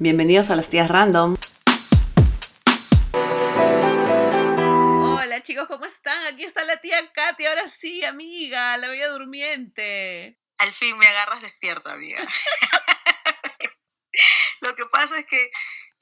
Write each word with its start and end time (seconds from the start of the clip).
Bienvenidos 0.00 0.50
a 0.50 0.56
las 0.56 0.68
tías 0.68 0.88
random. 0.88 1.36
Hola 4.72 5.40
chicos, 5.44 5.68
¿cómo 5.68 5.84
están? 5.84 6.26
Aquí 6.26 6.42
está 6.42 6.64
la 6.64 6.80
tía 6.80 7.12
Katy, 7.12 7.46
ahora 7.46 7.68
sí, 7.68 8.04
amiga, 8.04 8.76
la 8.76 8.88
bella 8.88 9.08
durmiente. 9.10 10.36
Al 10.58 10.72
fin 10.72 10.98
me 10.98 11.06
agarras 11.06 11.42
despierta, 11.42 11.92
amiga. 11.92 12.18
Lo 14.62 14.74
que 14.74 14.84
pasa 14.86 15.16
es 15.16 15.26
que, 15.26 15.48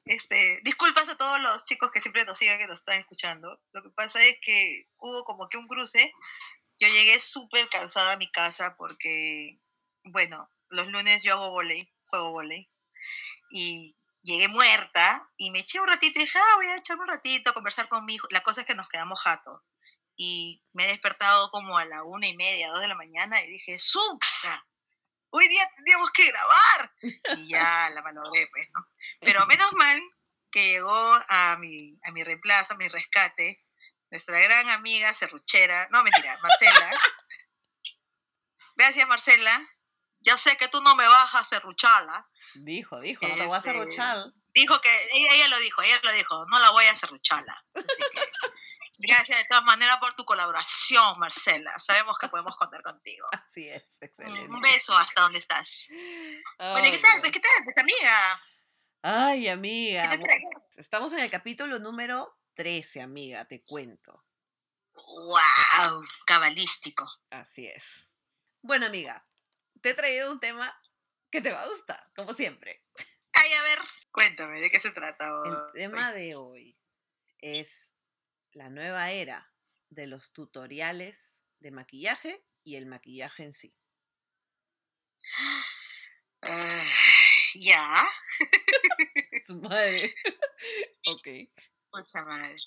este, 0.05 0.61
disculpas 0.63 1.07
a 1.09 1.15
todos 1.15 1.39
los 1.41 1.63
chicos 1.65 1.91
que 1.91 2.01
siempre 2.01 2.25
nos 2.25 2.39
sigan, 2.39 2.57
que 2.57 2.65
nos 2.65 2.79
están 2.79 2.99
escuchando. 2.99 3.61
Lo 3.73 3.83
que 3.83 3.91
pasa 3.91 4.19
es 4.23 4.39
que 4.41 4.87
hubo 4.97 5.23
como 5.23 5.49
que 5.49 5.59
un 5.59 5.67
cruce. 5.67 6.11
Yo 6.79 6.87
llegué 6.87 7.19
súper 7.19 7.69
cansada 7.69 8.13
a 8.13 8.17
mi 8.17 8.31
casa 8.31 8.75
porque, 8.75 9.59
bueno, 10.03 10.49
los 10.69 10.87
lunes 10.87 11.21
yo 11.21 11.33
hago 11.33 11.51
volei, 11.51 11.87
juego 12.01 12.31
volei. 12.31 12.72
Y 13.55 13.95
llegué 14.23 14.47
muerta 14.47 15.29
y 15.37 15.51
me 15.51 15.59
eché 15.59 15.79
un 15.79 15.87
ratito 15.87 16.19
y 16.19 16.23
dije, 16.23 16.39
ah, 16.39 16.55
voy 16.55 16.67
a 16.67 16.77
echarme 16.77 17.03
un 17.03 17.09
ratito 17.09 17.51
a 17.51 17.53
conversar 17.53 17.87
con 17.87 18.03
mi 18.03 18.15
hijo. 18.15 18.27
La 18.31 18.41
cosa 18.41 18.61
es 18.61 18.67
que 18.67 18.73
nos 18.73 18.89
quedamos 18.89 19.21
jatos. 19.21 19.61
Y 20.15 20.63
me 20.73 20.85
he 20.85 20.87
despertado 20.87 21.51
como 21.51 21.77
a 21.77 21.85
la 21.85 22.03
una 22.03 22.27
y 22.27 22.35
media, 22.35 22.69
dos 22.69 22.79
de 22.79 22.87
la 22.87 22.95
mañana 22.95 23.39
y 23.43 23.47
dije, 23.47 23.77
¡Suxa! 23.77 24.67
Hoy 25.29 25.47
día 25.47 25.63
tendríamos 25.75 26.09
que 26.11 26.27
grabar. 26.27 26.93
Y 27.37 27.49
ya 27.49 27.91
la 27.93 28.01
malogré, 28.01 28.47
pues, 28.51 28.67
¿no? 28.73 28.87
Pero 29.19 29.45
menos 29.45 29.71
mal 29.73 30.01
que 30.51 30.71
llegó 30.71 31.19
a 31.29 31.55
mi, 31.57 31.99
a 32.03 32.11
mi 32.11 32.23
reemplazo, 32.23 32.73
a 32.73 32.77
mi 32.77 32.87
rescate, 32.87 33.63
nuestra 34.09 34.39
gran 34.39 34.67
amiga 34.69 35.13
serruchera, 35.13 35.89
no 35.91 36.03
mentira, 36.03 36.39
Marcela. 36.41 36.91
Gracias, 38.75 39.07
Marcela. 39.07 39.63
Yo 40.21 40.37
sé 40.39 40.57
que 40.57 40.67
tú 40.69 40.81
no 40.81 40.95
me 40.95 41.07
vas 41.07 41.35
a 41.35 41.43
serruchala. 41.43 42.27
Dijo, 42.55 42.99
dijo, 42.99 43.27
no 43.27 43.35
te 43.35 43.45
voy 43.45 43.55
a 43.55 43.57
Este, 43.57 43.71
serruchar. 43.71 44.17
Dijo 44.53 44.79
que, 44.81 44.89
ella, 45.13 45.33
ella 45.33 45.47
lo 45.47 45.59
dijo, 45.59 45.81
ella 45.81 45.99
lo 46.03 46.11
dijo, 46.11 46.45
no 46.45 46.59
la 46.59 46.69
voy 46.71 46.85
a 46.85 46.95
que, 46.95 47.63
gracias 48.99 49.37
de 49.39 49.45
todas 49.45 49.63
maneras 49.63 49.97
por 49.97 50.13
tu 50.13 50.25
colaboración, 50.25 51.19
Marcela. 51.19 51.77
Sabemos 51.79 52.17
que 52.19 52.29
podemos 52.29 52.55
contar 52.57 52.83
contigo. 52.83 53.27
Así 53.47 53.67
es, 53.67 54.01
excelente. 54.01 54.53
Un 54.53 54.61
beso 54.61 54.95
hasta 54.97 55.23
donde 55.23 55.39
estás. 55.39 55.87
Bueno, 56.57 56.87
¿y 56.87 56.91
¿qué 56.91 56.99
tal? 56.99 57.19
Pues, 57.21 57.31
¿qué 57.31 57.39
tal? 57.39 57.63
Pues, 57.63 57.77
amiga. 57.77 58.41
Ay, 59.01 59.43
¿Qué 59.43 59.49
amiga. 59.51 60.09
te? 60.11 60.47
Estamos 60.77 61.11
en 61.13 61.19
el 61.19 61.29
capítulo 61.29 61.79
número 61.79 62.39
13, 62.55 63.01
amiga, 63.01 63.45
te 63.47 63.63
cuento. 63.63 64.23
¡Wow! 64.93 66.03
Cabalístico. 66.25 67.09
Así 67.31 67.67
es. 67.67 68.15
Bueno, 68.61 68.85
amiga, 68.85 69.25
te 69.81 69.89
he 69.89 69.93
traído 69.93 70.31
un 70.31 70.39
tema 70.39 70.79
que 71.33 71.41
te 71.41 71.51
va 71.51 71.63
a 71.63 71.67
gustar, 71.67 72.11
como 72.15 72.31
siempre. 72.35 72.85
Ay, 73.33 73.53
a 73.53 73.63
ver, 73.63 73.79
cuéntame, 74.11 74.61
¿de 74.61 74.69
qué 74.69 74.79
se 74.79 74.91
trata? 74.91 75.25
El 75.45 75.55
hoy? 75.55 75.71
tema 75.73 76.13
de 76.13 76.35
hoy 76.35 76.79
es 77.39 77.95
la 78.51 78.69
nueva 78.69 79.09
era 79.09 79.51
de 79.89 80.05
los 80.05 80.31
tutoriales 80.31 81.43
de 81.59 81.71
maquillaje 81.71 82.45
y 82.63 82.75
el 82.75 82.85
maquillaje 82.85 83.45
en 83.45 83.53
sí. 83.53 83.75
Ya, 87.55 88.03
Su 89.47 89.55
madre. 89.55 90.13
ok. 91.07 91.27
mucha 91.93 92.25
madre. 92.25 92.57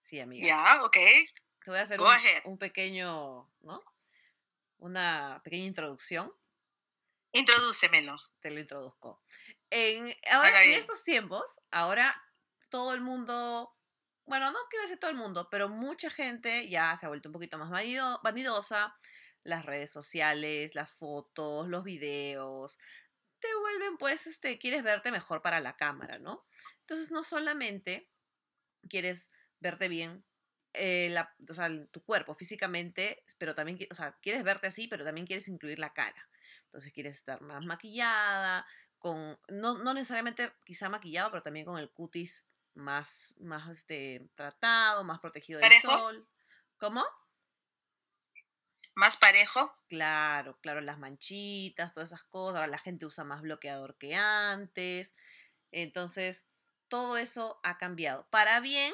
Sí, 0.00 0.18
amiga. 0.18 0.48
Ya, 0.48 0.82
ok. 0.84 0.96
Te 1.64 1.70
voy 1.70 1.78
a 1.78 1.82
hacer 1.82 2.00
un 2.44 2.58
pequeño, 2.58 3.48
¿no? 3.60 3.80
Una 4.78 5.40
pequeña 5.44 5.66
introducción. 5.66 6.32
Introdúcemelo. 7.32 8.16
Te 8.40 8.50
lo 8.50 8.60
introduzco. 8.60 9.22
En, 9.70 10.14
ahora, 10.30 10.62
en 10.64 10.72
estos 10.72 11.02
tiempos, 11.04 11.60
ahora 11.70 12.14
todo 12.68 12.92
el 12.94 13.02
mundo, 13.02 13.70
bueno, 14.26 14.50
no 14.50 14.58
quiero 14.70 14.82
decir 14.84 14.98
todo 14.98 15.10
el 15.10 15.16
mundo, 15.16 15.48
pero 15.50 15.68
mucha 15.68 16.10
gente 16.10 16.68
ya 16.68 16.96
se 16.96 17.06
ha 17.06 17.08
vuelto 17.08 17.28
un 17.28 17.32
poquito 17.34 17.56
más 17.58 17.70
vanido- 17.70 18.20
vanidosa. 18.22 18.94
Las 19.44 19.64
redes 19.66 19.90
sociales, 19.90 20.74
las 20.76 20.92
fotos, 20.92 21.66
los 21.68 21.82
videos, 21.82 22.78
te 23.40 23.52
vuelven, 23.56 23.96
pues, 23.98 24.28
este, 24.28 24.56
quieres 24.56 24.84
verte 24.84 25.10
mejor 25.10 25.42
para 25.42 25.58
la 25.58 25.76
cámara, 25.76 26.18
¿no? 26.20 26.46
Entonces, 26.80 27.10
no 27.10 27.24
solamente 27.24 28.08
quieres 28.88 29.32
verte 29.58 29.88
bien, 29.88 30.16
eh, 30.74 31.08
la- 31.10 31.34
o 31.48 31.54
sea, 31.54 31.68
tu 31.90 32.00
cuerpo 32.02 32.34
físicamente, 32.36 33.24
pero 33.36 33.54
también, 33.56 33.78
o 33.90 33.94
sea, 33.94 34.16
quieres 34.22 34.44
verte 34.44 34.68
así, 34.68 34.86
pero 34.86 35.04
también 35.04 35.26
quieres 35.26 35.48
incluir 35.48 35.80
la 35.80 35.92
cara. 35.92 36.28
Entonces, 36.72 36.92
quieres 36.92 37.16
estar 37.16 37.42
más 37.42 37.66
maquillada, 37.66 38.66
con, 38.98 39.38
no, 39.48 39.76
no 39.76 39.92
necesariamente 39.92 40.52
quizá 40.64 40.88
maquillado, 40.88 41.30
pero 41.30 41.42
también 41.42 41.66
con 41.66 41.78
el 41.78 41.90
cutis 41.90 42.46
más, 42.72 43.34
más 43.40 43.68
este, 43.68 44.26
tratado, 44.34 45.04
más 45.04 45.20
protegido 45.20 45.60
del 45.60 45.70
sol. 45.82 46.26
¿Cómo? 46.78 47.04
Más 48.94 49.18
parejo. 49.18 49.70
Claro, 49.88 50.58
claro, 50.62 50.80
las 50.80 50.98
manchitas, 50.98 51.92
todas 51.92 52.10
esas 52.10 52.24
cosas. 52.24 52.56
Ahora 52.56 52.68
la 52.68 52.78
gente 52.78 53.04
usa 53.04 53.22
más 53.22 53.42
bloqueador 53.42 53.98
que 53.98 54.14
antes. 54.14 55.14
Entonces, 55.72 56.46
todo 56.88 57.18
eso 57.18 57.60
ha 57.62 57.76
cambiado. 57.76 58.26
Para 58.30 58.60
bien 58.60 58.92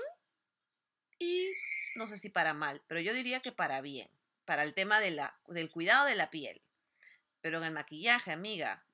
y 1.19 1.53
no 1.97 2.09
sé 2.09 2.17
si 2.17 2.29
para 2.29 2.55
mal, 2.55 2.83
pero 2.87 3.01
yo 3.01 3.13
diría 3.13 3.41
que 3.41 3.53
para 3.53 3.81
bien. 3.81 4.11
Para 4.45 4.65
el 4.65 4.75
tema 4.75 5.01
de 5.01 5.11
la, 5.11 5.39
del 5.47 5.71
cuidado 5.71 6.07
de 6.07 6.17
la 6.17 6.31
piel. 6.31 6.63
Pero 7.41 7.59
en 7.59 7.65
el 7.65 7.73
maquillaje, 7.73 8.33
amiga, 8.33 8.85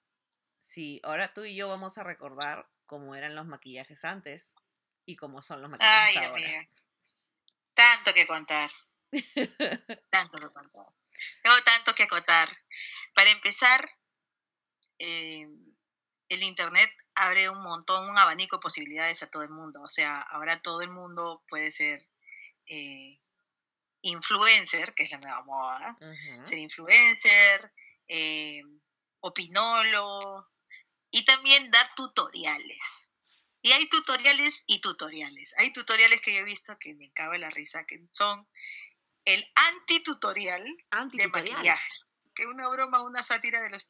sí, 0.61 1.01
ahora 1.05 1.33
tú 1.33 1.45
y 1.45 1.55
yo 1.55 1.69
vamos 1.69 1.99
a 1.99 2.03
recordar 2.03 2.69
cómo 2.87 3.15
eran 3.15 3.35
los 3.35 3.47
maquillajes 3.47 4.05
antes 4.05 4.55
y 5.07 5.17
cómo 5.17 5.43
son 5.43 5.63
los 5.63 5.71
Ay, 5.73 5.79
maquillajes 5.79 6.17
ahora. 6.19 6.45
amiga. 6.45 6.69
Tanto 7.75 8.15
que 8.15 8.27
contar. 8.27 8.71
Tanto 10.11 10.39
que 10.39 10.53
contar. 10.53 10.95
Tengo 11.43 11.57
tanto 11.65 11.95
que 11.95 12.09
contar. 12.09 12.49
Para 13.15 13.31
empezar, 13.31 13.89
eh, 14.99 15.47
el 16.29 16.43
Internet 16.43 16.91
abre 17.15 17.49
un 17.49 17.63
montón, 17.63 18.09
un 18.09 18.19
abanico 18.19 18.57
de 18.57 18.61
posibilidades 18.61 19.23
a 19.23 19.31
todo 19.31 19.43
el 19.43 19.51
mundo. 19.51 19.83
O 19.83 19.89
sea, 19.89 20.21
ahora 20.21 20.61
todo 20.61 20.83
el 20.83 20.91
mundo 20.91 21.45
puede 21.49 21.71
ser 21.71 22.03
eh, 22.67 23.21
influencer, 24.03 24.95
que 24.95 25.05
es 25.05 25.11
la 25.11 25.19
nueva 25.19 25.45
moda. 25.45 25.97
Ser 26.45 26.59
influencer, 26.59 27.73
eh, 28.09 28.63
opinólogo 29.21 30.49
y 31.11 31.25
también 31.25 31.71
dar 31.71 31.95
tutoriales. 31.95 33.09
Y 33.63 33.73
hay 33.73 33.89
tutoriales 33.89 34.63
y 34.67 34.81
tutoriales. 34.81 35.55
Hay 35.57 35.73
tutoriales 35.73 36.21
que 36.21 36.35
yo 36.35 36.41
he 36.41 36.45
visto 36.45 36.77
que 36.79 36.95
me 36.95 37.11
cabe 37.13 37.39
la 37.39 37.51
risa, 37.51 37.85
que 37.87 37.99
son 38.13 38.47
el 39.25 39.43
anti-tutorial 39.55 40.63
de 40.63 40.75
Antitutorial. 40.91 41.53
maquillaje. 41.57 41.89
Que 42.35 42.47
una 42.47 42.69
broma, 42.69 43.03
una 43.03 43.23
sátira 43.23 43.63
de 43.63 43.71
los 43.71 43.89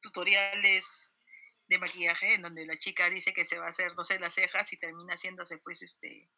tutoriales 0.00 1.12
de 1.66 1.78
maquillaje, 1.78 2.34
en 2.34 2.42
donde 2.42 2.66
la 2.66 2.76
chica 2.76 3.10
dice 3.10 3.32
que 3.32 3.44
se 3.44 3.58
va 3.58 3.66
a 3.66 3.70
hacer, 3.70 3.94
no 3.96 4.04
sé, 4.04 4.18
las 4.20 4.34
cejas 4.34 4.72
y 4.72 4.78
termina 4.78 5.14
haciéndose 5.14 5.58
pues 5.58 5.82
este 5.82 6.30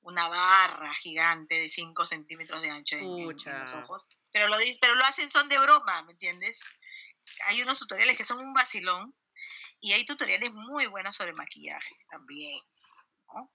una 0.00 0.28
barra 0.28 0.92
gigante 0.94 1.54
de 1.56 1.68
5 1.68 2.06
centímetros 2.06 2.62
de 2.62 2.70
ancho 2.70 2.96
en, 2.96 3.02
en- 3.20 3.26
en 3.50 3.60
los 3.60 3.72
ojos. 3.84 4.08
Pero 4.32 4.48
lo, 4.48 4.56
pero 4.80 4.94
lo 4.94 5.04
hacen 5.04 5.30
son 5.30 5.48
de 5.48 5.58
broma, 5.58 6.02
¿me 6.02 6.12
entiendes? 6.12 6.60
Hay 7.46 7.62
unos 7.62 7.78
tutoriales 7.78 8.16
que 8.16 8.24
son 8.24 8.38
un 8.38 8.54
vacilón 8.54 9.14
y 9.80 9.92
hay 9.92 10.04
tutoriales 10.06 10.52
muy 10.52 10.86
buenos 10.86 11.14
sobre 11.16 11.32
maquillaje 11.32 11.96
también. 12.10 12.60
¿no? 13.34 13.52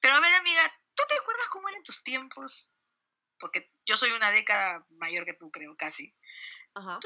Pero 0.00 0.14
a 0.14 0.20
ver, 0.20 0.34
amiga, 0.34 0.62
¿tú 0.94 1.02
te 1.08 1.14
acuerdas 1.14 1.46
cómo 1.50 1.68
eran 1.68 1.82
tus 1.82 2.02
tiempos? 2.02 2.74
Porque 3.38 3.72
yo 3.86 3.96
soy 3.96 4.10
una 4.12 4.30
década 4.30 4.86
mayor 4.90 5.24
que 5.24 5.34
tú, 5.34 5.50
creo, 5.50 5.74
casi. 5.76 6.14
Ajá. 6.74 6.98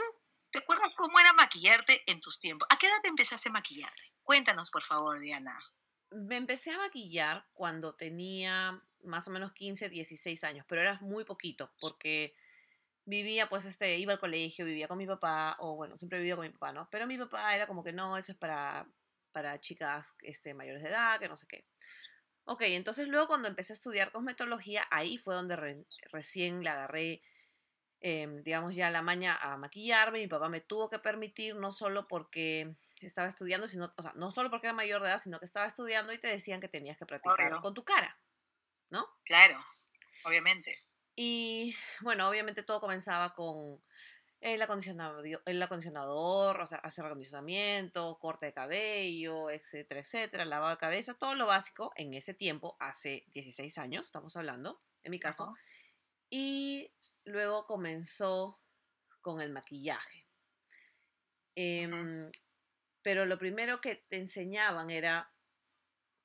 ¿Te 0.51 0.59
acuerdas 0.59 0.89
cómo 0.97 1.19
era 1.21 1.33
maquillarte 1.35 2.03
en 2.11 2.21
tus 2.21 2.41
tiempos? 2.41 2.67
¿A 2.71 2.79
qué 2.79 2.87
edad 2.89 3.01
te 3.03 3.09
empezaste 3.09 3.49
a 3.49 3.53
maquillarte? 3.53 4.13
Cuéntanos, 4.23 4.71
por 4.71 4.83
favor, 4.83 5.19
Diana. 5.19 5.55
Me 6.17 6.37
empecé 6.37 6.71
a 6.71 6.79
maquillar 6.79 7.45
cuando 7.57 7.95
tenía 7.95 8.83
más 9.05 9.29
o 9.29 9.31
menos 9.31 9.53
15, 9.53 9.89
16 9.89 10.43
años, 10.45 10.65
pero 10.69 10.81
era 10.81 10.99
muy 11.01 11.25
poquito 11.25 11.73
porque 11.81 12.35
vivía, 13.07 13.49
pues, 13.49 13.67
este, 13.67 13.99
iba 13.99 14.13
al 14.15 14.21
colegio, 14.21 14.67
vivía 14.67 14.89
con 14.89 14.99
mi 14.99 15.07
papá, 15.07 15.57
o 15.61 15.77
bueno, 15.77 15.99
siempre 15.99 16.19
vivido 16.21 16.37
con 16.39 16.47
mi 16.47 16.53
papá, 16.53 16.73
¿no? 16.73 16.89
Pero 16.91 17.07
mi 17.07 17.19
papá 17.19 17.55
era 17.57 17.67
como 17.67 17.85
que 17.85 17.93
no, 17.93 18.17
eso 18.19 18.33
es 18.33 18.39
para, 18.39 18.89
para 19.33 19.61
chicas 19.61 20.17
este, 20.23 20.55
mayores 20.55 20.83
de 20.83 20.91
edad, 20.91 21.21
que 21.21 21.29
no 21.29 21.37
sé 21.37 21.47
qué. 21.49 21.67
Ok, 22.45 22.63
entonces 22.63 23.09
luego 23.09 23.27
cuando 23.29 23.49
empecé 23.49 23.73
a 23.73 23.77
estudiar 23.77 24.13
cosmetología, 24.13 24.87
ahí 24.91 25.19
fue 25.19 25.35
donde 25.35 25.57
re- 25.57 25.87
recién 26.13 26.63
le 26.63 26.71
agarré, 26.71 27.23
em, 28.01 28.43
digamos, 28.43 28.75
ya 28.75 28.91
la 28.91 29.03
maña 29.03 29.37
a 29.37 29.57
maquillarme. 29.57 30.21
Mi 30.21 30.27
papá 30.29 30.49
me 30.49 30.61
tuvo 30.61 30.89
que 30.89 30.99
permitir, 30.99 31.57
no 31.57 31.73
solo 31.73 32.07
porque 32.09 32.77
estaba 33.01 33.29
estudiando, 33.29 33.67
sino, 33.67 33.93
o 33.97 34.03
sea, 34.03 34.13
no 34.15 34.31
solo 34.31 34.49
porque 34.49 34.67
era 34.67 34.75
mayor 34.75 35.03
de 35.03 35.09
edad, 35.09 35.19
sino 35.19 35.39
que 35.39 35.45
estaba 35.45 35.67
estudiando 35.67 36.13
y 36.13 36.19
te 36.19 36.29
decían 36.29 36.61
que 36.61 36.69
tenías 36.69 36.97
que 36.97 37.07
practicar 37.07 37.53
Obvio. 37.53 37.61
con 37.61 37.75
tu 37.75 37.85
cara, 37.85 38.19
¿no? 38.91 39.07
Claro, 39.25 39.63
obviamente. 40.25 40.79
Y 41.15 41.75
bueno, 42.01 42.29
obviamente 42.29 42.63
todo 42.63 42.81
comenzaba 42.81 43.35
con 43.35 43.83
el 44.41 44.61
acondicionador, 44.63 45.27
el 45.45 45.63
acondicionador, 45.63 46.61
o 46.61 46.67
sea, 46.67 46.79
hacer 46.79 47.05
acondicionamiento, 47.05 48.19
corte 48.19 48.47
de 48.47 48.53
cabello, 48.53 49.51
etcétera, 49.51 50.01
etcétera, 50.01 50.45
lavado 50.45 50.71
de 50.71 50.79
cabeza, 50.79 51.15
todo 51.15 51.35
lo 51.35 51.47
básico 51.47 51.93
en 51.97 52.15
ese 52.15 52.35
tiempo, 52.35 52.77
hace 52.79 53.25
16 53.29 53.79
años, 53.79 54.07
estamos 54.07 54.37
hablando, 54.37 54.79
en 55.03 55.11
mi 55.11 55.19
caso. 55.19 55.55
Y 56.29 56.93
luego 57.25 57.67
comenzó 57.67 58.61
con 59.21 59.41
el 59.41 59.51
maquillaje. 59.51 60.27
Pero 63.07 63.25
lo 63.25 63.39
primero 63.39 63.81
que 63.81 64.05
te 64.09 64.17
enseñaban 64.17 64.91
era 64.91 65.33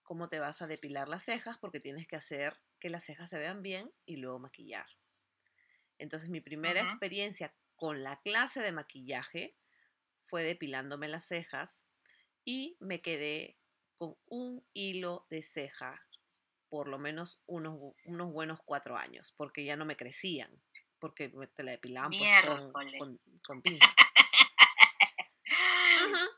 cómo 0.01 0.28
te 0.30 0.39
vas 0.39 0.63
a 0.63 0.68
depilar 0.68 1.10
las 1.10 1.22
cejas, 1.22 1.60
porque 1.60 1.80
tienes 1.80 2.07
que 2.07 2.16
hacer 2.16 2.60
que 2.80 2.89
las 2.89 3.04
cejas 3.06 3.30
se 3.30 3.38
vean 3.38 3.62
bien 3.62 3.94
y 4.04 4.16
luego 4.16 4.39
maquillar. 4.39 4.88
Entonces 6.00 6.30
mi 6.30 6.42
primera 6.42 6.81
experiencia 6.81 7.54
con 7.75 8.01
la 8.01 8.19
clase 8.22 8.62
de 8.62 8.72
maquillaje 8.72 9.56
fue 10.22 10.42
depilándome 10.42 11.07
las 11.07 11.28
cejas 11.28 11.86
y 12.45 12.78
me 12.80 13.00
quedé 13.00 13.60
con 13.95 14.16
un 14.25 14.66
hilo 14.74 15.28
de 15.30 15.44
ceja 15.44 16.04
por 16.68 16.88
lo 16.88 16.98
menos 16.98 17.44
unos, 17.45 17.80
unos 18.06 18.31
buenos 18.31 18.60
cuatro 18.66 18.98
años, 18.98 19.36
porque 19.38 19.63
ya 19.66 19.75
no 19.75 19.86
me 19.86 19.98
crecían, 19.98 20.51
porque 20.98 21.31
te 21.56 21.62
la 21.62 21.74
depilaban 21.74 22.10
pues, 22.10 23.19
con, 23.44 23.62
pinza. 23.62 23.86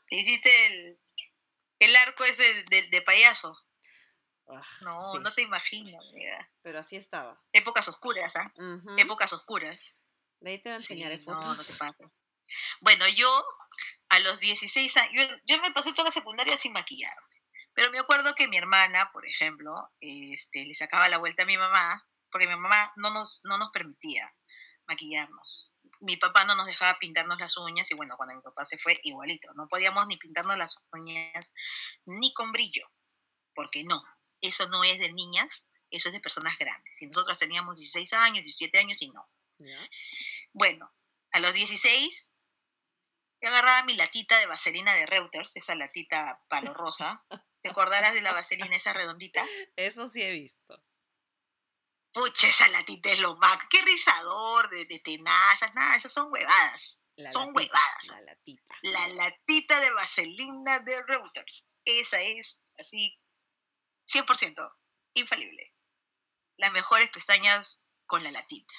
Hiciste 0.08 0.66
el, 0.66 0.98
el 1.80 1.96
arco 1.96 2.24
ese 2.24 2.64
de, 2.64 3.02
payaso. 3.02 3.56
Ah, 4.48 4.62
no, 4.82 5.14
no 5.20 5.34
te 5.34 5.42
imagino, 5.42 5.98
Pero 6.62 6.78
así 6.78 6.96
estaba. 6.96 7.42
Épocas 7.52 7.88
oscuras, 7.88 8.36
¿ah? 8.36 8.52
Épocas 8.98 9.32
oscuras. 9.32 9.96
De 10.40 10.50
ahí 10.50 10.58
te 10.58 10.68
voy 10.68 10.74
a 10.74 10.76
enseñar 10.76 11.18
fotos. 11.20 11.44
No, 11.44 11.54
no 11.54 11.64
te 11.64 11.72
pases. 11.78 12.10
Bueno, 12.80 13.08
yo 13.08 13.44
a 14.10 14.18
los 14.20 14.40
16 14.40 14.96
años, 14.98 15.28
yo, 15.44 15.60
me 15.62 15.72
pasé 15.72 15.92
toda 15.92 16.04
la 16.04 16.12
secundaria 16.12 16.56
sin 16.58 16.72
maquillarme. 16.72 17.42
Pero 17.72 17.90
me 17.90 17.98
acuerdo 17.98 18.34
que 18.34 18.46
mi 18.46 18.56
hermana, 18.56 19.10
por 19.12 19.26
ejemplo, 19.26 19.90
este, 20.00 20.64
le 20.64 20.74
sacaba 20.74 21.08
la 21.08 21.18
vuelta 21.18 21.42
a 21.42 21.46
mi 21.46 21.56
mamá, 21.56 22.06
porque 22.30 22.46
mi 22.46 22.54
mamá 22.54 22.92
no 22.96 23.10
nos, 23.10 23.40
no 23.44 23.58
nos 23.58 23.70
permitía 23.70 24.32
maquillarnos. 24.86 25.72
Mi 26.04 26.16
papá 26.16 26.44
no 26.44 26.54
nos 26.54 26.66
dejaba 26.66 26.98
pintarnos 26.98 27.38
las 27.40 27.56
uñas 27.56 27.90
y 27.90 27.94
bueno, 27.94 28.16
cuando 28.16 28.34
mi 28.34 28.42
papá 28.42 28.64
se 28.64 28.78
fue, 28.78 29.00
igualito. 29.04 29.52
No 29.54 29.66
podíamos 29.68 30.06
ni 30.06 30.16
pintarnos 30.16 30.56
las 30.58 30.76
uñas 30.92 31.52
ni 32.04 32.32
con 32.34 32.52
brillo, 32.52 32.86
porque 33.54 33.84
no, 33.84 34.02
eso 34.40 34.68
no 34.68 34.84
es 34.84 34.98
de 34.98 35.12
niñas, 35.12 35.66
eso 35.90 36.08
es 36.08 36.14
de 36.14 36.20
personas 36.20 36.58
grandes. 36.58 37.00
Y 37.00 37.06
nosotros 37.06 37.38
teníamos 37.38 37.76
16 37.76 38.12
años, 38.12 38.42
17 38.42 38.78
años 38.78 39.00
y 39.00 39.08
no. 39.08 39.28
Bueno, 40.52 40.92
a 41.32 41.40
los 41.40 41.54
16 41.54 42.32
yo 43.44 43.50
agarraba 43.50 43.82
mi 43.84 43.94
latita 43.94 44.38
de 44.38 44.46
vaselina 44.46 44.94
de 44.94 45.06
Reuters, 45.06 45.56
esa 45.56 45.74
latita 45.74 46.42
palo 46.48 46.72
rosa. 46.72 47.26
¿Te 47.60 47.68
acordarás 47.68 48.14
de 48.14 48.22
la 48.22 48.32
vaselina 48.32 48.74
esa 48.74 48.92
redondita? 48.92 49.44
Eso 49.76 50.08
sí 50.08 50.22
he 50.22 50.30
visto. 50.30 50.82
Pucha, 52.14 52.46
esa 52.46 52.68
latita 52.68 53.10
es 53.10 53.18
lo 53.18 53.36
más. 53.36 53.58
Qué 53.68 53.82
rizador 53.82 54.70
de, 54.70 55.00
tenazas, 55.00 55.74
nada, 55.74 55.96
esas 55.96 56.12
son 56.12 56.28
huevadas. 56.30 56.96
son 57.28 57.50
huevadas. 57.54 58.06
La 58.06 58.20
latita. 58.20 58.74
La 58.82 59.08
latita 59.08 59.80
de 59.80 59.90
vaselina 59.90 60.78
de 60.78 61.02
Reuters. 61.02 61.64
Esa 61.84 62.20
es 62.22 62.58
así, 62.78 63.20
100%, 64.06 64.76
infalible. 65.14 65.74
Las 66.56 66.72
mejores 66.72 67.10
pestañas 67.10 67.82
con 68.06 68.22
la 68.22 68.30
latita. 68.30 68.74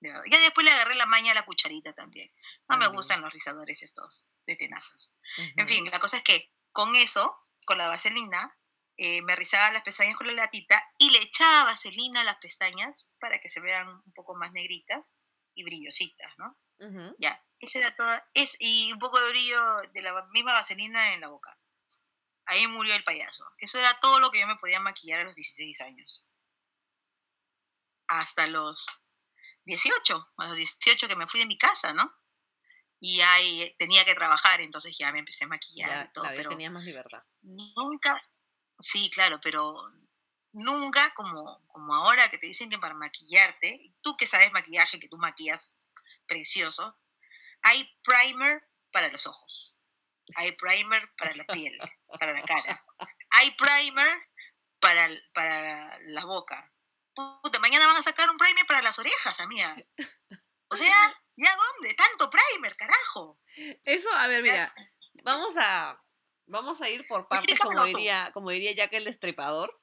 Ya 0.00 0.38
después 0.40 0.64
le 0.64 0.70
agarré 0.70 0.94
la 0.94 1.06
maña 1.06 1.32
a 1.32 1.34
la 1.34 1.44
cucharita 1.44 1.92
también. 1.92 2.32
No 2.68 2.76
me 2.76 2.86
gustan 2.88 3.20
los 3.20 3.32
rizadores 3.32 3.82
estos 3.82 4.28
de 4.46 4.54
tenazas. 4.54 5.12
En 5.56 5.66
fin, 5.66 5.84
la 5.90 5.98
cosa 5.98 6.18
es 6.18 6.22
que 6.22 6.52
con 6.70 6.94
eso, 6.94 7.36
con 7.64 7.78
la 7.78 7.88
vaselina, 7.88 8.56
eh, 8.98 9.22
me 9.22 9.36
rizaba 9.36 9.72
las 9.72 9.82
pestañas 9.82 10.16
con 10.16 10.26
la 10.26 10.32
latita 10.32 10.82
y 10.98 11.10
le 11.10 11.18
echaba 11.18 11.64
vaselina 11.64 12.22
a 12.22 12.24
las 12.24 12.38
pestañas 12.38 13.08
para 13.20 13.40
que 13.40 13.48
se 13.48 13.60
vean 13.60 13.88
un 13.88 14.12
poco 14.14 14.34
más 14.34 14.52
negritas 14.52 15.16
y 15.54 15.64
brillositas, 15.64 16.32
¿no? 16.38 16.58
Ya, 17.18 17.42
ese 17.58 17.78
era 17.78 17.94
todo. 17.94 18.10
Es, 18.34 18.56
y 18.58 18.92
un 18.92 18.98
poco 18.98 19.18
de 19.18 19.30
brillo 19.30 19.60
de 19.92 20.02
la 20.02 20.26
misma 20.30 20.52
vaselina 20.52 21.14
en 21.14 21.20
la 21.20 21.28
boca. 21.28 21.58
Ahí 22.46 22.66
murió 22.68 22.94
el 22.94 23.04
payaso. 23.04 23.44
Eso 23.58 23.78
era 23.78 23.98
todo 24.00 24.20
lo 24.20 24.30
que 24.30 24.40
yo 24.40 24.46
me 24.46 24.56
podía 24.56 24.78
maquillar 24.80 25.20
a 25.20 25.24
los 25.24 25.34
16 25.34 25.80
años. 25.80 26.26
Hasta 28.08 28.46
los 28.46 28.86
18, 29.64 30.26
a 30.38 30.46
los 30.48 30.56
18 30.56 31.08
que 31.08 31.16
me 31.16 31.26
fui 31.26 31.40
de 31.40 31.46
mi 31.46 31.58
casa, 31.58 31.92
¿no? 31.92 32.14
Y 33.00 33.20
ahí 33.20 33.74
tenía 33.78 34.04
que 34.04 34.14
trabajar, 34.14 34.60
entonces 34.60 34.96
ya 34.96 35.12
me 35.12 35.18
empecé 35.18 35.44
a 35.44 35.48
maquillar 35.48 36.06
y 36.06 36.12
todo. 36.12 36.24
pero 36.28 36.50
tenía 36.50 36.70
más 36.70 36.84
libertad. 36.84 37.22
Nunca, 37.42 38.22
sí, 38.78 39.10
claro, 39.10 39.38
pero 39.42 39.74
nunca 40.52 41.12
como, 41.14 41.66
como 41.68 41.94
ahora 41.94 42.28
que 42.30 42.38
te 42.38 42.46
dicen 42.46 42.70
que 42.70 42.78
para 42.78 42.94
maquillarte, 42.94 43.92
tú 44.02 44.16
que 44.16 44.26
sabes 44.26 44.52
maquillaje, 44.52 44.98
que 44.98 45.08
tú 45.08 45.18
maquillas 45.18 45.74
precioso, 46.26 46.98
hay 47.62 47.98
primer 48.02 48.66
para 48.90 49.08
los 49.08 49.26
ojos, 49.26 49.78
hay 50.36 50.52
primer 50.52 51.14
para 51.16 51.34
la 51.34 51.44
piel, 51.44 51.78
para 52.18 52.32
la 52.32 52.42
cara, 52.42 52.84
hay 53.30 53.50
primer 53.52 54.08
para, 54.80 55.08
para 55.34 55.98
la 56.06 56.24
boca, 56.24 56.72
puta, 57.16 57.58
mañana 57.58 57.86
van 57.86 57.96
a 57.96 58.02
sacar 58.02 58.30
un 58.30 58.36
primer 58.36 58.66
para 58.66 58.82
las 58.82 58.98
orejas, 58.98 59.40
amiga. 59.40 59.76
O 60.68 60.76
sea, 60.76 60.86
¿ya 61.36 61.56
dónde? 61.56 61.94
Tanto 61.94 62.30
primer, 62.30 62.76
carajo. 62.76 63.40
Eso, 63.84 64.12
a 64.12 64.26
ver, 64.26 64.42
mira, 64.42 64.74
vamos 65.22 65.54
a, 65.58 66.00
vamos 66.46 66.82
a 66.82 66.88
ir 66.88 67.06
por 67.06 67.28
partes, 67.28 67.58
como 67.58 67.84
diría, 67.84 68.30
como 68.32 68.50
diría 68.50 68.72
Jack 68.72 68.92
el 68.94 69.04
Destripador, 69.04 69.80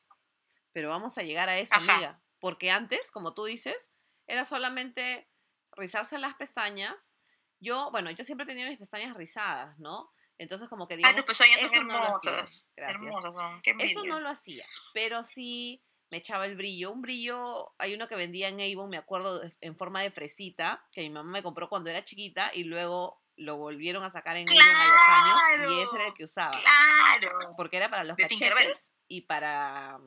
pero 0.72 0.90
vamos 0.90 1.18
a 1.18 1.24
llegar 1.24 1.50
a 1.50 1.58
eso, 1.58 1.74
amiga. 1.76 2.22
Porque 2.40 2.72
antes, 2.72 3.10
como 3.12 3.34
tú 3.34 3.46
dices, 3.46 3.92
era 4.28 4.44
solamente 4.46 5.30
rizarse 5.76 6.18
las 6.18 6.36
pestañas. 6.36 7.14
Yo, 7.60 7.90
bueno, 7.92 8.12
yo 8.12 8.24
siempre 8.24 8.44
he 8.44 8.48
tenido 8.48 8.70
mis 8.70 8.80
pestañas 8.80 9.16
rizadas, 9.16 9.80
¿no? 9.80 10.12
Entonces, 10.38 10.68
como 10.68 10.88
que 10.88 10.98
digamos, 10.98 11.16
tus 11.16 11.26
pestañas 11.26 11.60
son 11.62 11.90
hermosas. 11.90 12.72
hermosas 12.76 13.36
son. 13.36 13.62
Qué 13.62 13.76
eso 13.80 14.04
no 14.04 14.20
lo 14.20 14.30
hacía, 14.30 14.66
pero 14.94 15.24
sí 15.24 15.84
me 16.12 16.18
echaba 16.18 16.46
el 16.46 16.56
brillo. 16.56 16.92
Un 16.92 17.02
brillo, 17.02 17.74
hay 17.78 17.94
uno 17.94 18.08
que 18.08 18.16
vendía 18.16 18.50
en 18.50 18.60
Avon, 18.60 18.90
me 18.90 18.98
acuerdo, 18.98 19.42
en 19.62 19.76
forma 19.76 20.02
de 20.02 20.12
fresita, 20.12 20.86
que 20.92 21.02
mi 21.02 21.10
mamá 21.12 21.32
me 21.32 21.44
compró 21.44 21.70
cuando 21.70 21.90
era 21.90 22.04
chiquita 22.04 22.52
y 22.54 22.64
luego 22.64 23.23
lo 23.44 23.58
volvieron 23.58 24.04
a 24.04 24.10
sacar 24.10 24.38
en 24.38 24.48
Avon 24.50 24.62
a 24.62 24.88
los 24.88 25.60
años 25.60 25.78
y 25.78 25.82
ese 25.82 25.96
era 25.96 26.08
el 26.08 26.14
que 26.14 26.24
usaba. 26.24 26.52
Claro. 26.52 27.54
Porque 27.58 27.78
era 27.78 27.90
para 27.90 28.04
los 28.04 28.18
cachetes 28.18 28.92
y 29.08 29.22
para, 29.22 30.00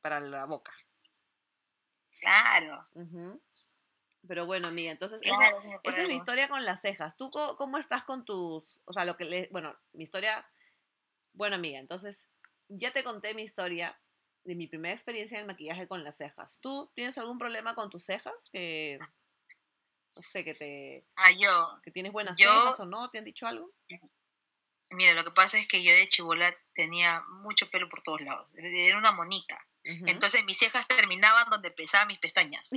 para 0.00 0.20
la 0.20 0.44
boca. 0.46 0.72
Claro. 2.20 2.86
Pero 4.26 4.46
bueno, 4.46 4.68
amiga, 4.68 4.92
entonces 4.92 5.20
esa, 5.22 5.50
es 6.02 6.08
mi 6.08 6.14
historia 6.14 6.48
con 6.48 6.64
las 6.64 6.80
cejas. 6.80 7.16
¿Tú 7.16 7.30
cómo, 7.30 7.78
estás 7.78 8.04
con 8.04 8.24
tus, 8.24 8.80
o 8.84 8.92
sea, 8.92 9.04
lo 9.04 9.16
que 9.16 9.24
le, 9.24 9.48
bueno, 9.50 9.76
mi 9.92 10.04
historia, 10.04 10.46
bueno, 11.34 11.56
amiga, 11.56 11.78
entonces 11.78 12.28
ya 12.68 12.92
te 12.92 13.02
conté 13.02 13.34
mi 13.34 13.42
historia, 13.42 13.96
de 14.44 14.54
mi 14.54 14.66
primera 14.66 14.94
experiencia 14.94 15.36
en 15.36 15.42
el 15.42 15.46
maquillaje 15.46 15.86
con 15.86 16.04
las 16.04 16.16
cejas. 16.16 16.60
¿Tú 16.60 16.90
tienes 16.94 17.16
algún 17.18 17.38
problema 17.38 17.74
con 17.74 17.90
tus 17.90 18.04
cejas? 18.04 18.48
Que, 18.52 18.98
no 20.14 20.22
sé, 20.22 20.44
que 20.44 20.54
te... 20.54 21.06
Ah, 21.16 21.30
yo. 21.32 21.80
Que 21.82 21.90
tienes 21.90 22.12
buenas 22.12 22.36
cejas 22.36 22.80
o 22.80 22.84
no, 22.84 23.10
¿te 23.10 23.18
han 23.18 23.24
dicho 23.24 23.46
algo? 23.46 23.72
Mira, 24.90 25.14
lo 25.14 25.24
que 25.24 25.30
pasa 25.30 25.58
es 25.58 25.66
que 25.66 25.82
yo 25.82 25.92
de 25.92 26.08
chivola 26.08 26.54
tenía 26.74 27.22
mucho 27.28 27.70
pelo 27.70 27.88
por 27.88 28.02
todos 28.02 28.20
lados. 28.20 28.54
Era 28.56 28.98
una 28.98 29.12
monita. 29.12 29.58
Entonces 29.84 30.44
mis 30.44 30.58
cejas 30.58 30.86
terminaban 30.86 31.50
donde 31.50 31.70
pesaban 31.70 32.08
mis 32.08 32.18
pestañas. 32.18 32.68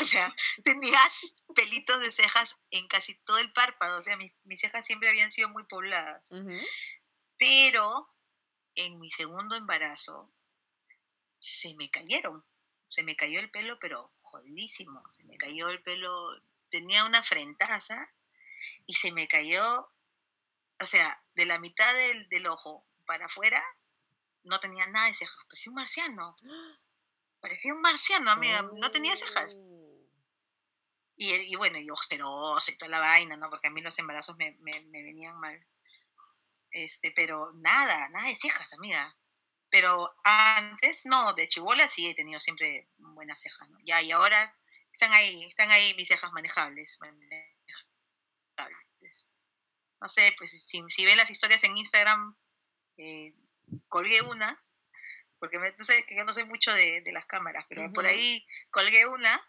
O 0.00 0.06
sea, 0.06 0.34
tenía 0.64 0.98
pelitos 1.54 2.00
de 2.00 2.10
cejas 2.10 2.56
en 2.70 2.86
casi 2.88 3.14
todo 3.24 3.38
el 3.38 3.52
párpado. 3.52 4.00
O 4.00 4.02
sea, 4.02 4.16
mis, 4.16 4.32
cejas 4.60 4.84
siempre 4.84 5.08
habían 5.08 5.30
sido 5.30 5.48
muy 5.48 5.64
pobladas. 5.64 6.30
Pero 7.38 8.08
en 8.74 8.98
mi 9.00 9.10
segundo 9.10 9.56
embarazo 9.56 10.32
se 11.38 11.74
me 11.74 11.90
cayeron. 11.90 12.44
Se 12.88 13.02
me 13.02 13.16
cayó 13.16 13.40
el 13.40 13.50
pelo, 13.50 13.78
pero 13.78 14.10
jodidísimo. 14.22 15.02
Se 15.10 15.24
me 15.24 15.36
cayó 15.36 15.68
el 15.68 15.82
pelo, 15.82 16.10
tenía 16.70 17.04
una 17.04 17.22
frentaza 17.22 18.12
y 18.86 18.94
se 18.94 19.12
me 19.12 19.28
cayó, 19.28 19.92
o 20.80 20.86
sea, 20.86 21.22
de 21.34 21.46
la 21.46 21.58
mitad 21.58 21.92
del, 22.30 22.46
ojo 22.46 22.86
para 23.06 23.26
afuera, 23.26 23.62
no 24.44 24.58
tenía 24.60 24.86
nada 24.86 25.06
de 25.06 25.14
cejas. 25.14 25.44
Parecía 25.44 25.70
un 25.70 25.76
marciano. 25.76 26.36
Parecía 27.40 27.72
un 27.72 27.80
marciano, 27.80 28.30
amiga. 28.30 28.62
No 28.62 28.90
tenía 28.90 29.16
cejas. 29.16 29.56
Oh. 29.58 29.76
Y, 31.16 31.56
bueno, 31.56 31.78
y 31.78 31.90
ojerosa 31.90 32.70
y 32.70 32.76
toda 32.76 32.90
la 32.90 33.00
vaina, 33.00 33.36
¿no? 33.36 33.50
Porque 33.50 33.68
a 33.68 33.70
mí 33.70 33.80
los 33.80 33.98
embarazos 33.98 34.36
me 34.36 34.56
venían 34.90 35.38
mal. 35.38 35.64
Este, 36.70 37.10
pero 37.12 37.52
nada, 37.54 38.08
nada 38.10 38.28
de 38.28 38.36
cejas, 38.36 38.72
amiga. 38.72 39.16
Pero 39.70 40.14
antes, 40.24 41.02
no, 41.04 41.34
de 41.34 41.46
chivola 41.48 41.86
sí 41.88 42.08
he 42.08 42.14
tenido 42.14 42.40
siempre 42.40 42.88
buenas 42.96 43.40
cejas, 43.40 43.68
¿no? 43.68 43.78
Ya, 43.84 44.00
y 44.02 44.12
ahora 44.12 44.58
están 44.92 45.12
ahí, 45.12 45.44
están 45.44 45.70
ahí 45.70 45.94
mis 45.94 46.08
cejas 46.08 46.32
manejables, 46.32 46.98
no 50.00 50.08
sé, 50.08 50.34
pues 50.38 50.50
si, 50.50 50.82
si 50.88 51.04
ven 51.04 51.16
las 51.16 51.30
historias 51.30 51.64
en 51.64 51.76
Instagram, 51.76 52.36
eh, 52.98 53.34
colgué 53.88 54.22
una, 54.22 54.64
porque 55.38 55.58
me, 55.58 55.72
tú 55.72 55.84
sabes 55.84 56.06
que 56.06 56.16
yo 56.16 56.24
no 56.24 56.32
soy 56.32 56.44
mucho 56.44 56.72
de, 56.72 57.00
de 57.02 57.12
las 57.12 57.26
cámaras, 57.26 57.66
pero 57.68 57.92
por 57.92 58.06
ahí 58.06 58.46
colgué 58.70 59.06
una 59.06 59.40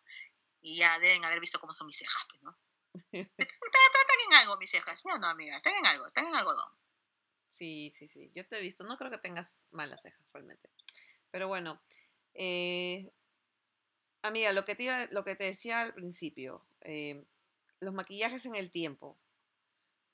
y 0.61 0.77
ya 0.77 0.97
deben 0.99 1.23
haber 1.23 1.39
visto 1.39 1.59
cómo 1.59 1.73
son 1.73 1.87
mis 1.87 1.97
cejas, 1.97 2.23
pues, 2.29 2.41
¿no? 2.41 2.57
Están 3.37 4.19
en 4.27 4.33
algo 4.33 4.57
mis 4.57 4.71
cejas, 4.71 4.99
¿sí 4.99 5.07
o 5.11 5.17
no, 5.19 5.27
amiga? 5.27 5.57
Están 5.57 5.75
en 5.75 5.85
algo, 5.85 6.07
están 6.07 6.27
en 6.27 6.35
algodón. 6.35 6.71
Sí, 7.49 7.91
sí, 7.93 8.07
sí. 8.07 8.31
Yo 8.33 8.47
te 8.47 8.57
he 8.57 8.61
visto. 8.61 8.83
No 8.85 8.97
creo 8.97 9.11
que 9.11 9.17
tengas 9.17 9.61
malas 9.71 10.01
cejas 10.01 10.21
realmente. 10.31 10.69
Pero 11.31 11.47
bueno. 11.49 11.81
eh, 12.35 13.11
amiga, 14.21 14.53
lo 14.53 14.65
que, 14.65 14.75
te 14.75 14.83
iba- 14.83 15.07
lo 15.11 15.23
que 15.25 15.35
te 15.35 15.45
decía 15.45 15.81
al 15.81 15.93
principio. 15.93 16.63
eh, 16.81 17.25
los 17.81 17.93
maquillajes 17.93 18.45
en 18.45 18.55
el 18.55 18.71
tiempo. 18.71 19.17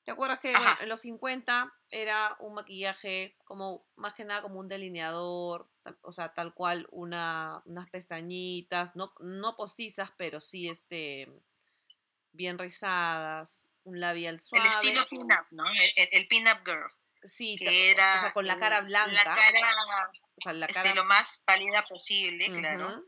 ¿Te 0.04 0.12
acuerdas 0.12 0.39
que 0.39 0.51
bueno, 0.51 0.72
en 0.82 0.89
los 0.89 1.01
50 1.01 1.74
era 1.89 2.36
un 2.39 2.54
maquillaje 2.54 3.36
como, 3.44 3.88
más 3.96 4.13
que 4.13 4.24
nada 4.24 4.44
como 4.44 4.60
un 4.60 4.68
delineador, 4.68 5.68
o 6.01 6.12
sea, 6.12 6.32
tal 6.36 6.54
cual 6.54 6.88
una, 6.92 7.63
unas 7.65 7.89
pestañitas, 7.89 8.96
no, 8.96 9.13
no 9.20 9.56
postizas, 9.56 10.12
pero 10.15 10.39
sí 10.39 10.70
este, 10.70 11.27
bien 12.34 12.60
rizadas, 12.60 13.65
un 13.84 14.00
labial 14.00 14.39
suave. 14.39 14.68
El 14.68 14.74
estilo 14.74 15.08
pin-up, 15.10 15.46
¿no? 15.51 15.65
El, 15.68 15.92
el, 15.96 16.08
el 16.22 16.27
pin-up 16.27 16.60
girl. 16.65 16.92
Sí, 17.27 17.55
Que 17.58 17.91
era. 17.91 18.17
o 18.17 18.22
sea, 18.22 18.34
con 18.34 18.48
la 18.48 18.55
cara 18.58 18.82
blanca. 18.82 19.12
La 19.12 19.24
cara, 19.24 19.60
o 20.38 20.41
sea, 20.41 20.53
la 20.53 20.65
este, 20.65 20.82
cara 20.82 20.96
lo 20.96 21.05
más 21.05 21.39
pálida 21.46 21.84
posible, 21.84 22.51
claro. 22.51 23.03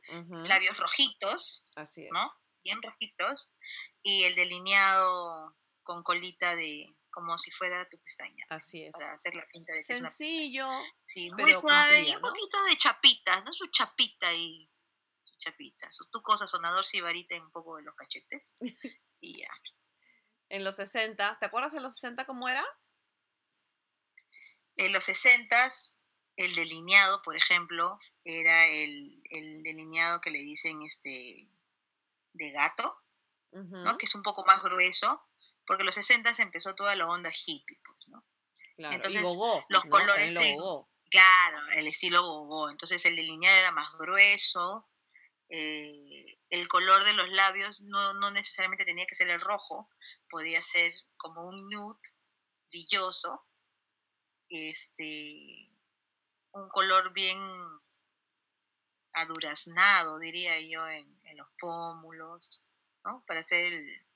Labios 0.45 0.77
rojitos, 0.77 1.71
Así 1.75 2.03
es. 2.03 2.09
¿no? 2.11 2.33
Bien 2.63 2.81
rojitos. 2.81 3.49
Y 4.03 4.23
el 4.23 4.35
delineado 4.35 5.55
con 5.83 6.03
colita 6.03 6.55
de. 6.55 6.93
como 7.09 7.37
si 7.37 7.51
fuera 7.51 7.87
tu 7.89 7.97
pestaña. 7.99 8.45
Así 8.49 8.83
es. 8.83 8.91
Para 8.91 9.13
hacer 9.13 9.35
la 9.35 9.45
finta 9.47 9.73
de. 9.73 9.83
Sencillo. 9.83 10.67
Sí, 11.03 11.29
muy 11.31 11.53
suave 11.53 12.01
y 12.01 12.15
un 12.15 12.21
¿no? 12.21 12.29
poquito 12.29 12.63
de 12.65 12.77
chapitas, 12.77 13.43
¿no? 13.45 13.53
Su 13.53 13.67
chapita 13.67 14.33
y 14.33 14.69
su 15.23 15.37
chapita. 15.37 15.91
Su 15.91 16.05
tu 16.09 16.21
cosa, 16.21 16.47
sonador, 16.47 16.85
sibarita 16.85 17.35
en 17.35 17.43
un 17.43 17.51
poco 17.51 17.77
de 17.77 17.83
los 17.83 17.95
cachetes. 17.95 18.53
Y 19.19 19.39
ya. 19.39 19.49
En 20.49 20.63
los 20.63 20.77
60. 20.77 21.39
¿Te 21.41 21.45
acuerdas 21.45 21.73
en 21.73 21.83
los 21.83 21.91
60 21.91 22.25
cómo 22.25 22.47
era? 22.47 22.65
En 24.77 24.93
los 24.93 25.03
60 25.05 25.71
el 26.37 26.53
delineado, 26.53 27.21
por 27.23 27.35
ejemplo, 27.35 27.99
era 28.23 28.67
el, 28.67 29.21
el 29.31 29.63
delineado 29.63 30.21
que 30.21 30.29
le 30.29 30.39
dicen 30.39 30.81
este 30.83 31.49
de 32.33 32.51
gato, 32.51 32.95
¿no? 33.51 33.97
Que 33.97 34.05
es 34.05 34.13
un 34.13 34.21
poco 34.21 34.45
más 34.45 34.61
grueso, 34.61 35.27
porque 35.65 35.81
en 35.81 35.87
los 35.87 35.95
60 35.95 36.31
empezó 36.37 36.75
toda 36.75 36.95
la 36.95 37.07
onda 37.07 37.31
hippie, 37.31 37.79
pues, 37.83 38.07
¿no? 38.09 38.23
claro. 38.75 38.95
entonces, 38.95 39.23
gogó. 39.23 39.65
los 39.69 39.85
¿no? 39.85 39.91
colores 39.91 40.35
lo 40.35 40.41
gogó. 40.41 40.89
Claro, 41.09 41.59
el 41.75 41.87
estilo 41.87 42.21
gogo. 42.21 42.69
Entonces 42.69 43.03
el 43.05 43.15
delineado 43.15 43.57
era 43.57 43.71
más 43.71 43.89
grueso. 43.97 44.87
eh, 45.49 46.37
el 46.49 46.67
color 46.67 47.03
de 47.03 47.13
los 47.13 47.29
labios 47.29 47.81
no, 47.81 48.13
no 48.15 48.31
necesariamente 48.31 48.85
tenía 48.85 49.05
que 49.05 49.15
ser 49.15 49.29
el 49.29 49.41
rojo, 49.41 49.89
podía 50.29 50.61
ser 50.61 50.93
como 51.17 51.47
un 51.47 51.69
nude 51.69 51.99
brilloso. 52.69 53.46
Este, 54.49 55.69
un 56.51 56.69
color 56.69 57.11
bien 57.13 57.37
aduraznado, 59.13 60.19
diría 60.19 60.59
yo, 60.61 60.87
en, 60.87 61.19
en 61.25 61.37
los 61.37 61.47
pómulos, 61.59 62.63
¿no? 63.05 63.23
Para 63.25 63.39
hacer 63.41 63.65
el, 63.65 64.07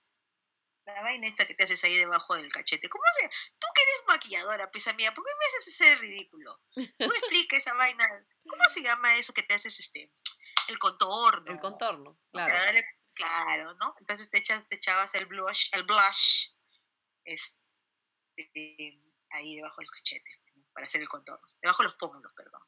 la 0.85 1.01
vaina 1.01 1.27
esta 1.27 1.45
que 1.47 1.55
te 1.55 1.63
haces 1.63 1.83
ahí 1.83 1.97
debajo 1.97 2.35
del 2.35 2.51
cachete. 2.51 2.89
¿Cómo 2.89 3.03
se? 3.19 3.29
Tú 3.59 3.67
que 3.73 3.81
eres 3.81 4.07
maquilladora, 4.07 4.71
pues 4.71 4.87
amiga, 4.87 5.13
¿por 5.13 5.25
qué 5.25 5.31
me 5.39 5.45
haces 5.57 5.79
ese 5.79 5.95
ridículo? 5.95 6.61
Tú 6.73 7.13
explica 7.13 7.57
esa 7.57 7.73
vaina. 7.75 8.05
¿Cómo 8.47 8.63
se 8.73 8.81
llama 8.81 9.15
eso 9.17 9.33
que 9.33 9.43
te 9.43 9.53
haces 9.55 9.79
este? 9.79 10.11
El 10.67 10.79
contorno. 10.79 11.51
El 11.51 11.59
contorno, 11.59 12.11
¿no? 12.11 12.19
claro. 12.31 12.53
Para 12.53 12.65
darle- 12.65 12.85
claro, 13.13 13.73
¿no? 13.75 13.93
Entonces 13.99 14.29
te 14.29 14.37
echas, 14.37 14.67
te 14.69 14.75
echabas 14.77 15.13
el 15.15 15.25
blush, 15.25 15.69
el 15.73 15.83
blush, 15.83 16.51
este, 17.25 19.01
ahí 19.33 19.55
debajo 19.55 19.77
de 19.81 19.85
los 19.85 19.91
cachetes, 19.91 20.33
¿no? 20.55 20.63
para 20.73 20.85
hacer 20.85 21.01
el 21.01 21.07
contorno. 21.09 21.45
Debajo 21.61 21.83
de 21.83 21.89
los 21.89 21.95
pómulos, 21.97 22.31
perdón. 22.35 22.61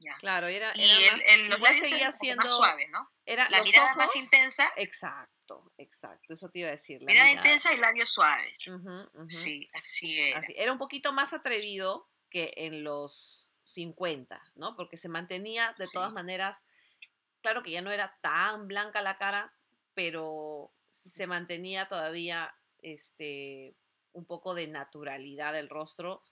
Ya. 0.00 0.16
Claro, 0.18 0.46
era, 0.46 0.72
Y 0.76 0.82
era 0.84 0.96
el, 0.96 1.12
más- 1.12 1.22
el- 1.26 1.48
los 1.48 1.60
labios 1.60 1.88
seguía 1.88 2.12
siendo 2.12 2.44
más 2.44 2.54
suave, 2.54 2.86
¿no? 2.92 3.10
era 3.26 3.48
La 3.50 3.62
mirada 3.62 3.86
ojos, 3.86 3.96
más 3.96 4.16
intensa, 4.16 4.72
Exacto, 4.76 5.72
exacto. 5.76 6.32
Eso 6.34 6.48
te 6.50 6.60
iba 6.60 6.68
a 6.68 6.72
decir. 6.72 7.00
la 7.02 7.06
mirada 7.06 7.28
mirada. 7.28 7.46
intensa 7.48 7.72
y 7.74 7.78
labios 7.78 8.08
suaves. 8.10 8.58
Sí, 9.26 9.68
así 9.74 10.20
era. 10.20 10.38
Así, 10.38 10.54
Era 10.56 10.70
un 10.72 10.78
poquito 10.78 11.12
más 11.12 11.32
atrevido 11.32 12.08
que 12.30 12.52
en 12.56 12.84
los 12.84 13.48
50, 13.64 14.40
¿no? 14.54 14.76
Porque 14.76 14.96
se 14.96 15.08
mantenía 15.08 15.74
de 15.78 15.86
todas 15.92 16.10
Sí. 16.10 16.14
maneras, 16.14 16.62
claro 17.42 17.62
que 17.64 17.72
ya 17.72 17.82
no 17.82 17.90
era 17.90 18.16
tan 18.22 18.68
blanca 18.68 19.02
la 19.02 19.18
cara, 19.18 19.52
pero 19.94 20.72
se 20.92 21.26
mantenía 21.26 21.88
todavía 21.88 22.54
este 22.82 23.74
un 24.18 24.26
poco 24.26 24.54
de 24.54 24.66
naturalidad 24.66 25.52
del 25.52 25.68
rostro, 25.68 26.22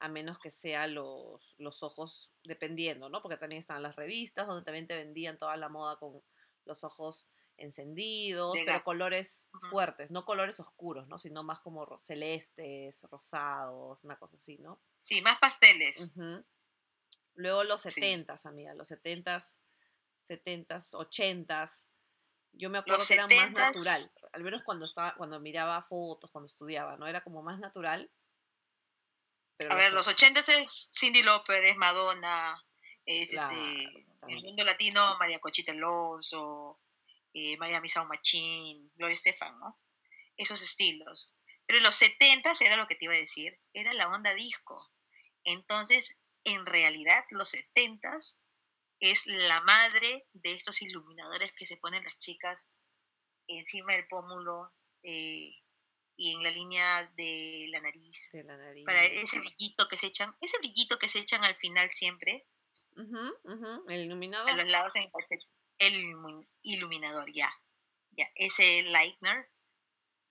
a 0.00 0.08
menos 0.08 0.38
que 0.38 0.50
sea 0.50 0.86
los, 0.86 1.54
los 1.58 1.82
ojos, 1.82 2.30
dependiendo, 2.42 3.08
¿no? 3.08 3.22
Porque 3.22 3.36
también 3.36 3.60
estaban 3.60 3.82
las 3.82 3.96
revistas 3.96 4.46
donde 4.46 4.64
también 4.64 4.86
te 4.86 4.96
vendían 4.96 5.38
toda 5.38 5.56
la 5.56 5.68
moda 5.68 5.96
con 5.98 6.22
los 6.64 6.82
ojos 6.84 7.28
encendidos, 7.56 8.58
pero 8.66 8.82
colores 8.82 9.48
fuertes, 9.70 10.10
no 10.10 10.24
colores 10.24 10.58
oscuros, 10.60 11.06
¿no? 11.08 11.18
Sino 11.18 11.44
más 11.44 11.60
como 11.60 11.84
ro- 11.86 12.00
celestes, 12.00 13.02
rosados, 13.10 14.02
una 14.02 14.18
cosa 14.18 14.36
así, 14.36 14.58
¿no? 14.58 14.80
Sí, 14.96 15.22
más 15.22 15.38
pasteles. 15.38 16.10
Luego 17.34 17.64
los 17.64 17.82
Sí. 17.82 17.90
70s, 17.90 18.46
amiga, 18.46 18.74
los 18.74 18.88
70s, 18.88 19.60
70s, 20.22 20.94
80s. 20.94 21.86
Yo 22.52 22.70
me 22.70 22.78
acuerdo 22.78 22.98
Los 22.98 23.08
que 23.08 23.14
era 23.14 23.26
más 23.26 23.52
70s. 23.52 23.52
natural, 23.52 24.10
al 24.34 24.42
menos 24.42 24.62
cuando 24.64 24.84
estaba 24.84 25.14
cuando 25.16 25.40
miraba 25.40 25.82
fotos, 25.82 26.30
cuando 26.30 26.46
estudiaba, 26.46 26.96
¿no? 26.96 27.06
Era 27.06 27.22
como 27.22 27.42
más 27.42 27.58
natural. 27.60 28.10
Pero 29.56 29.72
A 29.72 29.76
ver, 29.76 29.92
los 29.92 30.06
los 30.06 30.14
80 30.14 30.40
es 30.40 30.90
Cindy 30.92 31.22
Lauper, 31.22 31.62
es 31.64 31.76
Madonna, 31.76 32.64
es 33.06 33.30
Claro, 33.30 33.52
este, 33.52 34.06
el 34.28 34.42
mundo 34.42 34.64
latino, 34.64 35.16
María 35.18 35.38
Cochita 35.38 35.72
Alonso, 35.72 36.80
eh, 37.32 37.56
Miami 37.58 37.88
Sound 37.88 38.08
Machine, 38.08 38.90
Gloria 38.96 39.14
Estefan, 39.14 39.58
¿no? 39.60 39.80
Esos 40.36 40.60
estilos. 40.60 41.34
Pero 41.66 41.78
en 41.78 41.84
los 41.84 41.94
70 41.94 42.52
era 42.60 42.76
lo 42.76 42.86
que 42.88 42.96
te 42.96 43.04
iba 43.04 43.14
a 43.14 43.18
decir, 43.18 43.58
era 43.72 43.94
la 43.94 44.08
onda 44.08 44.34
disco. 44.34 44.92
Entonces, 45.44 46.16
en 46.42 46.66
realidad, 46.66 47.24
los 47.30 47.50
70 47.50 48.18
es 49.00 49.26
la 49.26 49.60
madre 49.60 50.26
de 50.32 50.52
estos 50.52 50.82
iluminadores 50.82 51.52
que 51.56 51.66
se 51.66 51.76
ponen 51.76 52.02
las 52.04 52.16
chicas 52.18 52.74
encima 53.48 53.92
del 53.92 54.06
pómulo 54.08 54.72
eh, 55.02 55.52
y 56.16 56.32
en 56.32 56.42
la 56.42 56.50
línea 56.50 57.04
de 57.16 57.66
la 57.70 57.80
nariz 57.80 58.30
de 58.32 58.44
la 58.44 58.56
nariz. 58.56 58.84
para 58.86 59.02
ese 59.04 59.38
brillito 59.38 59.88
que 59.88 59.96
se 59.96 60.06
echan, 60.06 60.34
ese 60.40 60.58
brillito 60.58 60.98
que 60.98 61.08
se 61.08 61.18
echan 61.18 61.42
al 61.44 61.56
final 61.56 61.90
siempre, 61.90 62.46
El 63.88 64.00
iluminador. 64.04 64.48
a 64.50 64.54
los 64.56 64.70
lados 64.70 64.92
en 64.96 65.02
el 65.02 65.10
el 65.78 65.94
ilu- 66.04 66.48
iluminador, 66.62 67.30
ya, 67.32 67.50
ya, 68.12 68.30
ese 68.36 68.84
lightener, 68.84 69.50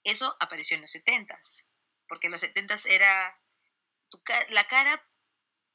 eso 0.03 0.35
apareció 0.39 0.75
en 0.75 0.81
los 0.81 0.91
setentas, 0.91 1.65
porque 2.07 2.27
en 2.27 2.31
los 2.31 2.41
setentas 2.41 2.85
era, 2.85 3.41
tu 4.09 4.21
la 4.49 4.63
cara 4.67 5.05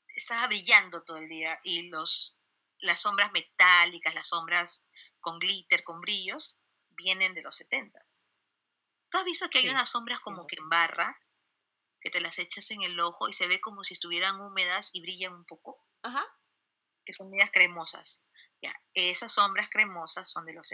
estaba 0.09 0.47
brillando 0.47 1.04
todo 1.04 1.18
el 1.18 1.28
día 1.28 1.61
y 1.64 1.88
los, 1.90 2.40
las 2.78 3.00
sombras 3.00 3.30
metálicas, 3.33 4.14
las 4.14 4.28
sombras 4.28 4.87
con 5.21 5.38
glitter, 5.38 5.85
con 5.85 6.00
brillos, 6.00 6.58
vienen 6.99 7.35
de 7.35 7.43
los 7.43 7.57
setentas. 7.57 8.21
¿Tú 9.11 9.19
has 9.19 9.25
visto 9.25 9.49
que 9.50 9.61
hay 9.61 9.64
Sí, 9.64 9.71
unas 9.71 9.90
sombras 9.90 10.21
como 10.21 10.47
que 10.47 10.57
100%. 10.57 10.62
en 10.62 10.69
barra, 10.71 11.19
que 12.00 12.11
te 12.11 12.21
las 12.21 12.38
echas 12.38 12.71
en 12.73 12.83
el 12.83 13.00
ojo 13.00 13.28
y 13.28 13.35
se 13.35 13.49
ve 13.49 13.61
como 13.61 13.85
si 13.85 13.95
estuvieran 13.95 14.40
húmedas 14.40 14.90
y 14.93 15.02
brillan 15.02 15.35
un 15.35 15.47
poco? 15.47 15.87
Ajá. 16.02 16.25
que 17.05 17.12
son 17.12 17.28
medias 17.31 17.50
cremosas. 17.50 18.23
Ya, 18.62 18.73
esas 18.95 19.33
sombras 19.33 19.69
cremosas 19.69 20.31
son 20.31 20.47
de 20.47 20.52
los 20.55 20.69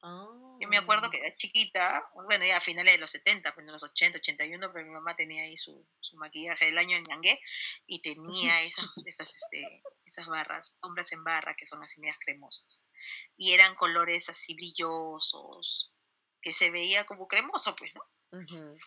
70. 0.00 0.58
Yo 0.60 0.68
me 0.68 0.76
acuerdo 0.76 1.06
Ah. 1.06 1.10
que 1.10 1.18
era 1.18 1.36
chiquita, 1.36 2.10
bueno, 2.14 2.44
ya 2.44 2.56
a 2.56 2.60
finales 2.60 2.94
de 2.94 2.98
los 2.98 3.10
70, 3.10 3.54
pues 3.54 3.66
en 3.66 3.72
los 3.72 3.82
80, 3.82 4.18
81, 4.18 4.72
pero 4.72 4.84
mi 4.86 4.92
mamá 4.92 5.14
tenía 5.14 5.44
ahí 5.44 5.56
su, 5.56 5.86
su 6.00 6.16
maquillaje 6.16 6.66
del 6.66 6.78
año 6.78 6.96
en 6.96 7.04
ñangue 7.04 7.38
y 7.86 8.00
tenía 8.02 8.62
esas, 8.62 8.86
esas, 9.06 9.34
este, 9.34 9.82
esas 10.04 10.26
barras, 10.26 10.78
sombras 10.80 11.12
en 11.12 11.22
barra 11.24 11.54
que 11.54 11.66
son 11.66 11.82
así 11.82 12.00
medias 12.00 12.18
cremosas. 12.18 12.86
Y 13.36 13.52
eran 13.52 13.74
colores 13.76 14.28
así 14.28 14.54
brillosos, 14.54 15.92
que 16.40 16.52
se 16.52 16.70
veía 16.70 17.04
como 17.04 17.28
cremoso, 17.28 17.74
pues, 17.76 17.94
¿no? 17.94 18.02
Ujú. 18.40 18.78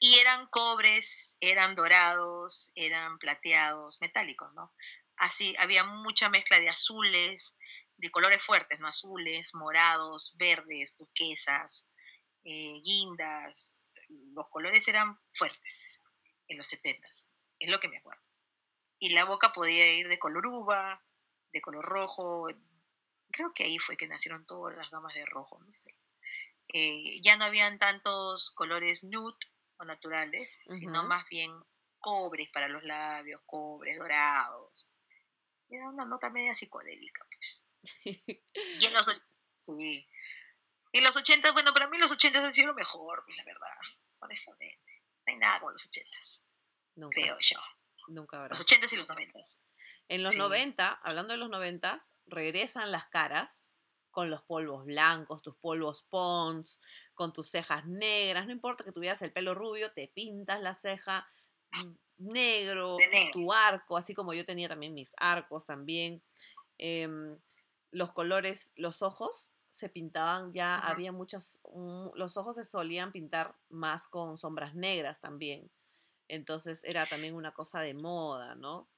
Y 0.00 0.18
eran 0.20 0.46
cobres, 0.46 1.36
eran 1.40 1.74
dorados, 1.74 2.70
eran 2.76 3.18
plateados, 3.18 4.00
metálicos, 4.00 4.52
¿no? 4.54 4.72
Así, 5.16 5.56
había 5.58 5.82
mucha 5.82 6.28
mezcla 6.30 6.60
de 6.60 6.68
azules, 6.68 7.56
de 7.98 8.10
colores 8.10 8.42
fuertes, 8.42 8.80
¿no? 8.80 8.88
Azules, 8.88 9.54
morados, 9.54 10.34
verdes, 10.36 10.96
turquesas, 10.96 11.86
eh, 12.44 12.80
guindas, 12.82 13.84
los 14.08 14.48
colores 14.48 14.88
eran 14.88 15.20
fuertes 15.30 16.00
en 16.48 16.56
los 16.56 16.66
70 16.66 17.08
es 17.58 17.70
lo 17.70 17.80
que 17.80 17.88
me 17.88 17.98
acuerdo. 17.98 18.22
Y 18.98 19.10
la 19.10 19.24
boca 19.24 19.52
podía 19.52 19.94
ir 19.96 20.08
de 20.08 20.18
color 20.18 20.46
uva, 20.46 21.04
de 21.52 21.60
color 21.60 21.84
rojo, 21.84 22.48
creo 23.30 23.52
que 23.52 23.64
ahí 23.64 23.78
fue 23.78 23.96
que 23.96 24.08
nacieron 24.08 24.46
todas 24.46 24.76
las 24.76 24.90
gamas 24.90 25.14
de 25.14 25.26
rojo, 25.26 25.58
no 25.60 25.70
sé. 25.70 25.96
Eh, 26.72 27.20
ya 27.22 27.36
no 27.36 27.44
habían 27.44 27.78
tantos 27.78 28.50
colores 28.50 29.04
nude 29.04 29.38
o 29.78 29.84
naturales, 29.84 30.60
sino 30.66 31.04
más 31.04 31.24
bien 31.30 31.52
cobres 31.98 32.48
para 32.50 32.68
los 32.68 32.82
labios, 32.82 33.40
cobres 33.46 33.96
dorados. 33.98 34.90
Era 35.68 35.88
una 35.88 36.04
nota 36.04 36.30
media 36.30 36.54
psicodélica, 36.54 37.26
pues. 37.32 37.67
Y 38.04 38.86
en 38.86 38.92
los, 38.92 39.22
sí. 39.54 40.08
Y 40.92 41.00
los 41.00 41.16
80, 41.16 41.52
bueno, 41.52 41.72
para 41.72 41.88
mí 41.88 41.98
los 41.98 42.12
80 42.12 42.46
han 42.46 42.54
sido 42.54 42.68
lo 42.68 42.74
mejor, 42.74 43.22
pues, 43.24 43.36
la 43.36 43.44
verdad, 43.44 43.68
honestamente. 44.20 45.04
No 45.26 45.32
hay 45.32 45.38
nada 45.38 45.60
como 45.60 45.72
los 45.72 45.86
80, 45.86 46.10
creo 47.10 47.36
yo. 47.40 47.58
Nunca 48.08 48.38
habrá. 48.38 48.50
Los 48.50 48.60
80 48.60 48.86
y 48.92 48.96
los 48.96 49.08
90. 49.08 49.38
En 50.08 50.22
los 50.22 50.36
90, 50.36 51.00
hablando 51.02 51.32
de 51.32 51.38
los 51.38 51.50
90, 51.50 51.98
regresan 52.26 52.90
las 52.90 53.06
caras 53.08 53.64
con 54.10 54.30
los 54.30 54.42
polvos 54.42 54.86
blancos, 54.86 55.42
tus 55.42 55.54
polvos 55.56 56.08
Pons, 56.10 56.80
con 57.14 57.32
tus 57.32 57.50
cejas 57.50 57.86
negras, 57.86 58.46
no 58.46 58.52
importa 58.52 58.84
que 58.84 58.92
tuvieras 58.92 59.20
el 59.22 59.32
pelo 59.32 59.54
rubio, 59.54 59.92
te 59.92 60.08
pintas 60.08 60.60
la 60.60 60.74
ceja 60.74 61.28
mm, 61.72 61.92
negro, 62.18 62.96
tu 63.32 63.52
arco, 63.52 63.96
así 63.96 64.14
como 64.14 64.32
yo 64.32 64.46
tenía 64.46 64.68
también 64.68 64.94
mis 64.94 65.14
arcos 65.18 65.66
también. 65.66 66.18
Em, 66.78 67.38
los 67.90 68.12
colores, 68.12 68.72
los 68.76 69.02
ojos 69.02 69.52
se 69.70 69.88
pintaban 69.88 70.52
ya, 70.52 70.78
había 70.78 71.12
muchas, 71.12 71.60
los 72.14 72.36
ojos 72.36 72.56
se 72.56 72.64
solían 72.64 73.12
pintar 73.12 73.54
más 73.68 74.08
con 74.08 74.38
sombras 74.38 74.74
negras 74.74 75.20
también. 75.20 75.70
Entonces 76.26 76.84
era 76.84 77.06
también 77.06 77.34
una 77.34 77.52
cosa 77.52 77.80
de 77.80 77.94
moda, 77.94 78.54
¿no? 78.54 78.88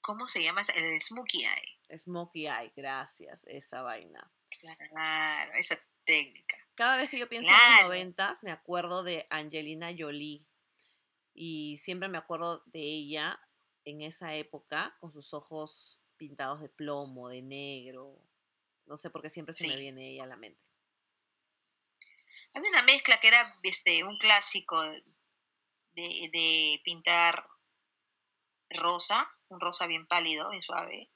¿Cómo 0.00 0.26
se 0.26 0.42
llama? 0.42 0.62
El 0.74 1.00
smokey 1.00 1.42
eye. 1.42 1.98
Smokey 1.98 2.46
eye, 2.46 2.72
gracias, 2.74 3.44
esa 3.46 3.82
vaina. 3.82 4.30
Claro, 4.48 5.52
esa 5.54 5.78
técnica. 6.04 6.56
Cada 6.74 6.96
vez 6.96 7.10
que 7.10 7.18
yo 7.18 7.28
pienso 7.28 7.50
en 7.50 7.56
los 7.56 7.92
noventas, 7.92 8.42
me 8.42 8.52
acuerdo 8.52 9.02
de 9.02 9.26
Angelina 9.30 9.90
Jolie. 9.96 10.46
Y 11.34 11.76
siempre 11.76 12.08
me 12.08 12.18
acuerdo 12.18 12.62
de 12.66 12.80
ella 12.80 13.38
en 13.84 14.00
esa 14.00 14.34
época, 14.34 14.96
con 15.00 15.12
sus 15.12 15.34
ojos 15.34 16.00
pintados 16.18 16.60
de 16.60 16.68
plomo, 16.68 17.28
de 17.28 17.42
negro. 17.42 18.20
No 18.86 18.96
sé 18.96 19.10
por 19.10 19.22
qué 19.22 19.30
siempre 19.30 19.54
se 19.54 19.66
me 19.68 19.76
viene 19.76 20.10
ella 20.10 20.24
a 20.24 20.28
la 20.28 20.36
mente. 20.36 20.60
Había 22.54 22.70
una 22.70 22.82
mezcla 22.82 23.20
que 23.20 23.28
era 23.28 23.58
este, 23.62 24.04
un 24.04 24.18
clásico 24.18 24.80
de, 24.82 25.00
de 26.32 26.80
pintar 26.84 27.46
rosa, 28.70 29.28
un 29.48 29.60
rosa 29.60 29.86
bien 29.86 30.06
pálido, 30.06 30.50
bien 30.50 30.62
suave, 30.62 31.10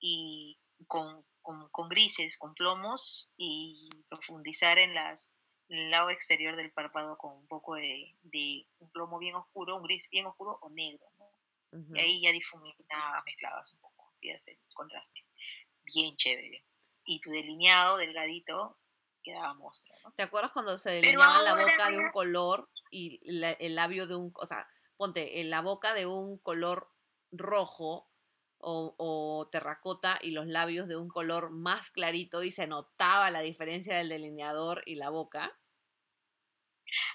y 0.00 0.58
con, 0.86 1.24
grises, 1.88 2.38
con 2.38 2.54
plomos, 2.54 3.30
y 3.36 3.90
profundizar 4.08 4.78
en 4.78 4.94
las 4.94 5.34
el 5.70 5.90
lado 5.90 6.10
exterior 6.10 6.56
del 6.56 6.72
párpado 6.72 7.16
con 7.16 7.32
un 7.32 7.46
poco 7.46 7.74
de, 7.74 8.14
un 8.78 8.90
plomo 8.90 9.18
bien 9.18 9.34
oscuro, 9.34 9.76
un 9.76 9.82
gris 9.82 10.08
bien 10.10 10.26
oscuro 10.26 10.58
o 10.60 10.68
negro. 10.70 11.06
Y 11.92 11.98
ahí 11.98 12.22
ya 12.22 12.30
difuminaba, 12.30 13.22
mezclabas 13.26 13.72
un 13.72 13.80
poco, 13.80 13.93
hacías 14.14 14.46
el 14.48 14.58
contraste. 14.72 15.20
Bien 15.82 16.14
chévere. 16.16 16.62
Y 17.04 17.20
tu 17.20 17.30
delineado 17.30 17.98
delgadito 17.98 18.78
quedaba 19.22 19.54
monstruo. 19.54 19.96
¿Te 20.16 20.22
acuerdas 20.22 20.52
cuando 20.52 20.78
se 20.78 20.90
delineaba 20.90 21.42
la 21.42 21.54
boca 21.54 21.90
de 21.90 21.98
un 21.98 22.10
color 22.10 22.70
y 22.90 23.20
el 23.24 23.74
labio 23.74 24.06
de 24.06 24.16
un... 24.16 24.32
O 24.34 24.46
sea, 24.46 24.66
ponte 24.96 25.40
en 25.40 25.50
la 25.50 25.60
boca 25.60 25.94
de 25.94 26.06
un 26.06 26.38
color 26.38 26.90
rojo 27.32 28.10
o, 28.66 29.48
terracota 29.52 30.18
y 30.22 30.30
los 30.30 30.46
labios 30.46 30.88
de 30.88 30.96
un 30.96 31.08
color 31.08 31.50
más 31.50 31.90
clarito 31.90 32.42
y 32.42 32.50
se 32.50 32.66
notaba 32.66 33.30
la 33.30 33.40
diferencia 33.40 33.96
del 33.96 34.08
delineador 34.08 34.82
y 34.86 34.94
la 34.94 35.10
boca. 35.10 35.52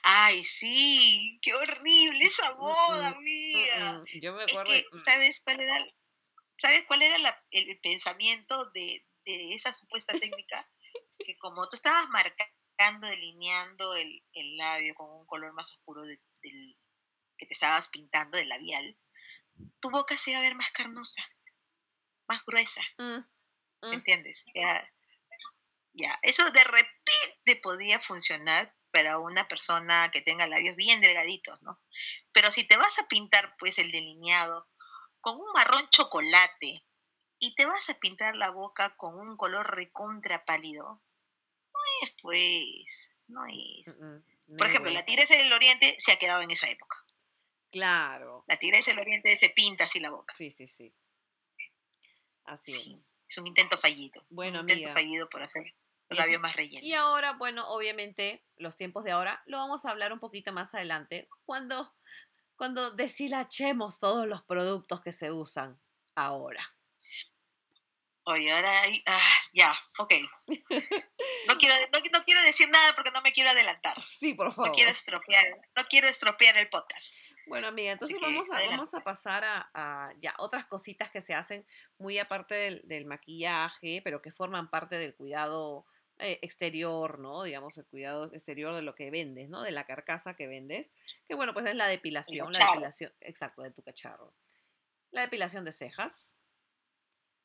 Ay, 0.03 0.43
sí, 0.43 1.39
qué 1.41 1.53
horrible 1.53 2.19
esa 2.21 2.53
boda, 2.59 3.09
amiga. 3.09 4.03
Yo 4.21 4.33
me 4.33 4.43
acuerdo. 4.43 4.71
¿sabes 5.03 5.41
cuál 5.41 5.61
era, 5.61 5.85
¿sabes 6.59 6.85
cuál 6.85 7.01
era 7.01 7.43
el 7.51 7.79
pensamiento 7.79 8.69
de, 8.71 9.05
esa 9.25 9.71
supuesta 9.73 10.17
técnica? 10.19 10.69
que 11.19 11.37
como 11.37 11.67
tú 11.67 11.75
estabas 11.75 12.07
marcando, 12.09 13.07
delineando 13.07 13.95
el, 13.95 14.23
labio 14.57 14.95
con 14.95 15.11
un 15.11 15.25
color 15.25 15.53
más 15.53 15.71
oscuro 15.71 16.01
del, 16.03 16.77
que 17.37 17.45
te 17.45 17.53
estabas 17.53 17.89
pintando 17.89 18.37
del 18.37 18.49
labial, 18.49 18.97
tu 19.79 19.89
boca 19.91 20.17
se 20.17 20.31
iba 20.31 20.39
a 20.39 20.43
ver 20.43 20.55
más 20.55 20.71
carnosa, 20.71 21.21
más 22.27 22.43
gruesa. 22.45 22.81
¿Me 22.97 23.05
mm, 23.05 23.25
mm. 23.81 23.93
entiendes? 23.93 24.43
Ya, 24.55 24.89
ya, 25.93 26.19
eso 26.21 26.49
de 26.51 26.63
repente 26.63 27.61
podía 27.61 27.99
funcionar 27.99 28.73
para 28.91 29.19
una 29.19 29.47
persona 29.47 30.09
que 30.11 30.21
tenga 30.21 30.47
labios 30.47 30.75
bien 30.75 31.01
delgaditos, 31.01 31.61
¿no? 31.61 31.81
Pero 32.31 32.49
si 32.51 32.63
te 32.63 32.77
vas 32.77 32.97
a 32.99 33.07
pintar, 33.07 33.55
pues, 33.59 33.77
el 33.77 33.91
delineado 33.91 34.67
con 35.21 35.37
un 35.37 35.51
marrón 35.53 35.87
chocolate 35.89 36.85
y 37.39 37.55
te 37.55 37.65
vas 37.65 37.89
a 37.89 37.99
pintar 37.99 38.35
la 38.35 38.51
boca 38.51 38.95
con 38.97 39.15
un 39.19 39.37
color 39.37 39.75
recontra 39.75 40.45
pálido, 40.45 41.01
no 41.73 41.79
es, 42.03 42.15
pues, 42.21 43.11
no 43.27 43.45
es. 43.45 43.99
Mm, 43.99 44.57
Por 44.57 44.67
ejemplo, 44.67 44.91
la 44.91 45.05
tigresa 45.05 45.37
del 45.37 45.53
oriente 45.53 45.95
se 45.99 46.11
ha 46.11 46.19
quedado 46.19 46.41
en 46.41 46.51
esa 46.51 46.69
época. 46.69 46.97
Claro. 47.71 48.43
La 48.47 48.57
tigresa 48.57 48.91
del 48.91 48.99
oriente 48.99 49.37
se 49.37 49.49
pinta 49.49 49.85
así 49.85 49.99
la 49.99 50.09
boca. 50.09 50.35
Sí, 50.35 50.51
sí, 50.51 50.67
sí. 50.67 50.93
Así 52.45 52.73
es. 52.73 53.07
Es 53.27 53.37
un 53.37 53.45
intento 53.45 53.77
fallido. 53.77 54.25
Bueno, 54.29 54.61
un 54.61 54.69
intento 54.69 54.91
fallido 54.91 55.29
por 55.29 55.43
hacer 55.43 55.63
los 56.09 56.17
labios 56.17 56.41
más 56.41 56.55
rellenos. 56.55 56.83
Y 56.83 56.93
ahora, 56.93 57.33
bueno, 57.33 57.69
obviamente, 57.69 58.43
los 58.57 58.75
tiempos 58.75 59.03
de 59.03 59.11
ahora 59.11 59.43
lo 59.45 59.57
vamos 59.57 59.85
a 59.85 59.91
hablar 59.91 60.11
un 60.11 60.19
poquito 60.19 60.51
más 60.51 60.73
adelante 60.73 61.29
cuando, 61.45 61.95
cuando 62.59 62.91
deshilachemos 62.91 63.99
todos 63.99 64.27
los 64.27 64.43
productos 64.43 64.99
que 64.99 65.13
se 65.13 65.31
usan 65.31 65.79
ahora. 66.13 66.61
Oye, 68.25 68.51
ahora 68.51 68.69
ah, 69.05 69.39
ya, 69.53 69.73
ok. 69.97 70.13
No 71.47 71.57
quiero, 71.57 71.73
no, 71.93 72.23
quiero 72.25 72.41
decir 72.43 72.69
nada 72.69 72.93
porque 72.95 73.11
no 73.11 73.21
me 73.21 73.31
quiero 73.31 73.49
adelantar. 73.49 73.95
Sí, 74.01 74.33
por 74.33 74.53
favor. 74.53 74.67
No 74.67 74.75
quiero 74.75 74.91
estropear, 74.91 75.45
no 75.75 75.83
quiero 75.89 76.09
estropear 76.09 76.57
el 76.57 76.67
podcast. 76.67 77.15
Bueno, 77.47 77.67
amiga, 77.67 77.93
entonces 77.93 78.17
vamos 78.21 78.51
a, 78.51 78.55
vamos 78.69 78.93
a 78.93 78.99
pasar 79.05 79.43
a, 79.45 80.11
ya 80.17 80.35
otras 80.37 80.65
cositas 80.65 81.09
que 81.11 81.21
se 81.21 81.33
hacen 81.33 81.65
muy 81.97 82.19
aparte 82.19 82.83
del, 82.83 83.05
maquillaje, 83.05 84.01
pero 84.03 84.21
que 84.21 84.33
forman 84.33 84.69
parte 84.69 84.97
del 84.97 85.15
cuidado 85.15 85.85
eh, 86.19 86.39
exterior, 86.41 87.19
¿no? 87.19 87.43
Digamos, 87.43 87.77
el 87.77 87.85
cuidado 87.85 88.25
exterior 88.33 88.75
de 88.75 88.81
lo 88.81 88.95
que 88.95 89.11
vendes, 89.11 89.49
¿no? 89.49 89.61
De 89.61 89.71
la 89.71 89.85
carcasa 89.85 90.35
que 90.35 90.47
vendes, 90.47 90.91
que 91.27 91.35
bueno, 91.35 91.53
pues 91.53 91.65
es 91.65 91.75
la 91.75 91.87
depilación, 91.87 92.51
la 92.51 92.65
depilación, 92.71 93.13
exacto, 93.21 93.61
de 93.61 93.71
tu 93.71 93.81
cacharro. 93.81 94.33
La 95.11 95.21
depilación 95.21 95.65
de 95.65 95.71
cejas. 95.71 96.35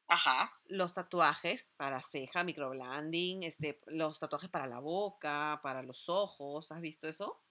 Ajá. 0.07 0.53
Los 0.67 0.93
tatuajes 0.93 1.71
para 1.77 2.03
ceja, 2.03 2.45
microblending, 2.45 3.43
este, 3.45 3.81
los 3.87 4.19
tatuajes 4.19 4.51
para 4.51 4.67
la 4.67 4.81
boca, 4.81 5.61
para 5.63 5.83
los 5.83 6.09
ojos, 6.11 6.71
¿has 6.71 6.81
visto 6.83 7.09
eso? 7.09 7.45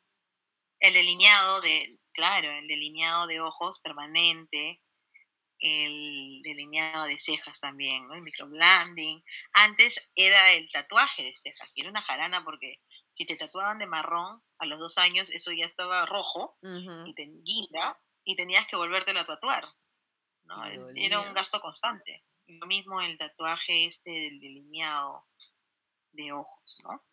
el 0.84 0.94
delineado 0.94 1.62
de, 1.62 1.98
claro, 2.12 2.52
el 2.52 2.68
delineado 2.68 3.26
de 3.28 3.40
ojos 3.40 3.80
permanente, 3.80 4.82
el 5.64 6.42
delineado 6.44 7.06
de 7.06 7.18
cejas 7.18 7.62
también, 7.62 8.06
¿no? 8.08 8.16
el 8.16 8.22
microblending. 8.22 9.24
Antes 9.54 10.12
era 10.14 10.52
el 10.52 10.70
tatuaje 10.70 11.24
de 11.24 11.34
cejas, 11.34 11.72
y 11.74 11.82
era 11.82 11.90
una 11.90 12.02
jarana 12.02 12.44
porque 12.44 12.82
si 13.14 13.26
te 13.26 13.38
tatuaban 13.38 13.80
de 13.80 13.88
marrón 13.88 14.44
a 14.58 14.66
los 14.66 14.78
dos 14.78 14.98
años, 14.98 15.30
eso 15.30 15.52
ya 15.54 15.66
estaba 15.66 16.06
rojo 16.06 16.58
y 17.06 17.14
te 17.16 17.30
guinda 17.44 17.98
y 18.26 18.36
tenías 18.36 18.68
que 18.68 18.76
volvértelo 18.76 19.22
a 19.22 19.26
tatuar. 19.26 19.66
¿no? 20.44 20.66
Era 20.96 21.22
un 21.22 21.34
gasto 21.34 21.62
constante. 21.62 22.26
Lo 22.48 22.68
mismo 22.68 23.00
el 23.00 23.18
tatuaje 23.18 23.86
este 23.86 24.12
del 24.12 24.42
delineado 24.42 25.26
de 26.12 26.34
ojos, 26.34 26.78
¿no? 26.84 27.06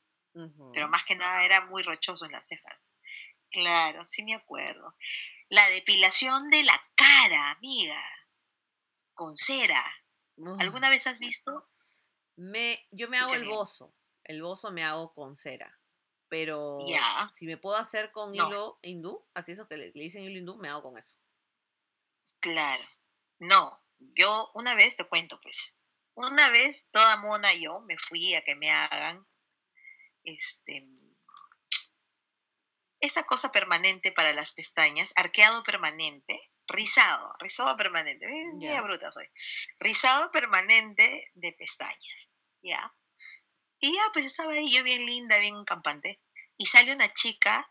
Pero 0.72 0.88
más 0.88 1.04
que 1.04 1.14
nada 1.14 1.44
era 1.44 1.66
muy 1.66 1.82
rochoso 1.82 2.24
en 2.24 2.32
las 2.32 2.48
cejas. 2.48 2.86
Claro, 3.50 4.06
sí 4.06 4.24
me 4.24 4.34
acuerdo. 4.34 4.96
La 5.48 5.68
depilación 5.70 6.50
de 6.50 6.62
la 6.64 6.80
cara, 6.96 7.50
amiga, 7.50 8.00
con 9.20 9.36
cera. 9.36 9.84
¿Alguna 10.58 10.88
vez 10.88 11.06
has 11.06 11.18
visto? 11.18 11.52
Me, 12.36 12.88
yo 12.90 13.06
me 13.10 13.18
hago 13.18 13.34
el 13.34 13.46
bozo. 13.46 13.94
El 14.24 14.40
bozo 14.40 14.72
me 14.72 14.82
hago 14.82 15.12
con 15.12 15.36
cera. 15.36 15.76
Pero 16.30 16.78
si 17.34 17.44
me 17.44 17.58
puedo 17.58 17.76
hacer 17.76 18.12
con 18.12 18.34
hilo 18.34 18.78
hindú, 18.80 19.22
así 19.34 19.52
eso 19.52 19.68
que 19.68 19.76
le, 19.76 19.92
dicen 19.92 20.22
hilo 20.22 20.38
hindú, 20.38 20.56
me 20.56 20.70
hago 20.70 20.84
con 20.84 20.96
eso. 20.96 21.14
Claro. 22.38 22.82
No, 23.38 23.84
yo 23.98 24.50
una 24.54 24.74
vez 24.74 24.96
te 24.96 25.04
cuento, 25.04 25.38
pues. 25.42 25.76
Una 26.14 26.48
vez, 26.48 26.88
toda 26.90 27.18
mona 27.18 27.52
yo, 27.52 27.80
me 27.82 27.98
fui 27.98 28.34
a 28.36 28.42
que 28.42 28.54
me 28.54 28.70
hagan 28.70 29.26
este, 30.24 30.88
esta 33.00 33.24
cosa 33.24 33.52
permanente 33.52 34.12
para 34.12 34.32
las 34.32 34.52
pestañas, 34.52 35.12
arqueado 35.14 35.62
permanente, 35.62 36.40
rizado, 36.70 37.34
rizado 37.38 37.76
permanente, 37.76 38.26
bien, 38.26 38.82
bruta 38.82 39.10
soy, 39.10 39.28
rizado 39.78 40.30
permanente 40.30 41.30
de 41.34 41.52
pestañas, 41.52 42.30
¿ya? 42.62 42.94
Y 43.80 43.94
ya, 43.94 44.02
pues 44.12 44.26
estaba 44.26 44.52
ahí 44.52 44.70
yo 44.72 44.82
bien 44.82 45.06
linda, 45.06 45.38
bien 45.38 45.64
campante, 45.64 46.20
y 46.56 46.66
sale 46.66 46.94
una 46.94 47.12
chica 47.12 47.68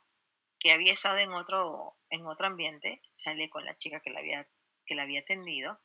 que 0.59 0.71
había 0.71 0.93
estado 0.93 1.17
en 1.19 1.31
otro, 1.31 1.97
en 2.09 2.25
otro 2.25 2.47
ambiente, 2.47 3.01
sale 3.09 3.49
con 3.49 3.63
la 3.63 3.77
chica 3.77 4.01
que 4.01 4.09
la 4.09 4.19
había, 4.19 4.47
que 4.85 4.95
la 4.95 5.03
había 5.03 5.21
atendido, 5.21 5.79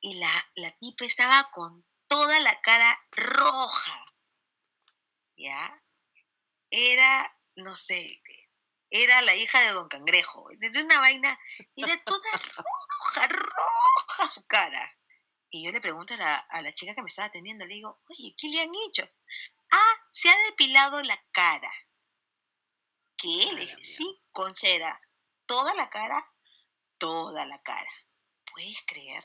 y 0.00 0.14
la, 0.14 0.50
la 0.54 0.70
tipa 0.72 1.04
estaba 1.04 1.50
con 1.50 1.84
toda 2.06 2.40
la 2.40 2.60
cara 2.60 2.98
roja, 3.10 4.04
¿ya? 5.36 5.82
Era, 6.70 7.34
no 7.56 7.74
sé, 7.76 8.20
era 8.90 9.22
la 9.22 9.34
hija 9.34 9.60
de 9.60 9.72
Don 9.72 9.88
Cangrejo, 9.88 10.46
de 10.58 10.82
una 10.82 11.00
vaina, 11.00 11.38
era 11.76 12.02
toda 12.04 12.32
roja, 12.32 13.28
roja 13.28 14.28
su 14.28 14.46
cara. 14.46 14.98
Y 15.50 15.64
yo 15.64 15.72
le 15.72 15.80
pregunto 15.80 16.14
a 16.14 16.18
la, 16.18 16.34
a 16.34 16.62
la 16.62 16.72
chica 16.72 16.94
que 16.94 17.02
me 17.02 17.08
estaba 17.08 17.28
atendiendo, 17.28 17.66
le 17.66 17.74
digo, 17.74 18.00
oye, 18.08 18.34
¿qué 18.36 18.48
le 18.48 18.60
han 18.60 18.70
hecho? 18.88 19.08
Ah, 19.70 19.94
se 20.10 20.28
ha 20.28 20.36
depilado 20.50 21.02
la 21.02 21.22
cara. 21.32 21.70
¿Qué? 23.16 23.52
Le 23.52 23.62
dije, 23.62 23.84
sí, 23.84 24.22
con 24.30 24.54
cera. 24.54 25.00
¿Toda 25.46 25.74
la 25.74 25.90
cara? 25.90 26.24
Toda 26.98 27.46
la 27.46 27.62
cara. 27.62 27.90
¿Puedes 28.52 28.82
creer? 28.86 29.24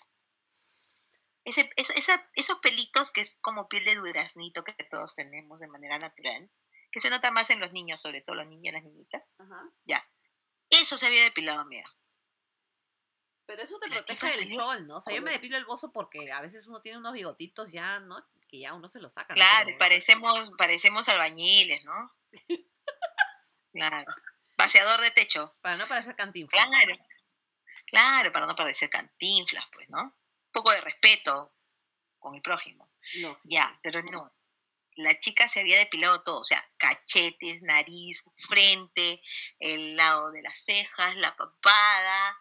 Ese, 1.45 1.69
esos 1.76 2.60
pelitos 2.60 3.12
que 3.12 3.21
es 3.21 3.38
como 3.41 3.67
piel 3.67 3.84
de 3.84 3.95
duraznito 3.95 4.63
que 4.63 4.73
todos 4.89 5.13
tenemos 5.13 5.60
de 5.60 5.67
manera 5.67 5.99
natural, 5.99 6.49
que 6.94 7.00
se 7.00 7.10
nota 7.10 7.32
más 7.32 7.50
en 7.50 7.60
los 7.60 7.72
niños, 7.72 8.00
sobre 8.00 8.22
todo 8.22 8.36
los 8.36 8.46
niños 8.46 8.68
y 8.68 8.72
las 8.72 8.84
niñitas. 8.84 9.36
Ya. 9.86 10.08
Eso 10.70 10.96
se 10.96 11.08
había 11.08 11.24
depilado, 11.24 11.66
mira. 11.66 11.92
Pero 13.48 13.64
eso 13.64 13.80
te 13.80 13.90
protege 13.90 14.38
del 14.38 14.56
sol, 14.56 14.86
¿no? 14.86 14.98
O 14.98 15.02
sea, 15.02 15.14
yo 15.16 15.24
me 15.24 15.32
depilo 15.32 15.58
el 15.58 15.66
bozo 15.66 15.92
porque 15.92 16.32
a 16.32 16.40
veces 16.42 16.68
uno 16.68 16.82
tiene 16.82 17.00
unos 17.00 17.14
bigotitos 17.14 17.72
ya, 17.72 18.00
¿no? 18.00 18.24
Que 18.48 18.60
ya 18.60 18.76
uno 18.76 18.88
se 18.88 19.00
los 19.00 19.12
saca. 19.12 19.34
Claro, 19.34 19.76
parecemos, 19.80 20.52
parecemos 20.56 21.10
albañiles, 21.10 21.84
¿no? 21.84 22.16
claro. 23.74 24.14
Paseador 24.56 25.02
de 25.02 25.10
techo. 25.12 25.58
Para 25.62 25.78
no 25.78 25.88
parecer 25.88 26.16
cantinflas. 26.16 26.64
Claro. 26.64 26.96
Claro, 27.88 28.32
para 28.32 28.46
no 28.46 28.56
parecer 28.56 28.92
cantinflas, 28.92 29.66
pues, 29.74 29.90
¿no? 29.90 30.00
Un 30.00 30.52
poco 30.52 30.72
de 30.72 30.82
respeto 30.82 31.56
con 32.20 32.36
el 32.36 32.42
prójimo. 32.44 32.88
No. 33.20 33.36
Ya, 33.46 33.76
pero 33.82 34.00
no 34.04 34.32
la 34.96 35.18
chica 35.20 35.48
se 35.48 35.60
había 35.60 35.78
depilado 35.78 36.24
todo, 36.24 36.42
o 36.42 36.44
sea, 36.44 36.64
cachetes, 36.78 37.62
nariz, 37.62 38.24
frente, 38.34 39.22
el 39.60 39.96
lado 39.96 40.32
de 40.32 40.42
las 40.42 40.64
cejas, 40.64 41.16
la 41.18 41.36
papada, 41.36 42.38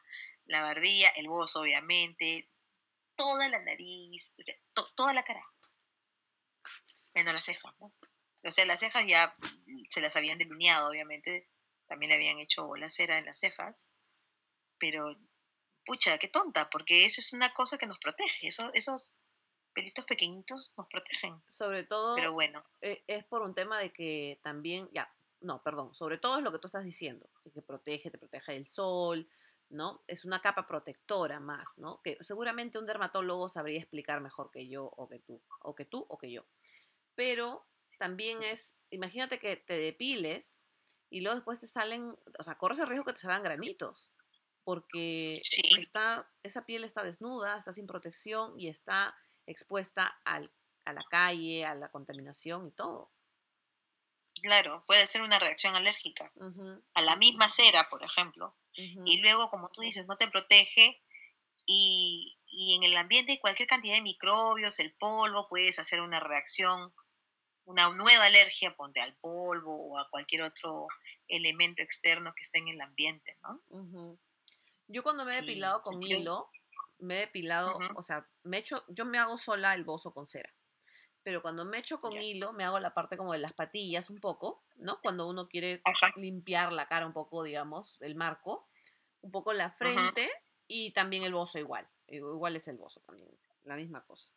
la 0.46 0.62
barbilla, 0.62 1.08
el 1.16 1.28
bozo, 1.28 1.60
obviamente, 1.60 2.50
toda 3.16 3.48
la 3.48 3.60
nariz, 3.60 4.32
toda 4.94 5.12
la 5.12 5.22
cara. 5.22 5.42
Menos 7.14 7.34
las 7.34 7.44
cejas, 7.44 7.74
¿no? 7.80 7.94
O 8.44 8.50
sea, 8.50 8.64
las 8.64 8.80
cejas 8.80 9.06
ya 9.06 9.36
se 9.88 10.00
las 10.00 10.16
habían 10.16 10.38
delineado, 10.38 10.90
obviamente, 10.90 11.48
también 11.86 12.10
le 12.10 12.16
habían 12.16 12.40
hecho 12.40 12.74
la 12.76 12.90
cera 12.90 13.18
en 13.18 13.26
las 13.26 13.38
cejas, 13.38 13.88
pero, 14.78 15.16
pucha, 15.84 16.18
qué 16.18 16.28
tonta, 16.28 16.70
porque 16.70 17.04
eso 17.04 17.20
es 17.20 17.32
una 17.32 17.52
cosa 17.54 17.78
que 17.78 17.86
nos 17.86 17.98
protege, 17.98 18.48
eso, 18.48 18.72
esos 18.74 19.21
pelitos 19.72 20.04
pequeñitos 20.04 20.72
nos 20.76 20.86
protegen. 20.88 21.42
Sobre 21.46 21.84
todo, 21.84 22.14
pero 22.16 22.32
bueno. 22.32 22.64
E, 22.80 23.02
es 23.06 23.24
por 23.24 23.42
un 23.42 23.54
tema 23.54 23.78
de 23.78 23.92
que 23.92 24.38
también, 24.42 24.88
ya, 24.92 25.12
no, 25.40 25.62
perdón, 25.62 25.94
sobre 25.94 26.18
todo 26.18 26.38
es 26.38 26.42
lo 26.42 26.52
que 26.52 26.58
tú 26.58 26.66
estás 26.66 26.84
diciendo, 26.84 27.28
que 27.52 27.62
protege, 27.62 28.10
te 28.10 28.18
protege 28.18 28.52
del 28.52 28.66
sol, 28.66 29.28
¿no? 29.68 30.02
Es 30.06 30.24
una 30.24 30.40
capa 30.40 30.66
protectora 30.66 31.40
más, 31.40 31.78
¿no? 31.78 32.00
Que 32.02 32.18
seguramente 32.20 32.78
un 32.78 32.86
dermatólogo 32.86 33.48
sabría 33.48 33.80
explicar 33.80 34.20
mejor 34.20 34.50
que 34.50 34.68
yo 34.68 34.84
o 34.96 35.08
que 35.08 35.18
tú, 35.18 35.42
o 35.60 35.74
que 35.74 35.84
tú 35.84 36.04
o 36.08 36.18
que 36.18 36.30
yo. 36.30 36.44
Pero 37.14 37.66
también 37.98 38.42
es, 38.42 38.76
imagínate 38.90 39.38
que 39.38 39.56
te 39.56 39.74
depiles 39.74 40.60
y 41.10 41.20
luego 41.20 41.36
después 41.36 41.60
te 41.60 41.66
salen, 41.66 42.16
o 42.38 42.42
sea, 42.42 42.56
corres 42.56 42.78
el 42.78 42.86
riesgo 42.86 43.04
que 43.04 43.12
te 43.12 43.20
salgan 43.20 43.42
granitos, 43.42 44.10
porque 44.64 45.40
está, 45.78 46.30
esa 46.42 46.64
piel 46.64 46.84
está 46.84 47.02
desnuda, 47.02 47.58
está 47.58 47.72
sin 47.72 47.86
protección 47.86 48.58
y 48.58 48.68
está 48.68 49.14
expuesta 49.46 50.06
al, 50.24 50.52
a 50.84 50.92
la 50.92 51.02
calle, 51.10 51.64
a 51.64 51.74
la 51.74 51.88
contaminación 51.88 52.68
y 52.68 52.70
todo. 52.72 53.10
Claro, 54.42 54.84
puede 54.86 55.06
ser 55.06 55.22
una 55.22 55.38
reacción 55.38 55.74
alérgica 55.76 56.32
a 56.94 57.02
la 57.02 57.16
misma 57.16 57.48
cera, 57.48 57.88
por 57.88 58.02
ejemplo. 58.02 58.56
Y 58.74 59.20
luego, 59.20 59.50
como 59.50 59.70
tú 59.70 59.82
dices, 59.82 60.06
no 60.06 60.16
te 60.16 60.28
protege 60.28 61.02
y, 61.66 62.38
y, 62.46 62.74
en 62.74 62.82
el 62.82 62.96
ambiente 62.96 63.32
hay 63.32 63.38
cualquier 63.38 63.68
cantidad 63.68 63.94
de 63.94 64.02
microbios, 64.02 64.80
el 64.80 64.92
polvo, 64.94 65.46
puedes 65.46 65.78
hacer 65.78 66.00
una 66.00 66.18
reacción, 66.18 66.92
una 67.64 67.88
nueva 67.90 68.24
alergia, 68.24 68.74
ponte 68.74 69.00
al 69.00 69.14
polvo 69.16 69.76
o 69.76 69.98
a 69.98 70.08
cualquier 70.10 70.42
otro 70.42 70.88
elemento 71.28 71.82
externo 71.82 72.34
que 72.34 72.42
esté 72.42 72.58
en 72.58 72.68
el 72.68 72.80
ambiente, 72.80 73.38
¿no? 73.42 74.18
Yo 74.88 75.02
cuando 75.02 75.24
me 75.24 75.32
he 75.32 75.40
depilado 75.40 75.80
con 75.82 76.02
hilo, 76.02 76.50
me 77.02 77.16
he 77.16 77.20
depilado, 77.20 77.78
o 77.96 78.02
sea, 78.02 78.26
me 78.44 78.58
echo, 78.58 78.84
yo 78.88 79.04
me 79.04 79.18
hago 79.18 79.36
sola 79.36 79.74
el 79.74 79.84
bozo 79.84 80.10
con 80.12 80.26
cera. 80.26 80.52
Pero 81.24 81.42
cuando 81.42 81.64
me 81.64 81.78
echo 81.78 82.00
con 82.00 82.20
hilo, 82.20 82.52
me 82.52 82.64
hago 82.64 82.80
la 82.80 82.94
parte 82.94 83.16
como 83.16 83.32
de 83.32 83.38
las 83.38 83.52
patillas 83.52 84.10
un 84.10 84.18
poco, 84.18 84.64
¿no? 84.76 85.00
Cuando 85.00 85.28
uno 85.28 85.48
quiere 85.48 85.80
limpiar 86.16 86.72
la 86.72 86.86
cara 86.88 87.06
un 87.06 87.12
poco, 87.12 87.44
digamos, 87.44 88.00
el 88.02 88.16
marco, 88.16 88.68
un 89.20 89.30
poco 89.30 89.52
la 89.52 89.70
frente 89.70 90.30
y 90.66 90.92
también 90.92 91.24
el 91.24 91.34
bozo 91.34 91.58
igual. 91.58 91.88
Igual 92.08 92.56
es 92.56 92.66
el 92.68 92.76
bozo 92.76 93.00
también, 93.00 93.30
la 93.64 93.76
misma 93.76 94.04
cosa. 94.04 94.32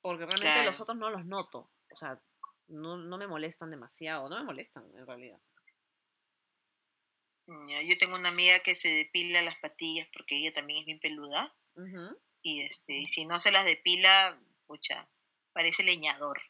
Porque 0.00 0.26
realmente 0.26 0.64
los 0.64 0.80
otros 0.80 0.96
no 0.96 1.10
los 1.10 1.26
noto. 1.26 1.70
O 1.90 1.96
sea, 1.96 2.20
no, 2.68 2.96
no 2.96 3.18
me 3.18 3.26
molestan 3.26 3.70
demasiado, 3.70 4.28
no 4.28 4.38
me 4.38 4.44
molestan 4.44 4.84
en 4.94 5.06
realidad. 5.06 5.40
Yo 7.48 7.96
tengo 7.98 8.16
una 8.16 8.28
amiga 8.28 8.58
que 8.60 8.74
se 8.74 8.88
depila 8.88 9.40
las 9.40 9.56
patillas 9.56 10.06
porque 10.12 10.36
ella 10.36 10.52
también 10.52 10.80
es 10.80 10.86
bien 10.86 11.00
peluda. 11.00 11.54
Y 12.42 12.62
este, 12.62 13.06
si 13.06 13.24
no 13.24 13.38
se 13.38 13.50
las 13.50 13.64
depila, 13.64 14.38
pucha, 14.66 15.08
parece 15.52 15.82
leñador. 15.82 16.40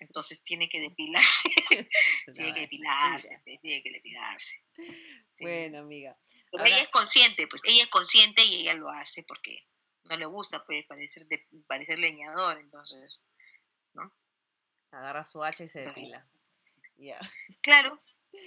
Entonces 0.00 0.42
tiene 0.42 0.68
que 0.68 0.80
depilarse. 0.88 1.48
tiene 2.34 2.54
que 2.54 2.60
depilarse, 2.60 3.42
tiene 3.44 3.82
que 3.82 3.90
depilarse. 3.90 4.64
Bueno, 5.40 5.78
amiga. 5.80 6.16
Pero 6.50 6.64
ella 6.64 6.82
es 6.82 6.88
consciente, 6.88 7.46
pues 7.46 7.62
ella 7.64 7.84
es 7.84 7.90
consciente 7.90 8.42
y 8.44 8.62
ella 8.62 8.74
lo 8.74 8.88
hace 8.88 9.22
porque 9.22 9.68
no 10.04 10.16
le 10.16 10.26
gusta 10.26 10.64
pues 10.64 10.84
parecer, 10.86 11.26
de, 11.26 11.46
parecer 11.68 11.98
leñador, 11.98 12.58
entonces, 12.58 13.22
¿no? 13.92 14.12
Agarra 14.90 15.24
su 15.24 15.44
hacha 15.44 15.64
y 15.64 15.68
se 15.68 15.80
depila. 15.80 16.22
Ya. 16.96 17.20
Claro, 17.60 17.96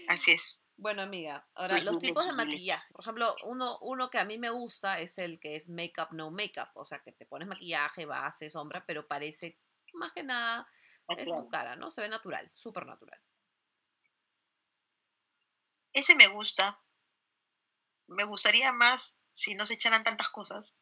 así 0.09 0.31
es. 0.31 0.59
Bueno, 0.75 1.03
amiga, 1.03 1.47
ahora 1.53 1.79
los 1.81 1.99
tipos 1.99 2.25
de 2.25 2.33
maquillaje. 2.33 2.91
Por 2.91 3.01
ejemplo, 3.01 3.35
uno, 3.45 3.77
uno 3.81 4.09
que 4.09 4.17
a 4.17 4.25
mí 4.25 4.37
me 4.37 4.49
gusta 4.49 4.99
es 4.99 5.17
el 5.17 5.39
que 5.39 5.55
es 5.55 5.69
make-up, 5.69 6.09
no 6.11 6.31
make-up. 6.31 6.69
O 6.75 6.83
sea, 6.83 6.99
que 6.99 7.11
te 7.11 7.25
pones 7.25 7.47
maquillaje, 7.47 8.05
base, 8.05 8.49
sombra, 8.49 8.79
pero 8.87 9.07
parece 9.07 9.59
más 9.93 10.11
que 10.11 10.23
nada 10.23 10.67
es 11.17 11.29
tu 11.29 11.49
cara, 11.49 11.75
¿no? 11.75 11.91
Se 11.91 12.01
ve 12.01 12.09
natural, 12.09 12.51
súper 12.55 12.85
natural. 12.85 13.19
Ese 15.93 16.15
me 16.15 16.27
gusta. 16.27 16.81
Me 18.07 18.23
gustaría 18.23 18.71
más 18.73 19.19
si 19.31 19.55
no 19.55 19.65
se 19.65 19.75
echaran 19.75 20.03
tantas 20.03 20.29
cosas, 20.29 20.75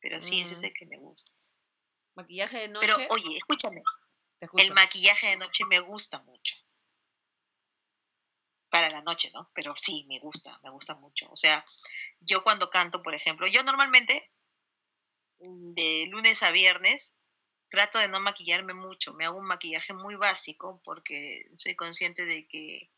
pero 0.00 0.20
sí, 0.20 0.40
ese 0.40 0.54
es 0.54 0.62
mm. 0.62 0.64
el 0.64 0.72
que 0.72 0.86
me 0.86 0.98
gusta. 0.98 1.30
Maquillaje 2.14 2.58
de 2.58 2.68
noche. 2.68 2.86
Pero 2.86 3.06
oye, 3.10 3.36
escúchame. 3.36 3.82
El 4.40 4.74
maquillaje 4.74 5.28
de 5.28 5.36
noche 5.36 5.64
me 5.66 5.80
gusta 5.80 6.20
mucho 6.22 6.56
para 8.72 8.88
la 8.88 9.02
noche, 9.02 9.30
¿no? 9.34 9.50
Pero 9.54 9.76
sí, 9.76 10.06
me 10.08 10.18
gusta, 10.18 10.58
me 10.62 10.70
gusta 10.70 10.94
mucho. 10.94 11.30
O 11.30 11.36
sea, 11.36 11.62
yo 12.20 12.42
cuando 12.42 12.70
canto, 12.70 13.02
por 13.02 13.14
ejemplo, 13.14 13.46
yo 13.46 13.62
normalmente 13.64 14.32
mm, 15.40 15.74
de 15.74 16.06
lunes 16.10 16.42
a 16.42 16.50
viernes 16.52 17.14
trato 17.68 17.98
de 17.98 18.08
no 18.08 18.18
maquillarme 18.20 18.72
mucho, 18.72 19.12
me 19.12 19.26
hago 19.26 19.38
un 19.38 19.46
maquillaje 19.46 19.92
muy 19.92 20.14
básico 20.14 20.80
porque 20.84 21.44
soy 21.56 21.74
consciente 21.74 22.24
de 22.24 22.48
que 22.48 22.90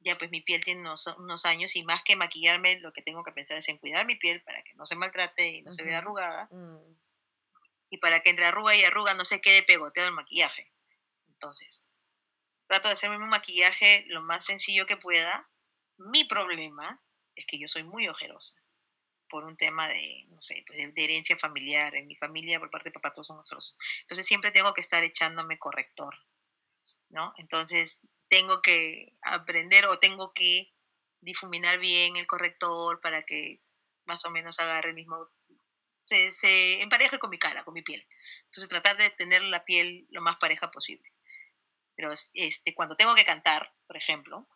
ya 0.00 0.18
pues 0.18 0.30
mi 0.30 0.42
piel 0.42 0.62
tiene 0.62 0.82
unos, 0.82 1.46
años 1.46 1.74
y 1.74 1.84
más 1.84 2.02
que 2.04 2.14
maquillarme 2.14 2.78
lo 2.80 2.92
que 2.92 3.02
tengo 3.02 3.24
que 3.24 3.32
pensar 3.32 3.56
es 3.56 3.68
en 3.70 3.78
cuidar 3.78 4.04
mi 4.04 4.16
piel 4.16 4.42
para 4.42 4.62
que 4.62 4.74
no 4.74 4.84
se 4.84 4.94
maltrate 4.94 5.48
y 5.48 5.62
no 5.62 5.72
se 5.72 5.84
vea 5.84 5.98
arrugada 5.98 6.48
mm. 6.50 6.96
y 7.90 7.98
para 7.98 8.20
que 8.20 8.28
entre 8.28 8.44
arruga 8.44 8.76
y 8.76 8.84
arruga 8.84 9.14
no 9.14 9.24
se 9.24 9.40
quede 9.40 9.62
pegoteado 9.62 10.10
el 10.10 10.14
maquillaje. 10.14 10.70
Entonces, 11.28 11.88
trato 12.68 12.88
de 12.88 12.94
hacerme 12.94 13.16
un 13.16 13.28
maquillaje 13.28 14.04
lo 14.08 14.22
más 14.22 14.44
sencillo 14.44 14.86
que 14.86 14.96
pueda. 14.96 15.50
Mi 15.96 16.24
problema 16.24 17.02
es 17.34 17.46
que 17.46 17.58
yo 17.58 17.66
soy 17.66 17.82
muy 17.82 18.06
ojerosa 18.06 18.54
por 19.28 19.44
un 19.44 19.56
tema 19.56 19.88
de, 19.88 20.22
no 20.30 20.40
sé, 20.40 20.64
pues 20.66 20.78
de, 20.78 21.04
herencia 21.04 21.36
familiar. 21.36 21.94
En 21.94 22.06
mi 22.06 22.16
familia, 22.16 22.60
por 22.60 22.70
parte 22.70 22.90
de 22.90 22.94
papá, 22.94 23.12
todos 23.12 23.26
son 23.26 23.38
ojerosos. 23.38 23.76
Entonces 24.00 24.26
siempre 24.26 24.52
tengo 24.52 24.72
que 24.74 24.80
estar 24.80 25.02
echándome 25.02 25.58
corrector. 25.58 26.14
¿no? 27.10 27.32
Entonces 27.36 28.00
tengo 28.28 28.62
que 28.62 29.16
aprender 29.22 29.86
o 29.86 29.98
tengo 29.98 30.32
que 30.32 30.72
difuminar 31.20 31.78
bien 31.78 32.16
el 32.16 32.26
corrector 32.26 33.00
para 33.00 33.22
que 33.24 33.62
más 34.06 34.24
o 34.24 34.30
menos 34.30 34.58
agarre 34.58 34.90
el 34.90 34.94
mismo, 34.94 35.28
se, 36.04 36.32
se 36.32 36.82
empareje 36.82 37.18
con 37.18 37.30
mi 37.30 37.38
cara, 37.38 37.64
con 37.64 37.74
mi 37.74 37.82
piel. 37.82 38.06
Entonces 38.44 38.68
tratar 38.68 38.96
de 38.96 39.10
tener 39.10 39.42
la 39.42 39.64
piel 39.64 40.06
lo 40.10 40.22
más 40.22 40.36
pareja 40.36 40.70
posible. 40.70 41.10
Pero 41.98 42.12
este, 42.12 42.76
cuando 42.76 42.94
tengo 42.94 43.16
que 43.16 43.24
cantar, 43.24 43.74
por 43.88 43.96
ejemplo, 43.96 44.48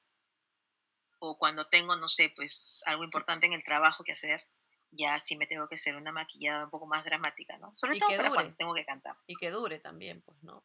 o 1.18 1.36
cuando 1.36 1.66
tengo, 1.66 1.96
no 1.96 2.06
sé, 2.06 2.32
pues 2.36 2.84
algo 2.86 3.02
importante 3.02 3.46
en 3.46 3.52
el 3.52 3.64
trabajo 3.64 4.04
que 4.04 4.12
hacer, 4.12 4.48
ya 4.92 5.18
sí 5.18 5.36
me 5.36 5.48
tengo 5.48 5.66
que 5.66 5.74
hacer 5.74 5.96
una 5.96 6.12
maquillada 6.12 6.66
un 6.66 6.70
poco 6.70 6.86
más 6.86 7.04
dramática, 7.04 7.58
¿no? 7.58 7.74
Sobre 7.74 7.98
todo 7.98 8.16
para 8.16 8.30
cuando 8.30 8.54
tengo 8.54 8.74
que 8.74 8.84
cantar. 8.84 9.16
Y 9.26 9.34
que 9.34 9.50
dure 9.50 9.80
también, 9.80 10.22
pues, 10.22 10.40
¿no? 10.44 10.64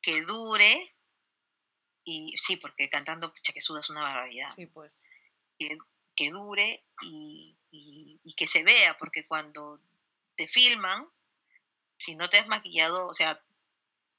Que 0.00 0.22
dure, 0.22 0.96
y 2.04 2.34
sí, 2.38 2.56
porque 2.56 2.88
cantando, 2.88 3.30
pucha, 3.30 3.52
que 3.52 3.60
sudas 3.60 3.90
una 3.90 4.02
barbaridad. 4.02 4.54
Sí, 4.56 4.64
pues. 4.64 4.98
Que, 5.58 5.76
que 6.14 6.30
dure 6.30 6.86
y, 7.02 7.58
y, 7.70 8.32
que 8.32 8.46
se 8.46 8.64
vea, 8.64 8.96
porque 8.96 9.28
cuando 9.28 9.82
te 10.36 10.48
filman, 10.48 11.06
si 11.98 12.16
no 12.16 12.30
te 12.30 12.38
has 12.38 12.46
maquillado, 12.46 13.06
o 13.06 13.12
sea, 13.12 13.44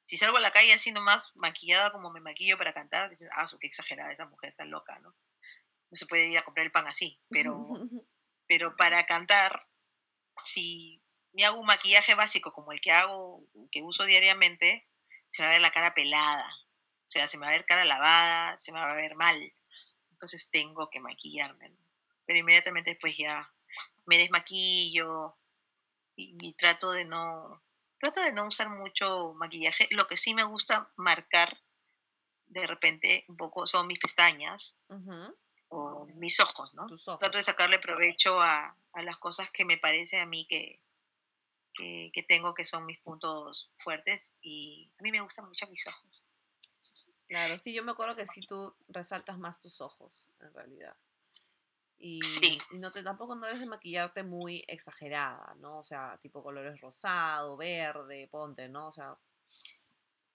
si 0.08 0.18
salgo 0.18 0.38
a 0.38 0.40
la 0.40 0.52
calle 0.52 0.72
así 0.72 0.94
nomás 0.94 1.36
maquillada 1.36 1.92
como 1.92 2.10
me 2.12 2.22
maquillo 2.22 2.58
para 2.58 2.74
cantar, 2.74 3.10
dices, 3.10 3.30
ah, 3.34 3.46
qué 3.60 3.68
exagerada 3.68 4.10
esa 4.10 4.26
mujer, 4.26 4.52
está 4.52 4.64
loca, 4.64 4.98
¿no? 5.00 5.10
No 5.10 5.98
se 5.98 6.06
puede 6.06 6.28
ir 6.28 6.38
a 6.38 6.44
comprar 6.44 6.66
el 6.66 6.72
pan 6.72 6.88
así, 6.88 7.20
pero 7.30 7.68
pero 8.48 8.74
para 8.78 9.06
cantar, 9.06 9.68
si 10.46 11.04
me 11.34 11.44
hago 11.44 11.60
un 11.60 11.68
maquillaje 11.68 12.16
básico 12.16 12.54
como 12.54 12.72
el 12.72 12.80
que 12.80 12.92
hago, 12.92 13.46
que 13.70 13.84
uso 13.84 14.06
diariamente, 14.06 14.88
se 15.28 15.42
me 15.42 15.48
va 15.48 15.52
a 15.52 15.56
ver 15.56 15.62
la 15.62 15.74
cara 15.74 15.94
pelada, 15.94 16.48
o 16.48 17.10
sea, 17.10 17.28
se 17.28 17.38
me 17.38 17.46
va 17.46 17.50
a 17.50 17.56
ver 17.56 17.66
cara 17.66 17.84
lavada, 17.84 18.58
se 18.58 18.72
me 18.72 18.80
va 18.80 18.92
a 18.92 18.96
ver 18.96 19.16
mal. 19.16 19.54
Entonces 20.12 20.50
tengo 20.50 20.90
que 20.90 21.02
maquillarme. 21.02 21.76
Pero 22.26 22.40
inmediatamente 22.40 22.92
después 22.92 23.18
ya 23.18 23.54
me 24.06 24.18
desmaquillo 24.18 25.38
y, 26.16 26.54
trato 26.54 26.92
de 26.92 27.04
no 27.04 27.62
trato 28.00 28.22
de 28.22 28.32
no 28.34 28.48
usar 28.48 28.70
mucho 28.70 29.34
maquillaje. 29.34 29.88
Lo 29.92 30.08
que 30.08 30.18
sí 30.18 30.34
me 30.34 30.44
gusta 30.44 30.92
marcar 30.96 31.58
de 32.48 32.66
repente 32.66 33.26
un 33.28 33.38
poco 33.38 33.68
son 33.68 33.88
mis 33.88 34.00
pestañas 34.00 34.76
o 35.70 36.06
mis 36.16 36.40
ojos, 36.40 36.74
¿no? 36.74 36.88
Trato 37.18 37.38
de 37.38 37.44
sacarle 37.44 37.80
provecho 37.80 38.40
a, 38.42 38.76
las 38.96 39.18
cosas 39.18 39.52
que 39.52 39.64
me 39.64 39.78
parece 39.78 40.20
a 40.20 40.26
mí 40.26 40.48
que, 40.48 40.82
que, 41.76 42.26
tengo 42.28 42.54
que 42.54 42.66
son 42.66 42.86
mis 42.86 43.00
puntos 43.00 43.72
fuertes 43.76 44.34
y 44.42 44.92
a 45.00 45.04
mí 45.04 45.12
me 45.12 45.22
gustan 45.22 45.46
mucho 45.46 45.68
mis 45.68 45.86
ojos. 45.88 46.26
Claro, 47.28 47.60
sí, 47.60 47.74
yo 47.74 47.84
me 47.84 47.92
acuerdo 47.92 48.16
que 48.16 48.26
sí 48.26 48.42
tú 48.42 48.74
resaltas 48.88 49.38
más 49.38 49.60
tus 49.60 49.82
ojos, 49.82 50.30
en 50.40 50.54
realidad. 50.54 50.96
Y, 52.00 52.20
y, 52.42 52.78
no 52.80 52.92
te, 52.92 53.02
tampoco 53.02 53.36
no 53.36 53.48
eres 53.48 53.60
de 53.60 53.66
maquillarte 53.66 54.24
muy 54.24 54.64
exagerada, 54.68 55.56
¿no? 55.60 55.80
O 55.80 55.84
sea, 55.84 56.16
tipo 56.22 56.44
colores 56.44 56.80
rosado, 56.80 57.58
verde, 57.58 58.28
ponte, 58.32 58.70
¿no? 58.70 58.90
O 58.90 58.92
sea, 58.92 59.18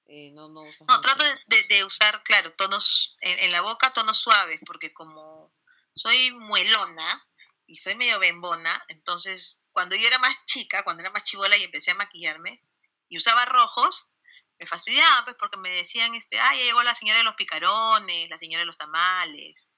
eh, 0.07 0.33
no, 0.33 0.49
no, 0.49 0.63
no 0.65 1.01
trato 1.01 1.25
de, 1.69 1.85
usar, 1.85 2.23
claro, 2.25 2.53
tonos 2.53 3.17
en, 3.21 3.53
la 3.53 3.61
boca, 3.61 3.93
tonos 3.93 4.19
suaves, 4.19 4.61
porque 4.67 4.93
como 4.93 5.55
soy 5.95 6.33
muelona 6.33 7.29
y 7.67 7.77
soy 7.77 7.95
medio 7.95 8.19
bembona, 8.19 8.85
entonces 8.89 9.63
cuando 9.71 9.95
yo 9.95 10.07
era 10.07 10.19
más 10.19 10.45
chica, 10.45 10.83
cuando 10.83 11.03
era 11.03 11.11
más 11.11 11.23
chivola 11.23 11.57
y 11.57 11.63
empecé 11.63 11.93
a 11.93 11.95
maquillarme 11.95 12.63
y 13.09 13.17
usaba 13.17 13.45
rojos, 13.47 14.11
me 14.59 14.67
fastidiaba, 14.67 15.25
pues 15.25 15.37
porque 15.39 15.59
me 15.59 15.71
decían, 15.71 16.15
este, 16.15 16.39
ah, 16.41 16.55
ya 16.55 16.65
llegó 16.65 16.83
la 16.83 16.95
señora 16.95 17.19
de 17.19 17.25
los 17.25 17.37
picarones, 17.37 18.29
la 18.29 18.39
señora 18.39 18.63
de 18.63 18.67
los 18.67 18.77
tamales, 18.77 19.69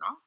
¿no? 0.00 0.24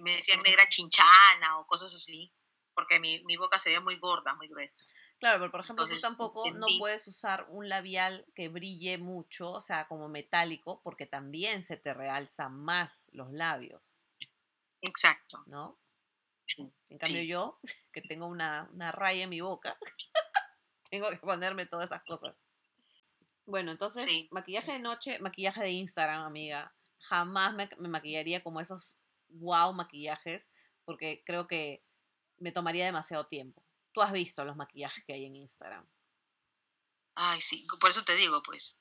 Me 0.00 0.16
decían 0.16 0.42
negra 0.42 0.66
chinchana 0.68 1.58
o 1.58 1.66
cosas 1.66 1.94
así, 1.94 2.32
porque 2.74 2.98
mi, 2.98 3.22
mi 3.24 3.36
boca 3.36 3.58
se 3.60 3.68
veía 3.68 3.80
muy 3.80 3.96
gorda, 3.98 4.34
muy 4.34 4.48
gruesa. 4.48 4.82
Claro, 5.24 5.38
pero 5.38 5.50
por 5.50 5.60
ejemplo, 5.60 5.86
tú 5.86 5.98
tampoco 6.00 6.42
no 6.52 6.66
puedes 6.78 7.06
usar 7.06 7.46
un 7.48 7.68
labial 7.68 8.26
que 8.34 8.48
brille 8.48 8.98
mucho, 8.98 9.52
o 9.52 9.60
sea, 9.60 9.86
como 9.86 10.08
metálico, 10.08 10.82
porque 10.82 11.06
también 11.06 11.62
se 11.62 11.76
te 11.76 11.94
realzan 11.94 12.56
más 12.56 13.08
los 13.12 13.32
labios. 13.32 13.98
Exacto. 14.82 15.42
¿No? 15.46 15.78
En 16.90 16.98
cambio 16.98 17.22
yo, 17.22 17.60
que 17.92 18.02
tengo 18.02 18.26
una, 18.26 18.68
raya 18.92 19.24
en 19.24 19.30
mi 19.30 19.40
boca, 19.40 19.78
tengo 20.90 21.08
que 21.10 21.18
ponerme 21.18 21.66
todas 21.66 21.90
esas 21.90 22.04
cosas. 22.04 22.34
Bueno, 23.46 23.72
entonces, 23.72 24.06
maquillaje 24.30 24.72
de 24.72 24.78
noche, 24.78 25.18
maquillaje 25.20 25.62
de 25.62 25.70
Instagram, 25.70 26.22
amiga. 26.22 26.73
Jamás 27.08 27.54
me, 27.54 27.68
me 27.78 27.88
maquillaría 27.88 28.42
como 28.42 28.60
esos 28.60 28.96
wow 29.28 29.72
maquillajes, 29.72 30.50
porque 30.84 31.22
creo 31.24 31.46
que 31.46 31.84
me 32.38 32.52
tomaría 32.52 32.84
demasiado 32.84 33.26
tiempo. 33.26 33.64
Tú 33.92 34.02
has 34.02 34.12
visto 34.12 34.44
los 34.44 34.56
maquillajes 34.56 35.04
que 35.04 35.12
hay 35.12 35.26
en 35.26 35.36
Instagram. 35.36 35.86
Ay, 37.14 37.40
sí, 37.40 37.66
por 37.80 37.90
eso 37.90 38.04
te 38.04 38.16
digo, 38.16 38.42
pues, 38.42 38.78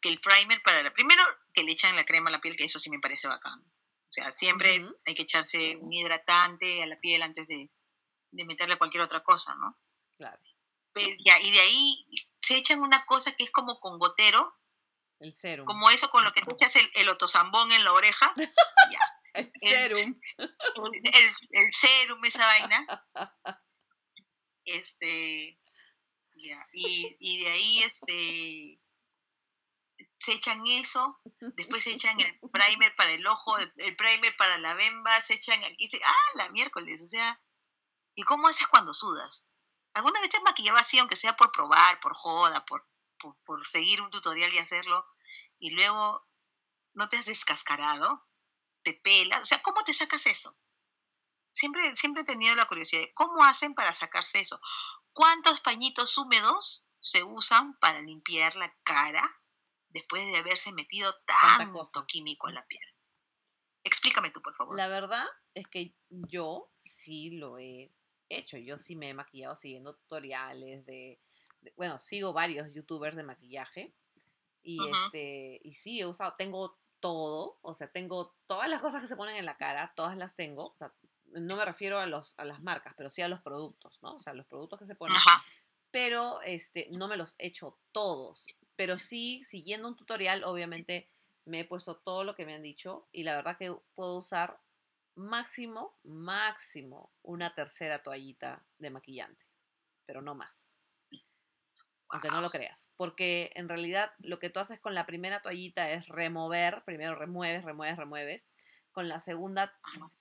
que 0.00 0.08
el 0.08 0.20
primer 0.20 0.62
para 0.62 0.82
la... 0.82 0.92
Primero, 0.92 1.22
que 1.52 1.64
le 1.64 1.72
echan 1.72 1.96
la 1.96 2.04
crema 2.04 2.30
a 2.30 2.32
la 2.32 2.40
piel, 2.40 2.56
que 2.56 2.64
eso 2.64 2.78
sí 2.78 2.90
me 2.90 2.98
parece 2.98 3.28
bacán. 3.28 3.60
O 3.60 4.12
sea, 4.14 4.32
siempre 4.32 4.70
hay 5.06 5.14
que 5.14 5.22
echarse 5.22 5.76
un 5.76 5.92
hidratante 5.92 6.82
a 6.82 6.86
la 6.86 6.98
piel 7.00 7.22
antes 7.22 7.48
de, 7.48 7.70
meterle 8.32 8.78
cualquier 8.78 9.02
otra 9.02 9.22
cosa, 9.22 9.54
¿no? 9.56 9.78
Claro. 10.16 10.40
Pues 10.92 11.16
ya, 11.24 11.40
y 11.40 11.50
de 11.50 11.60
ahí 11.60 12.06
se 12.40 12.56
echan 12.56 12.80
una 12.80 13.04
cosa 13.06 13.32
que 13.32 13.44
es 13.44 13.50
como 13.50 13.80
con 13.80 13.98
gotero. 13.98 14.54
El 15.24 15.34
serum. 15.34 15.64
Como 15.64 15.88
eso 15.88 16.10
con 16.10 16.22
lo 16.22 16.32
que 16.32 16.42
te 16.42 16.52
echas 16.52 16.76
el, 16.76 16.90
el 16.96 17.08
otozambón 17.08 17.72
en 17.72 17.82
la 17.82 17.94
oreja. 17.94 18.34
ya. 18.92 19.00
El, 19.32 19.50
serum. 19.58 20.20
El, 20.36 21.30
el, 21.50 21.72
serum, 21.72 22.22
esa 22.24 22.46
vaina. 22.46 23.06
Este, 24.66 25.58
y, 26.72 27.16
y 27.18 27.42
de 27.42 27.50
ahí 27.50 27.82
este, 27.84 28.80
se 30.18 30.32
echan 30.32 30.60
eso, 30.66 31.20
después 31.56 31.84
se 31.84 31.92
echan 31.92 32.20
el 32.20 32.38
primer 32.50 32.94
para 32.96 33.12
el 33.12 33.26
ojo, 33.26 33.56
el, 33.58 33.96
primer 33.96 34.36
para 34.36 34.58
la 34.58 34.74
bemba, 34.74 35.20
se 35.22 35.34
echan 35.34 35.62
aquí, 35.64 35.88
se, 35.88 36.00
ah, 36.04 36.36
la 36.36 36.50
miércoles, 36.50 37.00
o 37.02 37.06
sea, 37.06 37.40
¿y 38.14 38.22
cómo 38.24 38.48
haces 38.48 38.66
cuando 38.68 38.92
sudas? 38.92 39.48
¿Alguna 39.94 40.20
vez 40.20 40.30
te 40.30 40.36
has 40.36 40.42
maquillado 40.42 40.78
así, 40.78 40.98
aunque 40.98 41.16
sea 41.16 41.34
por 41.36 41.52
probar, 41.52 42.00
por 42.00 42.14
joda, 42.14 42.64
por, 42.66 42.86
por, 43.18 43.36
por 43.44 43.66
seguir 43.66 44.00
un 44.00 44.10
tutorial 44.10 44.52
y 44.52 44.58
hacerlo, 44.58 45.06
y 45.64 45.70
luego 45.70 46.22
no 46.92 47.08
te 47.08 47.16
has 47.16 47.24
descascarado, 47.24 48.22
te 48.82 48.92
pelas, 48.92 49.40
o 49.40 49.44
sea, 49.46 49.62
¿cómo 49.62 49.82
te 49.82 49.94
sacas 49.94 50.26
eso? 50.26 50.54
Siempre, 51.52 51.96
siempre 51.96 52.20
he 52.20 52.26
tenido 52.26 52.54
la 52.54 52.66
curiosidad 52.66 53.00
de 53.00 53.14
cómo 53.14 53.42
hacen 53.42 53.74
para 53.74 53.94
sacarse 53.94 54.42
eso. 54.42 54.60
¿Cuántos 55.14 55.62
pañitos 55.62 56.18
húmedos 56.18 56.86
se 57.00 57.24
usan 57.24 57.78
para 57.78 58.02
limpiar 58.02 58.56
la 58.56 58.76
cara 58.82 59.22
después 59.88 60.26
de 60.26 60.36
haberse 60.36 60.70
metido 60.72 61.14
tanto 61.24 62.04
químico 62.06 62.50
en 62.50 62.56
la 62.56 62.66
piel? 62.66 62.84
Explícame 63.84 64.28
tú, 64.28 64.42
por 64.42 64.54
favor. 64.54 64.76
La 64.76 64.88
verdad 64.88 65.24
es 65.54 65.66
que 65.68 65.96
yo 66.10 66.70
sí 66.74 67.30
lo 67.30 67.56
he 67.56 67.90
hecho. 68.28 68.58
Yo 68.58 68.76
sí 68.76 68.96
me 68.96 69.08
he 69.08 69.14
maquillado 69.14 69.56
siguiendo 69.56 69.96
tutoriales 69.96 70.84
de, 70.84 71.22
bueno, 71.76 71.98
sigo 72.00 72.34
varios 72.34 72.68
youtubers 72.74 73.16
de 73.16 73.22
maquillaje 73.22 73.94
y 74.64 74.78
este 74.90 75.60
y 75.62 75.74
sí 75.74 76.00
he 76.00 76.06
usado, 76.06 76.34
tengo 76.36 76.76
todo, 77.00 77.58
o 77.60 77.74
sea, 77.74 77.88
tengo 77.88 78.34
todas 78.46 78.68
las 78.68 78.80
cosas 78.80 79.00
que 79.00 79.06
se 79.06 79.16
ponen 79.16 79.36
en 79.36 79.44
la 79.44 79.56
cara, 79.56 79.92
todas 79.94 80.16
las 80.16 80.34
tengo, 80.36 80.68
o 80.68 80.76
sea, 80.76 80.92
no 81.32 81.56
me 81.56 81.64
refiero 81.64 81.98
a, 81.98 82.06
los, 82.06 82.34
a 82.38 82.44
las 82.44 82.62
marcas, 82.62 82.94
pero 82.96 83.10
sí 83.10 83.22
a 83.22 83.28
los 83.28 83.42
productos, 83.42 83.98
¿no? 84.02 84.14
O 84.14 84.20
sea, 84.20 84.32
los 84.32 84.46
productos 84.46 84.78
que 84.78 84.86
se 84.86 84.94
ponen. 84.94 85.16
Pero 85.90 86.40
este, 86.42 86.88
no 86.98 87.08
me 87.08 87.16
los 87.16 87.34
he 87.38 87.48
hecho 87.48 87.78
todos. 87.92 88.46
Pero 88.76 88.96
sí, 88.96 89.42
siguiendo 89.44 89.86
un 89.86 89.96
tutorial, 89.96 90.44
obviamente 90.44 91.10
me 91.44 91.60
he 91.60 91.64
puesto 91.64 91.96
todo 91.96 92.24
lo 92.24 92.34
que 92.34 92.46
me 92.46 92.54
han 92.54 92.62
dicho 92.62 93.06
y 93.12 93.22
la 93.22 93.36
verdad 93.36 93.58
que 93.58 93.76
puedo 93.94 94.16
usar 94.16 94.60
máximo, 95.14 95.98
máximo 96.02 97.12
una 97.22 97.54
tercera 97.54 98.02
toallita 98.02 98.64
de 98.78 98.90
maquillante, 98.90 99.44
pero 100.06 100.22
no 100.22 100.34
más. 100.34 100.73
Aunque 102.14 102.28
no 102.28 102.40
lo 102.40 102.50
creas. 102.50 102.88
Porque 102.96 103.50
en 103.56 103.68
realidad 103.68 104.12
lo 104.28 104.38
que 104.38 104.48
tú 104.48 104.60
haces 104.60 104.78
con 104.78 104.94
la 104.94 105.04
primera 105.04 105.42
toallita 105.42 105.90
es 105.90 106.06
remover, 106.06 106.84
primero 106.84 107.16
remueves, 107.16 107.64
remueves, 107.64 107.96
remueves 107.96 108.44
con 108.92 109.08
la 109.08 109.18
segunda 109.18 109.76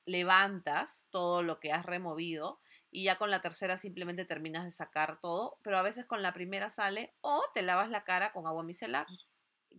levantas 0.06 1.08
todo 1.12 1.44
lo 1.44 1.60
que 1.60 1.72
has 1.72 1.86
removido 1.86 2.60
y 2.90 3.04
ya 3.04 3.20
con 3.20 3.30
la 3.30 3.42
tercera 3.42 3.78
simplemente 3.78 4.26
terminas 4.26 4.66
de 4.66 4.72
sacar 4.72 5.20
todo, 5.22 5.60
pero 5.62 5.78
a 5.78 5.84
veces 5.84 6.06
con 6.06 6.24
la 6.24 6.34
primera 6.34 6.72
sale 6.72 7.14
o 7.22 7.44
te 7.54 7.62
lavas 7.62 7.92
la 7.92 8.04
cara 8.04 8.34
con 8.34 8.48
agua 8.48 8.64
micelar, 8.64 9.06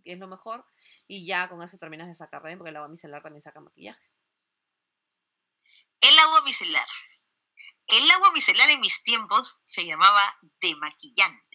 que 0.04 0.12
es 0.12 0.18
lo 0.18 0.28
mejor, 0.28 0.64
y 1.08 1.26
ya 1.26 1.48
con 1.48 1.60
eso 1.62 1.76
terminas 1.76 2.06
de 2.06 2.14
sacar 2.14 2.44
bien 2.44 2.56
porque 2.56 2.70
el 2.70 2.76
agua 2.76 2.88
micelar 2.88 3.22
también 3.22 3.42
saca 3.42 3.60
maquillaje. 3.60 4.08
El 6.00 6.16
agua 6.16 6.42
micelar. 6.44 6.86
El 7.88 8.10
agua 8.12 8.30
micelar 8.32 8.70
en 8.70 8.80
mis 8.80 9.02
tiempos 9.02 9.58
se 9.64 9.84
llamaba 9.84 10.22
demaquillante. 10.60 11.53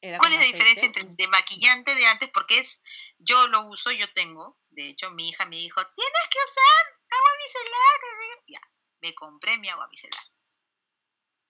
Era 0.00 0.18
¿Cuál 0.18 0.32
es 0.32 0.38
la 0.38 0.44
diferencia 0.46 0.82
aceite. 0.86 1.00
entre 1.00 1.02
el 1.02 1.16
demaquillante 1.16 1.94
de 1.94 2.06
antes? 2.06 2.30
Porque 2.32 2.58
es, 2.58 2.80
yo 3.18 3.48
lo 3.48 3.62
uso, 3.66 3.90
yo 3.90 4.10
tengo, 4.12 4.58
de 4.70 4.88
hecho 4.88 5.10
mi 5.10 5.28
hija 5.28 5.44
me 5.46 5.56
dijo, 5.56 5.80
tienes 5.94 6.22
que 6.30 6.38
usar 6.38 7.00
agua 7.10 7.30
micelar. 7.38 8.00
que 8.00 8.06
no 8.06 8.20
sé 8.20 8.42
qué". 8.46 8.52
Ya, 8.52 8.60
me 9.00 9.14
compré 9.14 9.58
mi 9.58 9.68
agua 9.68 9.88
micelar. 9.88 10.24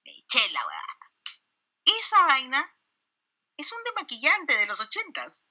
Me 0.04 0.12
eché 0.12 0.48
la 0.50 0.66
hueá. 0.66 0.86
Esa 1.84 2.26
vaina 2.26 2.76
es 3.56 3.72
un 3.72 3.84
demaquillante 3.84 4.54
de 4.56 4.66
los 4.66 4.80
ochentas. 4.80 5.46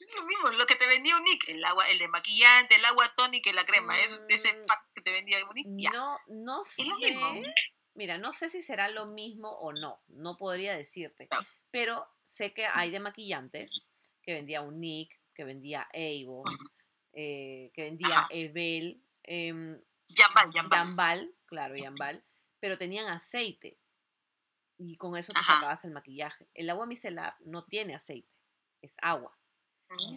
Es 0.00 0.14
lo 0.14 0.22
mismo, 0.22 0.50
lo 0.50 0.66
que 0.66 0.76
te 0.76 0.86
vendía 0.86 1.16
Unique, 1.16 1.50
el 1.52 1.64
agua, 1.64 1.88
el 1.88 1.98
demaquillante, 1.98 2.76
el 2.76 2.84
agua 2.84 3.12
tónica 3.16 3.50
y 3.50 3.52
la 3.52 3.66
crema, 3.66 3.98
es 3.98 4.26
de 4.28 4.34
ese 4.34 4.52
Mm, 4.52 4.66
pack 4.66 4.92
que 4.94 5.00
te 5.02 5.12
vendía 5.12 5.44
Unique, 5.44 5.68
ya. 5.76 5.90
No, 5.90 6.18
no 6.28 6.62
Es 6.62 6.78
lo 6.86 6.96
mismo. 6.98 7.42
sé. 7.42 7.54
Mira, 7.94 8.16
no 8.16 8.32
sé 8.32 8.48
si 8.48 8.62
será 8.62 8.88
lo 8.88 9.06
mismo 9.06 9.50
o 9.50 9.72
no. 9.72 10.00
No 10.06 10.36
podría 10.36 10.76
decirte. 10.76 11.28
Pero 11.70 12.06
sé 12.24 12.52
que 12.52 12.66
hay 12.72 12.90
demaquillantes 12.90 13.86
que 14.22 14.34
vendía 14.34 14.62
Unique, 14.62 15.16
que 15.34 15.44
vendía 15.44 15.88
Avon, 15.92 16.44
eh, 17.12 17.70
que 17.74 17.82
vendía. 17.82 18.26
Evel, 18.30 19.02
em, 19.22 19.80
Yambal, 20.08 20.52
Yambal. 20.52 20.78
Yambal, 20.78 21.34
claro, 21.46 21.76
Yambal, 21.76 22.24
pero 22.60 22.76
tenían 22.76 23.08
aceite. 23.08 23.78
Y 24.76 24.96
con 24.96 25.16
eso 25.16 25.32
te 25.32 25.40
Ajá. 25.40 25.54
sacabas 25.54 25.84
el 25.84 25.90
maquillaje. 25.90 26.48
El 26.54 26.70
agua 26.70 26.86
micelar 26.86 27.36
no 27.40 27.64
tiene 27.64 27.94
aceite, 27.94 28.32
es 28.80 28.96
agua. 29.02 29.36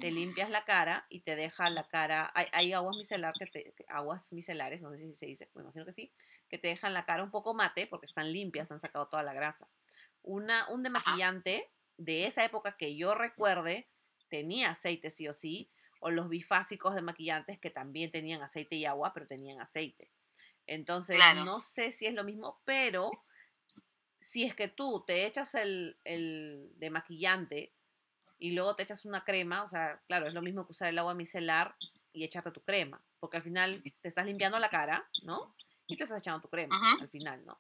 Te 0.02 0.12
limpias 0.12 0.50
la 0.50 0.66
cara 0.66 1.06
y 1.10 1.22
te 1.22 1.38
deja 1.38 1.64
la 1.70 1.88
cara. 1.88 2.30
Hay, 2.36 2.48
hay 2.52 2.74
aguas 2.74 2.98
micelar 2.98 3.34
que 3.34 3.46
te, 3.46 3.74
aguas 3.88 4.34
micelares, 4.34 4.82
no 4.82 4.92
sé 4.92 4.98
si 4.98 5.14
se 5.14 5.26
dice, 5.28 5.50
me 5.56 5.62
imagino 5.62 5.86
que 5.86 5.94
sí, 5.94 6.14
que 6.50 6.58
te 6.58 6.68
dejan 6.68 6.94
la 6.94 7.06
cara 7.06 7.24
un 7.24 7.32
poco 7.32 7.54
mate 7.54 7.88
porque 7.88 8.06
están 8.06 8.34
limpias, 8.34 8.70
han 8.72 8.82
sacado 8.82 9.08
toda 9.08 9.24
la 9.24 9.34
grasa. 9.34 9.70
Una, 10.24 10.68
un 10.70 10.84
demaquillante 10.84 11.72
de 11.98 12.26
esa 12.28 12.46
época 12.46 12.78
que 12.78 12.96
yo 12.96 13.16
recuerde 13.16 13.90
tenía 14.30 14.72
aceite 14.72 15.10
sí 15.10 15.28
o 15.28 15.34
sí, 15.34 15.70
o 16.00 16.10
los 16.10 16.30
bifásicos 16.30 16.96
de 16.96 17.02
maquillantes 17.02 17.60
que 17.60 17.70
también 17.70 18.12
tenían 18.12 18.42
aceite 18.42 18.76
y 18.76 18.86
agua, 18.86 19.14
pero 19.14 19.28
tenían 19.28 19.60
aceite. 19.60 20.10
Entonces, 20.68 21.18
Claro. 21.18 21.44
no 21.46 21.60
sé 21.60 21.92
si 21.92 22.06
es 22.06 22.14
lo 22.14 22.24
mismo, 22.24 22.62
pero 22.66 23.12
si 24.20 24.44
es 24.44 24.56
que 24.56 24.68
tú 24.68 25.04
te 25.06 25.26
echas 25.26 25.56
el, 25.56 25.98
el 26.04 26.72
demaquillante 26.76 27.74
y 28.38 28.52
luego 28.52 28.76
te 28.76 28.84
echas 28.84 29.06
una 29.06 29.24
crema, 29.24 29.64
o 29.64 29.68
sea, 29.68 30.02
claro, 30.08 30.28
es 30.28 30.34
lo 30.34 30.42
mismo 30.42 30.66
que 30.66 30.72
usar 30.72 30.90
el 30.90 30.98
agua 31.00 31.14
micelar 31.16 31.76
y 32.14 32.24
echarte 32.24 32.52
tu 32.52 32.62
crema, 32.62 33.04
porque 33.20 33.38
al 33.38 33.44
final 33.44 33.70
te 34.02 34.08
estás 34.08 34.26
limpiando 34.26 34.60
la 34.60 34.70
cara, 34.70 35.08
¿no? 35.24 35.38
Y 35.88 35.98
te 35.98 36.04
estás 36.04 36.20
echando 36.22 36.42
tu 36.42 36.50
crema, 36.50 36.76
al 37.00 37.10
final, 37.10 37.46
¿no? 37.46 37.60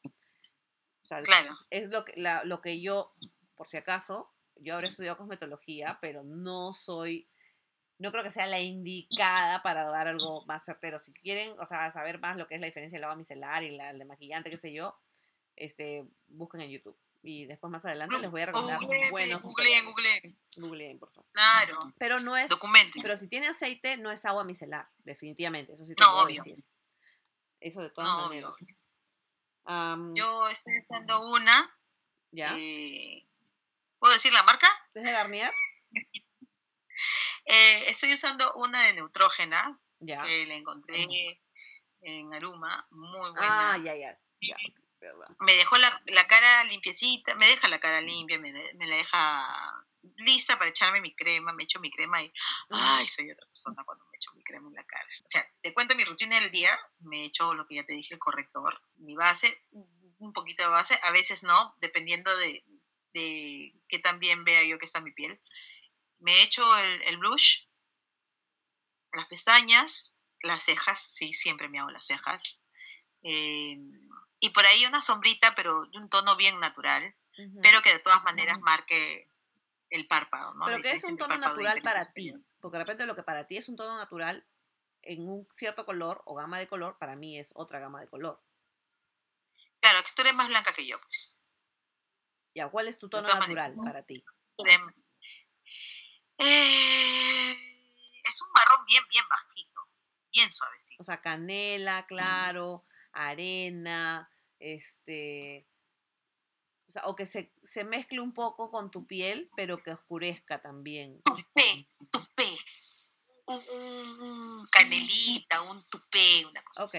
Sea, 1.17 1.21
Claro. 1.23 1.53
es 1.69 1.89
lo 1.89 2.05
que, 2.05 2.13
la- 2.15 2.43
lo 2.45 2.61
que 2.61 2.79
yo, 2.81 3.13
por 3.55 3.67
si 3.67 3.77
acaso, 3.77 4.31
yo 4.57 4.73
habré 4.75 4.85
estudiado 4.87 5.17
cosmetología, 5.17 5.97
pero 6.01 6.23
no 6.23 6.73
soy, 6.73 7.27
no 7.97 8.11
creo 8.11 8.23
que 8.23 8.29
sea 8.29 8.45
la 8.47 8.59
indicada 8.59 9.61
para 9.63 9.83
dar 9.85 10.07
algo 10.07 10.45
más 10.45 10.63
certero. 10.63 10.99
Si 10.99 11.13
quieren, 11.13 11.59
o 11.59 11.65
sea, 11.65 11.91
saber 11.91 12.19
más 12.19 12.37
lo 12.37 12.47
que 12.47 12.55
es 12.55 12.61
la 12.61 12.67
diferencia 12.67 12.97
del 12.97 13.03
agua 13.05 13.15
micelar 13.15 13.63
y 13.63 13.75
la, 13.77 13.89
el 13.91 13.99
de 13.99 14.05
maquillante, 14.05 14.49
qué 14.49 14.57
sé 14.57 14.71
yo, 14.73 14.95
este, 15.55 16.05
busquen 16.27 16.61
en 16.61 16.69
YouTube. 16.71 16.97
Y 17.23 17.45
después 17.45 17.69
más 17.69 17.85
adelante 17.85 18.17
les 18.17 18.31
voy 18.31 18.41
a 18.41 18.47
recomendar 18.47 18.79
googleen, 18.79 19.11
buenos 19.11 19.41
googleen, 19.43 19.85
googleen. 19.85 20.39
Googleen, 20.57 20.97
por 20.99 21.11
favor. 21.11 21.29
Claro. 21.31 21.93
Pero 21.99 22.19
no 22.19 22.35
es, 22.35 22.49
Documenten. 22.49 22.99
pero 23.03 23.15
si 23.15 23.27
tiene 23.27 23.47
aceite, 23.47 23.95
no 23.97 24.09
es 24.11 24.25
agua 24.25 24.43
micelar, 24.43 24.89
definitivamente. 25.03 25.73
Eso 25.73 25.85
sí 25.85 25.93
te 25.93 26.03
No, 26.03 26.11
puedo 26.13 26.25
obvio. 26.25 26.43
decir. 26.43 26.63
Eso 27.59 27.81
de 27.83 27.91
todas 27.91 28.09
No, 28.09 28.25
obvio, 28.25 28.51
Am, 29.65 30.13
Yo 30.15 30.47
estoy 30.49 30.79
usando 30.79 31.21
una. 31.31 31.77
¿Ya? 32.31 32.55
eh, 32.57 33.27
¿Puedo 33.99 34.13
decir 34.13 34.33
la 34.33 34.43
marca? 34.43 34.67
¿Es 34.93 35.03
de 35.03 35.11
Garnier? 35.11 35.51
Eh, 37.45 37.83
estoy 37.89 38.13
usando 38.13 38.53
una 38.55 38.81
de 38.83 38.93
Neutrógena, 38.93 39.79
Ya. 39.99 40.23
que 40.23 40.45
la 40.45 40.55
encontré 40.55 41.41
en 42.01 42.33
Aruma, 42.33 42.87
muy 42.91 43.31
buena. 43.31 43.73
Ah, 43.73 43.77
ya, 43.77 43.95
ya. 43.95 44.17
ya. 44.41 44.55
Me 45.39 45.53
dejó 45.55 45.77
la, 45.77 46.01
la 46.07 46.27
cara 46.27 46.63
limpiecita, 46.65 47.33
me 47.35 47.47
deja 47.47 47.67
la 47.67 47.79
cara 47.79 48.01
limpia, 48.01 48.37
me, 48.39 48.51
me 48.53 48.87
la 48.87 48.95
deja 48.95 49.80
lista 50.17 50.57
para 50.57 50.69
echarme 50.69 51.01
mi 51.01 51.15
crema, 51.15 51.53
me 51.53 51.63
echo 51.63 51.79
mi 51.79 51.91
crema 51.91 52.21
y, 52.21 52.31
ay, 52.69 53.07
soy 53.07 53.31
otra 53.31 53.45
persona 53.47 53.83
cuando 53.83 54.05
me 54.05 54.17
echo 54.17 54.31
mi 54.33 54.43
crema 54.43 54.67
en 54.67 54.75
la 54.75 54.85
cara. 54.85 55.07
O 55.23 55.27
sea, 55.27 55.45
te 55.61 55.73
cuento 55.73 55.95
mi 55.95 56.03
rutina 56.03 56.39
del 56.39 56.51
día, 56.51 56.69
me 56.99 57.25
echo 57.25 57.53
lo 57.53 57.65
que 57.67 57.75
ya 57.75 57.85
te 57.85 57.93
dije, 57.93 58.13
el 58.13 58.19
corrector, 58.19 58.81
mi 58.95 59.15
base, 59.15 59.65
un 59.71 60.33
poquito 60.33 60.63
de 60.63 60.69
base, 60.69 60.99
a 61.03 61.11
veces 61.11 61.43
no, 61.43 61.75
dependiendo 61.79 62.35
de, 62.37 62.63
de 63.13 63.73
qué 63.87 63.99
tan 63.99 64.19
bien 64.19 64.43
vea 64.43 64.63
yo 64.63 64.77
que 64.77 64.85
está 64.85 65.01
mi 65.01 65.11
piel. 65.11 65.41
Me 66.19 66.41
echo 66.43 66.77
el, 66.77 67.01
el 67.03 67.17
blush, 67.17 67.65
las 69.13 69.27
pestañas, 69.27 70.15
las 70.41 70.63
cejas, 70.63 70.99
sí, 70.99 71.33
siempre 71.33 71.69
me 71.69 71.79
hago 71.79 71.89
las 71.91 72.05
cejas. 72.05 72.61
Eh, 73.23 73.77
y 74.39 74.49
por 74.49 74.65
ahí 74.65 74.85
una 74.85 75.01
sombrita, 75.01 75.53
pero 75.55 75.85
de 75.85 75.97
un 75.99 76.09
tono 76.09 76.35
bien 76.35 76.59
natural, 76.59 77.15
pero 77.61 77.81
que 77.81 77.91
de 77.91 77.99
todas 77.99 78.23
maneras 78.23 78.59
marque 78.59 79.30
el 79.91 80.07
párpado, 80.07 80.53
¿no? 80.55 80.65
Pero 80.65 80.81
que 80.81 80.91
es 80.91 81.03
un 81.03 81.17
tono 81.17 81.37
natural 81.37 81.81
para 81.81 82.03
ti. 82.13 82.33
Porque 82.59 82.77
de 82.77 82.83
repente 82.83 83.05
lo 83.05 83.15
que 83.15 83.23
para 83.23 83.45
ti 83.45 83.57
es 83.57 83.69
un 83.69 83.75
tono 83.75 83.97
natural 83.97 84.45
en 85.03 85.27
un 85.27 85.47
cierto 85.53 85.85
color 85.85 86.21
o 86.25 86.35
gama 86.35 86.59
de 86.59 86.67
color, 86.67 86.97
para 86.97 87.15
mí 87.15 87.37
es 87.37 87.51
otra 87.55 87.79
gama 87.79 88.01
de 88.01 88.07
color. 88.07 88.41
Claro, 89.79 89.99
que 90.03 90.11
tú 90.15 90.21
eres 90.21 90.33
más 90.33 90.47
blanca 90.47 90.73
que 90.73 90.85
yo, 90.85 90.99
pues. 91.01 91.39
Ya, 92.53 92.69
¿cuál 92.69 92.87
es 92.87 92.97
tu 92.99 93.09
tono 93.09 93.27
natural 93.27 93.73
para 93.83 94.03
ti? 94.03 94.23
Eh, 96.37 97.51
es 97.51 98.41
un 98.41 98.51
marrón 98.53 98.85
bien, 98.87 99.03
bien 99.09 99.25
bajito, 99.29 99.87
bien 100.31 100.51
suavecito. 100.51 101.01
O 101.01 101.05
sea, 101.05 101.21
canela, 101.21 102.05
claro, 102.07 102.85
arena, 103.11 104.29
este... 104.59 105.67
O 106.91 106.93
sea, 106.93 107.05
o 107.05 107.15
que 107.15 107.25
se, 107.25 107.53
se 107.63 107.85
mezcle 107.85 108.19
un 108.19 108.33
poco 108.33 108.69
con 108.69 108.91
tu 108.91 109.07
piel, 109.07 109.49
pero 109.55 109.81
que 109.81 109.91
oscurezca 109.91 110.61
también. 110.61 111.21
Tupé, 111.23 111.87
tupé. 112.11 112.57
Un, 113.45 113.63
un- 114.19 114.67
canelita, 114.69 115.61
un 115.61 115.81
tupé, 115.89 116.45
una 116.45 116.61
cosa 116.63 116.83
Ok, 116.83 116.95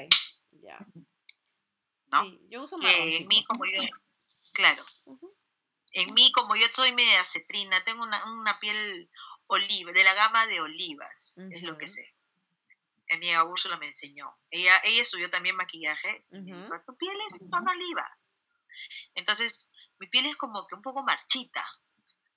ya. 0.52 0.78
¿no? 2.06 2.22
Sí, 2.22 2.40
yo 2.48 2.62
uso 2.62 2.78
que 2.78 3.18
en 3.18 3.28
mí 3.28 3.44
como 3.44 3.66
yo, 3.66 3.82
claro, 4.54 4.82
en 5.92 6.14
mí 6.14 6.32
como 6.32 6.56
yo 6.56 6.64
soy 6.72 6.92
media 6.92 7.22
cetrina, 7.26 7.78
tengo 7.84 8.02
una, 8.02 8.24
una 8.32 8.58
piel 8.60 9.10
oliva, 9.46 9.92
de 9.92 10.04
la 10.04 10.14
gama 10.14 10.46
de 10.46 10.62
olivas, 10.62 11.36
es 11.50 11.62
lo 11.64 11.76
que 11.76 11.86
sé. 11.88 12.16
Mi 13.08 13.16
amiga 13.16 13.44
Úrsula 13.44 13.76
me 13.76 13.88
enseñó. 13.88 14.34
Ella, 14.50 14.72
ella 14.84 15.02
estudió 15.02 15.28
también 15.28 15.54
maquillaje. 15.56 16.24
dijo, 16.30 16.80
tu 16.86 16.96
piel 16.96 17.16
es 17.28 17.38
tono 17.50 17.70
oliva. 17.70 18.18
Entonces, 19.14 19.68
mi 20.02 20.08
piel 20.08 20.26
es 20.26 20.36
como 20.36 20.66
que 20.66 20.74
un 20.74 20.82
poco 20.82 21.04
marchita. 21.04 21.64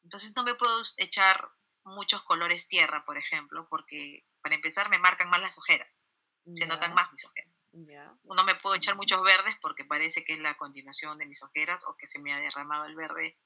Entonces 0.04 0.36
no 0.36 0.44
me 0.44 0.54
puedo 0.54 0.82
echar 0.98 1.50
muchos 1.84 2.22
colores 2.24 2.68
tierra, 2.68 3.04
por 3.06 3.18
ejemplo, 3.18 3.68
porque 3.70 4.24
para 4.42 4.54
empezar 4.54 4.88
me 4.90 5.00
marcan 5.00 5.32
más 5.32 5.42
las 5.42 5.58
ojeras. 5.58 6.06
Se 6.54 6.68
notan 6.68 6.94
más 6.94 7.12
mis 7.12 7.26
ojeras. 7.26 7.52
Ya. 7.72 8.14
No 8.24 8.44
me 8.44 8.54
puedo 8.54 8.76
echar 8.76 8.96
muchos 8.96 9.20
verdes 9.24 9.56
porque 9.64 9.84
parece 9.84 10.24
que 10.24 10.34
es 10.34 10.40
la 10.40 10.54
continuación 10.58 11.18
de 11.18 11.26
mis 11.26 11.42
ojeras 11.42 11.84
o 11.88 11.98
que 11.98 12.06
se 12.06 12.20
me 12.20 12.34
ha 12.34 12.40
derramado 12.40 12.86
el 12.86 12.96
verde 12.96 13.40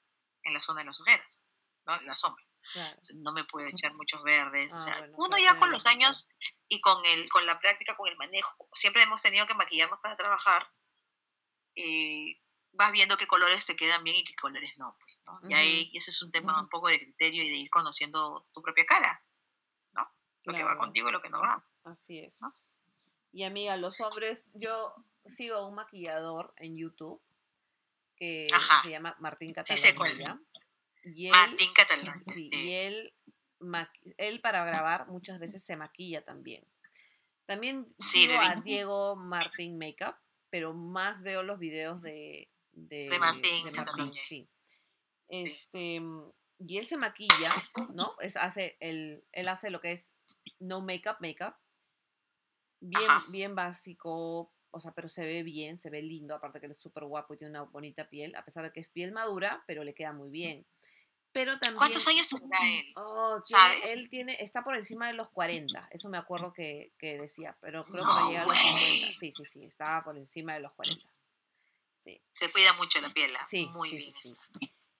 en 0.43 0.53
la 0.53 0.59
zona 0.61 0.81
de 0.81 0.87
las 0.87 0.99
ojeras, 0.99 1.45
¿no? 1.85 2.01
La 2.01 2.13
sombra. 2.15 2.43
Claro. 2.73 2.99
No 3.15 3.31
me 3.31 3.45
puedo 3.45 3.67
echar 3.67 3.93
muchos 3.95 4.21
verdes. 4.23 4.73
o 4.73 4.75
Ah, 4.75 4.79
sea, 4.81 4.97
bueno, 4.99 5.13
uno 5.17 5.37
ya 5.37 5.57
con 5.59 5.71
los 5.71 5.85
años 5.85 6.27
y 6.67 6.81
con, 6.81 7.03
el, 7.05 7.29
con 7.29 7.45
la 7.45 7.57
práctica, 7.61 7.95
con 7.95 8.09
el 8.09 8.17
manejo, 8.17 8.67
siempre 8.73 9.01
hemos 9.03 9.21
tenido 9.21 9.47
que 9.47 9.53
maquillarnos 9.53 9.99
para 10.01 10.17
trabajar. 10.17 10.69
eh, 11.75 12.41
vas 12.73 12.91
viendo 12.91 13.17
qué 13.17 13.27
colores 13.27 13.65
te 13.65 13.75
quedan 13.75 14.03
bien 14.03 14.17
y 14.17 14.23
qué 14.23 14.35
colores 14.35 14.77
no. 14.77 14.97
Pues, 14.99 15.17
¿no? 15.25 15.49
Y 15.49 15.53
ahí 15.53 15.91
ese 15.93 16.11
es 16.11 16.21
un 16.21 16.31
tema 16.31 16.59
un 16.59 16.69
poco 16.69 16.89
de 16.89 16.99
criterio 16.99 17.43
y 17.43 17.49
de 17.49 17.55
ir 17.55 17.69
conociendo 17.69 18.47
tu 18.53 18.61
propia 18.61 18.85
cara. 18.85 19.23
¿no? 19.93 20.09
Lo 20.45 20.53
que 20.53 20.63
va 20.63 20.77
contigo 20.77 21.09
y 21.09 21.11
lo 21.11 21.21
que 21.21 21.29
no 21.29 21.39
va. 21.39 21.65
Así 21.83 22.19
es. 22.19 22.41
¿no? 22.41 22.51
Y 23.31 23.43
amiga, 23.43 23.77
los 23.77 23.99
hombres, 24.01 24.49
yo 24.53 24.93
sigo 25.27 25.57
a 25.57 25.67
un 25.67 25.75
maquillador 25.75 26.53
en 26.57 26.77
YouTube 26.77 27.21
que 28.15 28.47
Ajá. 28.51 28.81
se 28.83 28.89
llama 28.89 29.15
Martín 29.19 29.49
Sí 29.49 29.53
Catalanilla. 29.53 30.39
y 31.03 31.27
él, 31.27 31.31
Martín 31.31 31.73
Catalán. 31.73 32.23
sí, 32.23 32.49
sí. 32.51 32.67
y 32.67 32.73
él, 32.73 33.13
él 34.17 34.41
para 34.41 34.65
grabar 34.65 35.07
muchas 35.07 35.39
veces 35.39 35.63
se 35.63 35.75
maquilla 35.75 36.23
también. 36.23 36.65
También 37.45 37.93
sigo 37.97 38.39
a. 38.39 38.53
Diego 38.61 39.15
Martín 39.15 39.77
Makeup, 39.79 40.15
pero 40.49 40.73
más 40.73 41.23
veo 41.23 41.41
los 41.41 41.57
videos 41.57 42.03
de, 42.03 42.49
de, 42.71 43.09
De 43.09 43.19
Martín 43.19 43.65
de 43.65 43.71
Cataluña. 43.71 44.11
sí. 44.13 44.47
Este, 45.27 46.01
y 46.59 46.77
él 46.77 46.87
se 46.87 46.97
maquilla, 46.97 47.53
¿no? 47.93 48.15
Es, 48.19 48.35
hace 48.35 48.77
el, 48.79 49.23
él 49.31 49.47
hace 49.47 49.69
lo 49.69 49.79
que 49.79 49.91
es 49.91 50.13
no 50.59 50.81
makeup, 50.81 51.17
makeup. 51.21 51.55
Bien, 52.81 53.09
Ajá. 53.09 53.25
bien 53.29 53.55
básico, 53.55 54.51
o 54.71 54.79
sea, 54.79 54.91
pero 54.93 55.09
se 55.09 55.25
ve 55.25 55.43
bien, 55.43 55.77
se 55.77 55.89
ve 55.89 56.01
lindo, 56.01 56.33
aparte 56.33 56.59
que 56.59 56.65
él 56.65 56.71
es 56.71 56.79
súper 56.79 57.03
guapo 57.03 57.33
y 57.33 57.37
tiene 57.37 57.51
una 57.51 57.63
bonita 57.63 58.09
piel, 58.09 58.35
a 58.35 58.43
pesar 58.45 58.63
de 58.63 58.71
que 58.71 58.79
es 58.79 58.89
piel 58.89 59.11
madura, 59.11 59.63
pero 59.67 59.83
le 59.83 59.93
queda 59.93 60.13
muy 60.13 60.29
bien. 60.29 60.65
Pero 61.31 61.59
también... 61.59 61.77
¿Cuántos 61.77 62.07
años 62.07 62.27
tendrá 62.27 62.57
él? 62.67 62.93
Oh, 62.95 63.35
tiene- 63.45 63.91
él 63.93 64.09
tiene, 64.09 64.37
está 64.39 64.63
por 64.63 64.75
encima 64.75 65.07
de 65.07 65.13
los 65.13 65.29
40, 65.29 65.89
eso 65.91 66.09
me 66.09 66.17
acuerdo 66.17 66.53
que, 66.53 66.93
que 66.97 67.19
decía, 67.19 67.55
pero 67.61 67.83
creo 67.83 67.97
que 68.01 68.07
No 68.07 68.19
no 68.21 68.29
llega 68.29 68.41
a 68.41 68.45
los 68.45 68.53
way. 68.55 68.73
50. 69.11 69.19
Sí, 69.19 69.31
sí, 69.33 69.45
sí, 69.45 69.63
estaba 69.65 70.03
por 70.03 70.17
encima 70.17 70.53
de 70.55 70.61
los 70.61 70.71
40. 70.73 71.05
Sí, 71.99 72.21
Se 72.29 72.49
cuida 72.51 72.71
mucho 72.73 73.01
la 73.01 73.09
piel. 73.09 73.29
ah, 73.37 73.45
sí, 73.45 73.67
Muy 73.73 73.89
sí, 73.89 73.97
bien. 73.97 74.13
sí, 74.13 74.37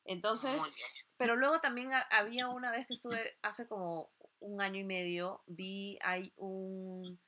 Entonces, 0.06 0.58
Muy 0.60 0.70
bien. 0.70 0.88
pero 1.18 1.36
luego 1.38 1.60
también 1.60 1.94
ha- 1.94 2.08
había 2.12 2.48
una 2.50 2.72
vez 2.72 2.88
que 2.88 2.94
estuve, 2.94 3.38
hace 3.42 3.68
como 3.68 4.12
un 4.40 4.62
año 4.62 4.80
y 4.82 4.84
medio, 4.84 5.42
vi, 5.48 5.98
hay 6.02 6.34
un, 6.36 7.20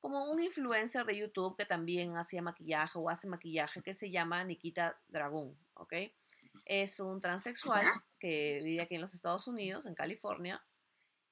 como 0.00 0.30
un 0.30 0.40
influencer 0.42 1.04
de 1.06 1.16
YouTube 1.18 1.56
que 1.56 1.64
también 1.64 2.16
hacía 2.16 2.42
maquillaje 2.42 2.98
o 2.98 3.08
hace 3.08 3.26
maquillaje 3.26 3.82
que 3.82 3.94
se 3.94 4.10
llama 4.10 4.44
Nikita 4.44 5.00
Dragón, 5.08 5.58
¿ok? 5.74 5.94
Es 6.66 7.00
un 7.00 7.18
transexual 7.20 7.86
que 8.18 8.60
vive 8.62 8.82
aquí 8.82 8.96
en 8.96 9.00
los 9.00 9.14
Estados 9.14 9.46
Unidos, 9.48 9.86
en 9.86 9.94
California, 9.94 10.62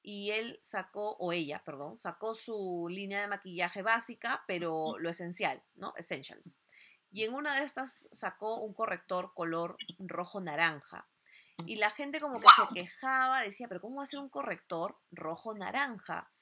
y 0.02 0.30
él 0.30 0.58
sacó, 0.62 1.16
o 1.18 1.32
ella, 1.32 1.62
perdón, 1.64 1.96
sacó 1.98 2.34
su 2.34 2.86
línea 2.90 3.20
de 3.20 3.28
maquillaje 3.28 3.82
básica, 3.82 4.42
pero 4.46 4.98
lo 4.98 5.08
esencial, 5.10 5.62
¿no? 5.74 5.92
Essentials. 5.96 6.56
Y 7.14 7.22
en 7.22 7.32
una 7.32 7.54
de 7.54 7.62
estas 7.64 8.08
sacó 8.10 8.58
un 8.58 8.74
corrector 8.74 9.32
color 9.34 9.76
rojo 10.00 10.40
naranja. 10.40 11.06
Y 11.64 11.76
la 11.76 11.90
gente 11.90 12.18
como 12.20 12.40
que 12.40 12.46
se 12.48 12.74
quejaba, 12.74 13.40
decía, 13.40 13.68
pero 13.68 13.80
¿cómo 13.80 13.98
va 13.98 14.02
a 14.02 14.06
ser 14.06 14.18
un 14.18 14.28
corrector 14.28 14.98
rojo 15.12 15.54
naranja? 15.54 16.32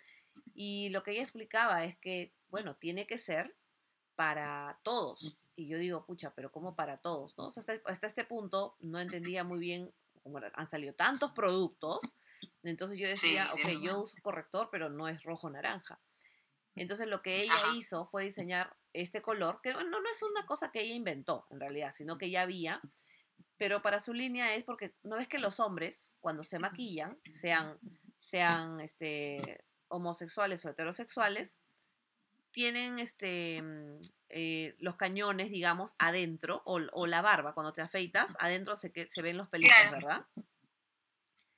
Y 0.55 0.89
lo 0.89 1.03
que 1.03 1.11
ella 1.11 1.20
explicaba 1.20 1.85
es 1.85 1.99
que, 1.99 2.33
bueno, 2.49 2.75
tiene 2.77 3.07
que 3.07 3.18
ser 3.18 3.55
para 4.16 4.81
todos. 4.83 5.37
Y 5.57 5.68
yo 5.68 5.77
digo, 5.77 6.07
pucha, 6.07 6.35
pero 6.35 6.51
¿cómo 6.51 6.75
para 6.75 6.97
todos? 6.97 7.37
¿no? 7.37 7.49
O 7.49 7.53
sea, 7.53 7.61
hasta, 7.61 7.75
hasta 7.85 8.07
este 8.07 8.25
punto 8.25 8.75
no 8.81 8.99
entendía 8.99 9.45
muy 9.45 9.59
bien 9.61 9.93
era- 10.25 10.53
han 10.55 10.70
salido 10.70 10.95
tantos 10.95 11.33
productos. 11.33 12.01
Entonces 12.62 12.99
yo 12.99 13.07
decía, 13.09 13.47
Sí, 13.55 13.62
ok, 13.62 13.83
yo 13.83 14.01
uso 14.01 14.16
corrector, 14.23 14.70
pero 14.73 14.89
no 14.89 15.07
es 15.07 15.23
rojo 15.23 15.51
naranja. 15.51 16.01
Entonces 16.77 17.09
lo 17.09 17.20
que 17.20 17.43
ella 17.43 17.53
Ajá. 17.53 17.75
hizo 17.77 18.07
fue 18.07 18.25
diseñar 18.25 18.75
este 18.93 19.22
color, 19.22 19.61
que 19.62 19.72
bueno, 19.72 20.01
no 20.01 20.11
es 20.11 20.22
una 20.22 20.45
cosa 20.47 20.70
que 20.70 20.80
ella 20.82 20.95
inventó 20.95 21.47
en 21.51 21.61
realidad, 21.61 21.93
sino 21.93 22.18
que 22.18 22.30
ya 22.30 22.43
había, 22.43 22.80
pero 23.57 23.80
para 23.82 23.99
su 24.01 24.12
línea 24.12 24.55
es 24.55 24.64
porque 24.64 24.95
no 25.05 25.16
ves 25.16 25.28
que 25.28 25.38
los 25.38 25.59
hombres 25.61 26.11
cuando 26.20 26.43
se 26.43 26.59
maquillan, 26.59 27.18
sean, 27.26 27.78
sean 28.18 28.80
este, 28.80 29.64
homosexuales 29.88 30.64
o 30.64 30.68
heterosexuales, 30.70 31.57
tienen 32.51 32.99
este, 32.99 33.57
mm, 33.62 34.01
eh, 34.28 34.76
los 34.78 34.97
cañones, 34.97 35.51
digamos, 35.51 35.95
adentro, 35.99 36.61
o, 36.66 36.78
o 36.93 37.07
la 37.07 37.22
barba, 37.22 37.55
cuando 37.55 37.72
te 37.72 37.80
afeitas, 37.80 38.36
adentro 38.40 38.76
se, 38.76 38.93
que- 38.93 39.09
se 39.11 39.22
ven 39.22 39.38
los 39.38 39.49
pelitos, 39.49 39.74
Claro. 39.74 39.97
¿verdad? 39.97 40.26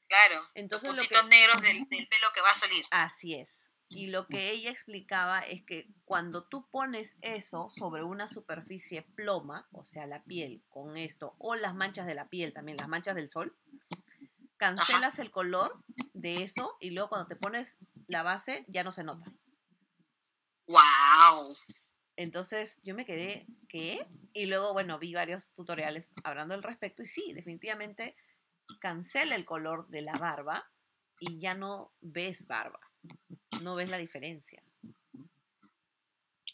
Claro. 0.07 0.45
Entonces 0.55 0.95
los 0.95 0.97
lo 0.97 1.03
que- 1.09 1.14
puntitos 1.18 1.28
negros 1.28 1.62
del, 1.62 1.89
del 1.89 2.07
pelo 2.09 2.26
que 2.32 2.41
va 2.41 2.51
a 2.51 2.55
salir. 2.55 2.85
Así 2.93 3.35
es. 3.35 3.70
Y 3.97 4.09
lo 4.09 4.26
que 4.26 4.51
ella 4.51 4.70
explicaba 4.70 5.40
es 5.40 5.64
que 5.64 5.88
cuando 6.05 6.45
tú 6.45 6.68
pones 6.70 7.16
eso 7.20 7.70
sobre 7.70 8.03
una 8.03 8.28
superficie 8.28 9.03
ploma, 9.03 9.68
o 9.72 9.84
sea, 9.84 10.07
la 10.07 10.24
piel 10.24 10.62
con 10.68 10.97
esto, 10.97 11.34
o 11.38 11.55
las 11.55 11.74
manchas 11.74 12.07
de 12.07 12.14
la 12.14 12.28
piel 12.28 12.53
también, 12.53 12.76
las 12.78 12.88
manchas 12.88 13.14
del 13.14 13.30
sol, 13.30 13.57
cancelas 14.57 15.18
el 15.18 15.30
color 15.30 15.82
de 16.12 16.42
eso 16.42 16.76
y 16.80 16.90
luego 16.90 17.09
cuando 17.09 17.28
te 17.28 17.36
pones 17.36 17.78
la 18.07 18.22
base 18.22 18.64
ya 18.68 18.82
no 18.82 18.90
se 18.90 19.05
nota. 19.05 19.32
¡Wow! 20.66 21.57
Entonces 22.16 22.80
yo 22.82 22.95
me 22.95 23.05
quedé, 23.05 23.47
¿qué? 23.68 24.07
Y 24.32 24.47
luego, 24.47 24.72
bueno, 24.72 24.99
vi 24.99 25.14
varios 25.14 25.53
tutoriales 25.55 26.12
hablando 26.22 26.55
al 26.55 26.62
respecto 26.62 27.03
y 27.03 27.07
sí, 27.07 27.32
definitivamente 27.32 28.16
cancela 28.80 29.34
el 29.34 29.45
color 29.45 29.88
de 29.88 30.03
la 30.03 30.12
barba 30.12 30.70
y 31.18 31.38
ya 31.38 31.55
no 31.55 31.92
ves 32.01 32.47
barba, 32.47 32.80
no 33.62 33.74
ves 33.74 33.90
la 33.90 33.98
diferencia. 33.98 34.62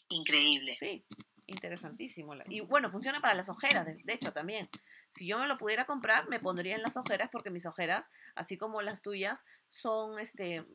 Increíble. 0.09 0.75
Sí, 0.77 1.05
interesantísimo. 1.47 2.33
Y 2.47 2.61
bueno, 2.61 2.89
funciona 2.89 3.21
para 3.21 3.33
las 3.33 3.49
ojeras, 3.49 3.85
de, 3.85 3.95
de 3.95 4.13
hecho 4.13 4.33
también. 4.33 4.69
Si 5.09 5.27
yo 5.27 5.39
me 5.39 5.47
lo 5.47 5.57
pudiera 5.57 5.85
comprar, 5.85 6.29
me 6.29 6.39
pondría 6.39 6.75
en 6.75 6.81
las 6.81 6.95
ojeras 6.95 7.29
porque 7.31 7.49
mis 7.49 7.65
ojeras, 7.65 8.09
así 8.35 8.57
como 8.57 8.81
las 8.81 9.01
tuyas, 9.01 9.45
son 9.67 10.19
este 10.19 10.65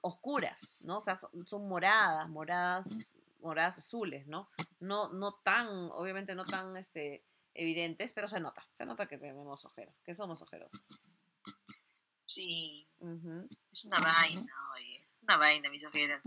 oscuras, 0.00 0.76
¿no? 0.80 0.98
O 0.98 1.00
sea, 1.00 1.16
son, 1.16 1.46
son 1.46 1.68
moradas, 1.68 2.28
moradas, 2.28 3.16
moradas 3.40 3.78
azules, 3.78 4.26
¿no? 4.26 4.48
No, 4.78 5.12
no 5.12 5.34
tan, 5.34 5.66
obviamente 5.92 6.34
no 6.34 6.44
tan 6.44 6.76
este, 6.76 7.24
evidentes, 7.54 8.12
pero 8.12 8.28
se 8.28 8.40
nota, 8.40 8.66
se 8.72 8.84
nota 8.84 9.06
que 9.06 9.18
tenemos 9.18 9.64
ojeras, 9.64 10.00
que 10.04 10.14
somos 10.14 10.40
ojerosas. 10.42 10.80
Sí, 12.22 12.88
es 13.72 13.84
una 13.84 13.98
vaina, 13.98 14.54
oye. 14.76 14.99
Una 15.30 15.36
vaina, 15.36 15.70
mis 15.70 15.84
ojeras. 15.86 16.20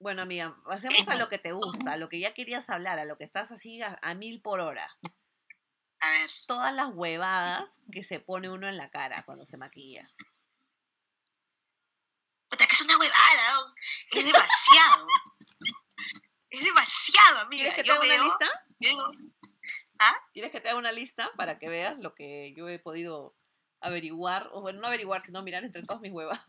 Bueno, 0.00 0.22
amiga, 0.22 0.56
pasemos 0.64 1.06
a 1.06 1.14
lo 1.14 1.28
que 1.28 1.38
te 1.38 1.52
gusta, 1.52 1.92
a 1.92 1.96
lo 1.96 2.08
que 2.08 2.18
ya 2.18 2.34
querías 2.34 2.68
hablar, 2.70 2.98
a 2.98 3.04
lo 3.04 3.16
que 3.16 3.22
estás 3.22 3.52
así 3.52 3.80
a- 3.82 4.00
a 4.02 4.14
mil 4.14 4.42
por 4.42 4.58
hora. 4.58 4.90
A 6.00 6.10
ver, 6.10 6.28
todas 6.48 6.74
las 6.74 6.88
huevadas 6.92 7.70
que 7.92 8.02
se 8.02 8.18
pone 8.18 8.50
uno 8.50 8.66
en 8.68 8.78
la 8.78 8.90
cara 8.90 9.22
cuando 9.24 9.44
se 9.44 9.56
maquilla. 9.56 10.10
puta, 12.48 12.66
que 12.66 12.74
es 12.74 12.82
una 12.84 12.98
huevada, 12.98 13.52
¿no? 13.54 13.74
es 14.18 14.24
demasiado. 14.26 15.06
es 16.50 16.64
demasiado, 16.64 17.38
amiga. 17.42 17.62
¿Quieres 17.62 17.74
que 17.76 17.84
te 17.84 17.92
haga 17.92 18.00
una 18.04 18.24
lista? 18.24 18.46
yo 18.80 18.88
digo, 18.88 19.04
¿Quieres 20.32 20.50
que 20.50 20.60
te 20.60 20.68
haga 20.70 20.78
una 20.78 20.90
lista 20.92 21.30
para 21.36 21.60
que 21.60 21.70
veas 21.70 21.96
lo 22.00 22.12
que 22.16 22.52
yo 22.56 22.68
he 22.68 22.80
podido 22.80 23.36
averiguar? 23.80 24.48
O 24.50 24.62
bueno, 24.62 24.80
no 24.80 24.88
averiguar, 24.88 25.22
sino 25.22 25.44
mirar 25.44 25.62
entre 25.62 25.82
todas 25.82 26.00
mis 26.02 26.10
huevas. 26.12 26.40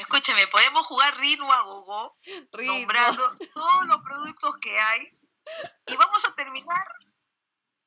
Escúchame, 0.00 0.46
podemos 0.48 0.86
jugar 0.86 1.16
Rino 1.18 1.50
a 1.52 1.62
Gogo 1.62 2.18
nombrando 2.52 3.36
todos 3.54 3.86
los 3.86 3.98
productos 4.02 4.56
que 4.60 4.78
hay 4.78 5.18
y 5.86 5.96
vamos 5.96 6.24
a 6.24 6.34
terminar. 6.34 6.86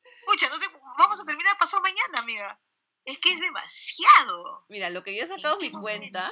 Escucha, 0.04 0.48
no 0.50 0.58
vamos 0.98 1.20
a 1.20 1.26
terminar 1.26 1.58
pasado 1.58 1.82
mañana, 1.82 2.20
amiga. 2.20 2.60
Es 3.06 3.20
que 3.20 3.32
es 3.34 3.40
demasiado. 3.40 4.66
Mira, 4.70 4.90
lo 4.90 5.04
que 5.04 5.16
yo 5.16 5.24
he 5.24 5.28
sacado 5.28 5.58
mi 5.58 5.72
cuenta, 5.72 6.32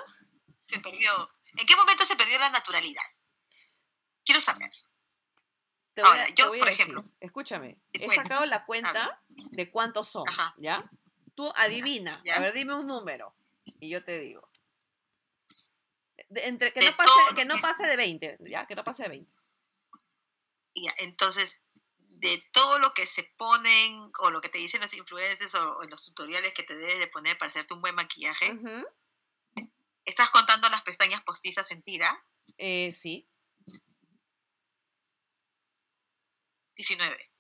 Se 0.66 0.80
perdió. 0.80 1.30
¿En 1.58 1.66
qué 1.66 1.76
momento 1.76 2.06
se 2.06 2.16
perdió 2.16 2.40
la 2.40 2.50
naturalidad? 2.50 3.04
Quiero 4.24 4.40
saber. 4.40 4.70
te 5.94 6.02
voy, 6.02 6.10
Ahora, 6.12 6.24
a, 6.24 6.30
yo, 6.30 6.48
voy 6.48 6.60
a 6.60 6.62
por 6.62 6.70
decir, 6.70 6.82
ejemplo, 6.86 7.04
escúchame, 7.20 7.78
te 7.92 8.06
he 8.06 8.16
sacado 8.16 8.46
la 8.46 8.66
cuenta 8.66 9.22
de 9.30 9.70
cuántos 9.70 10.08
son, 10.08 10.28
Ajá. 10.30 10.54
¿ya? 10.58 10.80
Tú 11.36 11.52
adivina, 11.58 12.22
Ya. 12.24 12.36
a 12.36 12.40
ver, 12.40 12.54
dime 12.54 12.74
un 12.76 12.88
número 12.88 13.36
y 13.66 13.90
yo 13.90 14.04
te 14.06 14.20
digo. 14.20 14.50
De- 16.32 16.48
entre, 16.48 16.72
que, 16.74 16.80
De 16.80 16.90
no 16.92 16.96
pase, 16.98 17.10
todo- 17.10 17.36
que 17.36 17.46
no 17.46 17.56
pase 17.60 17.86
de 17.86 17.96
20, 17.98 18.38
¿ya? 18.50 18.66
Que 18.66 18.76
no 18.76 18.84
pase 18.84 19.04
de 19.04 19.10
20. 19.10 19.32
Y 20.74 20.86
ya, 20.86 20.94
entonces, 21.00 21.62
de 21.98 22.42
todo 22.54 22.80
lo 22.80 22.94
que 22.94 23.06
se 23.06 23.24
ponen 23.38 24.12
o 24.20 24.32
lo 24.32 24.40
que 24.42 24.48
te 24.50 24.58
dicen 24.58 24.80
los 24.82 24.94
influencers 24.94 25.54
o, 25.56 25.78
o 25.80 25.84
los 25.84 26.06
tutoriales 26.06 26.54
que 26.54 26.64
te 26.64 26.76
debes 26.76 27.00
de 27.00 27.08
poner 27.08 27.38
para 27.38 27.50
hacerte 27.50 27.74
un 27.74 27.82
buen 27.82 27.96
maquillaje. 27.96 28.58
¿estás 30.06 30.30
contando 30.30 30.70
las 30.70 30.82
pestañas 30.84 31.22
postizas 31.24 31.70
en 31.72 31.84
tira? 31.84 32.26
Eh, 32.58 32.92
sí. 32.94 33.28
19. 36.76 37.31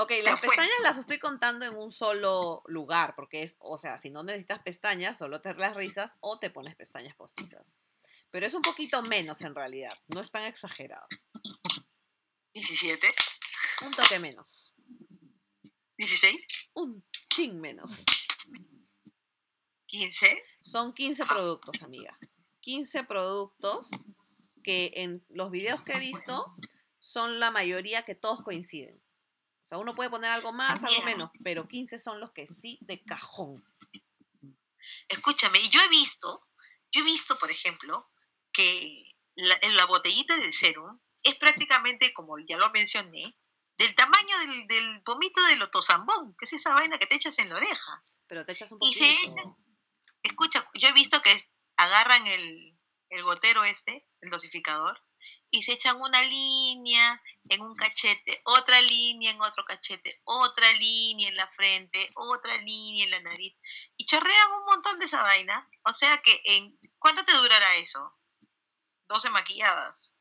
Ok, 0.00 0.12
las 0.22 0.40
pestañas 0.40 0.80
las 0.82 0.96
estoy 0.96 1.18
contando 1.18 1.66
en 1.66 1.76
un 1.76 1.92
solo 1.92 2.62
lugar, 2.64 3.14
porque 3.16 3.42
es, 3.42 3.58
o 3.58 3.76
sea, 3.76 3.98
si 3.98 4.08
no 4.08 4.22
necesitas 4.22 4.62
pestañas, 4.62 5.18
solo 5.18 5.42
te 5.42 5.52
las 5.52 5.76
risas 5.76 6.16
o 6.20 6.38
te 6.38 6.48
pones 6.48 6.74
pestañas 6.74 7.14
postizas. 7.16 7.74
Pero 8.30 8.46
es 8.46 8.54
un 8.54 8.62
poquito 8.62 9.02
menos 9.02 9.42
en 9.42 9.54
realidad, 9.54 9.92
no 10.08 10.22
es 10.22 10.30
tan 10.30 10.44
exagerado. 10.44 11.06
17. 12.54 13.06
Un 13.84 13.92
toque 13.92 14.18
menos, 14.20 14.72
16. 15.98 16.34
un 16.72 17.04
chin 17.28 17.60
menos. 17.60 18.02
15. 19.84 20.44
Son 20.62 20.94
15 20.94 21.26
productos, 21.26 21.82
amiga. 21.82 22.18
15 22.60 23.04
productos 23.04 23.86
que 24.64 24.92
en 24.94 25.26
los 25.28 25.50
videos 25.50 25.82
que 25.82 25.92
he 25.92 26.00
visto 26.00 26.54
son 26.98 27.38
la 27.38 27.50
mayoría 27.50 28.06
que 28.06 28.14
todos 28.14 28.42
coinciden. 28.42 29.02
O 29.70 29.72
sea, 29.72 29.78
uno 29.78 29.94
puede 29.94 30.10
poner 30.10 30.32
algo 30.32 30.52
más, 30.52 30.82
algo 30.82 31.02
menos, 31.04 31.30
pero 31.44 31.68
15 31.68 31.96
son 32.00 32.18
los 32.18 32.32
que 32.32 32.48
sí 32.48 32.76
de 32.80 33.04
cajón. 33.04 33.64
Escúchame, 35.08 35.60
y 35.60 35.68
yo 35.68 35.80
he 35.80 35.88
visto, 35.88 36.44
yo 36.90 37.02
he 37.02 37.04
visto, 37.04 37.38
por 37.38 37.52
ejemplo, 37.52 38.10
que 38.52 39.12
la, 39.36 39.56
en 39.62 39.76
la 39.76 39.84
botellita 39.86 40.36
del 40.38 40.52
serum 40.52 40.98
es 41.22 41.36
prácticamente, 41.36 42.12
como 42.12 42.36
ya 42.40 42.56
lo 42.56 42.68
mencioné, 42.70 43.36
del 43.78 43.94
tamaño 43.94 44.38
del, 44.40 44.66
del 44.66 45.02
pomito 45.04 45.40
del 45.46 45.62
otosambón, 45.62 46.34
que 46.36 46.46
es 46.46 46.52
esa 46.54 46.74
vaina 46.74 46.98
que 46.98 47.06
te 47.06 47.14
echas 47.14 47.38
en 47.38 47.48
la 47.50 47.54
oreja. 47.54 48.02
Pero 48.26 48.44
te 48.44 48.50
echas 48.50 48.72
un 48.72 48.78
Y 48.80 48.86
poquito. 48.88 49.04
se 49.04 49.28
echan- 49.28 49.56
Escucha, 50.24 50.68
yo 50.74 50.88
he 50.88 50.92
visto 50.92 51.22
que 51.22 51.30
agarran 51.76 52.26
el, 52.26 52.76
el 53.10 53.22
gotero 53.22 53.62
este, 53.62 54.04
el 54.20 54.30
dosificador, 54.30 55.00
y 55.50 55.62
se 55.62 55.72
echan 55.72 56.00
una 56.00 56.22
línea 56.22 57.22
en 57.48 57.60
un 57.62 57.74
cachete, 57.74 58.40
otra 58.44 58.80
línea 58.82 59.30
en 59.32 59.40
otro 59.40 59.64
cachete, 59.64 60.20
otra 60.24 60.70
línea 60.72 61.28
en 61.28 61.36
la 61.36 61.46
frente, 61.48 62.10
otra 62.14 62.56
línea 62.58 63.04
en 63.06 63.10
la 63.10 63.20
nariz 63.22 63.56
y 63.96 64.04
chorrean 64.04 64.52
un 64.58 64.64
montón 64.66 64.98
de 64.98 65.06
esa 65.06 65.22
vaina. 65.22 65.68
O 65.84 65.92
sea 65.92 66.18
que 66.22 66.40
en 66.44 66.78
¿cuánto 66.98 67.24
te 67.24 67.32
durará 67.36 67.76
eso? 67.76 68.16
12 69.08 69.30
maquilladas. 69.30 70.16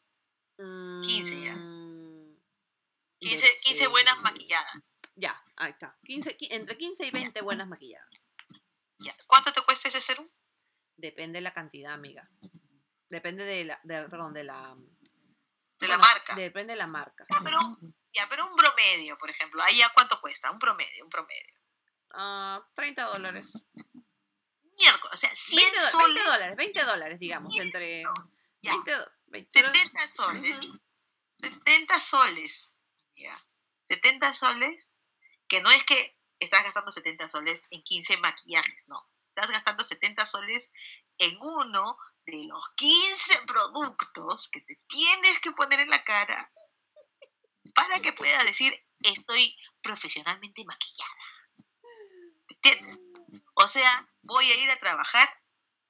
15 0.58 1.42
ya. 1.42 1.54
15, 3.20 3.46
Mm, 3.46 3.62
15 3.62 3.88
buenas 3.88 4.20
maquilladas. 4.22 4.92
Ya, 5.16 5.42
ahí 5.58 5.72
está. 5.72 5.98
15, 6.06 6.38
qui- 6.38 6.48
entre 6.52 6.78
15 6.78 7.06
y 7.06 7.12
20 7.12 7.42
buenas 7.42 7.68
maquilladas. 7.68 8.10
Ya. 9.00 9.16
¿Cuánto 9.28 9.52
te 9.54 9.62
cuesta 9.62 9.90
ese 9.90 10.02
serum? 10.02 10.28
Depende 10.98 11.38
de 11.38 11.42
la 11.42 11.54
cantidad, 11.54 11.94
amiga. 11.94 12.30
Depende 13.10 13.44
de 13.44 13.66
la, 13.66 13.80
de- 13.84 14.08
perdón, 14.10 14.34
de 14.34 14.44
la... 14.44 14.76
De 15.80 15.88
la 15.88 15.98
bueno, 15.98 16.14
marca. 16.14 16.36
Depende 16.36 16.74
de 16.74 16.78
la 16.78 16.88
marca. 16.88 17.26
Ya, 17.30 17.40
pero, 17.44 17.58
ya, 18.12 18.28
pero 18.30 18.48
un 18.48 18.56
promedio, 18.56 19.18
por 19.18 19.30
ejemplo. 19.30 19.62
Ahí 19.64 19.78
ya 19.78 19.90
cuánto 19.94 20.20
cuesta, 20.20 20.52
un 20.52 20.60
promedio, 20.60 21.04
un 21.04 21.10
promedio. 21.10 21.54
Ah, 22.12 22.62
30 22.76 23.04
dólares. 23.04 23.52
Miércoles, 24.78 25.14
o 25.14 25.18
sea, 25.18 25.34
100 25.36 25.72
20, 25.74 25.78
do- 25.78 25.82
20 25.82 25.92
soles. 25.92 26.24
dólares, 26.26 26.58
20 26.58 26.84
dólares, 26.84 27.20
digamos, 27.20 27.60
entre... 27.60 28.04
Ya. 28.62 28.72
20, 28.74 28.92
do- 28.92 29.12
20 29.28 29.50
pero- 29.54 29.74
70 29.74 30.08
soles. 30.10 30.60
Ujú. 30.60 30.80
70 31.40 32.00
soles. 32.00 32.70
Ya. 33.16 33.46
70 33.90 34.34
soles, 34.34 34.92
que 35.48 35.62
no 35.62 35.70
es 35.72 35.84
que 35.84 36.18
estás 36.40 36.64
gastando 36.64 36.92
70 36.92 37.28
soles 37.30 37.68
en 37.72 37.82
15 37.84 38.18
maquillajes, 38.18 38.88
no. 38.88 39.10
Estás 39.30 39.52
gastando 39.52 39.84
70 39.84 40.26
soles 40.26 40.72
en 41.18 41.36
uno 41.40 41.98
de 42.32 42.46
los 42.46 42.64
15 42.76 43.46
productos 43.48 44.50
que 44.50 44.62
te 44.62 44.80
tienes 44.88 45.40
que 45.40 45.52
poner 45.52 45.82
en 45.82 45.90
la 45.90 46.04
cara 46.04 46.52
para 47.74 48.00
que 48.00 48.14
puedas 48.14 48.44
decir, 48.46 48.74
estoy 49.00 49.58
profesionalmente 49.82 50.64
maquillada. 50.66 51.10
O 53.56 53.68
sea, 53.68 54.08
voy 54.22 54.50
a 54.50 54.64
ir 54.64 54.72
a 54.72 54.80
trabajar 54.80 55.28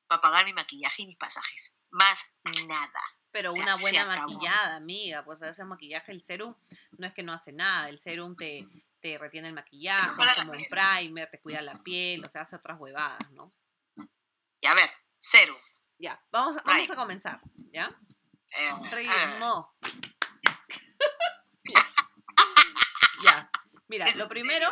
para 0.08 0.22
pagar 0.22 0.46
mi 0.46 0.54
maquillaje 0.54 1.04
y 1.04 1.08
mis 1.08 1.18
pasajes. 1.18 1.74
Más 1.92 2.26
nada. 2.68 3.02
Pero 3.32 3.54
una 3.54 3.76
buena 3.76 4.06
maquillada, 4.06 4.76
amiga. 4.76 5.24
Pues 5.24 5.42
ese 5.42 5.64
maquillaje, 5.64 6.12
el 6.12 6.24
serum, 6.24 6.56
no 6.98 7.08
es 7.08 7.14
que 7.14 7.24
no 7.24 7.32
hace 7.34 7.52
nada. 7.52 7.90
El 7.90 8.00
serum 8.00 8.36
te, 8.36 8.58
te 9.02 9.18
retiene 9.18 9.50
el 9.50 9.54
maquillaje, 9.54 10.10
como 10.38 10.52
un 10.52 10.66
primer, 10.70 11.30
te 11.30 11.40
cuida 11.40 11.62
la 11.62 11.74
piel, 11.84 12.26
o 12.26 12.30
sea, 12.30 12.42
hace 12.42 12.56
otras 12.56 12.80
huevadas, 12.80 13.30
¿no? 13.32 13.52
Y 14.62 14.68
a 14.68 14.74
ver, 14.74 14.90
serum. 15.20 15.58
Ya, 16.00 16.20
vamos, 16.32 16.58
a- 16.58 16.62
vamos 16.64 16.89
a 16.91 16.95
comenzar, 16.95 17.41
¿ya? 17.74 17.89
Eh, 18.58 18.70
Ritmo. 18.95 19.76
ya. 23.26 23.50
Mira, 23.88 24.06
¿Es 24.06 24.18
lo 24.18 24.30
primero, 24.30 24.70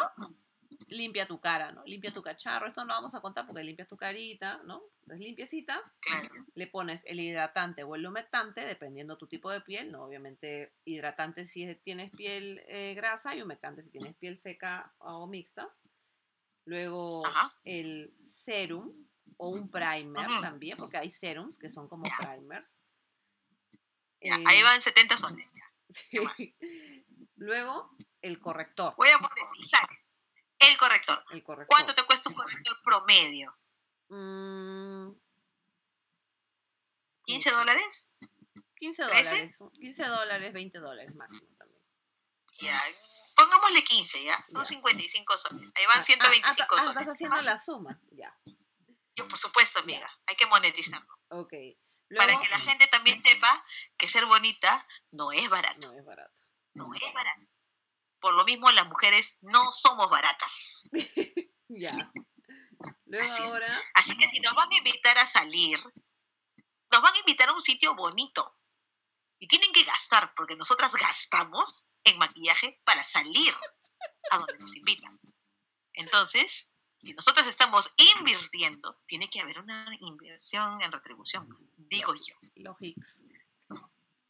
limpia 0.89 1.27
tu 1.27 1.39
cara, 1.41 1.71
¿no? 1.71 1.83
Limpia 1.85 2.11
tu 2.11 2.21
cacharro. 2.21 2.67
Esto 2.67 2.81
no 2.81 2.87
lo 2.87 2.93
vamos 2.93 3.15
a 3.15 3.21
contar 3.21 3.45
porque 3.45 3.63
limpias 3.63 3.87
tu 3.87 3.97
carita, 3.97 4.61
¿no? 4.63 4.81
Es 5.07 5.17
limpiecita. 5.19 5.81
Claro. 5.99 6.29
Le 6.53 6.67
pones 6.67 7.03
el 7.05 7.19
hidratante 7.19 7.83
o 7.83 7.95
el 7.95 8.05
humectante, 8.05 8.61
dependiendo 8.61 9.17
tu 9.17 9.27
tipo 9.27 9.49
de 9.51 9.61
piel, 9.61 9.91
¿no? 9.91 10.03
Obviamente, 10.05 10.73
hidratante 10.85 11.45
si 11.45 11.75
tienes 11.77 12.11
piel 12.11 12.63
eh, 12.67 12.93
grasa 12.95 13.35
y 13.35 13.41
humectante 13.41 13.81
si 13.81 13.89
tienes 13.91 14.15
piel 14.15 14.37
seca 14.37 14.93
o 14.99 15.27
mixta. 15.27 15.67
Luego, 16.65 17.25
Ajá. 17.25 17.51
el 17.63 18.13
serum 18.23 18.93
o 19.37 19.49
un 19.49 19.69
primer 19.69 20.27
Ujú. 20.29 20.41
también, 20.41 20.77
porque 20.77 20.97
hay 20.97 21.11
serums 21.11 21.57
que 21.57 21.69
son 21.69 21.87
como 21.87 22.05
Ya. 22.05 22.17
primers. 22.17 22.81
Ya, 24.21 24.35
Eh, 24.35 24.43
ahí 24.47 24.63
van 24.63 24.81
70 24.81 25.17
soles. 25.17 25.45
sí. 25.89 26.55
Luego, 27.35 27.95
el 28.21 28.39
corrector. 28.39 28.95
Voy 28.97 29.09
a 29.09 29.17
monetizar. 29.19 29.87
El 30.59 30.75
corrector. 30.77 31.23
El 31.31 31.43
corrector. 31.43 31.67
¿Cuánto 31.67 31.93
te 31.93 32.03
cuesta 32.03 32.29
un 32.29 32.35
corrector 32.35 32.77
promedio? 32.83 33.55
Mm, 34.09 35.11
¿15 37.27 37.51
dólares? 37.51 38.09
15 38.79 39.03
¿Trece? 39.05 39.23
dólares. 39.31 39.59
15 39.73 40.05
dólares, 40.05 40.53
20 40.53 40.79
dólares 40.79 41.15
máximo 41.15 41.49
también. 41.57 41.81
Ya. 42.59 42.81
Pongámosle 43.35 43.83
15, 43.83 44.23
¿ya? 44.23 44.43
Son 44.45 44.61
Ya. 44.61 44.65
55 44.65 45.37
soles. 45.37 45.69
Ahí 45.75 45.83
Ah, 45.85 45.89
van 45.89 45.99
ah, 45.99 46.03
125 46.03 46.75
ah, 46.75 46.77
ah, 46.79 46.83
soles. 46.83 46.95
Vas 46.95 47.07
haciendo 47.13 47.41
la 47.43 47.57
suma. 47.57 47.99
Ya. 48.11 48.35
Yo, 49.17 49.27
por 49.27 49.39
supuesto, 49.39 49.79
amiga. 49.79 50.09
Hay 50.27 50.35
que 50.35 50.45
monetizarlo. 50.45 51.11
Ok. 51.29 51.53
Para 52.15 52.39
que 52.39 52.47
la 52.49 52.59
gente 52.59 52.87
también 52.87 53.19
sepa 53.19 53.65
que 53.97 54.07
ser 54.07 54.25
bonita 54.25 54.87
no 55.11 55.31
es 55.31 55.49
barato. 55.49 55.87
no 55.91 55.97
es 55.99 56.05
barato. 56.05 56.43
No 56.73 56.93
es 56.93 57.13
barato. 57.13 57.51
Por 58.19 58.33
lo 58.35 58.45
mismo, 58.45 58.71
las 58.71 58.87
mujeres 58.87 59.37
no 59.41 59.71
somos 59.71 60.09
baratas. 60.09 60.83
Ya. 61.67 62.11
Luego 63.05 63.25
Así 63.25 63.41
es. 63.43 63.49
ahora, 63.49 63.83
Así 63.95 64.17
que 64.17 64.29
si 64.29 64.39
nos 64.39 64.53
van 64.53 64.71
a 64.71 64.77
invitar 64.77 65.17
a 65.17 65.25
salir, 65.25 65.79
nos 66.91 67.01
van 67.01 67.13
a 67.15 67.19
invitar 67.19 67.49
a 67.49 67.53
un 67.53 67.61
sitio 67.61 67.95
bonito. 67.95 68.55
Y 69.39 69.47
tienen 69.47 69.71
que 69.73 69.83
gastar, 69.83 70.33
porque 70.35 70.55
nosotras 70.55 70.93
gastamos 70.93 71.87
en 72.03 72.17
maquillaje 72.17 72.81
para 72.85 73.03
salir 73.03 73.53
a 74.31 74.37
donde 74.37 74.59
nos 74.59 74.75
invitan. 74.75 75.19
Entonces, 75.93 76.69
si 76.97 77.13
nosotras 77.13 77.47
estamos 77.47 77.93
invirtiendo, 78.19 78.99
tiene 79.05 79.29
que 79.29 79.39
haber 79.39 79.59
una 79.59 79.85
inversión 80.01 80.81
en 80.81 80.91
retribución, 80.91 81.47
digo 81.77 82.13
yo. 82.15 82.35
Logix. 82.55 83.23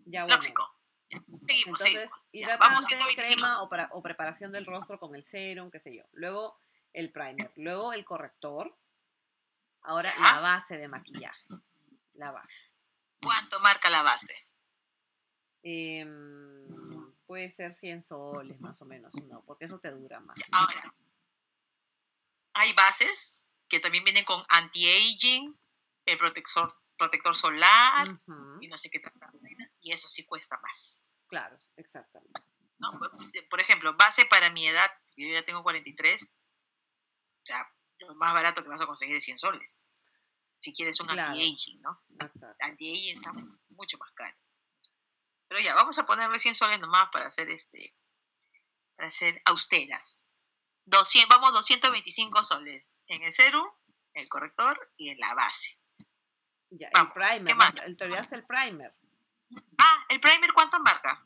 Ya 0.05 0.23
bueno. 0.25 0.35
Lógico. 0.37 0.73
Ya, 1.09 1.21
Seguimos, 1.27 1.79
Entonces, 1.81 2.11
seguimos. 2.31 2.49
Ya, 2.49 2.57
vamos, 2.57 2.85
hidratante, 2.91 3.15
125. 3.15 3.21
crema 3.35 3.61
o, 3.61 3.69
para- 3.69 3.89
o 3.93 4.01
preparación 4.03 4.51
del 4.51 4.65
rostro 4.65 4.99
con 4.99 5.15
el 5.15 5.23
serum, 5.23 5.71
qué 5.71 5.79
sé 5.79 5.95
yo. 5.95 6.03
Luego 6.13 6.59
el 6.93 7.11
primer. 7.11 7.51
Luego 7.55 7.93
el 7.93 8.03
corrector. 8.05 8.77
Ahora 9.81 10.13
la 10.19 10.41
base 10.41 10.77
de 10.77 10.87
maquillaje. 10.89 11.45
La 12.15 12.31
base. 12.31 12.53
¿Cuánto 13.21 13.59
marca 13.61 13.89
la 13.89 14.01
base? 14.03 14.33
Em, 15.63 17.13
puede 17.25 17.49
ser 17.49 17.73
100 17.73 18.01
soles 18.01 18.59
más 18.59 18.81
o 18.81 18.85
menos, 18.85 19.13
¿no? 19.23 19.43
Porque 19.43 19.65
eso 19.65 19.79
te 19.79 19.91
dura 19.91 20.19
más. 20.19 20.37
Ahora, 20.51 20.93
hay 22.57 22.73
bases 22.73 23.41
que 23.69 23.79
también 23.79 24.03
vienen 24.03 24.25
con 24.25 24.43
anti-aging, 24.49 25.57
el 26.05 26.17
protector, 26.17 26.67
protector 26.97 27.35
solar 27.35 28.19
y 28.61 28.67
no 28.67 28.77
sé 28.77 28.89
qué 28.89 28.99
tanta 28.99 29.29
y 29.81 29.91
eso 29.91 30.07
sí 30.07 30.25
cuesta 30.25 30.59
más. 30.61 31.01
Claro, 31.27 31.59
exactamente. 31.75 32.41
¿no? 32.79 32.99
Por 33.49 33.59
ejemplo, 33.59 33.95
base 33.95 34.25
para 34.25 34.49
mi 34.51 34.67
edad, 34.67 34.89
yo 35.15 35.27
ya 35.27 35.43
tengo 35.43 35.63
43, 35.63 36.23
o 36.23 36.29
sea, 37.43 37.73
lo 37.99 38.15
más 38.15 38.33
barato 38.33 38.63
que 38.63 38.69
vas 38.69 38.81
a 38.81 38.85
conseguir 38.87 39.15
es 39.15 39.23
100 39.23 39.37
soles. 39.37 39.87
Si 40.59 40.73
quieres 40.73 40.99
un 40.99 41.07
Claro. 41.07 41.29
anti-aging, 41.29 41.81
¿no? 41.81 42.03
Anti-aging 42.59 43.17
está 43.17 43.31
mucho 43.69 43.97
más 43.97 44.11
caro. 44.13 44.35
Pero 45.47 45.61
ya, 45.61 45.75
vamos 45.75 45.97
a 45.97 46.05
ponerle 46.05 46.39
100 46.39 46.55
soles 46.55 46.79
nomás 46.79 47.09
para 47.09 47.27
hacer 47.27 47.49
este, 47.49 47.95
para 48.95 49.07
hacer 49.07 49.41
austeras. 49.45 50.19
200, 50.87 51.29
vamos 51.29 51.53
225 51.53 52.43
soles 52.43 52.95
en 53.07 53.21
el 53.23 53.31
serum, 53.31 53.67
el 54.13 54.27
corrector 54.29 54.91
y 54.95 55.09
en 55.09 55.19
la 55.19 55.33
base. 55.35 55.77
Ya, 56.69 56.89
Vamos, 56.93 57.13
el 57.15 57.21
primer. 57.21 57.45
¿qué 57.45 57.55
más? 57.55 57.77
El, 57.85 57.97
te 57.97 58.05
olvidaste 58.05 58.35
el 58.35 58.45
primer. 58.45 58.95
Ah, 59.77 60.05
el 60.09 60.19
primer, 60.19 60.53
¿cuánto 60.53 60.79
marca? 60.79 61.25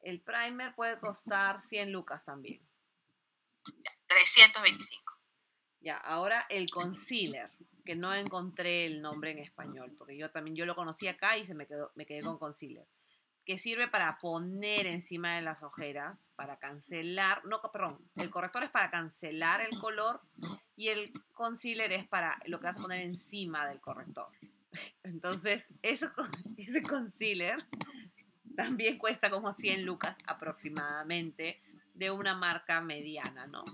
El 0.00 0.20
primer 0.20 0.74
puede 0.74 0.98
costar 0.98 1.60
100 1.60 1.92
lucas 1.92 2.24
también. 2.24 2.66
325. 4.06 5.14
Ya, 5.80 5.96
ahora 5.96 6.46
el 6.48 6.70
concealer, 6.70 7.50
que 7.84 7.96
no 7.96 8.14
encontré 8.14 8.86
el 8.86 9.02
nombre 9.02 9.32
en 9.32 9.38
español, 9.38 9.94
porque 9.98 10.16
yo 10.16 10.30
también 10.30 10.56
yo 10.56 10.64
lo 10.64 10.76
conocí 10.76 11.08
acá 11.08 11.36
y 11.36 11.46
se 11.46 11.54
me 11.54 11.66
quedó, 11.66 11.90
me 11.96 12.06
quedé 12.06 12.20
con 12.20 12.38
concealer, 12.38 12.86
que 13.44 13.58
sirve 13.58 13.88
para 13.88 14.18
poner 14.18 14.86
encima 14.86 15.34
de 15.34 15.42
las 15.42 15.62
ojeras, 15.62 16.30
para 16.36 16.58
cancelar, 16.58 17.44
no, 17.44 17.60
perdón, 17.72 17.98
el 18.16 18.30
corrector 18.30 18.64
es 18.64 18.70
para 18.70 18.90
cancelar 18.90 19.60
el 19.60 19.76
color 19.78 20.20
y 20.76 20.88
el 20.88 21.12
concealer 21.32 21.92
es 21.92 22.06
para 22.06 22.40
lo 22.46 22.60
que 22.60 22.66
vas 22.66 22.78
a 22.78 22.82
poner 22.82 23.00
encima 23.00 23.66
del 23.66 23.80
corrector. 23.80 24.28
Entonces, 25.02 25.72
eso, 25.82 26.10
ese 26.56 26.82
concealer 26.82 27.66
también 28.56 28.98
cuesta 28.98 29.30
como 29.30 29.52
100 29.52 29.84
lucas 29.84 30.18
aproximadamente 30.26 31.60
de 31.94 32.10
una 32.10 32.34
marca 32.34 32.80
mediana, 32.80 33.46
¿no? 33.46 33.64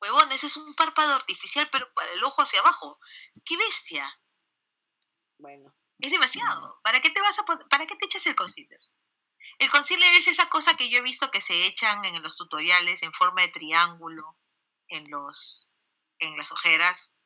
Huevón, 0.00 0.30
ese 0.32 0.46
es 0.46 0.56
un 0.56 0.74
párpado 0.74 1.14
artificial, 1.14 1.68
pero 1.72 1.86
para 1.94 2.12
el 2.12 2.22
ojo 2.22 2.42
hacia 2.42 2.60
abajo. 2.60 2.98
¡Qué 3.44 3.56
bestia! 3.56 4.06
Bueno, 5.38 5.74
Es 5.98 6.12
demasiado. 6.12 6.80
¿Para 6.82 7.00
qué 7.00 7.10
te 7.10 7.20
vas 7.20 7.38
a 7.38 7.44
para 7.44 7.86
qué 7.86 7.96
te 7.96 8.06
echas 8.06 8.26
el 8.26 8.36
concealer? 8.36 8.80
El 9.58 9.70
concealer 9.70 10.14
es 10.14 10.28
esa 10.28 10.48
cosa 10.48 10.76
que 10.76 10.88
yo 10.88 10.98
he 10.98 11.02
visto 11.02 11.30
que 11.30 11.40
se 11.40 11.66
echan 11.66 12.04
en 12.04 12.22
los 12.22 12.36
tutoriales 12.36 13.02
en 13.02 13.12
forma 13.12 13.42
de 13.42 13.48
triángulo 13.48 14.38
en 14.88 15.10
los 15.10 15.68
en 16.18 16.36
las 16.36 16.52
ojeras 16.52 17.16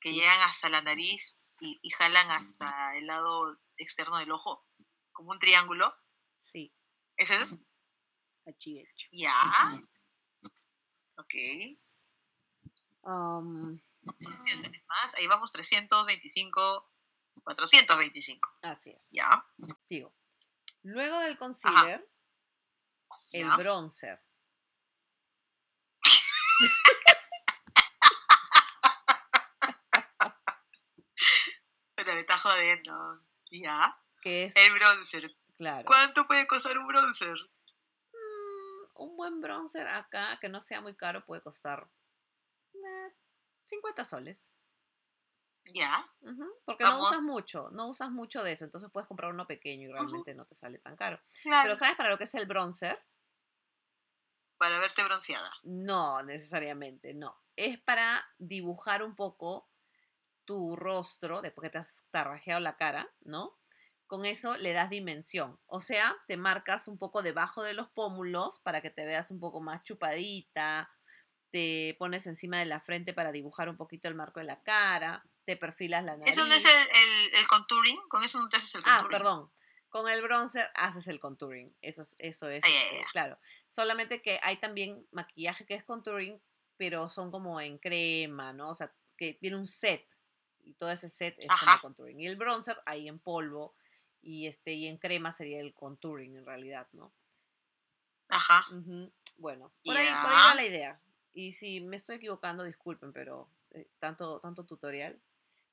que 0.00 0.10
sí. 0.10 0.16
llegan 0.16 0.40
hasta 0.42 0.68
la 0.68 0.82
nariz 0.82 1.38
y, 1.60 1.78
y 1.82 1.90
jalan 1.90 2.30
hasta 2.30 2.96
el 2.96 3.06
lado 3.06 3.58
externo 3.76 4.18
del 4.18 4.30
ojo, 4.32 4.66
como 5.12 5.30
un 5.30 5.38
triángulo. 5.38 5.94
Sí, 6.38 6.72
¿Es 7.16 7.30
eso? 7.30 7.58
hecho. 8.46 9.06
Ya. 9.10 9.82
Ok. 11.16 11.34
Um, 13.02 13.80
100 14.18 14.58
cenes 14.60 14.82
más. 14.86 15.14
Ahí 15.16 15.26
vamos 15.26 15.50
325, 15.52 16.90
425. 17.44 18.48
así 18.62 18.90
es. 18.90 19.10
Ya. 19.10 19.44
Sigo. 19.80 20.12
Luego 20.82 21.18
del 21.20 21.36
concealer, 21.36 22.08
el 23.32 23.46
Ya. 23.46 23.56
bronzer. 23.56 24.22
Pero 31.94 32.14
me 32.14 32.20
está 32.20 32.38
jodiendo. 32.38 33.20
Ya. 33.50 33.98
Que 34.22 34.44
es, 34.44 34.56
El 34.56 34.72
bronzer. 34.74 35.30
claro, 35.56 35.84
¿Cuánto 35.86 36.26
puede 36.26 36.46
costar 36.46 36.76
un 36.78 36.86
bronzer? 36.86 37.36
mm, 38.12 39.02
un 39.02 39.16
buen 39.16 39.40
bronzer 39.40 39.86
acá, 39.88 40.38
que 40.40 40.48
no 40.48 40.60
sea 40.60 40.80
muy 40.80 40.94
caro, 40.96 41.24
puede 41.24 41.42
costar 41.42 41.88
eh, 42.74 43.10
50 43.64 44.04
soles. 44.04 44.50
Ya. 45.72 46.06
Porque 46.64 46.84
no 46.84 47.02
usas 47.02 47.24
mucho, 47.24 47.70
no 47.72 47.88
usas 47.88 48.10
mucho 48.10 48.42
de 48.42 48.52
eso, 48.52 48.64
entonces 48.64 48.90
puedes 48.90 49.06
comprar 49.06 49.32
uno 49.32 49.46
pequeño 49.46 49.88
y 49.88 49.92
realmente 49.92 50.34
no 50.34 50.44
te 50.46 50.54
sale 50.54 50.78
tan 50.78 50.96
caro. 50.96 51.20
Claro. 51.42 51.62
Pero 51.64 51.76
¿sabes 51.76 51.96
para 51.96 52.10
lo 52.10 52.18
que 52.18 52.24
es 52.24 52.34
el 52.34 52.46
bronzer? 52.46 52.98
Para 54.58 54.78
verte 54.78 55.04
bronceada. 55.04 55.50
No, 55.62 56.22
necesariamente, 56.22 57.14
no. 57.14 57.40
Es 57.54 57.78
para 57.78 58.26
dibujar 58.38 59.02
un 59.02 59.14
poco 59.14 59.70
tu 60.44 60.76
rostro, 60.76 61.42
después 61.42 61.66
que 61.66 61.70
te 61.70 61.78
has 61.78 62.06
tarrajeado 62.10 62.60
la 62.60 62.76
cara, 62.76 63.08
¿no? 63.20 63.58
Con 64.06 64.24
eso 64.24 64.56
le 64.56 64.72
das 64.72 64.88
dimensión. 64.88 65.60
O 65.66 65.80
sea, 65.80 66.16
te 66.26 66.38
marcas 66.38 66.88
un 66.88 66.96
poco 66.96 67.20
debajo 67.20 67.62
de 67.62 67.74
los 67.74 67.90
pómulos 67.90 68.58
para 68.60 68.80
que 68.80 68.88
te 68.90 69.04
veas 69.04 69.30
un 69.30 69.38
poco 69.38 69.60
más 69.60 69.82
chupadita. 69.82 70.90
Te 71.50 71.94
pones 71.98 72.26
encima 72.26 72.58
de 72.58 72.64
la 72.64 72.80
frente 72.80 73.12
para 73.12 73.32
dibujar 73.32 73.68
un 73.68 73.76
poquito 73.76 74.08
el 74.08 74.14
marco 74.14 74.40
de 74.40 74.46
la 74.46 74.62
cara. 74.62 75.22
Te 75.48 75.56
perfilas 75.56 76.04
la 76.04 76.14
nariz. 76.14 76.30
¿Eso 76.36 76.46
no 76.46 76.52
es 76.52 76.62
el, 76.62 76.70
el, 76.70 77.40
el 77.40 77.48
contouring? 77.48 77.98
¿Con 78.08 78.22
eso 78.22 78.38
no 78.38 78.50
te 78.50 78.58
haces 78.58 78.74
el 78.74 78.82
Ah, 78.84 78.98
contouring? 78.98 79.10
perdón. 79.18 79.50
Con 79.88 80.06
el 80.10 80.20
bronzer 80.20 80.70
haces 80.74 81.08
el 81.08 81.20
contouring. 81.20 81.74
Eso 81.80 82.02
es, 82.02 82.16
eso 82.18 82.50
es 82.50 82.62
Ah, 82.62 82.68
ya, 82.68 82.74
ya, 82.74 82.98
este, 82.98 83.10
claro. 83.12 83.38
Solamente 83.66 84.20
que 84.20 84.38
hay 84.42 84.58
también 84.58 85.08
maquillaje 85.10 85.64
que 85.64 85.72
es 85.72 85.82
contouring, 85.84 86.38
pero 86.76 87.08
son 87.08 87.30
como 87.30 87.58
en 87.62 87.78
crema, 87.78 88.52
¿no? 88.52 88.68
O 88.68 88.74
sea, 88.74 88.92
que 89.16 89.32
tiene 89.32 89.56
un 89.56 89.66
set. 89.66 90.06
Y 90.64 90.74
todo 90.74 90.90
ese 90.90 91.08
set 91.08 91.34
es 91.38 91.48
como 91.48 91.80
contouring. 91.80 92.20
Y 92.20 92.26
el 92.26 92.36
bronzer 92.36 92.78
ahí 92.84 93.08
en 93.08 93.18
polvo. 93.18 93.74
Y 94.20 94.48
este, 94.48 94.74
y 94.74 94.86
en 94.86 94.98
crema 94.98 95.32
sería 95.32 95.60
el 95.60 95.72
contouring 95.72 96.36
en 96.36 96.44
realidad, 96.44 96.88
¿no? 96.92 97.10
Ajá. 98.28 98.66
Bueno, 99.38 99.72
por 99.82 99.96
ahí, 99.96 100.08
por 100.08 100.30
ahí 100.30 100.48
va 100.50 100.54
la 100.54 100.64
idea. 100.66 101.00
Y 101.32 101.52
si 101.52 101.80
me 101.80 101.96
estoy 101.96 102.16
equivocando, 102.16 102.64
disculpen, 102.64 103.14
pero 103.14 103.48
eh, 103.70 103.88
tanto, 103.98 104.40
tanto 104.40 104.66
tutorial. 104.66 105.18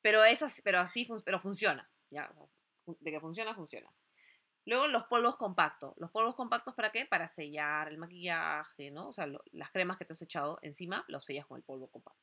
Pero 0.06 0.24
es 0.24 0.44
así, 0.44 0.62
pero 0.62 0.80
así 0.82 1.04
fun- 1.04 1.24
pero 1.26 1.40
funciona. 1.40 1.90
Ya, 2.12 2.32
de 2.86 3.10
que 3.12 3.20
funciona, 3.20 3.56
funciona. 3.56 3.92
Luego 4.66 4.88
los 4.88 5.06
polvos 5.06 5.36
compactos. 5.36 5.96
¿Los 5.98 6.12
polvos 6.12 6.36
compactos 6.36 6.76
para 6.76 6.92
qué? 6.92 7.08
Para 7.08 7.26
sellar 7.26 7.88
el 7.88 7.98
maquillaje, 7.98 8.92
¿no? 8.92 9.08
O 9.08 9.14
sea, 9.14 9.26
lo- 9.26 9.42
las 9.52 9.72
cremas 9.72 9.98
que 9.98 10.06
te 10.06 10.14
has 10.14 10.22
echado 10.22 10.60
encima, 10.62 11.04
los 11.08 11.26
sellas 11.26 11.48
con 11.48 11.58
el 11.58 11.64
polvo 11.64 11.90
compacto. 11.90 12.22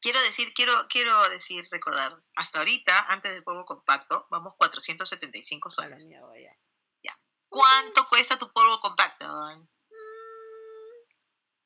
Quiero 0.00 0.20
decir, 0.22 0.52
quiero, 0.54 0.72
quiero 0.88 1.28
decir, 1.28 1.64
recordar, 1.70 2.20
hasta 2.34 2.58
ahorita, 2.58 3.12
antes 3.12 3.32
del 3.32 3.44
polvo 3.44 3.64
compacto, 3.64 4.26
vamos 4.30 4.54
475 4.56 5.68
A 5.68 5.70
la 5.70 5.74
soles. 5.98 6.06
mierda 6.08 6.32
ya. 6.40 7.16
¿Cuánto 7.48 8.08
cuesta 8.08 8.36
tu 8.40 8.52
polvo 8.52 8.80
compacto? 8.80 9.24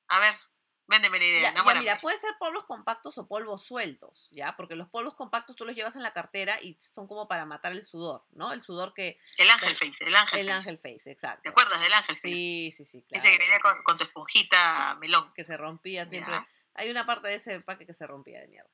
A 0.09 0.19
ver, 0.21 0.35
véndeme 0.91 1.19
la 1.19 1.25
idea, 1.25 1.55
Ya, 1.55 1.65
ya, 1.65 1.81
mira, 1.81 2.01
puede 2.01 2.19
ser 2.19 2.35
polvos 2.39 2.65
compactos 2.65 3.17
o 3.17 3.27
polvos 3.27 3.63
sueltos, 3.65 4.29
¿ya? 4.33 4.55
Porque 4.57 4.75
los 4.77 4.89
polvos 4.89 5.15
compactos 5.15 5.57
tú 5.57 5.65
los 5.65 5.75
llevas 5.75 5.97
en 5.97 6.03
la 6.03 6.13
cartera 6.13 6.61
y 6.61 6.75
son 6.79 7.07
como 7.07 7.27
para 7.29 7.47
matar 7.47 7.73
el 7.73 7.83
sudor, 7.83 8.27
¿no? 8.33 8.53
El 8.53 8.63
sudor 8.63 8.93
que... 8.93 9.19
El 9.39 9.49
ángel 9.49 9.75
face, 9.77 10.05
el 10.05 10.15
ángel 10.17 10.41
El 10.41 10.47
face. 10.49 10.53
ángel 10.71 10.79
face, 10.79 11.11
exacto. 11.11 11.43
¿Te 11.45 11.49
acuerdas 11.49 11.81
del 11.81 11.93
ángel 11.95 12.17
face? 12.17 12.29
Sí, 12.29 12.75
sí, 12.77 12.85
sí, 12.85 13.03
claro. 13.09 13.25
Ese 13.25 13.33
que 13.33 13.39
venía 13.39 13.61
con, 13.61 13.73
con 13.85 13.97
tu 13.97 14.05
esponjita 14.05 14.97
melón. 15.01 15.33
que 15.33 15.45
se 15.45 15.57
rompía 15.57 16.07
siempre. 16.11 16.35
Ya. 16.35 16.47
Hay 16.75 16.91
una 16.91 17.07
parte 17.07 17.29
de 17.29 17.35
ese 17.37 17.55
empaque 17.55 17.87
que 17.87 17.95
se 17.95 18.07
rompía 18.07 18.41
de 18.41 18.49
mierda. 18.49 18.71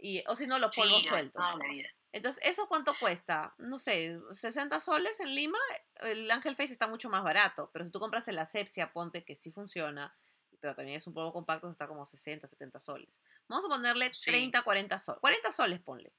Y, 0.00 0.22
o 0.28 0.36
si 0.36 0.46
no, 0.46 0.58
los 0.58 0.72
Sí, 0.74 0.80
polvos 0.80 1.02
ya, 1.02 1.08
sueltos. 1.08 1.44
vida. 1.70 1.88
Entonces, 2.12 2.42
¿eso 2.46 2.68
cuánto 2.68 2.94
cuesta? 2.98 3.54
No 3.58 3.76
sé, 3.78 4.18
60 4.30 4.78
soles 4.80 5.18
en 5.20 5.34
Lima. 5.34 5.58
El 5.96 6.30
Ángel 6.30 6.56
Face 6.56 6.72
está 6.72 6.86
mucho 6.86 7.08
más 7.10 7.22
barato, 7.24 7.68
pero 7.72 7.84
si 7.84 7.90
tú 7.90 7.98
compras 8.00 8.26
el 8.28 8.38
Asepsia, 8.38 8.92
ponte 8.92 9.24
que 9.24 9.34
sí 9.34 9.50
funciona, 9.50 10.16
pero 10.60 10.74
también 10.74 10.96
es 10.96 11.06
un 11.06 11.14
polvo 11.14 11.32
compacto, 11.32 11.70
está 11.70 11.86
como 11.86 12.04
60, 12.06 12.46
70 12.46 12.80
soles. 12.80 13.20
Vamos 13.48 13.64
a 13.64 13.68
ponerle 13.68 14.10
Sí. 14.12 14.30
30, 14.30 14.62
40 14.62 14.98
soles. 14.98 15.20
40 15.20 15.52
soles 15.52 15.80
ponle. 15.80 16.12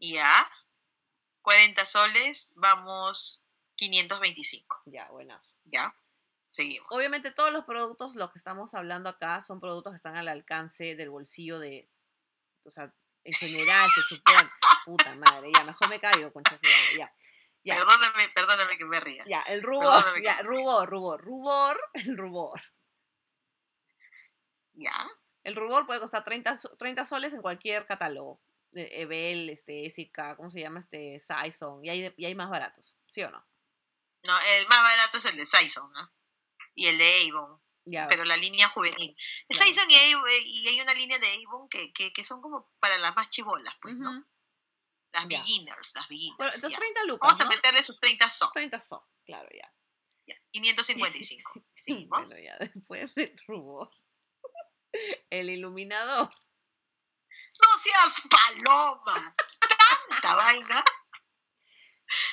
Ya, 0.00 0.48
40 1.42 1.84
soles, 1.86 2.52
vamos 2.56 3.44
525. 3.76 4.82
Ya, 4.86 5.08
buenazo. 5.10 5.54
Ya, 5.64 5.92
seguimos. 6.44 6.86
Obviamente 6.90 7.30
todos 7.32 7.52
los 7.52 7.64
productos, 7.64 8.14
los 8.14 8.30
que 8.32 8.38
estamos 8.38 8.74
hablando 8.74 9.08
acá, 9.08 9.40
son 9.40 9.60
productos 9.60 9.92
que 9.92 9.96
están 9.96 10.16
al 10.16 10.28
alcance 10.28 10.94
del 10.96 11.10
bolsillo 11.10 11.58
de, 11.58 11.90
o 12.64 12.70
sea, 12.70 12.92
en 13.24 13.32
general 13.34 13.90
se 13.94 14.02
supone, 14.02 14.48
puta 14.86 15.14
madre, 15.16 15.50
ya, 15.54 15.64
mejor 15.64 15.88
me 15.88 16.00
caigo, 16.00 16.30
madre, 16.34 16.58
ya. 16.96 17.12
Ya, 17.64 17.74
Perdóname, 17.74 18.28
perdóname 18.34 18.78
que 18.78 18.84
me 18.86 19.00
ría. 19.00 19.24
ya, 19.26 19.42
el 19.42 19.62
rubor, 19.62 20.22
ya, 20.22 20.40
rubor, 20.42 20.88
rubor, 20.88 21.20
rubor, 21.20 21.78
el 21.94 22.16
rubor. 22.16 22.62
Ya, 24.78 25.10
El 25.44 25.56
rubor 25.56 25.86
puede 25.86 25.98
costar 26.00 26.24
30, 26.24 26.56
so- 26.56 26.76
30 26.76 27.04
soles 27.04 27.32
en 27.34 27.42
cualquier 27.42 27.84
catálogo. 27.86 28.40
De 28.70 29.00
Ebel, 29.00 29.48
este, 29.50 29.86
Esica, 29.86 30.36
¿cómo 30.36 30.50
se 30.50 30.60
llama? 30.60 30.78
Este, 30.80 31.18
Saison, 31.20 31.82
y 31.84 31.88
hay, 31.88 32.12
y 32.18 32.26
hay 32.26 32.34
más 32.34 32.50
baratos, 32.50 32.94
¿sí 33.06 33.22
o 33.22 33.30
no? 33.30 33.44
no, 34.26 34.38
el 34.58 34.66
más 34.68 34.82
barato 34.82 35.16
es 35.18 35.24
el 35.24 35.36
de 35.36 35.46
Saison, 35.46 35.90
¿no? 35.92 36.12
Y 36.74 36.86
el 36.86 36.98
de 36.98 37.28
Avon, 37.30 37.58
Ya, 37.86 38.06
pero 38.08 38.24
la 38.24 38.36
línea 38.36 38.68
juvenil. 38.68 39.16
El 39.48 39.56
Claro. 39.56 39.72
Saison 39.72 39.90
y, 39.90 40.12
Avon, 40.12 40.28
eh, 40.28 40.38
y 40.44 40.68
hay 40.68 40.80
una 40.82 40.92
línea 40.94 41.18
de 41.18 41.26
Avon 41.46 41.68
que, 41.70 41.92
que, 41.94 42.12
que 42.12 42.24
son 42.24 42.42
como 42.42 42.70
para 42.78 42.98
las 42.98 43.16
más 43.16 43.28
chivolas, 43.30 43.74
pues, 43.80 43.96
¿no? 43.96 44.12
Las 45.12 45.22
Ya. 45.22 45.28
beginners, 45.38 45.94
las 45.94 46.08
beginners. 46.08 46.36
Bueno, 46.36 46.52
entonces 46.54 46.72
ya. 46.72 46.78
30 46.78 47.04
lucas, 47.04 47.38
Vamos 47.38 47.40
a 47.46 47.48
meterle 47.56 47.82
sus 47.82 47.98
30 47.98 48.28
son. 48.28 48.52
30 48.52 48.78
son, 48.80 49.00
claro, 49.24 49.48
ya. 49.56 49.72
Ya, 50.26 50.36
555. 50.50 51.64
Seguimos. 51.86 52.28
Bueno, 52.30 52.44
ya 52.44 52.56
después 52.74 53.14
del 53.14 53.40
rubor. 53.46 53.90
El 55.30 55.50
iluminador. 55.50 56.30
No 57.60 57.78
seas 57.82 58.22
paloma. 58.30 59.34
Tanta 60.10 60.34
vaina. 60.36 60.84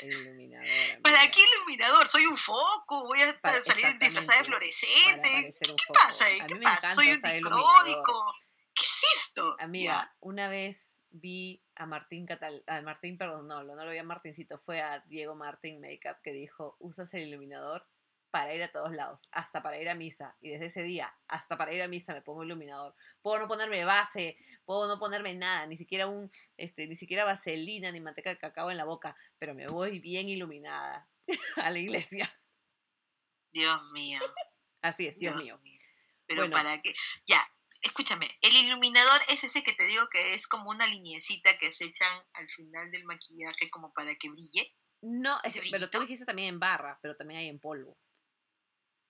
El 0.02 0.14
iluminador. 0.14 1.02
¿Para 1.02 1.20
amiga, 1.22 1.32
qué 1.36 1.42
iluminador? 1.42 2.08
Soy 2.08 2.26
un 2.26 2.38
foco. 2.38 3.08
Voy 3.08 3.22
a 3.22 3.40
Para- 3.42 3.62
salir 3.62 3.98
disfrazada 4.00 4.40
de 4.40 4.46
Para 4.46 4.46
fluorescente. 4.46 5.30
¿Qué 5.62 5.68
foco. 5.68 5.94
pasa? 5.94 6.26
¿Qué 6.48 6.56
pasa? 6.58 6.94
Soy 6.96 7.08
un 7.10 7.22
dicródico. 7.22 8.36
¿Qué 8.74 8.84
es 8.84 9.02
esto? 9.18 9.56
Amiga, 9.60 10.16
una 10.20 10.48
vez 10.50 10.96
vi 11.12 11.64
a 11.76 11.86
Martín 11.86 12.26
Catal, 12.26 12.64
a 12.68 12.82
Martín, 12.82 13.18
perdón, 13.18 13.48
no, 13.48 13.64
no 13.64 13.76
lo 13.86 13.92
vi 13.92 13.98
a 13.98 14.04
Martincito, 14.04 14.60
fue 14.60 14.82
a 14.82 15.00
Diego 15.08 15.34
Martín 15.36 15.80
Makeup 15.80 16.22
que 16.22 16.32
dijo, 16.32 16.76
usas 16.80 17.14
el 17.14 17.24
iluminador 17.28 17.88
para 18.36 18.54
ir 18.54 18.62
a 18.64 18.68
todos 18.70 18.92
lados, 18.92 19.30
hasta 19.32 19.64
para 19.64 19.80
ir 19.80 19.88
a 19.88 19.96
misa. 19.96 20.36
Y 20.42 20.50
desde 20.50 20.66
ese 20.66 20.84
día, 20.84 21.16
hasta 21.30 21.58
para 21.58 21.72
ir 21.72 21.82
a 21.82 21.88
misa 21.88 22.14
me 22.14 22.22
pongo 22.22 22.44
iluminador. 22.44 22.94
Puedo 23.22 23.40
no 23.40 23.48
ponerme 23.48 23.86
base, 23.86 24.38
puedo 24.66 24.90
no 24.90 25.00
ponerme 25.00 25.34
nada, 25.36 25.66
ni 25.68 25.78
siquiera 25.78 26.08
un, 26.08 26.30
este, 26.58 26.86
ni 26.86 26.98
siquiera 26.98 27.24
vaselina 27.24 27.94
ni 27.94 28.02
manteca 28.02 28.30
de 28.32 28.38
cacao 28.38 28.70
en 28.72 28.76
la 28.76 28.84
boca, 28.84 29.16
pero 29.40 29.56
me 29.56 29.68
voy 29.68 30.00
bien 30.00 30.28
iluminada 30.28 31.10
a 31.56 31.70
la 31.72 31.80
iglesia. 31.80 32.30
Dios 33.54 33.82
mío. 33.94 34.20
Así 34.82 35.08
es, 35.08 35.18
Dios, 35.18 35.34
mío. 35.38 35.58
Pero 36.28 36.42
Bueno. 36.42 36.54
para 36.58 36.82
qué. 36.82 36.94
Ya, 37.26 37.42
escúchame. 37.84 38.28
El 38.42 38.54
iluminador 38.54 39.22
es 39.30 39.46
ese 39.46 39.64
que 39.64 39.72
te 39.72 39.88
digo 39.88 40.10
que 40.12 40.34
es 40.34 40.46
como 40.46 40.72
una 40.72 40.86
liniecita 40.88 41.58
que 41.58 41.72
se 41.72 41.86
echan 41.86 42.22
al 42.34 42.50
final 42.50 42.92
del 42.92 43.06
maquillaje 43.06 43.70
como 43.70 43.94
para 43.94 44.14
que 44.16 44.30
brille. 44.30 44.76
No, 45.02 45.38
es 45.44 45.52
¿Ese 45.56 45.62
que- 45.62 45.70
pero 45.72 45.90
tú 45.90 46.02
dijiste 46.02 46.26
también 46.26 46.50
en 46.50 46.60
barra, 46.60 47.00
pero 47.02 47.16
también 47.16 47.40
hay 47.40 47.48
en 47.48 47.60
polvo. 47.60 47.98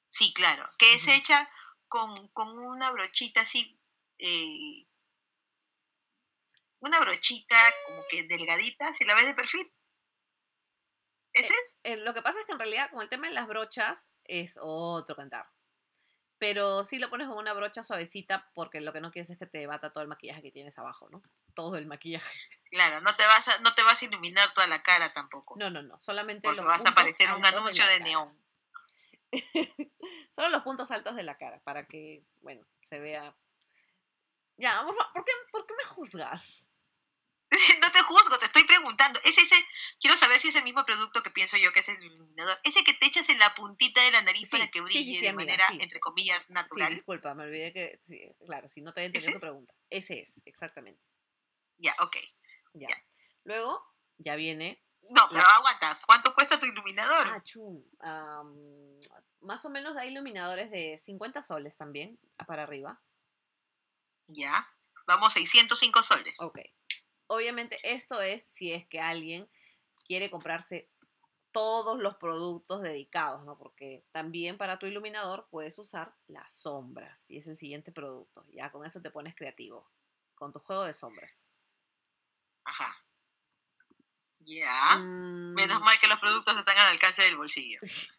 Sí, 0.07 0.33
claro. 0.33 0.65
Que 0.77 0.99
se 0.99 1.11
Ujú. 1.11 1.19
echa 1.19 1.49
con, 1.87 2.27
con 2.29 2.57
una 2.57 2.91
brochita 2.91 3.41
así. 3.41 3.79
eh, 4.17 4.87
una 6.79 6.99
brochita 6.99 7.55
como 7.87 8.03
que 8.09 8.23
delgadita, 8.23 8.93
si 8.93 9.05
la 9.05 9.15
ves 9.15 9.25
de 9.25 9.33
perfil. 9.33 9.73
¿Ese 11.33 11.53
es? 11.53 11.79
Eh, 11.83 11.97
lo 11.97 12.13
que 12.13 12.21
pasa 12.21 12.39
es 12.39 12.45
que 12.45 12.51
en 12.53 12.59
realidad 12.59 12.91
con 12.91 13.01
el 13.01 13.09
tema 13.09 13.27
de 13.27 13.33
las 13.33 13.47
brochas 13.47 14.11
es 14.23 14.57
otro 14.61 15.15
cantar. 15.15 15.49
Pero 16.37 16.83
sí 16.83 16.99
lo 16.99 17.09
pones 17.09 17.27
con 17.27 17.37
una 17.37 17.53
brocha 17.53 17.81
suavecita 17.81 18.51
porque 18.53 18.81
lo 18.81 18.93
que 18.93 19.01
no 19.01 19.11
quieres 19.11 19.31
es 19.31 19.39
que 19.39 19.47
te 19.47 19.65
bata 19.67 19.91
todo 19.91 20.03
el 20.03 20.09
maquillaje 20.09 20.41
que 20.41 20.51
tienes 20.51 20.77
abajo, 20.77 21.09
¿no? 21.09 21.23
todo 21.55 21.77
el 21.77 21.87
maquillaje. 21.87 22.25
Claro, 22.71 22.99
no 22.99 23.15
te 23.15 23.25
vas 23.25 23.47
a, 23.47 23.59
no 23.59 23.73
te 23.73 23.83
vas 23.83 24.01
a 24.01 24.05
iluminar 24.05 24.51
toda 24.53 24.67
la 24.67 24.83
cara 24.83 25.13
tampoco. 25.13 25.55
No, 25.57 25.69
no, 25.69 25.81
no, 25.81 25.97
solamente 26.01 26.45
porque 26.45 26.57
los 26.57 26.65
vas 26.65 26.81
a 26.81 26.83
puntos 26.83 26.91
aparecer 26.91 27.31
un 27.31 27.45
anuncio 27.45 27.87
de 27.87 27.99
neón. 28.01 28.44
Solo 30.35 30.49
los 30.49 30.63
puntos 30.63 30.91
altos 30.91 31.15
de 31.15 31.23
la 31.23 31.37
cara, 31.37 31.59
para 31.63 31.87
que, 31.87 32.23
bueno, 32.41 32.65
se 32.81 32.99
vea... 32.99 33.35
Ya, 34.57 34.83
por, 34.83 34.95
fa- 34.95 35.11
¿por 35.13 35.25
qué, 35.25 35.31
¿por 35.51 35.65
qué 35.65 35.73
me 35.77 35.83
juzgas? 35.85 36.65
no 37.81 37.91
te 37.91 37.99
juzgo, 38.03 38.37
te 38.39 38.45
estoy 38.45 38.63
preguntando. 38.65 39.19
¿Es 39.23 39.37
ese, 39.37 39.55
quiero 39.99 40.15
saber 40.17 40.39
si 40.39 40.47
es 40.49 40.55
el 40.55 40.63
mismo 40.63 40.83
producto 40.85 41.21
que 41.23 41.29
pienso 41.31 41.57
yo 41.57 41.71
que 41.73 41.79
es 41.81 41.89
el 41.89 42.03
iluminador? 42.03 42.57
Ese 42.63 42.83
que 42.83 42.93
te 42.93 43.05
echas 43.07 43.27
en 43.29 43.39
la 43.39 43.53
puntita 43.53 44.01
de 44.03 44.11
la 44.11 44.21
nariz 44.21 44.41
Sí, 44.43 44.47
para 44.49 44.67
que 44.69 44.81
brille 44.81 45.03
sí, 45.03 45.15
sí, 45.15 45.21
de 45.21 45.29
amiga, 45.29 45.57
manera, 45.57 45.83
entre 45.83 45.99
comillas, 45.99 46.49
natural. 46.49 46.95
disculpa, 46.95 47.33
me 47.33 47.43
olvidé 47.43 47.71
que... 47.73 48.35
claro, 48.45 48.67
si 48.67 48.81
no 48.81 48.93
te 48.93 49.01
había 49.01 49.07
entendido 49.07 49.33
tu 49.33 49.39
pregunta. 49.41 49.73
Ese 49.89 50.21
es, 50.21 50.41
exactamente. 50.45 51.01
Ya, 51.77 51.95
ok. 51.99 52.15
Ya. 52.73 52.87
Ya. 52.89 53.05
Luego, 53.43 53.81
ya 54.17 54.35
viene... 54.35 54.81
No, 55.09 55.27
pero 55.29 55.43
aguanta. 55.57 55.97
¿Cuánto 56.05 56.33
cuesta 56.33 56.59
tu 56.59 56.65
iluminador? 56.65 57.27
Ah, 57.27 57.41
chum, 57.43 57.83
más 59.41 59.63
o 59.63 59.69
menos 59.69 59.95
hay 59.95 60.09
iluminadores 60.09 60.71
de 60.71 60.97
50 60.97 61.41
soles 61.41 61.77
también, 61.77 62.19
a 62.37 62.45
para 62.45 62.63
arriba. 62.63 63.01
Ya. 64.27 64.67
Vamos, 65.05 65.33
605 65.33 66.01
soles. 66.01 66.41
Ok. 66.41 66.59
Obviamente 67.27 67.77
esto 67.83 68.21
es 68.21 68.43
si 68.43 68.71
es 68.73 68.87
que 68.87 68.99
alguien 68.99 69.47
quiere 70.05 70.31
comprarse 70.31 70.89
todos 71.51 71.99
los 71.99 72.17
productos 72.17 72.81
dedicados, 72.81 73.45
¿no? 73.45 73.57
Porque 73.57 74.03
también 74.11 74.57
para 74.57 74.77
tu 74.77 74.87
iluminador 74.87 75.47
puedes 75.49 75.77
usar 75.79 76.13
las 76.27 76.51
sombras, 76.51 77.31
y 77.31 77.37
es 77.37 77.47
el 77.47 77.55
siguiente 77.55 77.91
producto. 77.91 78.45
Ya 78.49 78.71
con 78.71 78.85
eso 78.85 79.01
te 79.01 79.09
pones 79.09 79.35
creativo, 79.35 79.89
con 80.33 80.51
tu 80.51 80.59
juego 80.59 80.83
de 80.83 80.93
sombras. 80.93 81.53
Ajá. 82.65 83.04
Ya. 84.45 84.97
Mm, 84.97 85.53
Menos 85.55 85.81
mal 85.81 85.97
que 85.99 86.07
los 86.07 86.19
productos 86.19 86.57
están 86.59 86.77
al 86.77 86.87
alcance 86.87 87.21
del 87.23 87.37
bolsillo. 87.37 87.79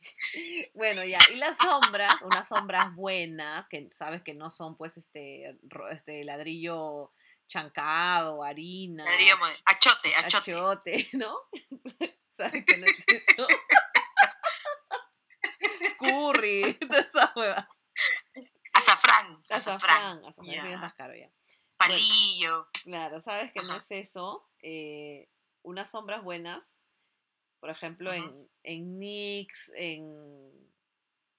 Bueno, 0.75 1.05
ya, 1.05 1.19
y 1.33 1.37
las 1.37 1.57
sombras, 1.59 2.21
unas 2.23 2.49
sombras 2.49 2.95
buenas, 2.95 3.69
que 3.69 3.89
sabes 3.93 4.23
que 4.23 4.35
no 4.35 4.51
son 4.51 4.77
pues 4.77 4.97
este, 4.97 5.57
este 5.91 6.25
ladrillo 6.25 7.13
chancado, 7.47 8.43
harina, 8.43 9.05
Ladrillo 9.05 9.37
Achote, 9.67 10.15
achote. 10.17 10.53
achote, 10.55 11.09
¿no? 11.13 11.37
¿Sabes 12.31 12.65
que 12.65 12.77
no 12.79 12.87
es 12.87 13.05
eso? 13.07 13.47
Curry, 15.99 16.75
todas 16.75 17.07
esas 17.07 17.37
huevas. 17.37 17.67
Azafrán. 18.73 19.39
Azafrán. 19.49 19.49
Azafrán, 19.51 20.25
azafrán, 20.27 20.45
sí 20.45 20.55
es 20.73 20.81
más 20.81 20.95
caro 20.95 21.15
ya. 21.15 21.31
Palillo. 21.77 22.69
Claro, 22.85 23.21
sabes 23.21 23.53
que 23.53 23.63
no 23.63 23.77
es 23.77 23.91
eso. 23.91 24.49
eh, 24.63 25.29
unas 25.67 25.91
sombras 25.91 26.23
buenas, 26.23 26.81
por 27.59 27.71
ejemplo, 27.71 28.11
Ujú. 28.11 28.49
en, 28.63 28.99
en 28.99 28.99
NYX, 29.01 29.73
en, 29.75 30.73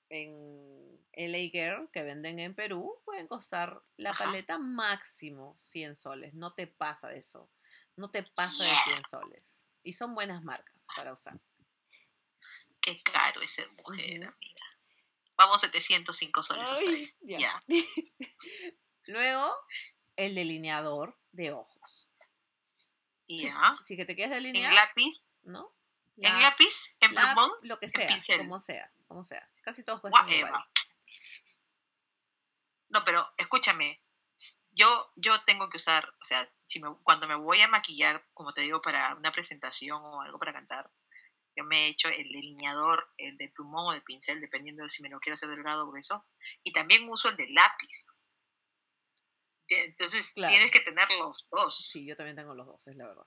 en 0.09 0.99
LA 1.13 1.49
Girl, 1.49 1.89
que 1.93 2.03
venden 2.03 2.39
en 2.39 2.53
Perú, 2.53 3.01
pueden 3.05 3.27
costar 3.27 3.81
la 3.95 4.11
Ajá. 4.11 4.25
paleta 4.25 4.57
máximo 4.57 5.55
100 5.57 5.95
soles. 5.95 6.33
No 6.33 6.53
te 6.53 6.67
pasa 6.67 7.07
de 7.07 7.19
eso. 7.19 7.49
No 7.95 8.11
te 8.11 8.21
pasa 8.35 8.65
de 8.65 8.69
Yeah. 8.69 8.83
100 8.83 9.03
soles. 9.09 9.65
Y 9.83 9.93
son 9.93 10.13
buenas 10.13 10.43
marcas 10.43 10.85
para 10.95 11.13
usar. 11.13 11.39
Qué 12.81 13.01
caro 13.03 13.41
es 13.41 13.51
ser 13.51 13.69
mujer, 13.71 14.19
Ujú. 14.19 14.29
amiga. 14.29 14.65
Vamos, 15.37 15.61
705 15.61 16.43
soles. 16.43 16.63
hasta 16.63 16.75
ahí. 16.89 16.95
Ay, 17.05 17.13
ya. 17.21 17.39
Ya. 17.39 17.63
Luego, 19.05 19.55
el 20.17 20.35
delineador 20.35 21.17
de 21.31 21.53
ojos. 21.53 22.06
Ya. 23.27 23.77
Si 23.85 23.95
que 23.97 24.05
te 24.05 24.15
quieres 24.15 24.35
En 24.37 24.43
delinear, 24.43 24.73
lápiz. 24.73 25.23
¿no? 25.43 25.73
En 26.17 26.41
lápiz. 26.41 26.95
En 26.99 27.13
la- 27.13 27.33
plumón. 27.33 27.51
lo 27.63 27.77
que 27.79 27.85
en 27.87 27.91
sea, 27.91 28.07
pincel. 28.07 28.37
como 28.39 28.59
sea, 28.59 28.91
como 29.07 29.23
sea. 29.25 29.47
Casi 29.63 29.83
todos 29.83 30.01
cuestan 30.01 30.27
igual. 30.29 30.53
No, 32.89 33.03
pero 33.03 33.27
escúchame. 33.37 34.01
Yo, 34.71 35.11
yo 35.15 35.39
tengo 35.45 35.69
que 35.69 35.77
usar, 35.77 36.07
o 36.21 36.25
sea, 36.25 36.47
si 36.65 36.79
me- 36.79 36.95
cuando 37.03 37.27
me 37.27 37.35
voy 37.35 37.59
a 37.61 37.67
maquillar, 37.67 38.25
como 38.33 38.53
te 38.53 38.61
digo, 38.61 38.81
para 38.81 39.15
una 39.15 39.31
presentación 39.31 39.99
o 40.03 40.21
algo 40.21 40.37
para 40.39 40.53
cantar, 40.53 40.91
yo 41.55 41.63
me 41.63 41.85
he 41.85 41.87
hecho 41.87 42.07
el 42.09 42.29
delineador, 42.31 43.11
el 43.17 43.35
de 43.37 43.49
plumón 43.49 43.87
o 43.87 43.91
de 43.91 44.01
pincel, 44.01 44.39
dependiendo 44.39 44.83
de 44.83 44.89
si 44.89 45.01
me 45.01 45.09
lo 45.09 45.19
quiero 45.19 45.33
hacer 45.33 45.49
delgado 45.49 45.83
o 45.83 45.87
grueso. 45.89 46.25
Y 46.63 46.71
también 46.71 47.09
uso 47.09 47.29
el 47.29 47.35
de 47.37 47.49
lápiz. 47.49 48.07
Entonces 49.69 50.31
Claro. 50.33 50.51
tienes 50.51 50.71
que 50.71 50.79
tener 50.81 51.09
los 51.19 51.47
dos. 51.49 51.89
Sí, 51.91 52.05
yo 52.05 52.15
también 52.15 52.35
tengo 52.35 52.53
los 52.55 52.65
dos, 52.67 52.87
es 52.87 52.95
la 52.95 53.07
verdad. 53.07 53.25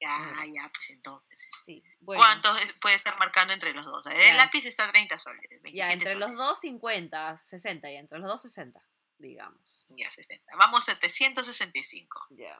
Ya, 0.00 0.18
ya, 0.52 0.68
pues 0.74 0.90
entonces. 0.90 1.48
Sí, 1.64 1.84
bueno. 2.00 2.20
¿Cuánto 2.20 2.56
es- 2.56 2.72
puede 2.80 2.96
estar 2.96 3.16
marcando 3.18 3.54
entre 3.54 3.72
los 3.72 3.84
dos? 3.84 4.04
A 4.08 4.12
Ya. 4.12 4.30
El 4.32 4.36
lápiz 4.36 4.64
está 4.66 4.84
a 4.84 4.90
30 4.90 5.16
soles. 5.18 5.42
27 5.48 5.76
Ya, 5.76 5.92
entre 5.92 6.16
los 6.16 6.34
dos, 6.34 6.58
50, 6.60 7.36
60, 7.36 7.88
ya, 7.90 8.00
entre 8.00 8.18
los 8.18 8.28
dos, 8.28 8.42
60, 8.42 8.84
digamos. 9.18 9.84
Ya, 9.90 10.10
60. 10.10 10.56
Vamos, 10.56 10.84
765. 10.84 12.26
Ya. 12.30 12.58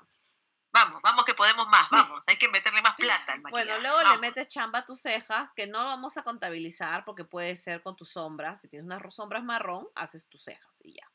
Vamos, 0.71 1.03
vamos 1.03 1.25
que 1.25 1.35
podemos 1.35 1.67
más, 1.69 1.91
vamos. 1.91 2.25
Hay 2.29 2.37
que 2.37 2.49
meterle 2.49 2.81
más 2.81 2.95
plata 2.95 3.33
al 3.33 3.41
maquillaje. 3.43 3.51
Bueno, 3.51 3.81
luego 3.81 4.11
le 4.13 4.19
metes 4.19 4.47
chamba 4.49 4.79
a 4.81 4.85
tus 4.87 5.01
cejas, 5.03 5.51
que 5.57 5.67
no 5.67 5.85
vamos 5.85 6.17
a 6.17 6.23
contabilizar 6.23 7.05
porque 7.05 7.25
puede 7.25 7.57
ser 7.57 7.83
con 7.83 7.97
tus 7.97 8.11
sombras. 8.13 8.61
Si 8.61 8.69
tienes 8.69 8.87
unas 8.87 9.15
sombras 9.15 9.43
marrón, 9.43 9.89
haces 9.97 10.29
tus 10.29 10.45
cejas 10.45 10.81
y 10.85 10.95
ya. 10.95 11.11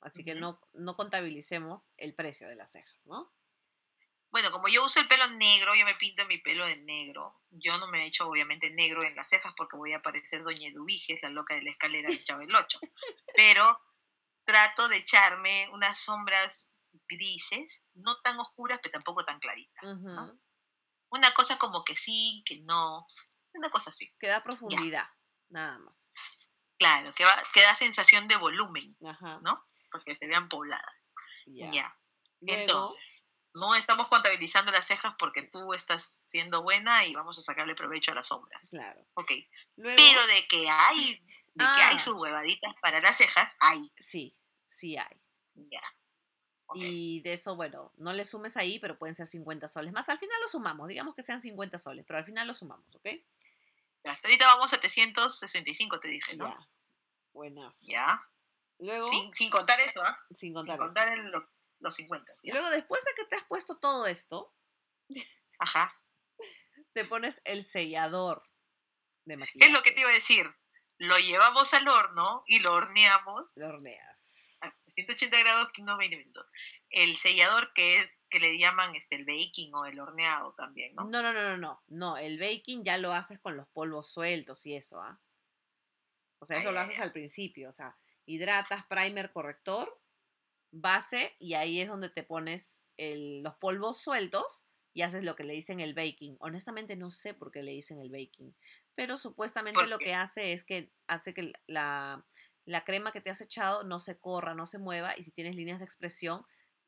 Así 0.00 0.24
que 0.24 0.34
no, 0.34 0.60
no 0.72 0.96
contabilicemos 0.96 1.92
el 1.96 2.14
precio 2.14 2.48
de 2.48 2.54
las 2.54 2.72
cejas, 2.72 3.06
¿no? 3.06 3.32
Bueno, 4.30 4.52
como 4.52 4.68
yo 4.68 4.84
uso 4.84 5.00
el 5.00 5.08
pelo 5.08 5.26
negro, 5.30 5.74
yo 5.74 5.84
me 5.84 5.94
pinto 5.96 6.24
mi 6.26 6.38
pelo 6.38 6.64
de 6.66 6.76
negro. 6.76 7.42
Yo 7.50 7.76
no 7.78 7.88
me 7.88 8.02
he 8.02 8.06
hecho, 8.06 8.28
obviamente, 8.28 8.70
negro 8.70 9.02
en 9.02 9.16
las 9.16 9.28
cejas 9.28 9.52
porque 9.56 9.76
voy 9.76 9.92
a 9.92 10.02
parecer 10.02 10.44
Doña 10.44 10.68
Eduviges, 10.68 11.20
la 11.22 11.30
loca 11.30 11.54
de 11.54 11.62
la 11.62 11.70
escalera 11.70 12.08
de 12.08 12.22
Chavo 12.22 12.42
el 12.42 12.54
8. 12.54 12.80
Pero 13.34 13.80
trato 14.44 14.88
de 14.88 14.98
echarme 14.98 15.68
unas 15.72 15.98
sombras 15.98 16.72
grises, 17.08 17.84
no 17.94 18.20
tan 18.20 18.38
oscuras, 18.38 18.78
pero 18.82 18.92
tampoco 18.92 19.24
tan 19.24 19.40
claritas. 19.40 19.84
Una 21.10 21.34
cosa 21.34 21.58
como 21.58 21.82
que 21.84 21.96
sí, 21.96 22.44
que 22.46 22.60
no. 22.60 23.06
Una 23.52 23.68
cosa 23.70 23.90
así. 23.90 24.14
Que 24.20 24.28
da 24.28 24.42
profundidad, 24.42 25.08
nada 25.48 25.76
más. 25.78 26.08
Claro, 26.78 27.12
que, 27.14 27.24
va, 27.24 27.36
que 27.52 27.62
da 27.62 27.74
sensación 27.74 28.28
de 28.28 28.36
volumen, 28.36 28.96
Ajá. 29.04 29.40
¿no? 29.42 29.66
Porque 29.90 30.14
se 30.16 30.26
vean 30.26 30.48
pobladas. 30.48 31.12
Ya. 31.46 31.96
Entonces, 32.42 33.26
no 33.54 33.74
estamos 33.74 34.08
contabilizando 34.08 34.70
las 34.72 34.86
cejas 34.86 35.14
porque 35.18 35.42
tú 35.42 35.74
estás 35.74 36.26
siendo 36.28 36.62
buena 36.62 37.04
y 37.06 37.14
vamos 37.14 37.38
a 37.38 37.42
sacarle 37.42 37.74
provecho 37.74 38.12
a 38.12 38.14
las 38.14 38.28
sombras. 38.28 38.70
Claro. 38.70 39.04
Ok. 39.14 39.32
Luego, 39.76 39.96
Pero 39.96 40.26
de 40.28 40.46
que 40.48 40.70
hay, 40.70 41.14
de 41.54 41.64
que 41.64 41.82
hay 41.82 41.96
Ah. 41.96 41.98
sus 41.98 42.14
huevaditas 42.14 42.74
para 42.80 43.00
las 43.00 43.16
cejas, 43.16 43.54
hay. 43.58 43.92
sí, 43.98 44.36
sí 44.66 44.96
hay. 44.96 45.20
Ya. 45.54 45.82
Y 46.74 47.20
de 47.22 47.32
eso, 47.32 47.56
bueno, 47.56 47.92
no 47.96 48.12
le 48.12 48.24
sumes 48.24 48.56
ahí, 48.56 48.78
pero 48.78 48.96
pueden 48.96 49.16
ser 49.16 49.26
50 49.26 49.66
soles 49.66 49.92
más. 49.92 50.08
Al 50.08 50.20
final 50.20 50.40
lo 50.40 50.46
sumamos, 50.46 50.86
digamos 50.86 51.16
que 51.16 51.22
sean 51.24 51.42
50 51.42 51.78
soles, 51.80 52.04
pero 52.06 52.20
al 52.20 52.24
final 52.24 52.46
lo 52.46 52.54
sumamos, 52.54 52.94
¿ok? 52.94 53.08
Hasta 54.04 54.28
ahorita 54.28 54.46
vamos 54.46 54.72
a 54.72 54.76
765, 54.80 55.98
te 55.98 56.06
dije, 56.08 56.36
¿no? 56.36 56.46
Ya. 56.48 56.68
Buenas. 57.32 57.80
Ya. 57.82 58.24
Luego, 58.80 59.06
Sin, 59.10 59.32
sin 59.34 59.50
contar 59.50 59.78
eso, 59.80 60.02
¿ah? 60.02 60.18
sin 60.30 60.36
Sin 60.36 60.54
contar 60.54 60.76
eso. 60.76 60.84
contar 60.86 61.08
el- 61.12 61.30
los 61.80 61.94
50. 61.94 62.32
Y 62.42 62.48
¿ya? 62.48 62.54
luego, 62.54 62.70
después 62.70 63.02
de 63.04 63.14
que 63.14 63.24
te 63.24 63.36
has 63.36 63.44
puesto 63.44 63.78
todo 63.78 64.06
esto, 64.06 64.54
Ajá. 65.58 65.94
te 66.92 67.04
pones 67.04 67.40
el 67.44 67.64
sellador 67.64 68.42
de 69.24 69.34
Es 69.34 69.40
maquillaje. 69.40 69.72
lo 69.72 69.82
que 69.82 69.92
te 69.92 70.00
iba 70.00 70.10
a 70.10 70.14
decir. 70.14 70.46
Lo 70.98 71.16
llevamos 71.18 71.72
al 71.72 71.88
horno 71.88 72.42
y 72.46 72.58
lo 72.60 72.74
horneamos 72.74 73.56
Lo 73.56 73.68
horneas. 73.68 74.58
a 74.62 74.70
180 74.70 75.38
grados, 75.40 75.72
unos 75.78 75.96
20 75.96 76.18
minutos. 76.18 76.46
El 76.90 77.16
sellador 77.16 77.72
que 77.72 77.96
es, 77.98 78.26
que 78.28 78.40
le 78.40 78.58
llaman 78.58 78.94
es 78.94 79.10
el 79.12 79.24
baking 79.24 79.74
o 79.74 79.86
el 79.86 79.98
horneado 79.98 80.52
también, 80.54 80.94
¿no? 80.94 81.04
No, 81.04 81.22
no, 81.22 81.32
no, 81.32 81.42
no, 81.42 81.56
no. 81.56 81.82
No, 81.88 82.16
el 82.18 82.38
baking 82.38 82.84
ya 82.84 82.98
lo 82.98 83.12
haces 83.14 83.38
con 83.40 83.56
los 83.56 83.66
polvos 83.68 84.10
sueltos 84.10 84.66
y 84.66 84.74
eso, 84.76 85.00
¿ah? 85.00 85.18
O 86.40 86.44
sea, 86.46 86.58
eso 86.58 86.72
lo 86.72 86.80
haces 86.80 87.00
al 87.00 87.12
principio. 87.12 87.70
O 87.70 87.72
sea, 87.72 87.96
hidratas, 88.30 88.86
primer, 88.86 89.32
corrector, 89.32 90.00
base, 90.72 91.34
y 91.38 91.54
ahí 91.54 91.80
es 91.80 91.88
donde 91.88 92.10
te 92.10 92.22
pones 92.22 92.84
el- 92.96 93.42
los 93.42 93.56
polvos 93.56 94.00
sueltos 94.00 94.64
y 94.92 95.02
haces 95.02 95.24
lo 95.24 95.36
que 95.36 95.44
le 95.44 95.54
dicen 95.54 95.80
el 95.80 95.94
baking. 95.94 96.36
Honestamente 96.40 96.96
no 96.96 97.10
sé 97.10 97.34
por 97.34 97.50
qué 97.52 97.62
le 97.62 97.72
dicen 97.72 98.00
el 98.00 98.10
baking, 98.10 98.56
pero 98.94 99.16
supuestamente 99.16 99.82
¿Por 99.82 99.86
lo 99.86 100.00
que 100.02 100.14
hace 100.14 100.52
es 100.52 100.64
que 100.64 100.92
hace 101.06 101.34
que 101.34 101.52
la, 101.66 102.26
la 102.64 102.84
crema 102.84 103.12
que 103.12 103.20
te 103.20 103.30
has 103.30 103.40
echado 103.40 103.84
no 103.84 103.98
se 103.98 104.18
corra, 104.20 104.54
no 104.54 104.66
se 104.66 104.78
mueva, 104.78 105.16
y 105.18 105.24
si 105.24 105.32
tienes 105.32 105.56
líneas 105.56 105.78
de 105.80 105.84
expresión, 105.86 106.44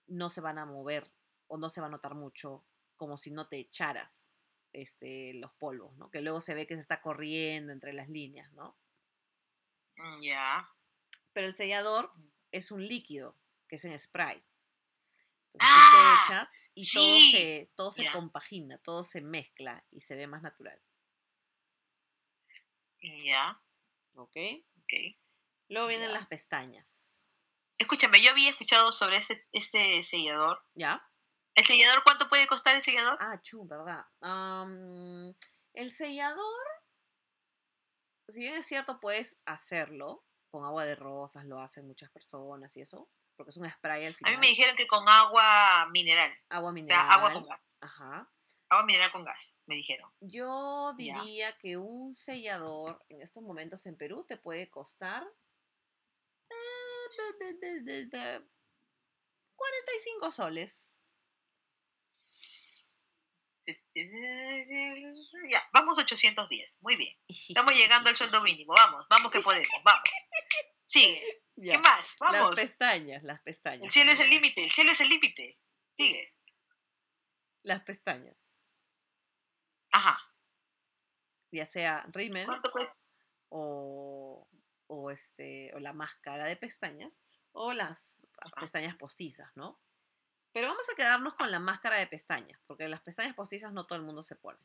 no 0.07 0.29
se 0.29 0.41
van 0.41 0.59
a 0.59 0.67
mover 0.67 1.13
o 1.49 1.59
no 1.59 1.69
se 1.71 1.81
va 1.81 1.87
a 1.89 1.91
notar 1.91 2.15
mucho 2.15 2.67
como 2.97 3.17
si 3.19 3.31
no 3.31 3.49
te 3.49 3.59
echaras 3.59 4.31
este, 4.73 5.35
los 5.35 5.53
polvos, 5.55 5.97
¿no? 5.97 6.11
Que 6.11 6.23
luego 6.23 6.41
se 6.41 6.55
ve 6.55 6.67
que 6.67 6.75
se 6.75 6.81
está 6.81 7.01
corriendo 7.03 7.73
entre 7.73 7.93
las 7.93 8.09
líneas, 8.09 8.53
¿no? 8.53 8.79
Mm, 9.99 10.21
Ya. 10.23 10.69
Pero 11.33 11.47
el 11.47 11.57
sellador 11.57 12.13
es 12.51 12.71
un 12.71 12.87
líquido, 12.87 13.37
que 13.69 13.77
es 13.77 13.85
en 13.85 13.99
spray. 13.99 14.43
Entonces 15.55 15.69
tú 15.75 15.91
te 15.91 15.99
Ah, 16.05 16.25
echas 16.27 16.51
y 16.75 16.83
sí. 16.85 16.99
todo 16.99 17.21
se, 17.21 17.73
todo 17.77 17.93
se 17.93 18.13
compagina, 18.13 18.79
todo 18.79 19.05
se 19.05 19.21
mezcla 19.21 19.85
y 19.91 20.01
se 20.01 20.15
ve 20.17 20.27
más 20.27 20.43
natural. 20.43 20.81
Ya, 23.25 23.61
¿Ok? 24.15 24.37
ok. 24.79 24.93
Luego 25.69 25.89
vienen 25.89 26.13
las 26.13 26.27
pestañas. 26.27 27.21
Escúchame, 27.79 28.23
yo 28.23 28.31
había 28.31 28.51
escuchado 28.51 28.93
sobre 28.93 29.17
ese, 29.17 29.47
ese 29.53 30.05
sellador. 30.05 30.63
¿Ya? 30.75 31.03
¿El 31.55 31.65
sellador 31.65 32.03
cuánto 32.05 32.29
puede 32.29 32.47
costar 32.47 32.77
el 32.77 32.83
sellador? 32.83 33.19
Ah, 33.21 33.41
chu, 33.43 33.67
¿verdad? 33.67 34.05
El 35.75 35.91
sellador, 35.91 36.67
si 38.29 38.41
bien 38.41 38.55
es 38.55 38.67
cierto, 38.67 39.01
puedes 39.01 39.41
hacerlo 39.45 40.25
con 40.53 40.65
agua 40.67 40.85
de 40.85 40.95
rosas, 40.95 41.47
lo 41.47 41.61
hacen 41.61 41.87
muchas 41.87 42.11
personas 42.11 42.77
y 42.77 42.83
eso, 42.83 43.09
porque 43.37 43.51
es 43.51 43.57
un 43.57 43.69
spray 43.69 44.05
al 44.05 44.13
A 44.13 44.17
final. 44.17 44.33
mí 44.35 44.39
me 44.39 44.47
dijeron 44.49 44.77
que 44.77 44.87
con 44.87 45.09
agua 45.09 45.89
mineral. 45.91 46.31
Agua 46.51 46.71
O 46.71 46.73
mineral. 46.73 47.01
sea, 47.01 47.11
agua 47.11 47.33
con 47.33 47.47
gas. 47.47 47.77
Ajá. 47.81 48.31
Agua 48.69 48.85
mineral 48.85 49.11
con 49.13 49.25
gas, 49.25 49.59
me 49.67 49.75
dijeron. 49.77 50.11
Yo 50.21 50.95
Ya. 50.99 51.21
diría 51.23 51.57
que 51.59 51.79
un 51.79 52.15
sellador 52.15 53.03
en 53.09 53.23
estos 53.23 53.43
momentos 53.43 53.85
en 53.87 53.97
Perú 53.97 54.25
te 54.25 54.37
puede 54.37 54.69
costar 54.71 55.27
eh, 56.51 56.55
de- 57.41 57.55
de- 57.55 57.55
de- 57.55 57.81
de- 57.81 58.07
de 58.07 58.47
45 59.57 60.31
soles. 60.31 60.99
Ya, 65.49 65.63
vamos 65.73 65.99
810. 65.99 66.79
Muy 66.83 66.97
bien. 66.97 67.17
Estamos 67.29 67.75
llegando 67.75 68.11
al 68.11 68.17
sueldo 68.17 68.43
mínimo. 68.43 68.73
Vamos, 68.75 69.07
vamos 69.09 69.31
que 69.31 69.41
podemos. 69.41 69.69
Vamos. 69.85 70.03
Sigue. 70.85 71.43
Ya. 71.57 71.73
¿Qué 71.73 71.79
más? 71.79 72.17
Las 72.21 72.33
Vamos. 72.33 72.57
pestañas, 72.57 73.23
las 73.23 73.41
pestañas. 73.43 73.85
El 73.85 73.91
cielo 73.91 74.13
es 74.13 74.21
el 74.21 74.31
límite. 74.31 74.65
El 74.65 74.71
cielo 74.71 74.91
es 74.93 75.01
el 75.01 75.09
límite. 75.09 75.59
Sigue. 75.93 76.35
Las 77.63 77.83
pestañas. 77.83 78.61
Ajá. 79.93 80.19
Ya 81.51 81.67
sea 81.67 82.05
rímel 82.09 82.49
o, 83.51 84.49
o, 84.87 85.11
este, 85.11 85.71
o 85.75 85.79
la 85.79 85.93
máscara 85.93 86.47
de 86.47 86.57
pestañas 86.57 87.23
o 87.53 87.75
las 87.75 88.27
pestañas 88.59 88.97
postizas, 88.97 89.51
¿no? 89.55 89.79
Pero 90.53 90.69
vamos 90.69 90.87
a 90.91 90.95
quedarnos 90.95 91.35
con 91.35 91.51
la 91.51 91.59
máscara 91.59 91.97
de 91.97 92.07
pestañas, 92.07 92.61
porque 92.67 92.89
las 92.89 93.01
pestañas 93.01 93.35
postizas 93.35 93.73
no 93.73 93.87
todo 93.87 93.97
el 93.97 94.05
mundo 94.05 94.23
se 94.23 94.37
pone. 94.37 94.59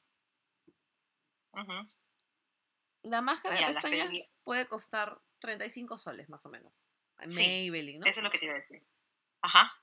Ujú. 1.54 1.88
La 3.04 3.22
máscara 3.22 3.56
Ya, 3.56 3.68
de 3.68 3.74
pestañas 3.74 4.28
puede 4.44 4.68
costar 4.68 5.22
35 5.40 5.98
soles 5.98 6.30
más 6.30 6.46
o 6.46 6.50
menos. 6.50 6.82
En 7.20 7.28
Sí, 7.28 7.36
Maybelline, 7.38 8.00
¿no? 8.00 8.06
Eso 8.06 8.20
es 8.20 8.24
lo 8.24 8.30
que 8.32 8.38
te 8.38 8.46
iba 8.46 8.54
a 8.54 8.58
decir. 8.58 8.86
Ajá. 9.42 9.82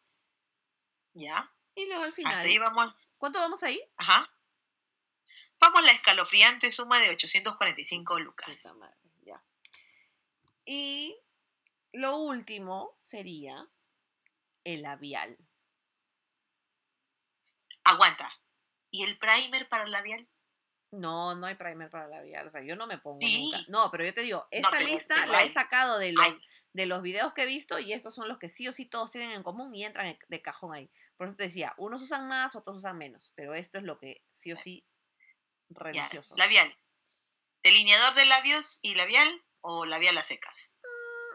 Ya. 1.14 1.50
Y 1.74 1.86
luego 1.86 2.04
al 2.04 2.12
final, 2.12 2.34
Hasta 2.34 2.48
ahí 2.48 2.58
vamos. 2.58 3.10
¿cuánto 3.18 3.40
vamos 3.40 3.62
ahí? 3.62 3.80
Ajá. 3.96 4.30
Vamos 5.60 5.80
a 5.80 5.84
la 5.84 5.92
escalofriante 5.92 6.70
suma 6.70 7.00
de 7.00 7.10
845 7.10 8.18
lucas. 8.20 8.74
Madre, 8.76 8.96
ya. 9.22 9.42
Y 10.64 11.16
lo 11.92 12.18
último 12.18 12.96
sería 13.00 13.68
el 14.64 14.82
labial. 14.82 15.38
Aguanta. 17.84 18.30
¿Y 18.90 19.04
el 19.04 19.18
primer 19.18 19.68
para 19.68 19.84
el 19.84 19.90
labial? 19.90 20.28
No, 20.92 21.34
no 21.34 21.46
hay 21.46 21.56
primer 21.56 21.90
para 21.90 22.06
labial. 22.08 22.46
O 22.46 22.50
sea, 22.50 22.62
yo 22.62 22.76
no 22.76 22.86
me 22.86 22.98
pongo 22.98 23.18
Sí. 23.20 23.50
nunca. 23.52 23.58
No, 23.68 23.90
pero 23.90 24.04
yo 24.04 24.14
te 24.14 24.20
digo, 24.22 24.46
esta 24.50 24.70
pero- 24.70 24.86
lista 24.86 25.14
pero 25.20 25.32
la 25.32 25.42
he 25.42 25.50
sacado 25.50 25.98
de 25.98 26.12
los, 26.12 26.40
de 26.72 26.86
los 26.86 27.02
videos 27.02 27.32
que 27.34 27.42
he 27.42 27.46
visto 27.46 27.78
y 27.78 27.92
estos 27.92 28.14
son 28.14 28.28
los 28.28 28.38
que 28.38 28.48
sí 28.48 28.68
o 28.68 28.72
sí 28.72 28.86
todos 28.86 29.10
tienen 29.10 29.30
en 29.32 29.42
común 29.42 29.74
y 29.74 29.84
entran 29.84 30.16
de 30.28 30.42
cajón 30.42 30.72
ahí. 30.74 30.90
Por 31.16 31.26
eso 31.26 31.36
te 31.36 31.44
decía, 31.44 31.74
unos 31.78 32.02
usan 32.02 32.28
más, 32.28 32.54
otros 32.56 32.76
usan 32.78 32.96
menos. 32.98 33.32
Pero 33.34 33.54
esto 33.54 33.78
es 33.78 33.84
lo 33.84 33.98
que 33.98 34.22
sí 34.30 34.52
o 34.52 34.56
sí 34.56 34.86
ya. 35.68 35.80
religioso. 35.80 36.34
Labial. 36.36 36.72
¿Delineador 37.62 38.14
de 38.14 38.26
labios 38.26 38.78
y 38.82 38.94
labial 38.94 39.42
o 39.62 39.86
labial 39.86 40.16
a 40.18 40.22
secas? 40.22 40.80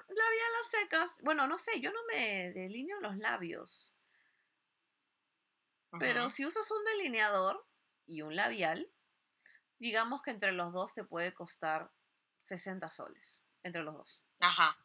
Labial 0.08 0.52
a 0.62 0.70
secas. 0.70 1.18
Bueno, 1.22 1.48
no 1.48 1.58
sé, 1.58 1.82
yo 1.82 1.92
no 1.92 2.00
me 2.12 2.52
delineo 2.52 3.00
los 3.02 3.18
labios. 3.18 3.94
Pero 5.98 6.30
si 6.30 6.46
usas 6.46 6.70
un 6.70 6.84
delineador 6.86 7.66
y 8.06 8.22
un 8.22 8.36
labial, 8.36 8.92
digamos 9.80 10.22
que 10.22 10.32
entre 10.32 10.52
los 10.52 10.72
dos 10.72 10.94
te 10.94 11.04
puede 11.04 11.34
costar 11.34 11.92
60 12.40 12.92
soles. 12.92 13.44
Entre 13.64 13.82
los 13.84 13.96
dos. 13.96 14.22
Ajá. 14.40 14.78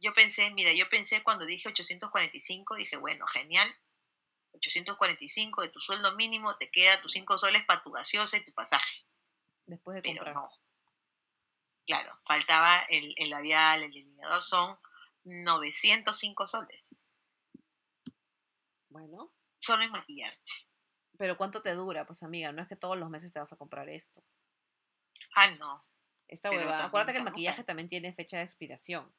Yo 0.00 0.14
pensé, 0.14 0.50
mira, 0.52 0.72
yo 0.72 0.88
pensé 0.88 1.22
cuando 1.22 1.44
dije 1.44 1.68
845, 1.68 2.76
dije, 2.76 2.96
bueno, 2.96 3.26
genial. 3.26 3.68
845 4.52 5.62
de 5.62 5.68
tu 5.68 5.80
sueldo 5.80 6.16
mínimo, 6.16 6.56
te 6.56 6.70
queda 6.70 7.00
tus 7.00 7.12
5 7.12 7.38
soles 7.38 7.64
para 7.66 7.82
tu 7.82 7.92
gaseosa 7.92 8.38
y 8.38 8.44
tu 8.44 8.52
pasaje. 8.52 9.04
Después 9.66 9.96
de 9.96 10.02
Pero 10.02 10.24
comprar. 10.24 10.34
no. 10.34 10.50
Claro, 11.86 12.18
faltaba 12.24 12.80
el, 12.88 13.14
el 13.16 13.30
labial, 13.30 13.82
el 13.82 13.92
delineador, 13.92 14.42
son 14.42 14.78
905 15.24 16.46
soles. 16.46 16.94
Bueno. 18.90 19.32
Solo 19.58 19.82
en 19.82 19.90
maquillarte. 19.90 20.52
Pero 21.18 21.36
¿cuánto 21.36 21.62
te 21.62 21.74
dura? 21.74 22.06
Pues 22.06 22.22
amiga, 22.22 22.52
no 22.52 22.62
es 22.62 22.68
que 22.68 22.76
todos 22.76 22.96
los 22.96 23.10
meses 23.10 23.32
te 23.32 23.38
vas 23.38 23.52
a 23.52 23.56
comprar 23.56 23.88
esto. 23.88 24.22
Ah, 25.34 25.50
no. 25.52 25.84
Esta 26.28 26.48
Pero 26.50 26.62
hueva. 26.62 26.70
también 26.72 26.88
Acuérdate 26.88 27.12
que 27.12 27.18
el 27.18 27.24
maquillaje 27.24 27.64
también 27.64 27.88
tiene 27.88 28.12
fecha 28.12 28.38
de 28.38 28.44
expiración. 28.44 29.12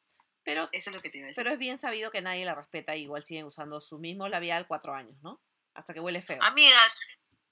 Pero, 0.44 0.70
Eso 0.72 0.90
es 0.90 0.96
lo 0.96 1.02
que 1.02 1.10
te 1.10 1.20
iba 1.20 1.26
a 1.26 1.28
decir. 1.28 1.44
pero 1.44 1.54
es 1.54 1.60
bien 1.60 1.78
sabido 1.78 2.10
que 2.10 2.22
nadie 2.22 2.46
la 2.46 2.56
respeta. 2.56 2.96
Igual 2.96 3.24
siguen 3.24 3.46
usando 3.46 3.80
su 3.80 4.00
mismo 4.00 4.28
labial 4.28 4.68
cuatro 4.68 4.94
años, 4.94 5.16
¿no? 5.22 5.42
Hasta 5.74 5.94
que 5.94 6.00
huele 6.00 6.22
feo. 6.22 6.40
Amiga, 6.42 6.80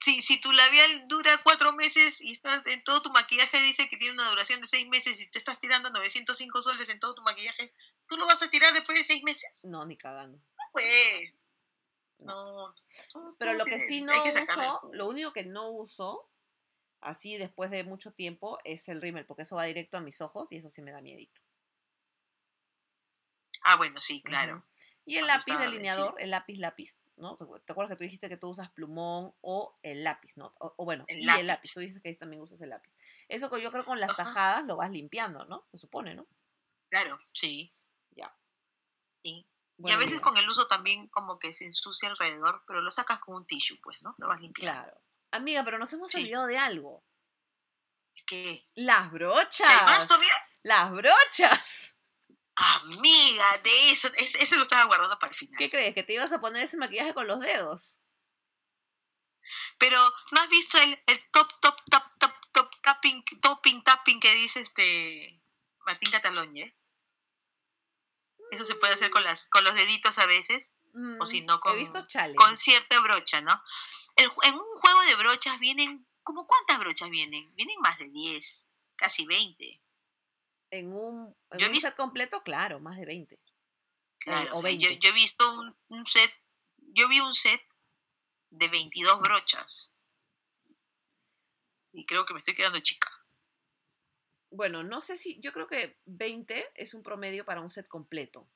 si, 0.00 0.22
si 0.22 0.40
tu 0.40 0.50
labial 0.50 1.06
dura 1.06 1.30
cuatro 1.44 1.72
meses 1.72 2.20
y 2.20 2.32
estás 2.32 2.66
en 2.66 2.82
todo 2.82 3.02
tu 3.02 3.10
maquillaje 3.12 3.60
dice 3.60 3.88
que 3.88 3.96
tiene 3.96 4.14
una 4.14 4.28
duración 4.30 4.60
de 4.60 4.66
seis 4.66 4.88
meses 4.88 5.20
y 5.20 5.30
te 5.30 5.38
estás 5.38 5.60
tirando 5.60 5.90
905 5.90 6.62
soles 6.62 6.88
en 6.88 6.98
todo 6.98 7.14
tu 7.14 7.22
maquillaje, 7.22 7.72
¿tú 8.08 8.16
lo 8.16 8.26
vas 8.26 8.42
a 8.42 8.50
tirar 8.50 8.72
después 8.72 8.98
de 8.98 9.04
seis 9.04 9.22
meses? 9.22 9.60
No, 9.64 9.86
ni 9.86 9.96
cagando. 9.96 10.42
Pues. 10.72 11.39
No. 12.26 12.74
tú- 13.12 13.36
Pero 13.38 13.54
lo 13.54 13.64
que 13.64 13.78
sí 13.78 14.02
no 14.02 14.12
uso, 14.12 14.90
lo 14.92 15.06
único 15.08 15.32
que 15.32 15.44
no 15.44 15.70
uso, 15.70 16.28
así 17.00 17.36
después 17.38 17.70
de 17.70 17.84
mucho 17.84 18.12
tiempo, 18.12 18.58
es 18.64 18.88
el 18.88 19.00
rímel, 19.00 19.26
porque 19.26 19.42
eso 19.42 19.56
va 19.56 19.64
directo 19.64 19.96
a 19.96 20.00
mis 20.00 20.20
ojos 20.20 20.50
y 20.52 20.56
eso 20.56 20.68
sí 20.70 20.82
me 20.82 20.92
da 20.92 21.00
miedito. 21.00 21.40
Ah, 23.62 23.76
bueno, 23.76 24.00
sí, 24.00 24.22
claro. 24.22 24.64
Y 25.04 25.16
el 25.16 25.26
lápiz 25.26 25.58
delineador, 25.58 26.14
el 26.18 26.30
lápiz 26.30 26.58
lápiz, 26.58 27.02
¿no? 27.16 27.36
¿Te 27.36 27.44
acuer- 27.44 27.62
te 27.64 27.72
acuerdas 27.72 27.90
que 27.90 27.96
tú 27.96 28.04
dijiste 28.04 28.28
que 28.28 28.36
tú 28.36 28.48
usas 28.48 28.70
plumón 28.70 29.34
o 29.40 29.76
el 29.82 30.04
lápiz, 30.04 30.36
¿no? 30.36 30.52
O, 30.60 30.74
o 30.76 30.84
bueno, 30.84 31.04
El 31.08 31.18
y 31.18 31.20
el 31.22 31.26
lápiz. 31.26 31.42
lápiz, 31.44 31.72
tú 31.74 31.80
dices 31.80 32.02
que 32.02 32.14
también 32.14 32.42
usas 32.42 32.60
el 32.60 32.70
lápiz. 32.70 32.94
Eso 33.28 33.50
que 33.50 33.60
yo 33.60 33.72
creo 33.72 33.84
con 33.84 33.98
las 33.98 34.10
Ajá. 34.10 34.24
tajadas 34.24 34.64
lo 34.66 34.76
vas 34.76 34.90
limpiando, 34.90 35.44
¿no? 35.46 35.66
Se 35.72 35.78
supone, 35.78 36.14
¿no? 36.14 36.26
Claro, 36.90 37.18
sí. 37.32 37.74
Ya. 38.10 38.34
Sí. 39.24 39.46
Y 39.84 39.90
a 39.92 39.96
veces 39.96 40.20
con 40.20 40.36
el 40.36 40.48
uso 40.48 40.66
también 40.66 41.08
como 41.08 41.38
que 41.38 41.52
se 41.54 41.64
ensucia 41.64 42.08
alrededor, 42.08 42.62
pero 42.66 42.80
lo 42.80 42.90
sacas 42.90 43.18
con 43.20 43.36
un 43.36 43.46
tissue, 43.46 43.78
pues, 43.82 44.00
¿no? 44.02 44.14
Lo 44.18 44.28
vas 44.28 44.40
limpiando. 44.40 44.80
Claro. 44.82 45.00
Amiga, 45.32 45.64
pero 45.64 45.78
nos 45.78 45.92
hemos 45.92 46.10
Sí. 46.10 46.18
olvidado 46.22 46.46
de 46.46 46.58
algo. 46.58 47.04
¿Qué? 48.26 48.64
Las 48.74 48.96
¿Qué 48.96 48.96
hay 48.96 49.00
más 49.00 49.10
brochas. 49.12 50.08
todavía? 50.08 50.34
Las 50.62 50.90
brochas. 50.92 51.96
Amiga, 52.56 53.58
de 53.64 53.90
eso, 53.90 54.08
es- 54.16 54.34
eso 54.34 54.56
lo 54.56 54.62
estaba 54.62 54.84
guardando 54.84 55.18
para 55.18 55.30
el 55.30 55.36
final. 55.36 55.56
¿Qué 55.56 55.70
crees? 55.70 55.94
¿Que 55.94 56.02
te 56.02 56.12
ibas 56.14 56.32
a 56.32 56.40
poner 56.40 56.62
ese 56.64 56.76
maquillaje 56.76 57.14
con 57.14 57.26
los 57.26 57.40
dedos? 57.40 57.96
Pero, 59.78 59.96
¿no 60.32 60.40
has 60.40 60.48
visto 60.50 60.78
el, 60.78 61.02
el 61.06 61.30
top, 61.30 61.48
top, 61.60 61.76
top, 61.90 62.04
top, 62.18 62.32
top, 62.52 62.70
tapping, 62.82 63.24
topping, 63.40 63.82
tapping 63.82 64.20
que 64.20 64.34
dice 64.34 64.60
este 64.60 65.42
Martín 65.86 66.10
Cataloñe? 66.10 66.70
Eso 68.50 68.64
se 68.64 68.74
puede 68.74 68.94
hacer 68.94 69.10
con 69.10 69.22
las, 69.22 69.48
con 69.48 69.62
los 69.64 69.74
deditos 69.74 70.18
a 70.18 70.26
veces, 70.26 70.72
o 71.20 71.26
si 71.26 71.42
Mm, 71.42 71.46
no 71.46 71.60
con, 71.60 71.76
con 72.36 72.56
cierta 72.58 73.00
brocha, 73.00 73.40
¿no? 73.42 73.62
El 74.16 74.30
en 74.42 74.54
un 74.54 74.74
juego 74.76 75.00
de 75.02 75.14
brochas 75.16 75.58
vienen, 75.60 76.06
¿como 76.22 76.46
cuántas 76.46 76.78
brochas 76.80 77.08
vienen? 77.10 77.54
Vienen 77.54 77.78
más 77.80 77.98
de 77.98 78.08
10, 78.08 78.68
casi 78.96 79.24
20. 79.26 79.80
En 80.72 80.92
un, 80.92 81.36
en 81.50 81.58
Yo 81.58 81.66
un 81.66 81.72
visto- 81.72 81.88
set 81.88 81.96
completo, 81.96 82.42
claro, 82.42 82.80
más 82.80 82.96
de 82.96 83.06
20. 83.06 83.38
Claro, 84.18 84.52
o 84.52 84.58
o 84.58 84.60
sea, 84.62 84.70
yo, 84.72 84.88
20. 84.88 84.98
yo 84.98 85.10
he 85.10 85.14
visto 85.14 85.52
un, 85.60 85.76
un 85.88 86.06
set, 86.06 86.32
yo 86.78 87.08
vi 87.08 87.20
un 87.20 87.34
set 87.34 87.62
de 88.50 88.68
22 88.68 89.20
brochas. 89.20 89.92
Y 91.92 92.04
creo 92.06 92.24
que 92.26 92.34
me 92.34 92.38
estoy 92.38 92.54
quedando 92.54 92.78
chica. 92.80 93.08
Bueno, 94.50 94.82
no 94.82 95.00
sé 95.00 95.16
si, 95.16 95.40
yo 95.40 95.52
creo 95.52 95.66
que 95.66 95.98
20 96.06 96.72
es 96.74 96.94
un 96.94 97.02
promedio 97.02 97.44
para 97.44 97.60
un 97.60 97.70
set 97.70 97.86
completo. 97.88 98.48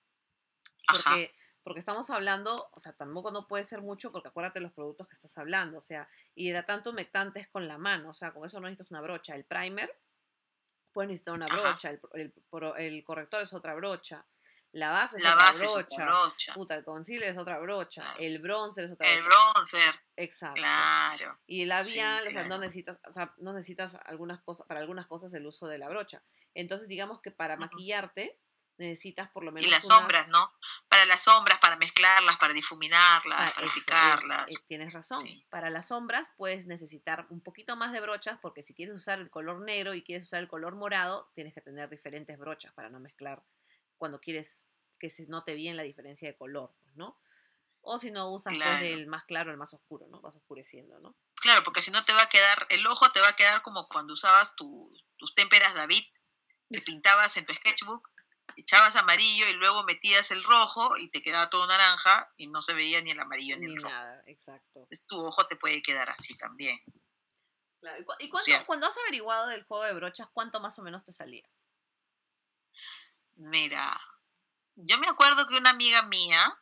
Porque, 0.87 1.35
porque 1.63 1.81
estamos 1.81 2.11
hablando, 2.11 2.69
o 2.73 2.81
sea, 2.81 2.93
tampoco 2.93 3.31
no 3.31 3.47
puede 3.47 3.65
ser 3.65 3.81
mucho 3.81 4.13
porque 4.13 4.29
acuérdate 4.29 4.61
los 4.61 4.73
productos 4.73 5.09
que 5.09 5.15
estás 5.15 5.39
hablando, 5.39 5.79
o 5.79 5.81
sea, 5.81 6.09
hidratantes 6.35 6.93
humectantes 6.93 7.49
con 7.49 7.67
la 7.69 7.79
mano, 7.79 8.11
o 8.11 8.13
sea, 8.13 8.33
con 8.33 8.45
eso 8.45 8.61
no 8.61 8.67
necesitas 8.69 8.91
una 8.91 9.01
brocha. 9.01 9.35
El 9.35 9.45
primer, 9.45 9.97
puedes 10.93 11.09
necesitar 11.09 11.35
una 11.35 11.47
brocha, 11.47 11.91
el, 11.91 12.01
el 12.15 12.35
el 12.79 13.05
corrector 13.05 13.43
es 13.43 13.53
otra 13.55 13.75
brocha. 13.75 14.27
La 14.73 14.91
base 14.91 15.19
es 15.19 15.23
La 15.23 15.35
otra 15.35 15.45
base 15.47 15.65
es 15.67 15.73
brocha. 15.73 15.87
otra 15.95 16.07
brocha. 16.07 16.55
Puta, 16.55 16.75
el 16.75 16.85
concealer 16.85 17.29
es 17.31 17.39
otra 17.39 17.59
brocha. 17.61 18.15
El 18.19 18.41
bronzer 18.41 18.87
es 18.87 18.93
otra 18.93 19.09
El 19.09 19.23
brocha. 19.23 19.53
bronzer, 19.55 19.95
Exacto. 20.17 20.61
claro. 20.61 21.39
Y 21.47 21.63
el 21.63 21.69
labial, 21.71 22.23
Sí, 22.25 22.29
o 22.29 22.33
sea, 22.33 22.45
no 22.45 22.59
necesitas, 22.59 23.01
o 23.07 23.13
sea, 23.13 23.35
no 23.39 23.53
necesitas 23.53 23.97
algunas 24.07 24.41
cosas, 24.43 24.67
para 24.67 24.81
algunas 24.81 25.07
cosas 25.07 25.33
el 25.35 25.47
uso 25.47 25.67
de 25.67 25.79
la 25.79 25.89
brocha. 25.89 26.23
Entonces, 26.55 26.89
digamos 26.89 27.21
que 27.21 27.31
para 27.31 27.57
maquillarte 27.57 28.39
necesitas 28.77 29.31
por 29.31 29.45
lo 29.45 29.53
menos 29.53 29.67
Y 29.69 29.71
las 29.71 29.85
unas- 29.87 29.99
sombras, 29.99 30.29
¿no? 30.29 30.53
Para 30.89 31.05
las 31.07 31.23
sombras, 31.23 31.59
para 31.61 31.77
mezclarlas, 31.77 32.37
para 32.39 32.53
difuminarlas, 32.55 33.39
Ah, 33.41 33.53
para 33.55 33.73
picarlas. 33.73 34.49
eh, 34.49 34.55
tienes 34.67 34.93
razón. 34.93 35.25
Sí. 35.25 35.45
Para 35.49 35.71
las 35.71 35.89
sombras 35.89 36.31
puedes 36.37 36.67
necesitar 36.67 37.27
un 37.31 37.41
poquito 37.41 37.77
más 37.77 37.93
de 37.93 38.01
brochas 38.01 38.39
porque 38.43 38.63
si 38.65 38.75
quieres 38.75 38.97
usar 38.97 39.21
el 39.21 39.31
color 39.31 39.61
negro 39.61 39.95
y 39.95 40.03
quieres 40.03 40.25
usar 40.25 40.41
el 40.41 40.49
color 40.49 40.75
morado, 40.75 41.31
tienes 41.35 41.55
que 41.55 41.61
tener 41.61 41.89
diferentes 41.89 42.37
brochas 42.39 42.73
para 42.73 42.89
no 42.91 42.99
mezclar 42.99 43.45
cuando 43.97 44.21
quieres 44.21 44.67
que 44.99 45.09
se 45.09 45.27
note 45.27 45.55
bien 45.55 45.77
la 45.77 45.83
diferencia 45.85 46.27
de 46.29 46.37
color, 46.37 46.75
¿no? 46.95 47.17
O 47.87 47.99
si 47.99 48.11
no 48.11 48.31
usas 48.33 48.55
pues 48.55 48.81
del 48.81 49.07
más 49.07 49.25
claro 49.25 49.51
al 49.51 49.59
más 49.59 49.75
oscuro, 49.75 50.07
¿no? 50.09 50.21
Vas 50.21 50.35
oscureciendo, 50.37 50.99
¿no? 51.01 51.15
Claro, 51.35 51.63
porque 51.65 51.83
si 51.83 51.91
no 51.91 52.03
te 52.05 52.13
va 52.15 52.23
a 52.23 52.29
quedar, 52.29 52.67
el 52.71 52.87
ojo 52.87 53.11
te 53.11 53.21
va 53.21 53.29
a 53.29 53.37
quedar 53.37 53.61
como 53.63 53.89
cuando 53.89 54.15
usabas 54.15 54.55
tu- 54.57 54.91
tus 55.17 55.35
témperas 55.35 55.75
David, 55.75 56.03
que 56.71 56.81
pintabas 57.03 57.37
en 57.37 57.45
tu 57.45 57.53
sketchbook, 57.53 58.09
echabas 58.57 58.97
amarillo 58.97 59.47
y 59.49 59.53
luego 59.55 59.83
metías 59.85 60.31
el 60.31 60.43
rojo 60.45 60.97
y 60.97 61.11
te 61.11 61.21
quedaba 61.23 61.51
todo 61.51 61.67
naranja 61.67 62.33
y 62.37 62.47
no 62.49 62.63
se 62.63 62.73
veía 62.73 63.03
ni 63.03 63.11
el 63.11 63.21
amarillo 63.21 63.57
ni, 63.59 63.67
Ni 63.67 63.73
el 63.75 63.83
rojo. 63.83 63.95
nada, 63.95 64.23
exacto. 64.27 64.89
Tu 65.07 65.19
ojo 65.27 65.47
te 65.47 65.57
puede 65.57 65.83
quedar 65.83 66.09
así 66.09 66.35
también. 66.39 66.79
Claro. 67.81 68.01
¿Y, 68.01 68.05
cu- 68.05 68.15
y 68.21 68.29
cuánto- 68.31 68.65
cuando 68.67 68.87
has 68.87 68.97
averiguado 68.97 69.49
del 69.49 69.65
juego 69.65 69.85
de 69.85 69.93
brochas, 69.93 70.29
cuánto 70.33 70.59
más 70.61 70.79
o 70.79 70.83
menos 70.83 71.05
te 71.05 71.13
salía? 71.13 71.47
Mira, 73.37 74.01
yo 74.77 74.99
me 74.99 75.09
acuerdo 75.09 75.47
que 75.47 75.57
una 75.57 75.71
amiga 75.71 76.03
mía 76.03 76.59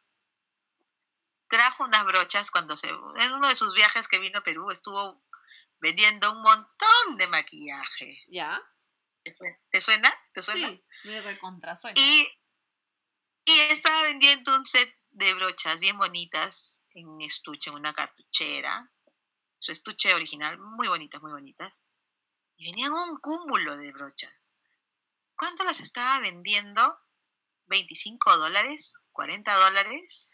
trajo 1.52 1.84
unas 1.84 2.04
brochas 2.06 2.50
cuando 2.50 2.78
se, 2.78 2.88
en 2.88 3.32
uno 3.32 3.46
de 3.46 3.54
sus 3.54 3.74
viajes 3.74 4.08
que 4.08 4.18
vino 4.18 4.38
a 4.38 4.42
Perú 4.42 4.70
estuvo 4.70 5.22
vendiendo 5.80 6.32
un 6.32 6.40
montón 6.40 7.16
de 7.18 7.26
maquillaje. 7.26 8.24
¿Ya? 8.28 8.58
¿Te 9.22 9.32
suena? 9.32 9.58
¿Te 9.70 9.82
suena? 9.82 10.14
¿Te 10.32 10.42
suena? 10.42 10.68
Sí, 10.68 10.84
me 11.04 11.20
recontrasuena. 11.20 12.00
Y, 12.00 12.40
y 13.44 13.58
estaba 13.70 14.04
vendiendo 14.04 14.56
un 14.56 14.64
set 14.64 14.96
de 15.10 15.34
brochas 15.34 15.78
bien 15.78 15.98
bonitas 15.98 16.86
en 16.94 17.06
un 17.06 17.20
estuche, 17.20 17.68
en 17.68 17.76
una 17.76 17.92
cartuchera. 17.92 18.90
Su 19.58 19.72
estuche 19.72 20.14
original, 20.14 20.56
muy 20.58 20.88
bonitas, 20.88 21.20
muy 21.20 21.32
bonitas. 21.32 21.82
Y 22.56 22.70
venían 22.70 22.92
un 22.92 23.18
cúmulo 23.18 23.76
de 23.76 23.92
brochas. 23.92 24.48
¿Cuánto 25.36 25.64
las 25.64 25.80
estaba 25.80 26.18
vendiendo? 26.20 26.98
¿25 27.66 28.38
dólares? 28.38 28.94
¿40 29.12 29.64
dólares? 29.66 30.31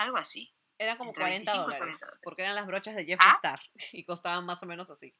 Algo 0.00 0.16
así. 0.16 0.54
Eran 0.78 0.96
como 0.96 1.10
entre 1.10 1.22
40 1.24 1.52
25 1.52 1.52
y 1.52 1.64
dólares, 1.64 1.78
40 1.78 2.06
dólares. 2.06 2.20
porque 2.22 2.42
eran 2.42 2.54
las 2.54 2.66
brochas 2.66 2.96
de 2.96 3.04
Jeffree 3.04 3.28
¿Ah? 3.30 3.34
Star 3.34 3.60
y 3.92 4.04
costaban 4.04 4.46
más 4.46 4.62
o 4.62 4.66
menos 4.66 4.90
así. 4.90 5.14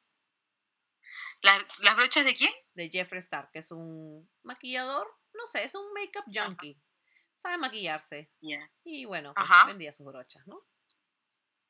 ¿Las, 1.43 1.79
las 1.81 1.97
brochas 1.97 2.25
de 2.25 2.35
quién? 2.35 2.53
De 2.75 2.89
Jeffree 2.91 3.19
Star, 3.21 3.51
que 3.53 3.59
es 3.61 3.71
un 3.71 4.31
maquillador, 4.43 5.07
no 5.35 5.47
sé, 5.47 5.65
es 5.65 5.75
un 5.75 5.93
make-up 5.93 6.25
junkie. 6.33 6.81
Sabe 7.37 7.57
maquillarse. 7.59 8.31
Y 8.85 9.05
bueno, 9.07 9.33
pues 9.35 9.49
vendía 9.67 9.93
sus 9.93 10.07
brochas, 10.07 10.47
¿no? 10.47 10.63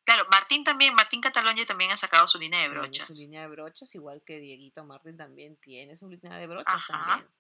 Claro, 0.05 0.25
Martín 0.31 0.65
también, 0.65 0.95
Martín 0.95 1.21
Catalonge 1.21 1.67
también 1.67 1.93
ha 1.93 1.97
sacado 1.97 2.27
su 2.27 2.39
línea 2.39 2.59
de 2.61 2.67
Tiene 2.67 2.81
brochas. 2.81 3.07
su 3.07 3.13
línea 3.13 3.43
de 3.43 3.49
brochas, 3.49 3.95
igual 3.95 4.23
que 4.27 4.39
Dieguito 4.41 4.85
Martin 4.85 5.17
también 5.17 5.57
tiene 5.59 5.97
su 5.97 6.09
línea 6.09 6.37
de 6.39 6.47
brochas 6.49 6.75
Ajá. 6.75 7.07
también. 7.09 7.31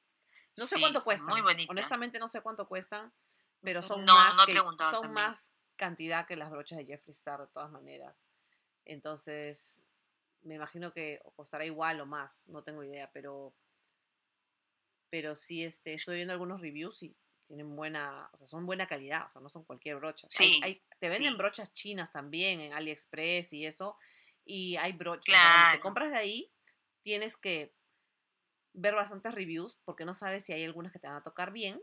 No 0.56 0.66
sé 0.66 0.78
cuánto 0.78 1.02
cuestan. 1.02 1.28
Muy 1.30 1.40
bonita. 1.40 1.70
Honestamente 1.70 2.18
no 2.20 2.28
sé 2.28 2.40
cuánto 2.42 2.68
cuestan, 2.68 3.12
pero 3.60 3.82
son 3.82 4.04
No, 4.04 4.14
más 4.14 4.36
no 4.36 4.42
he 4.44 4.46
que- 4.46 4.52
preguntado 4.52 4.90
son 4.92 5.02
también. 5.02 5.26
más 5.26 5.52
cantidad 5.80 6.28
que 6.28 6.36
las 6.36 6.52
brochas 6.52 6.78
de 6.78 6.86
Jeffree 6.86 7.12
Star 7.12 7.40
de 7.40 7.48
todas 7.48 7.72
maneras. 7.72 8.30
Entonces, 8.86 9.82
me 10.42 10.56
imagino 10.56 10.92
que 10.92 11.20
costará 11.36 11.66
igual 11.66 12.00
o 12.02 12.06
más, 12.06 12.48
no 12.48 12.64
tengo 12.64 12.84
idea, 12.84 13.10
pero 13.12 13.54
pero 15.10 15.34
sí 15.34 15.64
este 15.64 15.94
estoy 15.94 16.16
viendo 16.16 16.32
algunos 16.32 16.60
reviews 16.60 17.02
y 17.02 17.16
tienen 17.46 17.74
buena, 17.74 18.30
o 18.32 18.38
sea, 18.38 18.46
son 18.46 18.64
buena 18.66 18.86
calidad, 18.86 19.26
o 19.26 19.28
sea, 19.28 19.40
no 19.42 19.48
son 19.48 19.64
cualquier 19.64 19.96
brocha. 19.96 20.28
Sí, 20.28 20.62
hay- 20.62 20.84
te 21.00 21.08
venden 21.08 21.32
sí. 21.32 21.36
brochas 21.36 21.72
chinas 21.72 22.12
también 22.12 22.60
en 22.60 22.72
AliExpress 22.72 23.52
y 23.52 23.66
eso, 23.66 23.96
y 24.44 24.76
hay 24.76 24.92
brochas. 24.92 25.36
o 25.36 25.40
sea, 25.40 25.50
cuando 25.50 25.68
te 25.68 25.78
Claro. 25.78 25.80
compras 25.80 26.12
de 26.12 26.18
ahí, 26.18 26.52
tienes 27.02 27.36
que 27.36 27.74
ver 28.72 28.94
bastantes 28.94 29.34
reviews 29.34 29.78
porque 29.84 30.04
no 30.04 30.14
sabes 30.14 30.44
si 30.44 30.52
hay 30.52 30.64
algunas 30.64 30.92
que 30.92 30.98
te 30.98 31.08
van 31.08 31.16
a 31.16 31.22
tocar 31.24 31.52
bien, 31.52 31.82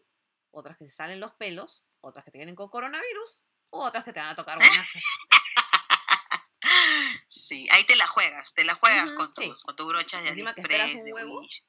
otras 0.52 0.78
que 0.78 0.86
te 0.86 0.92
salen 0.92 1.20
los 1.20 1.34
pelos, 1.34 1.86
otras 2.02 2.24
que 2.26 2.32
te 2.32 2.38
vienen 2.40 2.56
con 2.56 2.70
coronavirus, 2.70 3.47
o 3.70 3.84
otras 3.86 4.04
que 4.04 4.14
te 4.14 4.20
van 4.20 4.30
a 4.30 4.36
tocar 4.36 4.58
buenas. 4.58 4.94
Sí, 7.28 7.68
ahí 7.72 7.86
te 7.86 7.96
la 7.96 8.08
juegas, 8.08 8.54
te 8.54 8.66
la 8.66 8.76
juegas 8.76 9.12
con, 9.14 9.32
tu, 9.32 9.42
sí. 9.42 9.54
con 9.64 9.76
tu 9.76 9.88
brocha 9.88 10.20
de 10.22 10.30
Encima 10.30 10.54
que 10.54 10.62
esperas 10.62 10.82
AliExpress, 10.90 11.14
un 11.14 11.14
huevo. 11.14 11.40
Wish. 11.40 11.64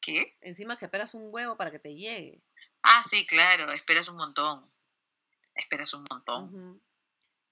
¿Qué? 0.00 0.38
Encima 0.40 0.78
que 0.78 0.84
esperas 0.84 1.14
un 1.14 1.28
huevo 1.32 1.56
para 1.56 1.70
que 1.72 1.78
te 1.80 1.94
llegue. 1.94 2.42
Ah, 2.82 3.02
sí, 3.08 3.26
claro, 3.26 3.72
esperas 3.72 4.08
un 4.08 4.16
montón. 4.16 4.72
Esperas 5.54 5.92
un 5.94 6.04
montón. 6.08 6.82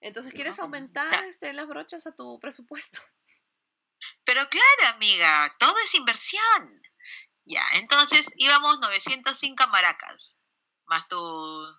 Entonces, 0.01 0.33
¿quieres 0.33 0.57
¿no? 0.59 0.65
aumentar 0.65 1.11
Ya. 1.11 1.27
este, 1.27 1.53
las 1.53 1.67
brochas 1.67 2.07
a 2.07 2.15
tu 2.15 2.39
presupuesto? 2.39 3.01
Pero 4.25 4.49
claro, 4.49 4.95
amiga, 4.95 5.55
todo 5.59 5.75
es 5.85 5.95
inversión. 5.95 6.83
Ya, 7.45 7.65
entonces 7.75 8.27
íbamos 8.37 8.79
905 8.79 9.67
maracas, 9.69 10.39
más 10.87 11.09
tus 11.09 11.77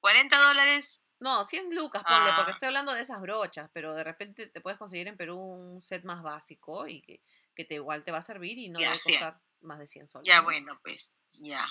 40 0.00 0.36
dólares. 0.38 1.02
No, 1.20 1.44
100 1.44 1.74
lucas, 1.74 2.02
ponle, 2.02 2.32
porque 2.34 2.50
Ah. 2.50 2.54
estoy 2.54 2.66
hablando 2.68 2.92
de 2.94 3.02
esas 3.02 3.20
brochas, 3.20 3.68
pero 3.74 3.94
de 3.94 4.04
repente 4.04 4.46
te 4.48 4.60
puedes 4.62 4.78
conseguir 4.78 5.06
en 5.08 5.16
Perú 5.18 5.36
un 5.38 5.82
set 5.82 6.02
más 6.04 6.22
básico 6.22 6.88
y 6.88 7.02
que, 7.02 7.22
que 7.54 7.64
te 7.66 7.74
igual 7.74 8.04
te 8.04 8.10
va 8.10 8.18
a 8.18 8.22
servir 8.22 8.56
y 8.58 8.70
no 8.70 8.78
debe 8.80 8.96
100. 8.96 9.20
costar 9.20 9.40
más 9.60 9.78
de 9.78 9.86
100 9.86 10.08
soles. 10.08 10.26
Ya, 10.26 10.38
¿no? 10.38 10.44
bueno, 10.44 10.80
pues, 10.82 11.12
ya. 11.32 11.66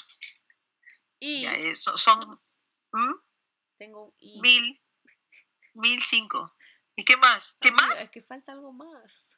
Y 1.20 1.42
ya 1.44 1.54
eso, 1.56 1.98
son 1.98 2.40
tengo 3.78 4.06
un 4.06 4.14
y. 4.20 4.40
mil, 4.42 4.82
mil 5.74 6.02
cinco. 6.04 6.56
¿Y 6.96 7.04
qué 7.06 7.18
más? 7.18 7.58
¿Qué 7.60 7.70
Amiga, 7.70 7.88
más? 7.88 8.02
Es 8.02 8.10
que 8.12 8.22
falta 8.22 8.52
algo 8.52 8.72
más. 8.74 9.36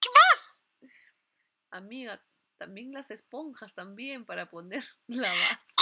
¿Qué 0.00 0.08
más? 0.10 0.90
Amiga, 1.70 2.24
también 2.56 2.92
las 2.92 3.10
esponjas 3.10 3.74
también 3.74 4.24
para 4.24 4.50
poner 4.50 4.84
la 5.06 5.28
base. 5.32 5.74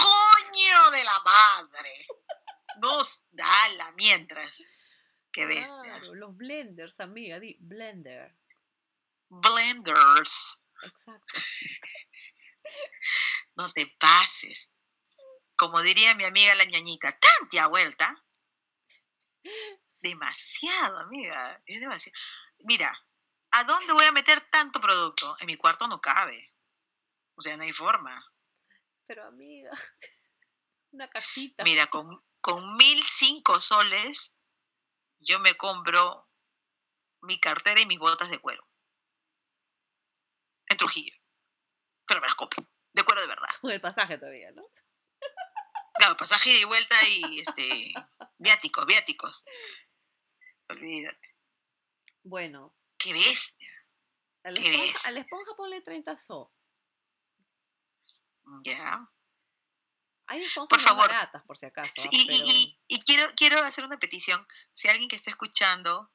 ¡Coño 0.77 0.91
de 0.91 1.03
la 1.03 1.19
madre! 1.21 2.07
Nos 2.77 3.21
dala 3.31 3.91
mientras. 3.93 4.63
Qué 5.31 5.45
bestia. 5.45 5.81
Claro, 5.83 6.15
los 6.15 6.35
blenders, 6.35 6.99
amiga, 6.99 7.39
di 7.39 7.57
blender. 7.59 8.35
Blenders. 9.29 10.61
Exacto. 10.83 11.33
No 13.55 13.71
te 13.73 13.87
pases. 13.97 14.71
Como 15.55 15.81
diría 15.81 16.13
mi 16.13 16.25
amiga 16.25 16.53
la 16.53 16.65
ñañita, 16.65 17.17
tantia 17.17 17.65
vuelta. 17.65 18.23
Demasiado, 19.99 20.99
amiga. 20.99 21.59
Es 21.65 21.79
demasiado. 21.79 22.15
Mira, 22.59 22.93
¿a 23.49 23.63
dónde 23.63 23.93
voy 23.93 24.05
a 24.05 24.11
meter 24.11 24.41
tanto 24.51 24.79
producto? 24.79 25.35
En 25.39 25.47
mi 25.47 25.55
cuarto 25.55 25.87
no 25.87 25.99
cabe. 25.99 26.53
O 27.33 27.41
sea, 27.41 27.57
no 27.57 27.63
hay 27.63 27.73
forma. 27.73 28.23
Pero 29.07 29.25
amiga, 29.25 29.71
una 30.91 31.09
cajita. 31.09 31.63
Mira, 31.63 31.87
con, 31.87 32.23
con 32.41 32.77
mil 32.77 33.03
cinco 33.03 33.59
soles, 33.61 34.33
yo 35.19 35.39
me 35.39 35.55
compro 35.55 36.29
mi 37.21 37.39
cartera 37.39 37.81
y 37.81 37.85
mis 37.85 37.99
botas 37.99 38.29
de 38.29 38.39
cuero. 38.39 38.67
En 40.67 40.77
Trujillo. 40.77 41.13
Pero 42.05 42.21
me 42.21 42.27
las 42.27 42.35
compro. 42.35 42.67
De 42.93 43.03
cuero 43.03 43.21
de 43.21 43.27
verdad. 43.27 43.49
Con 43.61 43.71
el 43.71 43.81
pasaje 43.81 44.17
todavía, 44.17 44.51
¿no? 44.51 44.63
Claro, 45.95 46.15
pasaje 46.15 46.51
de 46.51 46.65
vuelta 46.65 46.95
y 47.09 47.39
este 47.39 47.93
viáticos, 48.37 48.85
viáticos. 48.85 49.41
Olvídate. 50.69 51.35
Bueno, 52.23 52.75
Qué 52.99 53.13
bestia. 53.13 53.71
a 54.43 54.51
la 54.51 54.61
¿Qué 54.61 54.69
esponja, 54.69 54.93
ves? 54.93 55.05
a 55.05 55.11
la 55.11 55.19
esponja 55.21 55.55
ponle 55.55 55.81
30 55.81 56.15
so. 56.15 56.53
Ya. 58.63 59.09
Hay 60.27 60.41
esponjas 60.43 60.67
Por 60.69 60.79
favor. 60.81 61.07
baratas, 61.09 61.43
por 61.45 61.57
si 61.57 61.65
acaso. 61.65 61.91
Sí, 61.95 62.07
y, 62.11 62.21
y- 62.21 62.27
pero- 62.27 62.43
y- 62.47 62.79
y 62.87 63.01
quiero, 63.03 63.33
quiero 63.35 63.63
hacer 63.63 63.83
una 63.85 63.97
petición. 63.97 64.45
Si 64.71 64.87
alguien 64.87 65.09
que 65.09 65.15
está 65.15 65.29
escuchando 65.31 66.11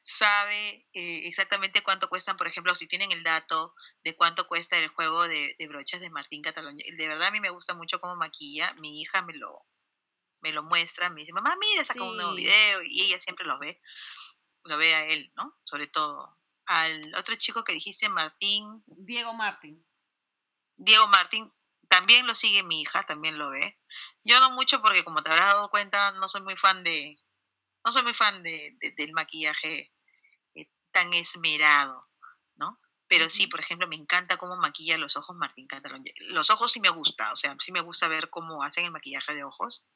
sabe 0.00 0.88
eh, 0.92 1.28
exactamente 1.28 1.82
cuánto 1.82 2.08
cuestan, 2.08 2.36
por 2.36 2.48
ejemplo, 2.48 2.74
si 2.74 2.88
tienen 2.88 3.12
el 3.12 3.22
dato 3.22 3.74
de 4.02 4.16
cuánto 4.16 4.48
cuesta 4.48 4.76
el 4.78 4.88
juego 4.88 5.28
de, 5.28 5.54
de 5.58 5.68
brochas 5.68 6.00
de 6.00 6.10
Martín 6.10 6.42
Catalón. 6.42 6.74
De 6.76 7.08
verdad 7.08 7.28
a 7.28 7.30
mí 7.30 7.40
me 7.40 7.50
gusta 7.50 7.74
mucho 7.74 8.00
cómo 8.00 8.16
maquilla. 8.16 8.74
Mi 8.74 9.00
hija 9.00 9.22
me 9.22 9.34
lo, 9.34 9.64
me 10.40 10.50
lo 10.52 10.64
muestra, 10.64 11.08
me 11.08 11.20
dice, 11.20 11.32
mamá, 11.32 11.54
mira, 11.60 11.84
saca 11.84 12.02
un 12.02 12.16
nuevo 12.16 12.32
Sí. 12.32 12.38
video 12.38 12.82
y 12.82 13.02
ella 13.02 13.20
siempre 13.20 13.46
lo 13.46 13.58
ve. 13.60 13.80
Lo 14.64 14.76
ve 14.76 14.94
a 14.94 15.06
él, 15.06 15.32
¿no? 15.36 15.56
Sobre 15.64 15.86
todo. 15.86 16.36
Al 16.66 17.12
otro 17.16 17.34
chico 17.36 17.62
que 17.64 17.72
dijiste, 17.72 18.08
Martín, 18.08 18.82
Diego 18.86 19.34
Martín. 19.34 19.86
Diego 20.76 21.06
Martín, 21.08 21.52
también 21.92 22.26
lo 22.26 22.34
sigue 22.34 22.62
mi 22.62 22.80
hija, 22.80 23.02
también 23.02 23.36
lo 23.36 23.50
ve. 23.50 23.78
Yo 24.24 24.40
no 24.40 24.50
mucho 24.52 24.80
porque 24.80 25.04
como 25.04 25.22
te 25.22 25.30
habrás 25.30 25.48
dado 25.48 25.68
cuenta, 25.68 26.12
no 26.12 26.26
soy 26.26 26.40
muy 26.40 26.56
fan 26.56 26.82
de, 26.82 27.18
no 27.84 27.92
soy 27.92 28.02
muy 28.02 28.14
fan 28.14 28.42
de, 28.42 28.74
de- 28.80 28.92
del 28.92 29.12
maquillaje 29.12 29.92
eh, 30.54 30.70
tan 30.90 31.12
esmerado, 31.12 32.08
¿no? 32.54 32.80
Pero 33.08 33.28
sí, 33.28 33.46
por 33.46 33.60
ejemplo, 33.60 33.86
me 33.88 33.96
encanta 33.96 34.38
cómo 34.38 34.56
maquilla 34.56 34.96
los 34.96 35.16
ojos 35.16 35.36
Martín 35.36 35.66
Catalón. 35.66 36.02
Los 36.28 36.48
ojos 36.48 36.72
sí 36.72 36.80
me 36.80 36.88
gusta, 36.88 37.30
o 37.30 37.36
sea, 37.36 37.54
sí 37.58 37.72
me 37.72 37.82
gusta 37.82 38.08
ver 38.08 38.30
cómo 38.30 38.62
hacen 38.62 38.86
el 38.86 38.90
maquillaje 38.90 39.34
de 39.34 39.44
ojos 39.44 39.86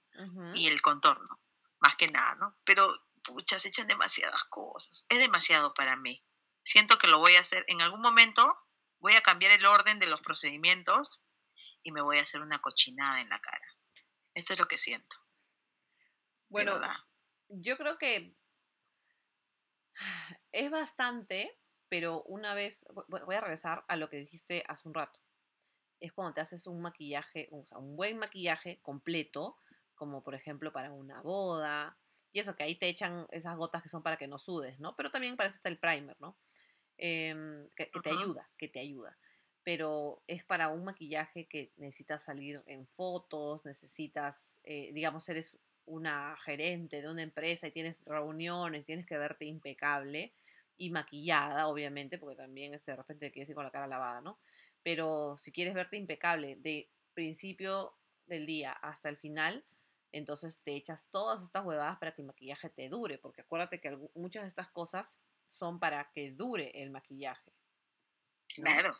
y 0.55 0.67
el 0.67 0.83
contorno, 0.83 1.41
más 1.81 1.97
que 1.97 2.09
nada, 2.09 2.35
¿no? 2.35 2.59
Pero, 2.65 2.93
pucha, 3.23 3.59
se 3.59 3.69
echan 3.69 3.87
demasiadas 3.87 4.45
cosas. 4.51 5.07
Es 5.09 5.19
demasiado 5.19 5.73
para 5.73 5.97
mí. 5.97 6.23
Siento 6.63 6.99
que 6.99 7.07
lo 7.07 7.21
voy 7.21 7.37
a 7.37 7.41
hacer 7.41 7.65
en 7.69 7.81
algún 7.81 8.03
momento, 8.03 8.55
voy 8.99 9.15
a 9.15 9.23
cambiar 9.23 9.53
el 9.53 9.65
orden 9.65 9.99
de 9.99 10.09
los 10.09 10.21
procedimientos 10.21 11.23
y 11.87 11.93
me 11.93 12.03
voy 12.03 12.19
a 12.19 12.23
hacer 12.23 12.41
una 12.41 12.59
cochinada 12.59 13.21
en 13.21 13.29
la 13.29 13.39
cara. 13.39 13.65
Eso 14.35 14.55
es 14.55 14.59
lo 14.59 14.67
que 14.67 14.77
siento. 14.77 15.17
Bueno, 16.49 16.73
yo 17.49 17.77
creo 17.77 17.97
que 17.97 18.37
es 20.51 20.71
bastante, 20.71 21.61
pero 21.89 22.25
una 22.25 22.55
vez, 22.55 22.85
vo- 22.89 23.07
vo- 23.07 23.25
voy 23.25 23.37
a 23.37 23.41
regresar 23.41 23.85
a 23.87 23.95
lo 23.97 24.11
que 24.11 24.17
dijiste 24.17 24.65
hace 24.67 24.89
un 24.89 24.95
rato. 24.95 25.21
Es 26.01 26.13
cuando 26.13 26.35
te 26.35 26.41
haces 26.41 26.67
un 26.67 26.83
maquillaje, 26.83 27.49
o 27.53 27.65
sea, 27.67 27.79
un 27.79 27.95
buen 27.97 28.19
maquillaje 28.19 28.81
completo, 28.83 29.57
como 29.95 30.25
por 30.25 30.35
ejemplo 30.35 30.73
para 30.73 30.91
una 30.93 31.23
boda, 31.23 31.97
y 32.33 32.41
eso 32.41 32.57
que 32.57 32.65
ahí 32.65 32.75
te 32.75 32.89
echan 32.89 33.29
esas 33.31 33.57
gotas 33.57 33.81
que 33.83 33.89
son 33.89 34.03
para 34.03 34.17
que 34.17 34.27
no 34.27 34.39
sudes, 34.39 34.81
¿no? 34.81 34.97
Pero 34.97 35.11
también 35.13 35.37
para 35.37 35.49
eso 35.49 35.57
está 35.57 35.69
el 35.69 35.79
primer, 35.79 36.21
¿no? 36.21 36.37
Em, 36.99 37.69
que, 37.77 37.91
que 37.91 38.01
te 38.01 38.11
ayuda, 38.11 38.51
que 38.59 38.69
te 38.69 38.81
ayuda. 38.81 39.17
Pero 39.67 40.23
es 40.29 40.45
para 40.45 40.69
un 40.69 40.85
maquillaje 40.85 41.49
que 41.49 41.73
necesitas 41.77 42.23
salir 42.23 42.63
en 42.67 42.87
fotos, 42.87 43.65
necesitas, 43.65 44.61
eh, 44.63 44.93
digamos, 44.93 45.29
eres 45.29 45.59
una 45.87 46.37
gerente 46.45 47.03
de 47.03 47.11
una 47.11 47.23
empresa 47.23 47.67
y 47.67 47.73
tienes 47.73 48.05
reuniones, 48.05 48.87
tienes 48.87 49.07
que 49.07 49.19
verte 49.19 49.45
impecable 49.45 50.33
y 50.77 50.91
maquillada, 50.91 51.67
obviamente, 51.67 52.17
porque 52.17 52.37
también 52.37 52.75
es, 52.75 52.87
de 52.87 52.95
repente 52.95 53.33
quieres 53.33 53.49
ir 53.49 53.57
con 53.57 53.65
la 53.65 53.73
cara 53.73 53.89
lavada, 53.89 54.21
¿no? 54.21 54.39
Pero 54.85 55.37
si 55.37 55.51
quieres 55.51 55.75
verte 55.75 55.97
impecable 55.97 56.55
de 56.61 56.89
principio 57.13 57.93
del 58.27 58.47
día 58.47 58.71
hasta 58.71 59.09
el 59.09 59.17
final, 59.17 59.65
entonces 60.13 60.61
te 60.63 60.77
echas 60.77 61.09
todas 61.11 61.43
estas 61.43 61.65
huevadas 61.67 61.99
para 61.99 62.15
que 62.15 62.23
el 62.23 62.29
maquillaje 62.29 62.71
te 62.71 62.89
dure, 62.89 63.19
porque 63.19 63.41
acuérdate 63.41 63.81
que 63.81 63.99
muchas 64.15 64.45
de 64.45 64.49
estas 64.49 64.69
cosas 64.69 65.19
son 65.49 65.81
para 65.81 66.13
que 66.13 66.31
dure 66.31 66.71
el 66.81 66.93
maquillaje. 66.93 67.51
¿no? 68.59 68.63
Claro. 68.63 68.97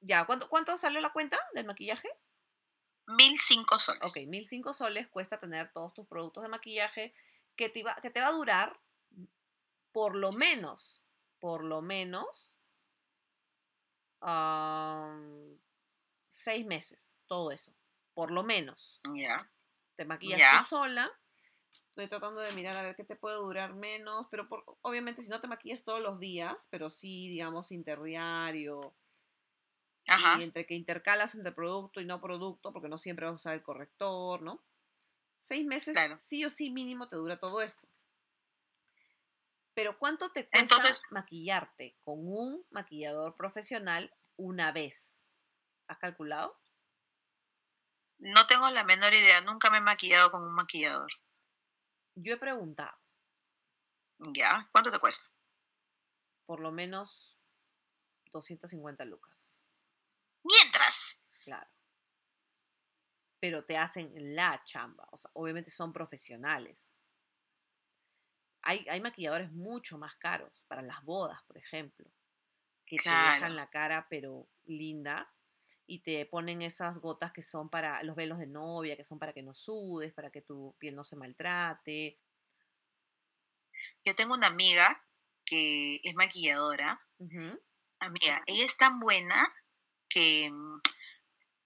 Ya, 0.00 0.24
¿cuánto, 0.26 0.48
¿cuánto 0.48 0.76
salió 0.76 1.00
la 1.00 1.12
cuenta 1.12 1.38
del 1.54 1.66
maquillaje? 1.66 2.08
Mil 3.16 3.38
cinco 3.40 3.78
soles. 3.78 4.02
Ok, 4.02 4.28
1005 4.28 4.72
soles 4.74 5.08
cuesta 5.08 5.38
tener 5.38 5.72
todos 5.72 5.94
tus 5.94 6.06
productos 6.06 6.42
de 6.42 6.48
maquillaje 6.50 7.14
que 7.56 7.68
te, 7.70 7.82
va, 7.82 7.96
que 8.02 8.10
te 8.10 8.20
va 8.20 8.28
a 8.28 8.32
durar 8.32 8.78
por 9.92 10.14
lo 10.14 10.30
menos, 10.30 11.02
por 11.40 11.64
lo 11.64 11.80
menos, 11.80 12.58
seis 16.28 16.66
meses, 16.66 17.16
todo 17.26 17.50
eso, 17.50 17.74
por 18.14 18.30
lo 18.30 18.42
menos. 18.44 18.98
Ya. 19.14 19.50
Te 19.96 20.04
maquillas 20.04 20.40
tú 20.60 20.76
sola. 20.76 21.10
Estoy 21.88 22.08
tratando 22.08 22.40
de 22.40 22.52
mirar 22.52 22.76
a 22.76 22.82
ver 22.82 22.94
qué 22.94 23.04
te 23.04 23.16
puede 23.16 23.36
durar 23.36 23.74
menos, 23.74 24.26
pero 24.30 24.48
por- 24.48 24.64
obviamente 24.82 25.22
si 25.22 25.30
no 25.30 25.40
te 25.40 25.48
maquillas 25.48 25.84
todos 25.84 26.00
los 26.00 26.20
días, 26.20 26.68
pero 26.70 26.90
sí, 26.90 27.28
digamos, 27.28 27.72
interdiario, 27.72 28.94
Ajá. 30.08 30.38
y 30.40 30.42
entre 30.44 30.66
que 30.66 30.74
intercalas 30.74 31.34
entre 31.34 31.52
producto 31.52 32.00
y 32.00 32.04
no 32.06 32.20
producto, 32.20 32.72
porque 32.72 32.88
no 32.88 32.98
siempre 32.98 33.26
vas 33.26 33.32
a 33.32 33.36
usar 33.36 33.54
el 33.54 33.62
corrector, 33.62 34.42
¿no? 34.42 34.62
Seis 35.38 35.64
meses 35.66 35.94
Claro. 35.94 36.16
sí 36.18 36.44
o 36.44 36.50
sí 36.50 36.70
mínimo 36.70 37.08
te 37.08 37.16
dura 37.16 37.38
todo 37.38 37.60
esto. 37.62 37.86
Pero 39.74 39.96
¿cuánto 39.98 40.30
te 40.32 40.40
cuesta 40.42 40.58
Entonces- 40.58 41.02
maquillarte 41.10 41.96
con 42.02 42.18
un 42.26 42.66
maquillador 42.70 43.36
profesional 43.36 44.12
una 44.36 44.72
vez? 44.72 45.24
¿Has 45.86 45.98
calculado? 45.98 46.58
No 48.18 48.46
tengo 48.48 48.68
la 48.70 48.82
menor 48.82 49.14
idea. 49.14 49.40
Nunca 49.42 49.70
me 49.70 49.78
he 49.78 49.80
maquillado 49.80 50.32
con 50.32 50.42
un 50.42 50.52
maquillador. 50.54 51.10
Yo 52.16 52.34
he 52.34 52.36
preguntado, 52.36 52.96
Ya. 54.18 54.68
¿Cuánto 54.72 54.90
te 54.90 54.98
cuesta? 54.98 55.26
por 56.46 56.58
lo 56.60 56.72
menos 56.72 57.38
250 58.32 59.04
lucas, 59.04 59.47
Mientras. 60.48 61.20
claro. 61.44 61.68
Pero 63.40 63.64
te 63.64 63.76
hacen 63.76 64.10
la 64.34 64.60
chamba, 64.64 65.06
o 65.12 65.18
sea, 65.18 65.30
obviamente 65.34 65.70
son 65.70 65.92
profesionales. 65.92 66.92
Hay, 68.62 68.84
hay 68.88 69.00
maquilladores 69.00 69.52
mucho 69.52 69.96
más 69.98 70.16
caros 70.16 70.64
para 70.66 70.82
las 70.82 71.02
bodas, 71.04 71.40
por 71.44 71.56
ejemplo, 71.56 72.10
que 72.84 72.96
te 72.96 73.08
dejan 73.08 73.54
la 73.54 73.70
cara 73.70 74.06
pero 74.10 74.48
linda 74.64 75.32
y 75.86 76.00
te 76.00 76.26
ponen 76.26 76.62
esas 76.62 76.98
gotas 76.98 77.32
que 77.32 77.42
son 77.42 77.70
para 77.70 78.02
los 78.02 78.16
velos 78.16 78.38
de 78.38 78.46
novia, 78.46 78.96
que 78.96 79.04
son 79.04 79.18
para 79.18 79.32
que 79.32 79.42
no 79.42 79.54
sudes, 79.54 80.12
para 80.12 80.30
que 80.30 80.42
tu 80.42 80.76
piel 80.78 80.96
no 80.96 81.04
se 81.04 81.16
maltrate. 81.16 82.20
Yo 84.04 84.14
tengo 84.14 84.34
una 84.34 84.48
amiga 84.48 85.02
que 85.44 86.00
es 86.02 86.14
maquilladora. 86.14 87.00
Amiga, 88.00 88.42
ella 88.46 88.64
es 88.66 88.76
tan 88.76 89.00
buena 89.00 89.34
mm, 90.50 90.80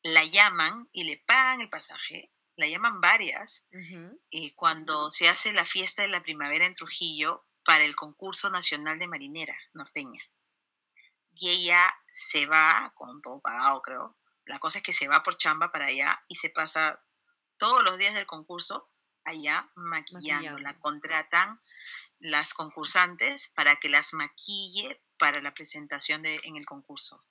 la 0.05 0.25
llaman 0.25 0.89
y 0.93 1.05
le 1.05 1.19
pagan 1.19 1.61
el 1.61 1.69
pasaje. 1.69 2.33
La 2.57 2.69
llaman 2.69 3.01
varias 3.01 3.65
ujú. 3.73 4.21
eh, 4.31 4.55
cuando 4.55 5.11
se 5.11 5.29
hace 5.29 5.53
la 5.53 5.65
fiesta 5.65 6.03
de 6.03 6.09
la 6.09 6.23
primavera 6.23 6.67
en 6.67 6.75
Trujillo 6.75 7.47
para 7.65 7.85
el 7.85 7.97
concurso 7.97 8.51
nacional 8.51 8.99
de 8.99 9.09
marinera 9.09 9.57
norteña. 9.73 10.23
Y 11.35 11.49
ella 11.49 11.95
se 12.13 12.47
va, 12.47 12.93
con 12.95 13.23
todo 13.23 13.41
pagado 13.41 13.81
creo, 13.81 14.19
la 14.45 14.59
cosa 14.59 14.79
es 14.79 14.85
que 14.85 14.93
se 14.93 15.09
va 15.09 15.23
por 15.23 15.37
chamba 15.37 15.73
para 15.73 15.87
allá 15.87 16.23
y 16.29 16.37
se 16.37 16.51
pasa 16.51 17.03
todos 17.57 17.83
los 17.85 17.97
días 17.97 18.15
del 18.15 18.27
concurso 18.27 18.91
allá 19.25 19.71
maquillando. 19.77 20.59
La 20.59 20.79
contratan 20.79 21.59
las 22.19 22.55
concursantes 22.55 23.49
para 23.55 23.77
que 23.77 23.89
las 23.89 24.13
maquille 24.15 25.03
para 25.19 25.41
la 25.41 25.55
presentación 25.55 26.23
de, 26.23 26.41
en 26.45 26.57
el 26.57 26.67
concurso. 26.67 27.25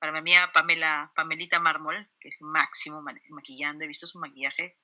Para 0.00 0.12
mi 0.12 0.18
amiga 0.18 0.50
Pamela, 0.52 1.12
Pamelita 1.14 1.60
Mármol, 1.60 2.10
que 2.18 2.30
es 2.30 2.36
máximo 2.40 3.02
ma- 3.02 3.14
maquillando, 3.28 3.84
he 3.84 3.88
visto 3.88 4.06
su 4.06 4.18
maquillaje 4.18 4.78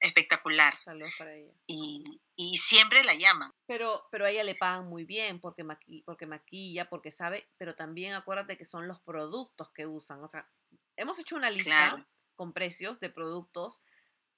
espectacular 0.00 0.74
Saludos 0.84 1.12
para 1.18 1.34
ella. 1.34 1.52
y, 1.66 2.04
y 2.36 2.58
siempre 2.58 3.02
la 3.04 3.14
llaman. 3.14 3.50
Pero, 3.66 4.06
pero 4.10 4.26
a 4.26 4.30
ella 4.30 4.44
le 4.44 4.54
pagan 4.54 4.86
muy 4.86 5.04
bien 5.04 5.40
porque, 5.40 5.64
maqui- 5.64 6.02
porque 6.04 6.26
maquilla, 6.26 6.88
porque 6.88 7.10
sabe, 7.10 7.48
pero 7.56 7.74
también 7.74 8.12
acuérdate 8.14 8.56
que 8.58 8.64
son 8.64 8.86
los 8.86 9.00
productos 9.00 9.70
que 9.72 9.86
usan. 9.86 10.22
O 10.22 10.28
sea, 10.28 10.48
hemos 10.96 11.18
hecho 11.18 11.36
una 11.36 11.50
lista 11.50 11.70
Claro. 11.88 12.06
con 12.36 12.52
precios 12.52 13.00
de 13.00 13.10
productos 13.10 13.82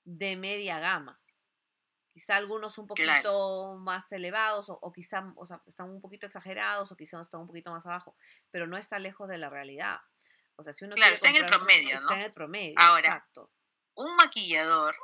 de 0.05 0.37
media 0.37 0.79
gama. 0.79 1.21
Quizá 2.17 2.37
algunos 2.37 2.79
un 2.79 2.87
poquito 2.87 3.05
Claro. 3.05 3.75
más 3.77 4.11
elevados 4.11 4.71
o, 4.71 4.79
o 4.81 4.91
quizá 4.91 5.35
o 5.37 5.45
sea, 5.45 5.61
están 5.67 5.91
un 5.91 6.01
poquito 6.01 6.25
exagerados 6.25 6.91
o 6.91 6.97
quizá 6.97 7.21
están 7.21 7.43
un 7.43 7.47
poquito 7.47 7.71
más 7.71 7.85
abajo, 7.85 8.17
pero 8.51 8.67
no 8.67 8.79
está 8.79 8.99
lejos 8.99 9.29
de 9.29 9.37
la 9.37 9.51
realidad. 9.51 9.99
O 10.57 10.63
sea, 10.63 10.73
si 10.73 10.87
uno 10.87 10.95
Claro, 10.95 11.15
está 11.15 11.29
en 11.29 11.37
el 11.37 11.45
promedio, 11.45 11.95
Está 11.95 12.01
¿no? 12.07 12.13
en 12.15 12.21
el 12.23 12.33
promedio, 12.33 12.75
Ahora, 12.79 13.09
exacto. 13.09 13.53
Un 13.97 14.17
maquillador 14.17 14.97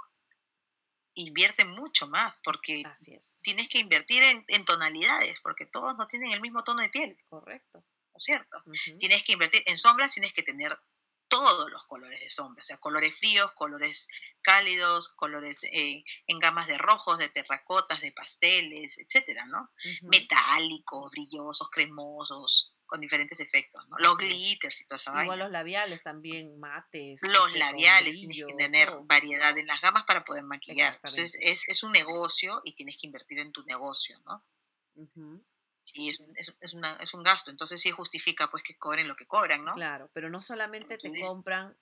invierte 1.13 1.67
mucho 1.67 2.09
más 2.09 2.39
porque 2.43 2.83
Así 2.87 3.13
es, 3.13 3.41
tienes 3.43 3.69
que 3.69 3.81
invertir 3.81 4.23
en, 4.23 4.43
en 4.49 4.65
tonalidades 4.65 5.39
porque 5.43 5.67
todos 5.67 5.95
no 5.99 6.07
tienen 6.07 6.33
el 6.33 6.41
mismo 6.41 6.65
tono 6.65 6.81
de 6.81 6.89
piel, 6.89 7.19
correcto. 7.29 7.81
¿no 7.81 8.17
es 8.17 8.23
cierto? 8.25 8.63
Tienes 8.99 9.23
que 9.23 9.33
invertir 9.33 9.63
en 9.67 9.77
sombras, 9.77 10.15
tienes 10.15 10.33
que 10.33 10.43
tener 10.43 10.75
todos 11.33 11.71
los 11.71 11.87
colores 11.87 12.21
de 12.21 12.29
sombra, 12.29 12.61
o 12.61 12.65
sea, 12.65 12.77
colores 12.77 13.17
fríos, 13.17 13.53
colores 13.55 14.07
cálidos, 14.43 15.09
colores 15.09 15.65
eh, 15.65 16.05
en 16.27 16.39
gamas 16.39 16.67
de 16.67 16.77
rojos, 16.77 17.19
de 17.19 17.31
terracotas, 17.31 18.03
de 18.03 18.13
pasteles, 18.13 18.99
etcétera, 18.99 19.47
¿no? 19.47 19.71
Metálicos, 20.03 21.11
brillosos, 21.11 21.71
cremosos, 21.71 22.75
con 22.85 23.01
diferentes 23.01 23.41
efectos, 23.41 23.83
¿no? 23.89 23.97
Los 23.99 24.19
glitters 24.19 24.83
y 24.83 24.87
toda 24.87 24.99
esa 24.99 25.11
Igual 25.13 25.27
vaina. 25.27 25.45
los 25.45 25.53
labiales 25.53 26.03
también, 26.03 26.61
mates. 26.61 27.23
Los 27.23 27.47
este, 27.47 27.59
labiales, 27.61 28.13
tienes 28.13 28.45
que 28.47 28.55
tener 28.55 28.91
todo. 28.91 29.05
variedad 29.05 29.57
en 29.57 29.67
las 29.67 29.81
gamas 29.81 30.05
para 30.05 30.27
poder 30.27 30.43
maquillar. 30.43 30.97
Entonces, 30.97 31.39
es, 31.41 31.67
es 31.67 31.83
un 31.83 31.93
negocio 31.93 32.61
y 32.63 32.75
tienes 32.75 32.99
que 32.99 33.07
invertir 33.07 33.39
en 33.39 33.53
tu 33.53 33.65
negocio, 33.65 34.21
¿no? 34.27 34.45
Ujú, 34.97 35.43
Sí, 35.93 36.09
es, 36.09 36.21
un- 36.21 36.33
es, 36.37 36.55
es 36.61 36.75
una, 36.75 36.97
es 37.01 37.13
un 37.15 37.23
gasto. 37.23 37.51
Entonces, 37.51 37.81
sí 37.81 37.91
justifica 37.91 38.49
pues 38.51 38.63
que 38.63 38.77
cobren 38.77 39.09
lo 39.09 39.17
que 39.17 39.27
cobran, 39.27 39.65
¿no? 39.65 39.75
Claro, 39.75 40.11
pero 40.13 40.31
no 40.31 40.41
solamente 40.41 40.97
te 40.99 41.13
compran 41.21 41.77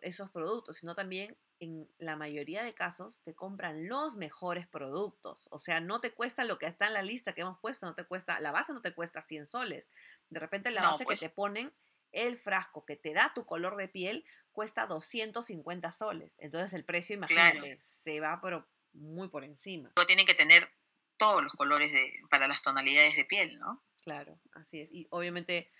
esos 0.00 0.30
productos, 0.30 0.78
sino 0.78 0.94
también 0.94 1.36
en 1.60 1.86
la 1.98 2.16
mayoría 2.16 2.62
de 2.62 2.74
casos 2.74 3.20
te 3.22 3.34
compran 3.34 3.86
los 3.86 4.16
mejores 4.16 4.66
productos. 4.66 5.46
O 5.50 5.58
sea, 5.58 5.80
no 5.80 6.00
te 6.00 6.12
cuesta 6.12 6.44
lo 6.44 6.58
que 6.58 6.66
está 6.66 6.86
en 6.86 6.94
la 6.94 7.02
lista 7.02 7.34
que 7.34 7.42
hemos 7.42 7.58
puesto, 7.60 7.86
no 7.86 7.94
te 7.94 8.04
cuesta, 8.04 8.40
la 8.40 8.50
base 8.50 8.72
no 8.72 8.80
te 8.80 8.94
cuesta 8.94 9.22
100 9.22 9.46
soles. 9.46 9.90
De 10.30 10.40
repente 10.40 10.70
la 10.70 10.82
No, 10.82 10.92
base 10.92 11.04
pues. 11.04 11.20
que 11.20 11.28
te 11.28 11.34
ponen 11.34 11.72
El 12.12 12.38
frasco 12.38 12.84
que 12.84 12.94
te 12.96 13.12
da 13.12 13.32
tu 13.34 13.44
color 13.44 13.76
de 13.76 13.88
piel 13.88 14.24
cuesta 14.52 14.86
250 14.86 15.90
soles. 15.90 16.36
Entonces 16.38 16.72
el 16.72 16.84
precio, 16.84 17.14
imagínate, 17.16 17.76
se 17.80 18.20
va 18.20 18.40
pero 18.40 18.66
muy 18.92 19.28
por 19.28 19.42
encima. 19.44 19.92
Tienen 20.06 20.24
que 20.24 20.34
tener 20.34 20.68
todos 21.16 21.42
los 21.42 21.52
colores 21.52 21.92
de, 21.92 22.12
para 22.30 22.48
las 22.48 22.62
tonalidades 22.62 23.16
de 23.16 23.24
piel, 23.24 23.58
¿no? 23.58 23.82
Claro, 24.02 24.38
así 24.52 24.80
es. 24.80 24.92
Y 24.92 25.06
obviamente 25.10 25.70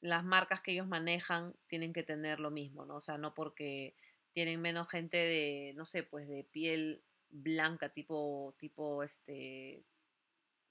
las 0.00 0.24
marcas 0.24 0.60
que 0.60 0.72
ellos 0.72 0.86
manejan 0.86 1.54
tienen 1.66 1.92
que 1.92 2.02
tener 2.02 2.40
lo 2.40 2.50
mismo, 2.50 2.84
¿no? 2.84 2.96
O 2.96 3.00
sea, 3.00 3.18
no 3.18 3.34
porque 3.34 3.96
tienen 4.32 4.60
menos 4.60 4.88
gente 4.88 5.16
de, 5.16 5.72
no 5.76 5.84
sé, 5.84 6.02
pues 6.02 6.28
de 6.28 6.44
piel 6.44 7.02
blanca, 7.30 7.88
tipo, 7.88 8.54
tipo, 8.58 9.02
este, 9.02 9.82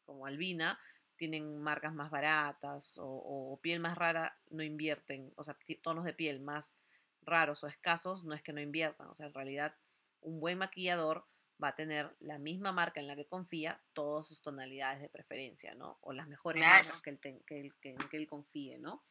como 0.05 0.25
albina, 0.25 0.79
tienen 1.17 1.61
marcas 1.61 1.93
más 1.93 2.11
baratas 2.11 2.95
o, 2.99 3.59
piel 3.61 3.79
más 3.79 3.97
rara, 3.97 4.37
no 4.49 4.63
invierten, 4.63 5.33
o 5.35 5.43
sea, 5.43 5.57
tonos 5.81 6.05
de 6.05 6.13
piel 6.13 6.41
más 6.41 6.75
raros 7.21 7.63
o 7.63 7.67
escasos, 7.67 8.23
no 8.23 8.33
es 8.33 8.43
que 8.43 8.53
no 8.53 8.61
inviertan, 8.61 9.07
o 9.07 9.15
sea, 9.15 9.27
en 9.27 9.33
realidad 9.33 9.75
un 10.21 10.39
buen 10.39 10.57
maquillador 10.57 11.25
va 11.63 11.69
a 11.69 11.75
tener 11.75 12.15
la 12.19 12.37
misma 12.37 12.71
marca 12.71 12.99
en 12.99 13.07
la 13.07 13.15
que 13.15 13.25
confía, 13.25 13.81
todas 13.93 14.27
sus 14.27 14.41
tonalidades 14.41 15.01
de 15.01 15.09
preferencia, 15.09 15.73
¿no? 15.75 15.97
O 16.01 16.13
las 16.13 16.27
mejores 16.27 16.61
marcas 16.61 17.01
que 17.01 17.11
él, 17.11 17.19
que, 17.45 17.71
que 18.09 18.17
él 18.17 18.27
confíe, 18.27 18.77
¿no? 18.77 19.03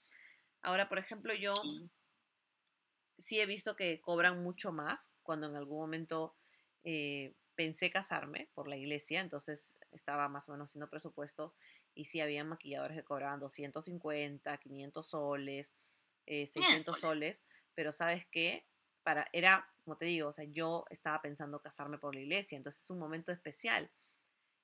Ahora, 0.64 0.88
por 0.88 0.98
ejemplo, 0.98 1.34
yo 1.34 1.54
sí. 3.18 3.38
he 3.38 3.46
visto 3.46 3.76
que 3.76 4.00
cobran 4.00 4.42
mucho 4.42 4.72
más 4.72 5.10
cuando 5.22 5.46
en 5.46 5.56
algún 5.56 5.78
momento 5.78 6.36
eh, 6.84 7.34
pensé 7.54 7.90
casarme 7.90 8.48
por 8.54 8.66
la 8.66 8.76
iglesia, 8.76 9.20
entonces 9.20 9.78
estaba 9.92 10.28
más 10.28 10.48
o 10.48 10.52
menos 10.52 10.70
haciendo 10.70 10.88
presupuestos 10.88 11.56
y 11.94 12.06
sí 12.06 12.20
había 12.20 12.44
maquilladores 12.44 12.96
que 12.96 13.04
cobraban 13.04 13.40
250, 13.40 14.56
500 14.56 15.06
soles, 15.06 15.76
600 16.26 16.96
eh, 16.96 17.00
soles, 17.00 17.44
pero 17.74 17.92
sabes 17.92 18.26
qué, 18.30 18.66
para, 19.04 19.28
era, 19.32 19.70
como 19.84 19.96
te 19.96 20.06
digo, 20.06 20.28
o 20.28 20.32
sea, 20.32 20.44
yo 20.44 20.84
estaba 20.90 21.22
pensando 21.22 21.60
casarme 21.60 21.98
por 21.98 22.14
la 22.14 22.22
iglesia, 22.22 22.56
entonces 22.56 22.82
es 22.82 22.90
un 22.90 22.98
momento 22.98 23.30
especial. 23.30 23.90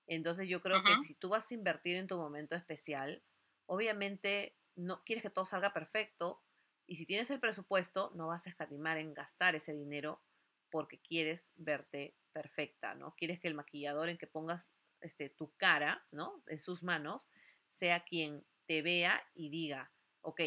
Entonces 0.06 0.48
yo 0.48 0.60
creo 0.60 0.82
que 0.82 0.96
si 1.06 1.14
tú 1.14 1.28
vas 1.28 1.48
a 1.50 1.54
invertir 1.54 1.94
en 1.94 2.08
tu 2.08 2.16
momento 2.16 2.56
especial, 2.56 3.22
obviamente 3.66 4.56
no 4.74 5.04
quieres 5.04 5.22
que 5.22 5.30
todo 5.30 5.44
salga 5.44 5.72
perfecto 5.72 6.42
y 6.86 6.96
si 6.96 7.06
tienes 7.06 7.30
el 7.30 7.38
presupuesto, 7.38 8.10
no 8.16 8.26
vas 8.26 8.46
a 8.46 8.50
escatimar 8.50 8.98
en 8.98 9.14
gastar 9.14 9.54
ese 9.54 9.72
dinero 9.72 10.24
porque 10.70 11.00
quieres 11.00 11.52
verte 11.54 12.16
perfecta, 12.32 12.94
¿no? 12.94 13.14
Quieres 13.16 13.38
que 13.38 13.46
el 13.46 13.54
maquillador 13.54 14.08
en 14.08 14.18
que 14.18 14.26
pongas 14.26 14.72
este, 15.00 15.28
tu 15.28 15.54
cara, 15.56 16.04
¿no? 16.10 16.42
En 16.48 16.58
sus 16.58 16.82
manos, 16.82 17.28
sea 17.66 18.00
quien 18.00 18.44
te 18.66 18.82
vea 18.82 19.22
y 19.34 19.50
diga, 19.50 19.92
ok, 20.22 20.40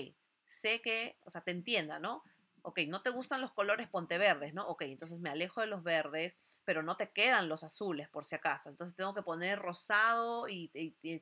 sé 0.45 0.81
que, 0.81 1.17
o 1.21 1.29
sea, 1.29 1.41
te 1.41 1.51
entienda, 1.51 1.99
¿no? 1.99 2.23
Ok, 2.65 2.79
no 2.87 3.01
te 3.01 3.09
gustan 3.09 3.41
los 3.41 3.51
colores, 3.51 3.89
ponte 3.89 4.17
verdes, 4.17 4.53
¿no? 4.53 4.65
Ok, 4.67 4.83
entonces 4.83 5.19
me 5.19 5.29
alejo 5.29 5.61
de 5.61 5.67
los 5.67 5.83
verdes, 5.83 6.39
pero 6.63 6.81
no 6.81 6.95
te 6.95 7.11
quedan 7.11 7.49
los 7.49 7.63
azules, 7.63 8.07
por 8.09 8.23
si 8.25 8.35
acaso. 8.35 8.69
Entonces 8.69 8.95
tengo 8.95 9.13
que 9.13 9.21
poner 9.21 9.59
rosado 9.59 10.47
y, 10.47 10.69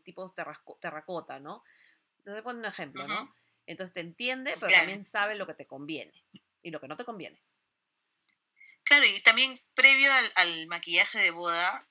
tipo 0.04 0.32
terracota, 0.80 1.40
¿no? 1.40 1.64
Entonces 2.20 2.44
pone 2.44 2.60
un 2.60 2.66
ejemplo, 2.66 3.08
¿no? 3.08 3.34
Entonces 3.66 3.94
te 3.94 4.02
entiende, 4.02 4.54
pero 4.60 4.72
también 4.72 5.04
sabe 5.04 5.36
lo 5.36 5.48
que 5.48 5.56
te 5.56 5.66
conviene 5.66 6.14
y 6.62 6.70
lo 6.70 6.80
que 6.80 6.88
no 6.88 6.96
te 6.96 7.06
conviene. 7.06 7.42
Claro, 8.84 9.06
y 9.06 9.22
también 9.22 9.60
previo 9.74 10.12
al, 10.36 10.68
maquillaje 10.68 11.20
de 11.20 11.32
boda, 11.32 11.88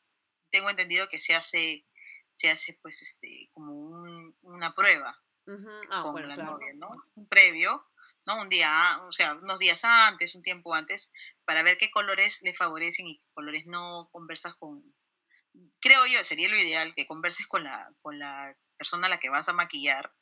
tengo 0.50 0.70
entendido 0.70 1.08
que 1.08 1.20
se 1.20 1.34
hace, 1.34 1.86
se 2.30 2.50
hace 2.50 2.78
pues 2.82 3.02
este, 3.02 3.48
como 3.52 3.82
una 4.42 4.74
prueba 4.74 5.20
ah, 5.90 6.02
con 6.02 6.28
la 6.28 6.36
novia, 6.36 6.72
¿no? 6.74 6.90
Un 7.14 7.26
previo, 7.26 7.89
¿no? 8.26 8.40
Un 8.40 8.48
día, 8.48 8.98
o 9.02 9.12
sea, 9.12 9.34
unos 9.34 9.58
días 9.58 9.84
antes, 9.84 10.34
un 10.34 10.42
tiempo 10.42 10.74
antes, 10.74 11.10
para 11.44 11.62
ver 11.62 11.78
qué 11.78 11.90
colores 11.90 12.42
le 12.42 12.54
favorecen 12.54 13.06
y 13.06 13.18
qué 13.18 13.26
colores 13.32 13.66
no 13.66 14.08
conversas 14.12 14.54
con, 14.54 14.94
creo 15.80 16.06
yo, 16.06 16.22
sería 16.24 16.48
lo 16.48 16.56
ideal 16.56 16.94
que 16.94 17.06
converses 17.06 17.46
con 17.46 17.64
la, 17.64 17.92
con 18.02 18.18
la 18.18 18.56
persona 18.76 19.06
a 19.06 19.10
la 19.10 19.18
que 19.18 19.30
vas 19.30 19.48
a 19.48 19.52
maquillar 19.52 20.12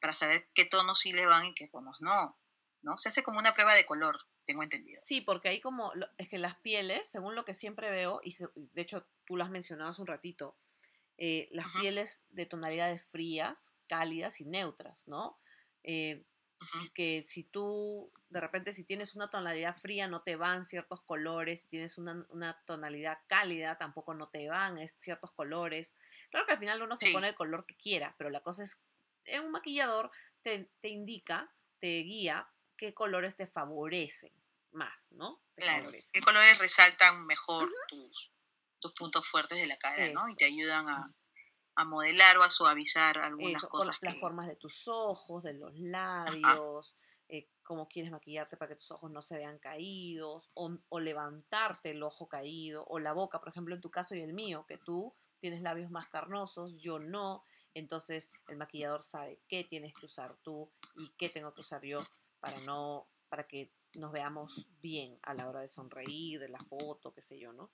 para 0.00 0.14
saber 0.14 0.48
qué 0.54 0.64
tonos 0.64 1.00
sí 1.00 1.12
le 1.12 1.26
van 1.26 1.46
y 1.46 1.54
qué 1.54 1.68
tonos 1.68 2.00
no, 2.00 2.38
¿no? 2.82 2.96
Se 2.96 3.08
hace 3.08 3.22
como 3.22 3.38
una 3.38 3.54
prueba 3.54 3.74
de 3.74 3.84
color, 3.84 4.18
tengo 4.44 4.62
entendido. 4.62 5.00
Sí, 5.04 5.20
porque 5.20 5.48
hay 5.48 5.60
como, 5.60 5.92
es 6.16 6.28
que 6.28 6.38
las 6.38 6.56
pieles, 6.60 7.10
según 7.10 7.34
lo 7.34 7.44
que 7.44 7.54
siempre 7.54 7.90
veo, 7.90 8.20
y 8.24 8.34
de 8.54 8.82
hecho 8.82 9.06
tú 9.26 9.36
las 9.36 9.50
mencionabas 9.50 9.98
un 9.98 10.06
ratito, 10.06 10.58
eh, 11.18 11.48
las 11.52 11.66
pieles 11.78 12.24
de 12.30 12.46
tonalidades 12.46 13.04
frías, 13.10 13.72
cálidas 13.86 14.40
y 14.40 14.46
neutras, 14.46 15.06
¿no? 15.06 15.38
Eh, 15.82 16.24
que 16.94 17.22
si 17.24 17.44
tú, 17.44 18.12
de 18.28 18.40
repente, 18.40 18.72
si 18.72 18.84
tienes 18.84 19.14
una 19.14 19.30
tonalidad 19.30 19.76
fría, 19.76 20.08
no 20.08 20.22
te 20.22 20.36
van 20.36 20.64
ciertos 20.64 21.00
colores, 21.02 21.62
si 21.62 21.68
tienes 21.68 21.98
una, 21.98 22.62
tonalidad 22.66 23.18
cálida, 23.26 23.78
tampoco 23.78 24.14
no 24.14 24.28
te 24.28 24.48
van 24.48 24.86
ciertos 24.88 25.30
colores. 25.32 25.94
Claro 26.30 26.46
que 26.46 26.52
al 26.52 26.58
final 26.58 26.82
uno 26.82 26.96
se 26.96 27.12
pone 27.12 27.28
el 27.28 27.34
color 27.34 27.66
que 27.66 27.76
quiera, 27.76 28.14
pero 28.18 28.30
la 28.30 28.40
cosa 28.40 28.62
es 28.62 28.78
un 29.40 29.50
maquillador 29.50 30.10
te, 30.42 30.68
indica, 30.82 31.52
te 31.78 31.98
guía 32.02 32.48
qué 32.76 32.94
colores 32.94 33.36
te 33.36 33.46
favorecen 33.46 34.32
más, 34.72 35.08
¿no? 35.10 35.42
claro, 35.56 35.90
qué 36.12 36.20
colores 36.20 36.58
resaltan 36.58 37.26
mejor 37.26 37.70
tus, 37.88 38.32
tus, 38.78 38.92
puntos 38.94 39.26
fuertes 39.26 39.58
de 39.58 39.66
la 39.66 39.76
cara, 39.76 40.08
¿no? 40.10 40.28
Y 40.28 40.36
te 40.36 40.46
ayudan 40.46 40.88
a, 40.88 41.12
a, 41.74 41.84
modelar 41.84 42.38
o 42.38 42.42
a 42.42 42.50
suavizar 42.50 43.18
algunas 43.18 43.64
cosas. 43.66 43.96
Las 44.00 44.18
formas 44.18 44.48
de 44.48 44.56
tus 44.56 44.88
ojos, 44.88 45.42
de 45.42 45.54
los 45.54 45.78
labios, 45.78 46.96
eh, 47.28 47.48
cómo 47.62 47.88
quieres 47.88 48.10
maquillarte 48.10 48.56
para 48.56 48.70
que 48.70 48.76
tus 48.76 48.90
ojos 48.90 49.10
no 49.10 49.22
se 49.22 49.36
vean 49.36 49.58
caídos, 49.58 50.50
o, 50.54 50.76
o 50.88 51.00
levantarte 51.00 51.90
el 51.90 52.02
ojo 52.02 52.28
caído, 52.28 52.84
o 52.86 52.98
la 52.98 53.12
boca, 53.12 53.38
por 53.40 53.48
ejemplo, 53.48 53.74
en 53.74 53.80
tu 53.80 53.90
caso 53.90 54.14
y 54.14 54.20
el 54.20 54.32
mío, 54.32 54.64
que 54.66 54.78
tú 54.78 55.14
tienes 55.40 55.62
labios 55.62 55.90
más 55.90 56.08
carnosos, 56.08 56.78
yo 56.78 56.98
no. 56.98 57.44
Entonces 57.74 58.30
el 58.48 58.56
maquillador 58.56 59.04
sabe 59.04 59.40
qué 59.48 59.64
tienes 59.64 59.94
que 59.94 60.06
usar 60.06 60.36
tú 60.42 60.70
y 60.96 61.08
qué 61.16 61.28
tengo 61.28 61.54
que 61.54 61.60
usar 61.60 61.82
yo 61.82 62.00
para 62.40 62.58
no, 62.60 63.08
para 63.28 63.46
que 63.46 63.72
nos 63.94 64.12
veamos 64.12 64.66
bien 64.80 65.18
a 65.22 65.34
la 65.34 65.48
hora 65.48 65.60
de 65.60 65.68
sonreír, 65.68 66.40
de 66.40 66.48
la 66.48 66.58
foto, 66.58 67.12
qué 67.12 67.22
sé 67.22 67.38
yo, 67.38 67.52
¿no? 67.52 67.70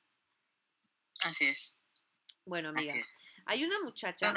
Así 1.23 1.47
es. 1.47 1.74
Bueno, 2.47 2.68
amiga, 2.68 2.94
hay 3.44 3.64
una 3.64 3.81
muchacha, 3.81 4.32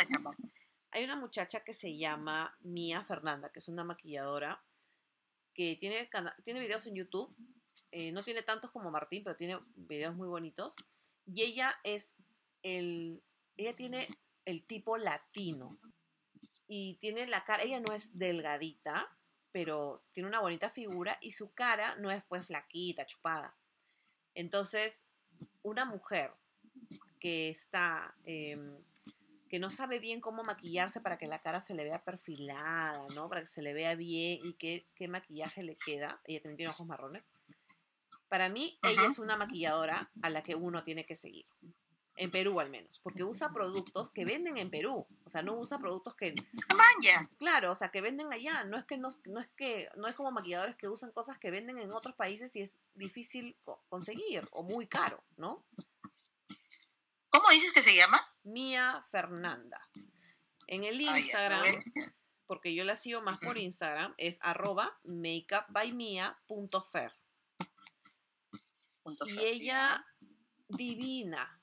hay 0.90 1.04
una 1.04 1.16
muchacha 1.16 1.64
que 1.64 1.74
se 1.74 1.96
llama 1.96 2.58
Mía 2.62 3.04
Fernanda, 3.04 3.52
que 3.52 3.60
es 3.60 3.68
una 3.68 3.84
maquilladora 3.84 4.64
que 5.54 5.76
tiene, 5.80 6.10
tiene 6.44 6.60
videos 6.60 6.88
en 6.88 6.96
YouTube. 6.96 7.36
Eh, 7.92 8.12
no 8.12 8.24
tiene 8.24 8.42
tantos 8.42 8.72
como 8.72 8.90
Martín, 8.90 9.24
pero 9.24 9.36
tiene 9.36 9.60
videos 9.76 10.16
muy 10.16 10.28
bonitos. 10.28 10.74
Y 11.28 11.44
ella 11.44 11.76
es 11.84 12.18
el, 12.64 13.22
ella 13.58 13.76
tiene 13.76 14.08
el 14.46 14.66
tipo 14.66 14.98
latino. 14.98 15.70
Y 16.66 16.96
tiene 16.96 17.28
la 17.28 17.46
cara, 17.46 17.62
ella 17.62 17.80
no 17.80 17.94
es 17.94 18.18
delgadita, 18.18 19.16
pero 19.52 20.04
tiene 20.14 20.30
una 20.30 20.42
bonita 20.42 20.72
figura 20.72 21.20
y 21.22 21.32
su 21.32 21.54
cara 21.54 21.96
no 21.98 22.10
es 22.10 22.24
pues 22.26 22.48
flaquita, 22.48 23.06
chupada. 23.06 23.56
Entonces, 24.34 25.08
una 25.62 25.86
mujer 25.86 26.34
que 27.20 27.50
está, 27.50 28.16
em, 28.24 28.78
que 29.50 29.60
no 29.60 29.70
sabe 29.70 30.00
bien 30.00 30.22
cómo 30.22 30.44
maquillarse 30.44 31.02
para 31.02 31.18
que 31.18 31.28
la 31.28 31.40
cara 31.40 31.60
se 31.60 31.74
le 31.74 31.84
vea 31.84 32.04
perfilada, 32.04 33.06
¿no? 33.16 33.28
Para 33.30 33.42
que 33.42 33.48
se 33.48 33.62
le 33.62 33.74
vea 33.74 33.96
bien 33.96 34.40
y 34.44 34.54
qué, 34.54 34.86
qué 34.96 35.08
maquillaje 35.08 35.64
le 35.64 35.76
queda. 35.76 36.22
Ella 36.26 36.42
también 36.42 36.58
tiene 36.58 36.72
ojos 36.72 36.88
marrones. 36.88 37.24
Para 38.28 38.48
mí, 38.48 38.78
ella 38.84 39.08
es 39.08 39.18
una 39.18 39.36
maquilladora 39.38 40.12
a 40.22 40.30
la 40.30 40.44
que 40.44 40.54
uno 40.54 40.84
tiene 40.84 41.04
que 41.06 41.16
seguir 41.16 41.48
en 42.20 42.32
Perú 42.32 42.60
al 42.60 42.70
menos, 42.70 43.00
porque 43.02 43.24
usa 43.24 43.50
productos 43.50 44.12
que 44.12 44.26
venden 44.26 44.58
en 44.58 44.70
Perú, 44.70 45.08
o 45.24 45.30
sea, 45.30 45.42
no 45.42 45.58
usa 45.58 45.80
productos 45.80 46.16
que 46.16 46.36
Claro, 47.38 47.72
o 47.72 47.76
sea, 47.76 47.92
que 47.92 48.02
venden 48.02 48.34
allá, 48.34 48.66
no 48.66 48.78
es 48.78 48.84
que 48.84 48.98
no, 48.98 49.08
no 49.26 49.40
es 49.40 49.48
que 49.56 49.88
no 49.96 50.06
es 50.06 50.16
como 50.16 50.30
maquilladores 50.30 50.76
que 50.76 50.90
usan 50.90 51.12
cosas 51.12 51.38
que 51.38 51.50
venden 51.50 51.78
en 51.78 51.94
otros 51.94 52.16
países 52.16 52.54
y 52.58 52.62
es 52.62 52.78
difícil 52.94 53.56
conseguir 53.88 54.46
o 54.52 54.64
muy 54.64 54.86
caro, 54.86 55.24
¿no? 55.38 55.64
¿Cómo 57.30 57.50
dices 57.50 57.72
que 57.72 57.84
se 57.84 57.96
llama? 57.96 58.20
Mía 58.44 59.04
Fernanda. 59.10 59.88
En 60.68 60.84
el 60.84 61.02
Instagram, 61.02 61.66
porque 62.46 62.74
yo 62.74 62.84
la 62.84 62.96
sigo 62.96 63.22
más 63.22 63.40
por 63.40 63.58
Instagram, 63.58 64.14
es 64.18 64.40
arroba 64.42 65.00
makeupbymia.fer. 65.04 67.14
Y 69.28 69.40
ella 69.40 70.06
divina, 70.68 71.60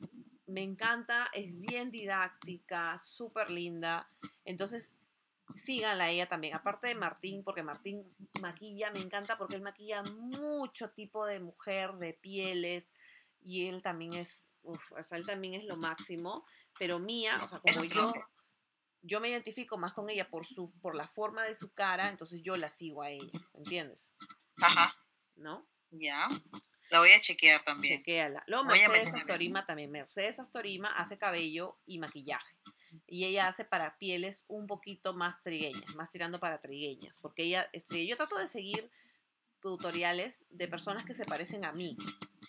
me 0.47 0.62
encanta, 0.62 1.28
es 1.32 1.60
bien 1.60 1.90
didáctica, 1.90 2.98
súper 2.98 3.51
linda. 3.51 4.10
Entonces, 4.44 4.93
síganla 5.55 6.10
ella 6.10 6.28
también. 6.28 6.55
Aparte 6.55 6.88
de 6.88 6.94
Martín, 6.94 7.44
porque 7.44 7.62
Martín 7.62 8.14
maquilla, 8.40 8.90
me 8.90 9.01
encanta 9.01 9.38
porque 9.38 9.56
él 9.56 9.62
maquilla 9.62 10.02
mucho 10.02 10.90
tipo 10.90 11.26
de 11.26 11.40
mujer, 11.40 11.94
de 11.94 12.14
pieles. 12.14 12.94
Y 13.40 13.68
él 13.68 13.82
también 13.82 14.14
es, 14.14 14.51
sea, 15.02 15.18
él 15.18 15.26
también 15.26 15.55
es 15.55 15.64
lo 15.64 15.76
máximo. 15.76 16.44
Pero 16.78 16.98
Mía, 16.98 17.38
o 17.43 17.48
sea, 17.48 17.60
como 17.60 17.84
yo, 17.84 18.12
yo 19.02 19.20
me 19.20 19.28
identifico 19.28 19.78
más 19.78 19.93
con 19.93 20.10
ella 20.10 20.28
por, 20.28 20.47
su, 20.47 20.72
por 20.80 20.94
la 20.94 21.09
forma 21.09 21.44
de 21.44 21.55
su 21.55 21.72
cara, 21.72 22.09
entonces 22.09 22.43
yo 22.43 22.56
la 22.56 22.70
sigo 22.70 23.02
a 23.02 23.10
ella, 23.10 23.40
¿entiendes? 23.55 24.14
Ajá. 24.60 24.94
¿No? 25.36 25.66
Ya. 25.90 26.28
La 26.90 27.01
voy 27.01 27.10
a 27.10 27.20
chequear 27.20 27.62
también. 27.62 27.98
Chequéala. 27.98 28.44
Luego 28.47 28.64
Voy 28.64 28.78
Mercedes. 28.78 29.14
Astorima 29.14 29.66
también. 29.66 29.90
Mercedes 29.90 30.38
Astorima 30.38 30.93
hace 30.93 31.18
cabello 31.18 31.78
y 31.86 31.98
maquillaje. 31.98 32.56
Y 33.06 33.24
ella 33.24 33.48
hace 33.48 33.64
para 33.64 33.98
pieles 33.98 34.44
un 34.48 34.66
poquito 34.66 35.12
más 35.12 35.43
trigueñas, 35.43 35.94
más 35.97 36.10
tirando 36.10 36.38
para 36.38 36.60
trigueñas. 36.60 37.18
Porque 37.20 37.43
ella, 37.43 37.68
este, 37.72 38.06
yo 38.06 38.16
trato 38.16 38.38
de 38.38 38.47
seguir 38.47 38.90
tutoriales 39.60 40.47
de 40.51 40.68
personas 40.68 41.05
que 41.05 41.12
se 41.12 41.24
parecen 41.24 41.64
a 41.64 41.72
mí, 41.72 41.97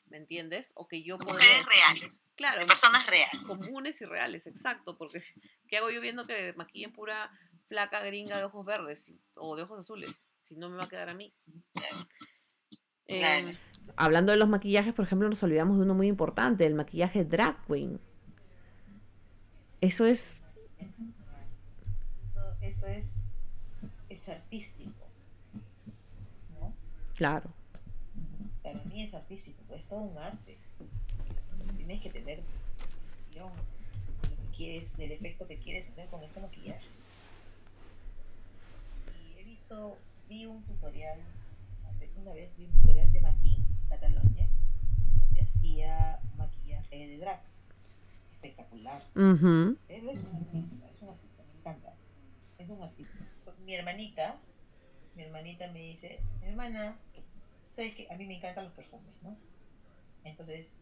¿me 0.09 0.17
entiendes? 0.17 0.71
O 0.75 0.87
que 0.87 1.03
yo. 1.03 1.17
Mujeres 1.17 1.45
decir- 1.47 1.67
reales. 1.67 2.25
Claro, 2.35 2.59
De 2.61 2.65
personas 2.67 3.05
reales. 3.07 3.41
comunes 3.45 4.01
y 4.01 4.05
reales, 4.05 4.47
exacto, 4.47 4.97
porque 4.97 5.21
¿qué 5.67 5.77
hago 5.77 5.89
yo 5.89 6.01
viendo 6.01 6.25
que 6.25 6.53
maquillen 6.53 6.93
pura 6.93 7.31
flaca 7.67 8.01
gringa 8.01 8.37
de 8.37 8.43
ojos 8.45 8.65
verdes 8.65 9.13
o 9.35 9.55
de 9.55 9.63
ojos 9.63 9.79
azules? 9.79 10.11
Si 10.43 10.55
no 10.55 10.69
me 10.69 10.77
va 10.77 10.85
a 10.85 10.89
quedar 10.89 11.09
a 11.09 11.13
mí. 11.13 11.33
Eh, 13.07 13.19
Claro. 13.19 13.57
Hablando 13.95 14.31
de 14.33 14.37
los 14.37 14.49
maquillajes, 14.49 14.93
por 14.93 15.05
ejemplo, 15.05 15.29
nos 15.29 15.41
olvidamos 15.43 15.77
de 15.77 15.83
uno 15.83 15.93
muy 15.93 16.07
importante, 16.07 16.65
el 16.65 16.75
maquillaje 16.75 17.23
drag 17.23 17.65
queen. 17.65 17.99
Eso 19.81 20.05
es, 20.05 20.41
Eso, 22.27 22.57
eso 22.61 22.87
es, 22.87 23.29
es 24.09 24.29
artístico. 24.29 25.07
¿no? 26.59 26.73
claro, 27.15 27.49
Para 28.67 28.83
mí 28.83 29.01
es 29.01 29.13
artístico, 29.13 29.73
es 29.73 29.87
todo 29.87 30.01
un 30.01 30.17
arte. 30.17 30.57
Tienes 31.77 32.01
que 32.01 32.09
tener 32.09 32.43
visión 33.09 33.49
de 34.21 34.29
lo 34.29 34.35
que 34.35 34.57
quieres, 34.57 34.97
del 34.97 35.13
efecto 35.13 35.47
que 35.47 35.57
quieres 35.57 35.87
hacer 35.87 36.09
con 36.09 36.21
ese 36.21 36.41
maquillaje. 36.41 36.85
Y 39.21 39.39
he 39.39 39.43
visto, 39.45 39.97
vi 40.27 40.47
un 40.47 40.61
tutorial, 40.63 41.17
una 42.17 42.33
vez 42.33 42.57
vi 42.57 42.65
un 42.65 42.73
tutorial 42.81 43.09
de 43.09 43.21
Martín 43.21 43.65
Catalonia, 43.87 44.49
donde 45.17 45.39
hacía 45.39 46.19
maquillaje 46.35 47.07
de 47.07 47.17
drag. 47.19 47.41
Espectacular. 48.33 49.01
Él 49.15 50.09
es 50.09 50.19
un 50.19 50.35
artista, 50.35 50.89
es 50.89 51.01
un 51.01 51.09
artista, 51.09 51.43
me 51.43 51.59
encanta. 51.59 51.95
Es 52.57 52.69
un 52.69 52.83
artista. 52.83 53.13
Mi 53.65 53.75
hermanita, 53.75 54.41
mi 55.15 55.23
hermanita 55.23 55.71
me 55.71 55.83
dice, 55.83 56.19
mi 56.41 56.47
hermana, 56.47 56.99
sabes 57.67 57.93
que 57.93 58.07
a 58.09 58.15
mí 58.15 58.25
me 58.25 58.35
encantan 58.35 58.63
los 58.63 58.73
perfumes, 58.73 59.13
¿no? 59.21 59.35
Entonces, 60.23 60.79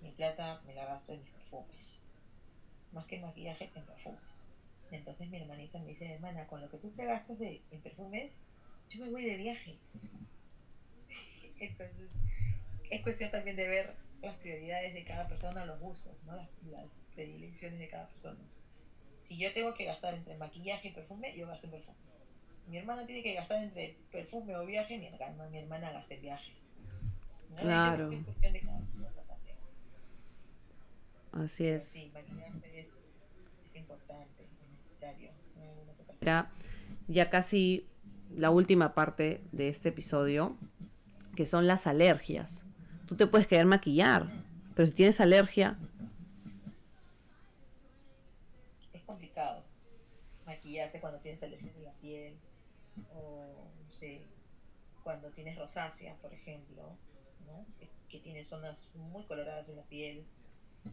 mi 0.00 0.12
plata 0.12 0.60
me 0.66 0.74
la 0.74 0.84
gasto 0.84 1.12
en 1.12 1.22
mis 1.22 1.30
perfumes. 1.30 1.98
Más 2.92 3.06
que 3.06 3.18
maquillaje, 3.18 3.70
en 3.74 3.84
perfumes. 3.84 4.20
Entonces 4.90 5.28
mi 5.28 5.38
hermanita 5.38 5.78
me 5.80 5.88
dice, 5.88 6.12
hermana, 6.12 6.46
con 6.46 6.60
lo 6.60 6.68
que 6.68 6.78
tú 6.78 6.90
te 6.90 7.04
gastas 7.04 7.38
de, 7.38 7.60
en 7.70 7.80
perfumes, 7.80 8.40
yo 8.88 9.00
me 9.00 9.08
voy 9.08 9.24
de 9.24 9.36
viaje. 9.36 9.76
Entonces, 11.60 12.10
es 12.90 13.02
cuestión 13.02 13.30
también 13.30 13.56
de 13.56 13.66
ver 13.66 13.94
las 14.22 14.36
prioridades 14.36 14.94
de 14.94 15.04
cada 15.04 15.26
persona, 15.26 15.64
los 15.64 15.80
gustos, 15.80 16.14
¿no? 16.24 16.36
las, 16.36 16.48
las 16.62 17.04
predilecciones 17.14 17.78
de 17.78 17.88
cada 17.88 18.06
persona. 18.08 18.38
Si 19.20 19.36
yo 19.38 19.52
tengo 19.52 19.74
que 19.74 19.84
gastar 19.84 20.14
entre 20.14 20.36
maquillaje 20.36 20.88
y 20.88 20.90
perfume, 20.92 21.34
yo 21.36 21.46
gasto 21.48 21.66
en 21.66 21.72
perfume. 21.72 22.05
Mi 22.68 22.78
hermana 22.78 23.06
tiene 23.06 23.22
que 23.22 23.34
gastar 23.34 23.62
entre 23.62 23.96
perfume 24.10 24.56
o 24.56 24.66
viaje, 24.66 24.98
mi 24.98 25.06
hermana, 25.06 25.48
mi 25.48 25.58
hermana 25.58 25.92
gasta 25.92 26.14
en 26.14 26.22
viaje. 26.22 26.52
Claro. 27.56 28.10
Es 28.10 28.24
cuestión 28.24 28.52
de 28.52 28.60
cada 28.60 28.80
persona 28.80 29.22
también. 29.28 29.56
así 31.32 31.62
Pero 31.64 31.76
es. 31.76 31.84
sí, 31.84 32.10
maquillarse 32.12 32.80
es, 32.80 32.88
es 33.64 33.76
importante, 33.76 34.44
es 34.44 34.70
necesario 34.82 35.30
en 35.56 35.68
algunas 35.68 36.00
ocasiones. 36.00 36.22
Era 36.22 36.50
ya 37.08 37.30
casi 37.30 37.86
la 38.34 38.50
última 38.50 38.94
parte 38.94 39.42
de 39.52 39.68
este 39.68 39.90
episodio, 39.90 40.56
que 41.36 41.46
son 41.46 41.66
las 41.66 41.86
alergias. 41.86 42.64
Tú 43.06 43.16
te 43.16 43.28
puedes 43.28 43.46
querer 43.46 43.66
maquillar, 43.66 44.26
pero 44.74 44.88
si 44.88 44.92
tienes 44.92 45.20
alergia, 45.20 45.78
es 48.92 49.02
complicado 49.02 49.64
maquillarte 50.44 51.00
cuando 51.00 51.20
tienes 51.20 51.42
alergia 51.44 51.72
en 51.76 51.84
la 51.84 51.92
piel 51.92 52.36
cuando 55.06 55.32
tienes 55.32 55.56
rosácea 55.56 56.14
por 56.22 56.34
ejemplo 56.34 56.98
¿no? 57.46 57.64
que, 57.78 57.88
que 58.10 58.20
tienes 58.20 58.48
zonas 58.48 58.90
muy 58.94 59.24
coloradas 59.24 59.68
en 59.68 59.76
la 59.76 59.84
piel 59.84 60.26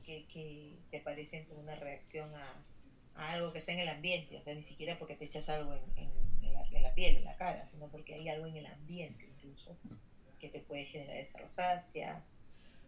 que, 0.04 0.28
que 0.28 0.80
te 0.92 1.00
parecen 1.02 1.46
como 1.46 1.62
una 1.62 1.76
reacción 1.76 2.36
a, 2.36 2.68
a 3.16 3.32
algo 3.32 3.52
que 3.52 3.60
está 3.60 3.74
en 3.74 3.80
el 3.80 3.90
ambiente 3.90 4.38
o 4.38 4.42
sea 4.42 4.56
ni 4.56 4.64
siquiera 4.64 4.98
porque 5.00 5.16
te 5.16 5.26
echas 5.26 5.50
algo 5.50 5.74
en, 5.74 5.92
en- 5.98 6.12
en 6.46 6.54
la, 6.54 6.64
en 6.72 6.84
la 6.84 6.94
piel 6.94 7.16
en 7.18 7.26
la 7.26 7.36
cara 7.36 7.68
sino 7.68 7.90
porque 7.90 8.14
hay 8.16 8.30
algo 8.30 8.46
en 8.48 8.58
el 8.58 8.68
ambiente 8.68 9.26
incluso 9.26 9.78
que 10.40 10.50
te 10.50 10.62
puede 10.62 10.86
generar 10.86 11.18
esa 11.18 11.38
rosácea 11.40 12.24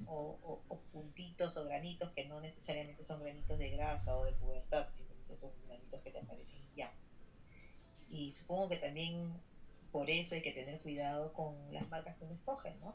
o, 0.06 0.38
o- 0.42 0.62
o 0.70 0.78
puntitos 0.94 1.58
o 1.58 1.64
granitos 1.66 2.12
que 2.12 2.24
no 2.26 2.40
necesariamente 2.42 3.04
son 3.04 3.20
granitos 3.22 3.58
de 3.58 3.70
grasa 3.70 4.16
o 4.16 4.24
de 4.26 4.34
pubertad, 4.34 4.86
simplemente 4.90 5.38
son 5.38 5.52
granitos 5.68 6.02
que 6.02 6.12
te 6.12 6.20
aparecen 6.20 6.62
ya. 6.76 6.94
Y 8.08 8.32
supongo 8.32 8.70
que 8.70 8.78
también 8.78 9.42
por 9.96 10.10
eso 10.10 10.36
hay 10.36 10.42
que 10.42 10.52
tener 10.52 10.82
cuidado 10.82 11.32
con 11.32 11.56
las 11.72 11.88
marcas 11.88 12.18
que 12.18 12.26
uno 12.26 12.34
escoge, 12.34 12.76
¿no? 12.82 12.94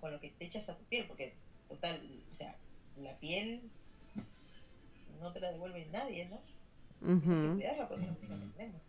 Con 0.00 0.10
lo 0.10 0.20
que 0.20 0.30
te 0.30 0.46
echas 0.46 0.70
a 0.70 0.74
tu 0.78 0.82
piel, 0.84 1.06
porque 1.06 1.34
total, 1.68 2.00
o 2.30 2.32
sea, 2.32 2.56
la 2.96 3.14
piel 3.18 3.70
no 5.20 5.32
te 5.34 5.40
la 5.40 5.52
devuelve 5.52 5.84
nadie, 5.92 6.26
¿no? 6.30 6.40
Tienes 7.00 7.24
que 7.24 7.54
cuidarla 7.56 7.88
porque 7.88 8.04
es 8.04 8.10
lo 8.10 8.36
único 8.36 8.52
que 8.52 8.56
tenemos. 8.56 8.80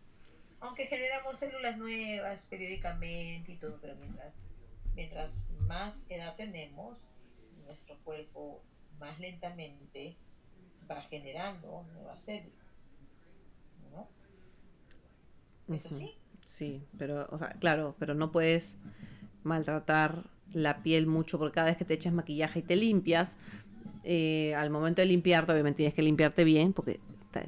Aunque 0.62 0.86
generamos 0.86 1.38
células 1.38 1.78
nuevas 1.78 2.46
periódicamente 2.46 3.52
y 3.52 3.58
todo, 3.58 3.82
pero 3.82 3.98
mientras, 3.98 4.36
mientras 4.96 5.50
más 5.68 6.06
edad 6.08 6.38
tenemos, 6.38 7.10
nuestro 7.66 7.98
cuerpo 8.06 8.62
más 8.98 9.20
lentamente 9.20 10.16
va 10.90 11.02
generando 11.02 11.84
nuevas 11.96 12.22
células. 12.22 12.54
¿No? 13.92 14.08
¿Es 15.76 15.86
así? 15.86 16.18
Sí, 16.46 16.84
pero, 16.98 17.28
o 17.32 17.38
sea, 17.38 17.50
claro, 17.60 17.96
pero 18.00 18.14
no 18.14 18.32
puedes 18.32 18.78
maltratar 19.44 20.24
la 20.54 20.84
piel 20.84 21.08
mucho 21.08 21.38
porque 21.38 21.56
cada 21.56 21.68
vez 21.68 21.78
que 21.78 21.86
te 21.86 21.94
echas 21.94 22.14
maquillaje 22.14 22.60
y 22.60 22.64
te 22.64 22.76
limpias, 22.76 23.38
eh, 24.04 24.54
al 24.56 24.70
momento 24.70 25.02
de 25.02 25.08
limpiarte, 25.08 25.52
obviamente 25.52 25.78
tienes 25.78 25.94
que 25.94 26.04
limpiarte 26.04 26.44
bien 26.44 26.74
porque 26.74 27.00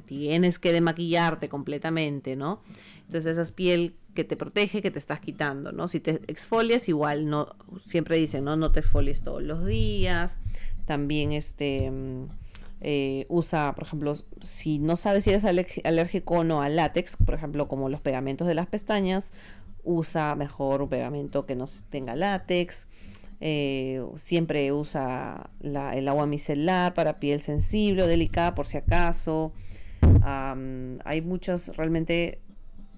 tienes 0.04 0.58
que 0.58 0.72
demaquillarte 0.72 1.48
completamente, 1.48 2.36
¿no? 2.36 2.60
Entonces 3.06 3.26
esa 3.26 3.42
es 3.42 3.52
piel 3.52 3.94
que 4.14 4.24
te 4.24 4.36
protege, 4.36 4.82
que 4.82 4.90
te 4.90 4.98
estás 4.98 5.20
quitando, 5.20 5.72
¿no? 5.72 5.88
Si 5.88 6.00
te 6.00 6.20
exfolias, 6.26 6.88
igual, 6.88 7.26
no, 7.26 7.54
siempre 7.86 8.16
dicen, 8.16 8.44
¿no? 8.44 8.56
No 8.56 8.72
te 8.72 8.80
exfolies 8.80 9.22
todos 9.22 9.42
los 9.42 9.64
días. 9.64 10.38
También 10.84 11.32
este 11.32 11.90
mm, 11.90 12.28
eh, 12.80 13.26
usa, 13.28 13.74
por 13.74 13.84
ejemplo, 13.84 14.14
si 14.42 14.78
no 14.78 14.96
sabes 14.96 15.24
si 15.24 15.30
eres 15.30 15.44
alérgico 15.44 16.34
o 16.34 16.44
no 16.44 16.62
al 16.62 16.76
látex, 16.76 17.16
por 17.16 17.34
ejemplo, 17.34 17.68
como 17.68 17.88
los 17.88 18.00
pegamentos 18.00 18.46
de 18.46 18.54
las 18.54 18.66
pestañas, 18.66 19.32
usa 19.84 20.34
mejor 20.36 20.82
un 20.82 20.88
pegamento 20.88 21.46
que 21.46 21.56
no 21.56 21.66
tenga 21.90 22.14
látex. 22.14 22.86
Eh, 23.40 24.04
siempre 24.16 24.72
usa 24.72 25.50
el 25.60 26.08
agua 26.08 26.26
micelar 26.26 26.94
para 26.94 27.20
piel 27.20 27.40
sensible 27.40 28.02
o 28.02 28.06
delicada 28.06 28.54
por 28.54 28.66
si 28.66 28.76
acaso. 28.76 29.52
Hay 30.22 31.20
muchos, 31.22 31.76
realmente 31.76 32.40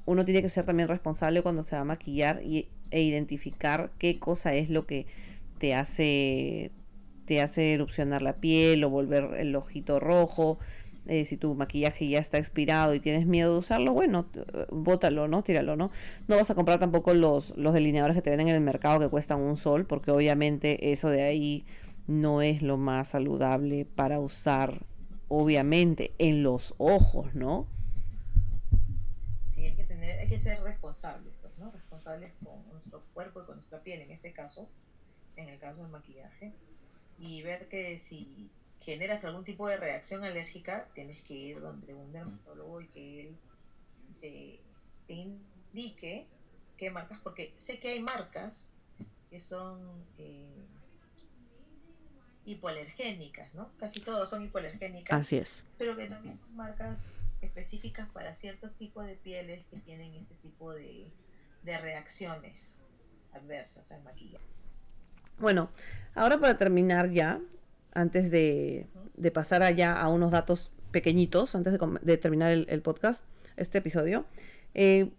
uno 0.07 0.24
tiene 0.24 0.43
que 0.43 0.48
ser 0.48 0.65
también 0.66 0.89
responsable 0.89 1.43
cuando 1.43 1.62
se 1.62 1.77
va 1.77 1.82
a 1.82 1.85
maquillar 1.85 2.43
y, 2.43 2.69
e 2.90 3.02
identificar 3.02 3.93
qué 3.98 4.19
cosa 4.19 4.55
es 4.55 4.69
lo 4.70 4.86
que 4.86 5.07
te 5.59 5.74
hace 5.74 6.73
te 7.31 7.40
hace 7.40 7.74
erupcionar 7.74 8.23
la 8.23 8.40
piel 8.40 8.82
o 8.82 8.90
volver 8.90 9.35
el 9.39 9.55
ojito 9.55 10.01
rojo. 10.01 10.59
Eh, 11.07 11.24
si 11.24 11.36
tu 11.36 11.55
maquillaje 11.55 12.09
ya 12.09 12.19
está 12.19 12.39
expirado 12.39 12.93
y 12.93 12.98
tienes 12.98 13.24
miedo 13.24 13.52
de 13.52 13.61
usarlo, 13.61 13.93
bueno, 13.93 14.27
eh, 14.35 14.66
bótalo, 14.73 15.28
¿no? 15.28 15.44
Tíralo, 15.44 15.77
¿no? 15.77 15.93
No 16.27 16.35
vas 16.35 16.51
a 16.51 16.57
comprar 16.57 16.81
tampoco 16.81 17.15
los, 17.15 17.57
los 17.57 17.73
delineadores 17.73 18.16
que 18.16 18.23
te 18.23 18.31
venden 18.31 18.48
en 18.48 18.57
el 18.57 18.62
mercado 18.62 18.98
que 18.98 19.09
cuestan 19.09 19.39
un 19.39 19.57
sol, 19.57 19.86
porque 19.86 20.11
obviamente 20.11 20.90
eso 20.90 21.09
de 21.09 21.23
ahí 21.23 21.65
no 22.09 22.43
es 22.43 22.62
lo 22.62 22.77
más 22.78 23.11
saludable 23.11 23.85
para 23.85 24.19
usar, 24.19 24.85
obviamente, 25.28 26.12
en 26.19 26.43
los 26.43 26.74
ojos, 26.78 27.32
¿no? 27.36 27.69
Sí, 29.44 29.66
hay 29.66 29.77
que, 29.77 29.85
tener, 29.85 30.19
hay 30.19 30.27
que 30.27 30.39
ser 30.40 30.61
responsables, 30.65 31.32
pues, 31.40 31.57
¿no? 31.59 31.70
Responsables 31.70 32.32
con 32.44 32.69
nuestro 32.73 33.05
cuerpo 33.15 33.43
y 33.43 33.47
con 33.47 33.55
nuestra 33.55 33.85
piel, 33.85 34.01
en 34.01 34.11
este 34.11 34.32
caso, 34.32 34.69
en 35.36 35.48
el 35.48 35.61
caso 35.61 35.82
del 35.82 35.93
maquillaje, 35.93 36.52
y 37.20 37.42
ver 37.42 37.68
que 37.68 37.98
si 37.98 38.51
generas 38.80 39.24
algún 39.24 39.44
tipo 39.44 39.68
de 39.68 39.76
reacción 39.76 40.24
alérgica, 40.24 40.88
tienes 40.94 41.22
que 41.22 41.34
ir 41.34 41.60
donde 41.60 41.94
un 41.94 42.12
dermatólogo 42.12 42.80
y 42.80 42.88
que 42.88 43.20
él 43.20 43.38
te, 44.18 44.60
te 45.06 45.12
indique 45.12 46.26
qué 46.78 46.90
marcas, 46.90 47.20
porque 47.22 47.52
sé 47.56 47.78
que 47.78 47.90
hay 47.90 48.01
marcas 48.01 48.66
que 49.28 49.38
son 49.38 50.02
eh, 50.16 50.66
hipoalergénicas, 52.47 53.52
¿no? 53.55 53.70
Casi 53.76 54.01
todos 54.01 54.28
son 54.30 54.42
hipoalergénicas 54.42 55.20
Así 55.20 55.36
es. 55.36 55.62
pero 55.76 55.94
que 55.97 56.06
también 56.06 56.40
son 56.40 56.56
marcas 56.56 57.05
específicas 57.42 58.09
para 58.10 58.32
ciertos 58.34 58.74
tipos 58.76 59.06
de 59.06 59.16
pieles 59.16 59.64
que 59.66 59.78
tienen 59.80 60.14
este 60.14 60.34
tipo 60.36 60.72
de, 60.72 61.06
de 61.62 61.78
reacciones 61.78 62.80
adversas 63.32 63.90
al 63.92 64.02
maquillaje. 64.02 64.44
Bueno, 65.41 65.71
ahora 66.15 66.39
para 66.39 66.59
terminar 66.59 67.11
ya, 67.11 67.41
antes 67.95 68.31
de, 68.31 68.89
pasar 69.33 69.62
allá 69.62 69.99
a 69.99 70.09
unos 70.09 70.31
datos 70.31 70.71
pequeñitos, 70.91 71.55
antes 71.55 71.79
de, 72.03 72.17
terminar 72.19 72.53
el, 72.53 72.67
el 72.69 72.83
podcast, 72.83 73.25
este 73.57 73.79
episodio, 73.79 74.27
eh, 74.75 75.11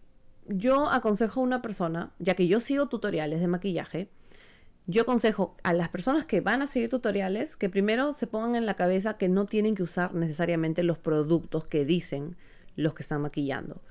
yo 0.47 0.89
aconsejo 0.89 1.41
a 1.41 1.43
una 1.43 1.61
persona, 1.63 2.11
ya 2.19 2.35
que 2.35 2.47
yo 2.47 2.59
sigo 2.59 2.87
tutoriales 2.87 3.39
de 3.39 3.47
maquillaje, 3.47 4.09
yo 4.85 5.03
aconsejo 5.03 5.55
a 5.63 5.73
las 5.73 5.89
personas 5.89 6.25
que 6.25 6.39
van 6.39 6.61
a 6.61 6.67
seguir 6.67 6.89
tutoriales 6.89 7.55
que 7.55 7.69
primero 7.69 8.13
se 8.13 8.27
pongan 8.27 8.55
en 8.55 8.65
la 8.67 8.75
cabeza 8.75 9.17
que 9.17 9.27
no 9.27 9.45
tienen 9.45 9.73
que 9.73 9.83
usar 9.83 10.13
necesariamente 10.13 10.83
los 10.83 10.99
productos 10.99 11.65
que 11.65 11.83
dicen 11.83 12.35
los 12.75 12.93
que 12.93 13.01
están 13.01 13.21
maquillando. 13.21 13.81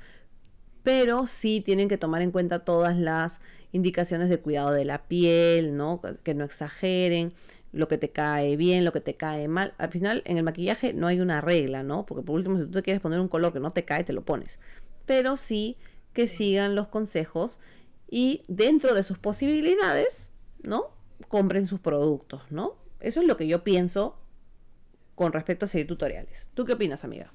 Pero 0.82 1.27
sí 1.27 1.61
tienen 1.61 1.89
que 1.89 1.98
tomar 1.98 2.23
en 2.23 2.31
cuenta 2.31 2.65
todas 2.65 2.97
las 2.97 3.40
indicaciones 3.73 4.28
de 4.28 4.40
cuidado 4.40 4.73
de 4.73 4.85
la 4.85 5.05
piel, 5.05 5.77
¿no? 5.77 6.01
Que 6.23 6.35
no 6.35 6.44
exageren, 6.44 7.32
lo 7.73 7.89
que 7.89 7.98
te 7.98 8.11
cae 8.11 8.57
bien, 8.57 8.85
lo 8.85 8.93
que 8.93 9.01
te 9.01 9.15
cae 9.15 9.47
mal. 9.48 9.74
Al 9.78 9.90
final, 9.90 10.23
en 10.24 10.36
el 10.36 10.43
maquillaje 10.43 10.93
no 10.93 11.07
hay 11.07 11.20
una 11.20 11.40
regla, 11.40 11.82
¿no? 11.82 12.07
Porque 12.07 12.24
por 12.24 12.35
último, 12.36 12.59
si 12.59 12.65
tú 12.65 12.73
te 12.73 12.82
quieres 12.82 13.01
poner 13.01 13.20
un 13.20 13.28
color 13.28 13.52
que 13.52 13.61
no 13.61 13.73
te 13.73 13.85
cae, 13.85 14.05
te 14.05 14.12
lo 14.12 14.24
pones. 14.24 14.59
Pero 15.07 15.36
sí 15.36 15.77
que 16.12 16.27
sigan 16.27 16.74
los 16.74 16.89
consejos 16.89 17.61
y 18.09 18.44
dentro 18.48 18.94
de 18.94 19.02
sus 19.02 19.19
posibilidades, 19.19 20.31
¿no? 20.62 20.90
Compren 21.28 21.66
sus 21.66 21.81
productos, 21.81 22.43
¿no? 22.51 22.77
Eso 22.98 23.20
es 23.20 23.27
lo 23.27 23.36
que 23.36 23.47
yo 23.47 23.62
pienso 23.62 24.19
con 25.15 25.32
respecto 25.32 25.66
a 25.66 25.69
seguir 25.69 25.86
tutoriales. 25.86 26.48
¿Tú 26.55 26.65
qué 26.65 26.73
opinas, 26.73 27.05
amiga? 27.05 27.32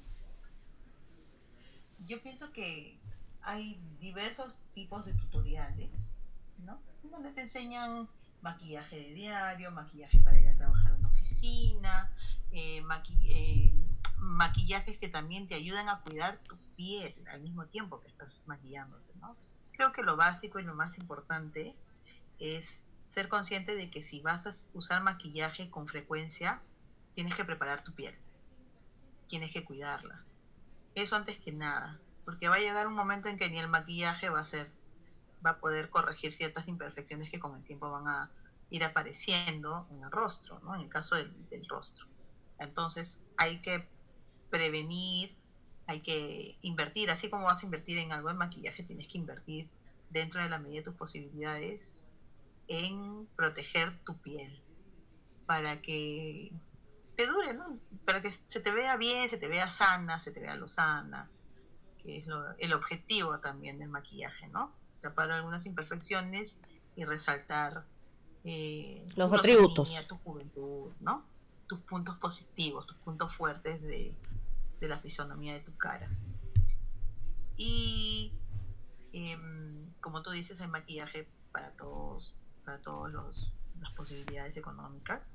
Yo 2.04 2.20
pienso 2.22 2.52
que 2.52 2.95
hay 3.46 3.80
diversos 4.00 4.60
tipos 4.74 5.06
de 5.06 5.14
tutoriales, 5.14 6.10
¿no? 6.58 6.80
Donde 7.04 7.30
te 7.30 7.42
enseñan 7.42 8.08
maquillaje 8.42 8.96
de 8.96 9.14
diario, 9.14 9.70
maquillaje 9.70 10.18
para 10.18 10.38
ir 10.38 10.48
a 10.48 10.56
trabajar 10.56 10.92
en 10.92 10.98
una 10.98 11.08
oficina, 11.08 12.10
eh, 12.50 12.82
eh, 13.28 13.72
maquillajes 14.18 14.98
que 14.98 15.08
también 15.08 15.46
te 15.46 15.54
ayudan 15.54 15.88
a 15.88 16.00
cuidar 16.00 16.38
tu 16.38 16.58
piel 16.76 17.14
al 17.30 17.40
mismo 17.40 17.66
tiempo 17.66 18.00
que 18.00 18.08
estás 18.08 18.44
maquillándote, 18.48 19.14
¿no? 19.20 19.36
Creo 19.72 19.92
que 19.92 20.02
lo 20.02 20.16
básico 20.16 20.58
y 20.58 20.64
lo 20.64 20.74
más 20.74 20.98
importante 20.98 21.76
es 22.40 22.82
ser 23.10 23.28
consciente 23.28 23.76
de 23.76 23.90
que 23.90 24.00
si 24.00 24.20
vas 24.22 24.48
a 24.48 24.76
usar 24.76 25.04
maquillaje 25.04 25.70
con 25.70 25.86
frecuencia, 25.86 26.60
tienes 27.14 27.36
que 27.36 27.44
preparar 27.44 27.82
tu 27.84 27.92
piel, 27.92 28.16
tienes 29.28 29.52
que 29.52 29.64
cuidarla. 29.64 30.24
Eso 30.96 31.14
antes 31.14 31.38
que 31.38 31.52
nada, 31.52 32.00
porque 32.26 32.48
va 32.48 32.56
a 32.56 32.58
llegar 32.58 32.88
un 32.88 32.94
momento 32.94 33.28
en 33.30 33.38
que 33.38 33.48
ni 33.48 33.58
el 33.58 33.68
maquillaje 33.68 34.28
va 34.28 34.40
a 34.40 34.44
ser, 34.44 34.70
va 35.46 35.50
a 35.52 35.60
poder 35.60 35.88
corregir 35.90 36.32
ciertas 36.32 36.68
imperfecciones 36.68 37.30
que 37.30 37.38
con 37.38 37.56
el 37.56 37.64
tiempo 37.64 37.90
van 37.90 38.08
a 38.08 38.30
ir 38.68 38.84
apareciendo 38.84 39.86
en 39.90 40.02
el 40.02 40.10
rostro, 40.10 40.60
¿no? 40.60 40.74
En 40.74 40.82
el 40.82 40.88
caso 40.88 41.14
del, 41.14 41.48
del 41.48 41.66
rostro. 41.68 42.04
Entonces 42.58 43.20
hay 43.36 43.62
que 43.62 43.88
prevenir, 44.50 45.38
hay 45.86 46.02
que 46.02 46.58
invertir, 46.62 47.10
así 47.10 47.30
como 47.30 47.44
vas 47.44 47.62
a 47.62 47.66
invertir 47.66 47.98
en 47.98 48.12
algo 48.12 48.28
de 48.28 48.34
maquillaje, 48.34 48.82
tienes 48.82 49.06
que 49.08 49.18
invertir 49.18 49.70
dentro 50.10 50.42
de 50.42 50.48
la 50.48 50.58
medida 50.58 50.80
de 50.80 50.84
tus 50.84 50.96
posibilidades 50.96 52.02
en 52.66 53.28
proteger 53.36 53.96
tu 54.04 54.20
piel 54.20 54.64
para 55.46 55.80
que 55.80 56.50
te 57.14 57.26
dure, 57.26 57.54
¿no? 57.54 57.80
Para 58.04 58.20
que 58.20 58.32
se 58.32 58.60
te 58.60 58.72
vea 58.72 58.96
bien, 58.96 59.28
se 59.28 59.38
te 59.38 59.48
vea 59.48 59.68
sana, 59.68 60.18
se 60.18 60.32
te 60.32 60.40
vea 60.40 60.56
lozana, 60.56 61.30
que 62.06 62.18
es 62.18 62.26
lo- 62.26 62.56
el 62.58 62.72
objetivo 62.72 63.38
también 63.40 63.78
del 63.80 63.88
maquillaje, 63.88 64.46
¿no? 64.48 64.72
Tapar 65.00 65.30
algunas 65.32 65.66
imperfecciones 65.66 66.58
y 66.94 67.04
resaltar 67.04 67.84
eh, 68.44 69.04
Los 69.16 69.32
atributos. 69.32 69.90
tu 70.06 70.16
juventud, 70.18 70.92
¿no? 71.00 71.24
Tus 71.66 71.80
puntos 71.80 72.16
positivos, 72.18 72.86
tus 72.86 72.96
puntos 72.98 73.34
fuertes 73.34 73.82
de, 73.82 74.14
de 74.80 74.88
la 74.88 74.98
fisonomía 75.00 75.52
de 75.54 75.60
tu 75.60 75.76
cara. 75.76 76.08
Y 77.56 78.32
em, 79.12 79.90
como 80.00 80.22
tú 80.22 80.30
dices, 80.30 80.60
hay 80.60 80.68
maquillaje 80.68 81.28
para 81.52 81.72
todos, 81.72 82.36
para 82.64 82.80
todos 82.80 83.10
los 83.10 83.52
las 83.80 83.90
posibilidades 83.92 84.56
económicas. 84.56 85.30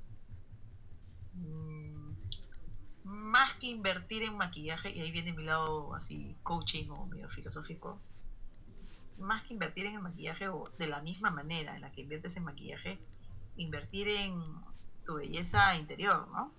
Que 3.62 3.68
invertir 3.68 4.24
en 4.24 4.36
maquillaje, 4.36 4.90
y 4.90 5.00
ahí 5.00 5.12
viene 5.12 5.32
mi 5.32 5.44
lado 5.44 5.94
así 5.94 6.36
coaching 6.42 6.90
o 6.90 7.06
medio 7.06 7.28
filosófico, 7.28 8.00
más 9.18 9.44
que 9.44 9.52
invertir 9.52 9.86
en 9.86 9.94
el 9.94 10.02
maquillaje 10.02 10.48
o 10.48 10.64
de 10.78 10.88
la 10.88 11.00
misma 11.00 11.30
manera 11.30 11.76
en 11.76 11.82
la 11.82 11.92
que 11.92 12.00
inviertes 12.00 12.36
en 12.36 12.42
maquillaje, 12.42 12.98
invertir 13.56 14.08
en 14.08 14.42
tu 15.06 15.14
belleza 15.14 15.76
interior, 15.76 16.26
¿no? 16.32 16.52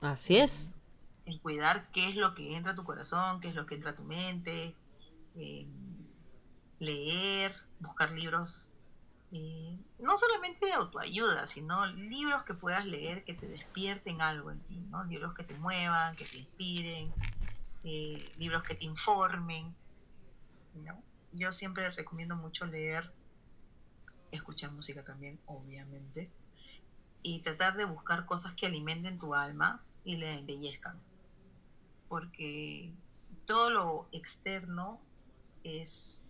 Así 0.00 0.38
es. 0.38 0.72
en 1.26 1.38
cuidar 1.40 1.90
qué 1.92 2.08
es 2.08 2.16
lo 2.16 2.34
que 2.34 2.56
entra 2.56 2.72
a 2.72 2.76
tu 2.76 2.84
corazón, 2.84 3.40
qué 3.40 3.48
es 3.48 3.54
lo 3.54 3.66
que 3.66 3.74
entra 3.74 3.90
a 3.90 3.96
tu 3.96 4.04
mente, 4.04 4.74
eh, 5.34 5.66
leer, 6.78 7.54
buscar 7.80 8.12
libros, 8.12 8.70
eh, 9.32 9.78
no 9.98 10.16
solamente 10.16 10.66
de 10.66 10.72
autoayuda, 10.72 11.46
sino 11.46 11.86
libros 11.86 12.44
que 12.44 12.54
puedas 12.54 12.86
leer 12.86 13.24
que 13.24 13.34
te 13.34 13.46
despierten 13.48 14.20
algo 14.20 14.50
en 14.50 14.60
ti, 14.60 14.76
¿no? 14.90 15.04
libros 15.04 15.34
que 15.34 15.44
te 15.44 15.54
muevan, 15.54 16.16
que 16.16 16.24
te 16.24 16.38
inspiren, 16.38 17.12
eh, 17.84 18.24
libros 18.38 18.62
que 18.62 18.74
te 18.74 18.84
informen. 18.84 19.74
¿no? 20.74 21.02
Yo 21.32 21.52
siempre 21.52 21.90
recomiendo 21.90 22.36
mucho 22.36 22.66
leer, 22.66 23.12
escuchar 24.30 24.70
música 24.72 25.04
también, 25.04 25.38
obviamente, 25.46 26.30
y 27.22 27.40
tratar 27.40 27.76
de 27.76 27.84
buscar 27.84 28.26
cosas 28.26 28.54
que 28.54 28.66
alimenten 28.66 29.18
tu 29.18 29.34
alma 29.34 29.82
y 30.04 30.16
la 30.16 30.32
embellezcan 30.32 31.00
porque 32.08 32.92
todo 33.44 33.70
lo 33.70 34.08
externo 34.12 35.00
es 35.64 36.22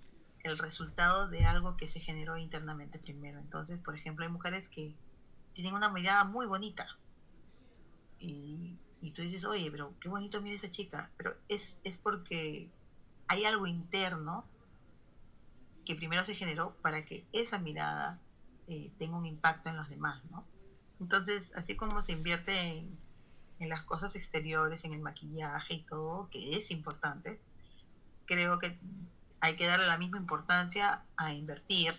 el 0.47 0.59
resultado 0.59 1.29
de 1.29 1.45
algo 1.45 1.77
que 1.77 1.89
se 1.89 2.01
generó 2.01 2.37
internamente 2.37 2.99
primero. 2.99 3.39
Entonces, 3.39 3.79
por 3.79 3.95
ejemplo, 3.95 4.25
hay 4.25 4.31
mujeres 4.31 4.69
que 4.69 4.95
tienen 5.53 5.75
una 5.75 5.89
mirada 5.89 6.25
muy 6.25 6.47
bonita 6.47 6.87
y, 8.19 8.77
y 9.01 9.11
tú 9.13 9.23
dices, 9.23 9.45
oye, 9.45 9.71
pero 9.71 9.95
qué 10.01 10.09
bonito 10.09 10.41
mira 10.41 10.57
esa 10.57 10.71
chica, 10.71 11.11
pero 11.17 11.37
es, 11.49 11.79
es 11.85 11.97
porque 11.97 12.69
hay 13.29 13.45
algo 13.45 13.67
interno 13.67 14.45
que 15.85 15.95
primero 15.95 16.25
se 16.25 16.35
generó 16.35 16.75
para 16.83 17.05
que 17.05 17.25
esa 17.33 17.59
mirada 17.59 18.19
eh, 18.67 18.91
tenga 18.99 19.17
un 19.17 19.27
impacto 19.27 19.69
en 19.69 19.77
los 19.77 19.89
demás, 19.89 20.25
¿no? 20.31 20.45
Entonces, 20.99 21.53
así 21.55 21.77
como 21.77 22.03
se 22.03 22.13
invierte 22.13 22.59
en, 22.61 22.99
en 23.61 23.69
las 23.69 23.85
cosas 23.85 24.17
exteriores, 24.17 24.85
en 24.85 24.93
el 24.93 25.01
maquillaje 25.01 25.75
y 25.75 25.81
todo, 25.81 26.29
que 26.31 26.57
es 26.57 26.71
importante, 26.71 27.39
creo 28.27 28.59
que 28.59 28.77
hay 29.47 29.55
que 29.55 29.67
darle 29.67 29.87
la 29.87 29.97
misma 29.97 30.19
importancia 30.19 31.05
a 31.17 31.33
invertir 31.33 31.95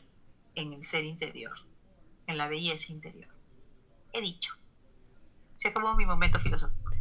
en 0.56 0.74
el 0.74 0.84
ser 0.84 1.06
interior, 1.06 1.53
en 2.28 2.38
la 2.38 2.49
belleza 2.49 2.91
interior. 2.91 3.30
He 4.11 4.19
dicho. 4.19 4.53
Se 5.56 5.69
acabó 5.69 5.95
mi 5.95 6.06
momento 6.06 6.40
filosófico. 6.40 6.91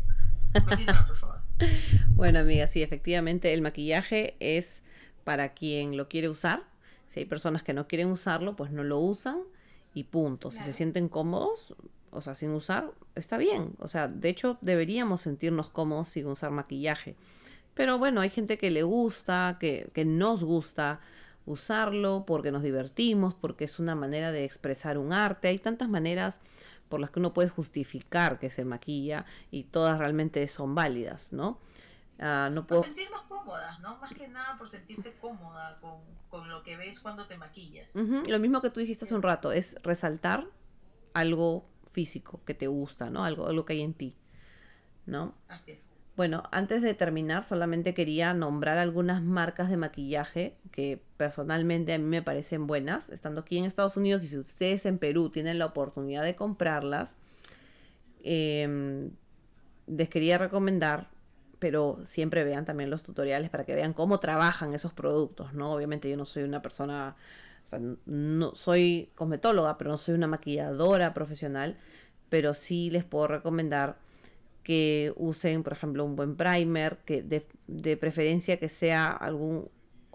Continúa, 0.65 1.05
por 1.07 1.17
favor. 1.17 1.43
Bueno, 2.11 2.39
amiga, 2.39 2.67
sí, 2.67 2.83
efectivamente 2.83 3.53
el 3.53 3.61
maquillaje 3.61 4.37
es 4.41 4.83
para 5.25 5.53
quien 5.53 5.97
lo 5.99 6.09
quiere 6.09 6.31
usar. 6.31 6.65
Si 7.07 7.21
hay 7.21 7.27
personas 7.27 7.63
que 7.63 7.75
no 7.75 7.89
quieren 7.89 8.11
usarlo, 8.11 8.57
pues 8.57 8.71
no 8.71 8.85
lo 8.85 8.99
usan 8.99 9.41
y 9.93 10.05
punto. 10.05 10.51
Si 10.51 10.61
se 10.61 10.73
sienten 10.73 11.09
cómodos, 11.09 11.75
o 12.11 12.23
sea, 12.23 12.35
sin 12.35 12.51
usar, 12.53 12.93
está 13.15 13.37
bien. 13.37 13.75
O 13.81 13.89
sea, 13.89 14.09
de 14.09 14.29
hecho, 14.31 14.57
deberíamos 14.63 15.21
sentirnos 15.23 15.69
cómodos 15.69 16.09
sin 16.09 16.27
usar 16.27 16.53
maquillaje. 16.53 17.17
Pero 17.77 17.99
bueno, 17.99 18.23
hay 18.23 18.31
gente 18.31 18.59
que 18.59 18.71
le 18.71 18.83
gusta, 18.83 19.59
que, 19.61 19.91
que 19.95 20.05
nos 20.05 20.43
gusta 20.43 21.01
usarlo 21.45 22.25
porque 22.27 22.51
nos 22.51 22.63
divertimos, 22.63 23.35
porque 23.35 23.65
es 23.65 23.79
una 23.79 23.95
manera 23.95 24.33
de 24.33 24.45
expresar 24.45 24.99
un 24.99 25.13
arte. 25.13 25.49
Hay 25.49 25.59
tantas 25.59 25.89
maneras 25.89 26.41
por 26.89 27.01
las 27.01 27.11
que 27.11 27.21
uno 27.21 27.35
puede 27.35 27.51
justificar 27.51 28.39
que 28.39 28.51
se 28.51 28.65
maquilla 28.65 29.27
y 29.51 29.65
todas 29.65 29.99
realmente 29.99 30.49
son 30.49 30.75
válidas, 30.75 31.33
¿no? 31.33 31.61
Ah, 32.19 32.49
no 32.51 32.63
Por 32.63 32.79
puedo... 32.79 32.83
sentirnos 32.85 33.23
cómodas, 33.25 33.79
¿no? 33.81 33.99
Más 33.99 34.13
que 34.15 34.27
nada 34.27 34.57
por 34.57 34.69
sentirte 34.69 35.13
cómoda 35.21 35.79
con, 35.81 36.01
con 36.31 36.49
lo 36.49 36.63
que 36.63 36.79
ves 36.79 37.01
cuando 37.01 37.27
te 37.27 37.37
maquillas. 37.37 37.95
Lo 37.95 38.39
mismo 38.39 38.63
que 38.63 38.71
tú 38.71 38.81
dijiste 38.81 39.05
hace 39.05 39.15
un 39.15 39.23
rato, 39.23 39.53
es 39.53 39.77
resaltar 39.83 40.47
algo 41.13 41.69
físico 41.85 42.41
que 42.47 42.55
te 42.55 42.69
gusta, 42.69 43.11
¿no? 43.11 43.25
Algo, 43.25 43.47
algo 43.49 43.67
que 43.67 43.75
hay 43.75 43.83
en 43.83 43.95
ti, 43.95 44.17
¿no? 45.05 45.27
Así 45.49 45.73
es. 45.73 45.85
Bueno, 46.17 46.45
antes 46.51 46.81
de 46.81 46.95
terminar, 46.95 47.43
solamente 47.43 47.93
quería 47.93 48.33
nombrar 48.33 48.79
algunas 48.79 49.23
marcas 49.23 49.69
de 49.69 49.77
maquillaje 49.77 50.57
que 50.73 51.03
personalmente 51.19 51.93
a 51.93 51.99
mí 51.99 52.05
me 52.05 52.23
parecen 52.23 52.67
buenas, 52.67 53.11
estando 53.11 53.43
aquí 53.43 53.59
en 53.59 53.67
Estados 53.67 53.99
Unidos 53.99 54.25
y 54.25 54.29
si 54.29 54.39
ustedes 54.39 54.87
en 54.87 54.97
Perú 54.99 55.29
tienen 55.29 55.59
la 55.59 55.67
oportunidad 55.67 56.23
de 56.25 56.35
comprarlas, 56.35 57.19
em, 58.23 59.11
les 59.87 60.09
quería 60.09 60.39
recomendar 60.39 61.09
pero 61.59 61.99
siempre 62.05 62.45
vean 62.45 62.65
también 62.65 62.91
los 62.91 63.03
tutoriales 63.03 63.51
para 63.51 63.65
que 63.65 63.75
vean 63.75 63.93
cómo 63.95 64.21
trabajan 64.21 64.75
esos 64.75 64.93
productos, 64.93 65.55
¿no? 65.55 65.73
Obviamente 65.73 66.09
yo 66.11 66.17
no 66.17 66.25
soy 66.25 66.43
una 66.43 66.61
persona, 66.63 67.17
o 67.65 67.67
sea, 67.67 67.81
no 68.07 68.55
soy 68.55 69.11
cosmetóloga, 69.15 69.79
pero 69.79 69.91
no 69.91 69.97
soy 69.97 70.15
una 70.15 70.27
maquilladora 70.27 71.15
profesional, 71.15 71.79
pero 72.29 72.55
sí 72.55 72.91
les 72.91 73.05
puedo 73.05 73.27
recomendar 73.29 73.97
que 74.67 75.13
usen, 75.15 75.63
por 75.63 75.75
ejemplo, 75.75 76.05
un 76.05 76.17
buen 76.17 76.35
primer, 76.35 76.99
que 77.05 77.23
de, 77.23 77.47
de 77.69 77.97
preferencia 77.97 78.57
que 78.57 78.69
sea 78.69 79.13
algún 79.13 79.69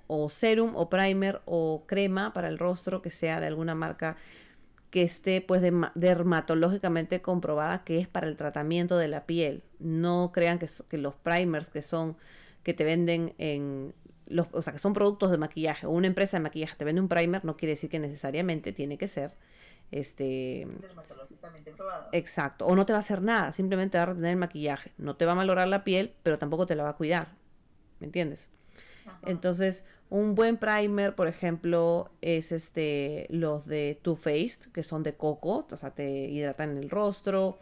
o 0.07 0.29
serum 0.29 0.75
o 0.75 0.89
primer 0.89 1.41
o 1.45 1.85
crema 1.87 2.33
para 2.33 2.49
el 2.49 2.57
rostro 2.57 3.01
que 3.01 3.09
sea 3.09 3.39
de 3.39 3.47
alguna 3.47 3.75
marca 3.75 4.17
que 4.89 5.03
esté 5.03 5.39
pues 5.39 5.61
dermatológicamente 5.95 7.21
comprobada 7.21 7.85
que 7.85 7.99
es 7.99 8.09
para 8.09 8.27
el 8.27 8.35
tratamiento 8.35 8.97
de 8.97 9.07
la 9.07 9.25
piel. 9.25 9.63
No 9.79 10.33
crean 10.33 10.59
que, 10.59 10.67
que 10.89 10.97
los 10.97 11.15
primers 11.15 11.69
que 11.69 11.81
son 11.81 12.17
que 12.61 12.73
te 12.73 12.83
venden 12.83 13.33
en 13.37 13.93
los, 14.27 14.47
o 14.51 14.61
sea, 14.61 14.73
que 14.73 14.79
son 14.79 14.91
productos 14.91 15.31
de 15.31 15.37
maquillaje 15.37 15.87
o 15.87 15.91
una 15.91 16.07
empresa 16.07 16.35
de 16.35 16.43
maquillaje 16.43 16.75
te 16.75 16.83
vende 16.83 16.99
un 16.99 17.07
primer, 17.07 17.45
no 17.45 17.55
quiere 17.55 17.71
decir 17.71 17.89
que 17.89 17.99
necesariamente 17.99 18.73
tiene 18.73 18.97
que 18.97 19.07
ser 19.07 19.31
este 19.91 20.67
dermatológicamente 20.79 21.71
probado. 21.73 22.09
Exacto, 22.13 22.65
o 22.65 22.75
no 22.75 22.85
te 22.85 22.93
va 22.93 22.97
a 22.97 23.01
hacer 23.01 23.21
nada, 23.21 23.51
simplemente 23.53 23.97
va 23.97 24.03
a 24.03 24.07
retener 24.07 24.31
el 24.31 24.37
maquillaje, 24.37 24.93
no 24.97 25.15
te 25.15 25.25
va 25.25 25.33
a 25.33 25.35
valorar 25.35 25.67
la 25.67 25.83
piel, 25.83 26.13
pero 26.23 26.37
tampoco 26.39 26.65
te 26.65 26.75
la 26.75 26.83
va 26.83 26.89
a 26.89 26.95
cuidar. 26.95 27.35
¿Me 27.99 28.05
entiendes? 28.07 28.49
Entonces, 29.25 29.83
un 30.09 30.35
buen 30.35 30.57
primer, 30.57 31.15
por 31.15 31.27
ejemplo, 31.27 32.09
es 32.21 32.51
este 32.51 33.27
los 33.29 33.65
de 33.65 33.99
Too 34.01 34.15
Faced, 34.15 34.71
que 34.73 34.83
son 34.83 35.03
de 35.03 35.13
coco, 35.15 35.67
o 35.69 35.77
sea, 35.77 35.91
te 35.91 36.09
hidratan 36.09 36.77
el 36.77 36.89
rostro. 36.89 37.57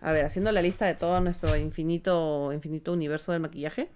A 0.00 0.12
ver, 0.12 0.24
haciendo 0.24 0.52
la 0.52 0.60
lista 0.62 0.86
de 0.86 0.94
todo 0.94 1.20
nuestro 1.20 1.56
infinito, 1.56 2.52
infinito 2.52 2.92
universo 2.92 3.32
del 3.32 3.40
maquillaje. 3.40 3.88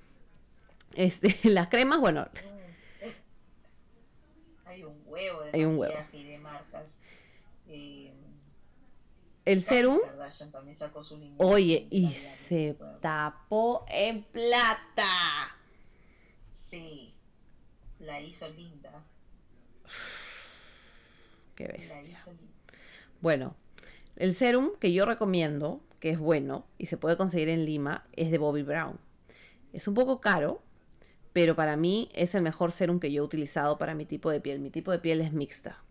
Este, 0.95 1.37
las 1.49 1.69
cremas, 1.69 2.01
bueno. 2.01 2.27
Hay 4.65 4.83
un 4.85 5.01
huevo 5.07 5.43
de 5.45 5.51
Hay 5.55 5.65
un 5.65 5.79
huevo. 5.79 5.93
huevo. 5.93 6.09
y 6.13 6.25
de 6.25 6.39
marcas. 6.39 7.01
Eh, 7.69 8.13
El 9.45 9.63
serum, 9.63 9.99
Kardashian 10.01 10.51
también 10.51 10.75
sacó 10.75 11.05
su 11.05 11.17
línea 11.19 11.37
oye, 11.39 11.87
y 11.91 12.09
se 12.15 12.73
bueno. 12.75 12.99
tapó 13.01 13.85
en 13.89 14.25
plata. 14.25 15.57
Sí, 16.49 17.15
la 17.99 18.21
hizo 18.21 18.49
linda. 18.51 19.05
Qué 21.55 21.65
La 21.67 21.73
bestia. 21.73 22.03
hizo 22.03 22.31
linda. 22.33 22.53
Bueno, 23.21 23.57
el 24.17 24.35
serum 24.35 24.71
que 24.79 24.93
yo 24.93 25.05
recomiendo, 25.07 25.81
que 26.01 26.11
es 26.11 26.19
bueno 26.19 26.67
y 26.79 26.87
se 26.87 26.97
puede 26.97 27.17
conseguir 27.17 27.49
en 27.49 27.65
Lima, 27.65 28.07
es 28.13 28.31
de 28.31 28.39
Bobbi 28.39 28.63
Brown. 28.63 28.99
Es 29.73 29.89
un 29.89 29.95
poco 29.95 30.21
caro, 30.21 30.63
pero 31.33 31.57
para 31.57 31.77
mí 31.77 32.09
es 32.15 32.35
el 32.35 32.43
mejor 32.43 32.71
serum 32.73 33.01
que 33.01 33.11
yo 33.13 33.23
he 33.23 33.25
utilizado 33.27 33.79
para 33.79 33.95
mi 33.95 34.07
tipo 34.07 34.31
de 34.31 34.41
piel. 34.41 34.61
Mi 34.61 34.71
tipo 34.71 34.93
de 34.93 34.99
piel 34.99 35.21
es 35.21 35.33
mixta. 35.33 35.83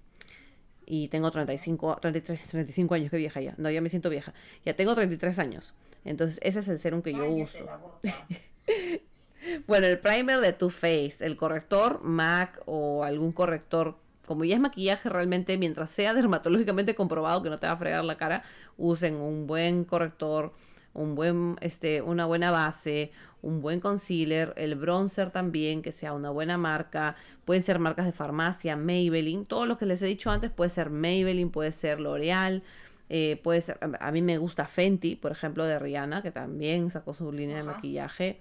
Y 0.90 1.10
tengo 1.10 1.30
35, 1.30 1.98
33, 2.02 2.42
35 2.42 2.96
años, 2.96 3.12
que 3.12 3.18
vieja 3.18 3.42
ya. 3.42 3.54
No, 3.58 3.70
ya 3.70 3.82
me 3.82 3.90
siento 3.90 4.10
vieja. 4.10 4.34
Ya 4.66 4.74
tengo 4.74 4.96
33 4.96 5.38
años. 5.38 5.74
Entonces, 6.06 6.40
ese 6.42 6.62
es 6.62 6.68
el 6.70 6.80
serum 6.80 7.02
que 7.02 7.14
yo 7.14 7.30
uso. 7.30 7.68
Bueno, 9.66 9.88
el 9.88 10.00
primer 10.00 10.40
de 10.42 10.54
Too 10.54 10.70
Faced, 10.70 11.22
el 11.22 11.38
corrector 11.38 12.02
MAC 12.04 12.62
o 12.66 13.04
algún 13.04 13.32
corrector, 13.32 13.98
como 14.26 14.44
ya 14.44 14.56
es 14.56 14.62
maquillaje 14.62 15.10
realmente, 15.10 15.58
mientras 15.58 15.90
sea 15.90 16.14
dermatológicamente 16.16 16.96
comprobado 16.96 17.42
que 17.44 17.50
no 17.50 17.58
te 17.58 17.68
va 17.68 17.74
a 17.74 17.78
fregar 17.78 18.04
la 18.04 18.18
cara, 18.18 18.44
usen 18.78 19.16
un 19.16 19.48
buen 19.48 19.86
corrector, 19.86 20.54
un 20.98 21.16
buen, 21.16 21.56
este, 21.62 22.02
una 22.02 22.26
buena 22.26 22.52
base, 22.52 23.12
un 23.42 23.62
buen 23.62 23.80
concealer, 23.80 24.54
el 24.58 24.76
bronzer 24.76 25.32
también, 25.32 25.82
que 25.82 25.92
sea 25.92 26.14
una 26.14 26.32
buena 26.32 26.58
marca, 26.58 27.16
pueden 27.46 27.64
ser 27.64 27.80
marcas 27.80 28.06
de 28.06 28.12
farmacia, 28.12 28.76
Maybelline, 28.76 29.46
todo 29.46 29.66
lo 29.66 29.78
que 29.78 29.86
les 29.86 30.02
he 30.02 30.08
dicho 30.08 30.32
antes 30.32 30.52
puede 30.52 30.70
ser 30.70 30.90
Maybelline, 30.90 31.52
puede 31.52 31.72
ser 31.72 32.00
L'Oreal, 32.00 32.64
eh, 33.10 33.40
puede 33.44 33.62
ser, 33.62 33.78
a 34.00 34.12
mí 34.12 34.22
me 34.22 34.38
gusta 34.38 34.68
Fenty, 34.68 35.16
por 35.16 35.32
ejemplo, 35.32 35.64
de 35.64 35.80
Rihanna, 35.80 36.22
que 36.22 36.32
también 36.32 36.90
sacó 36.90 37.14
su 37.14 37.32
línea 37.32 37.58
de 37.58 37.64
maquillaje. 37.64 38.40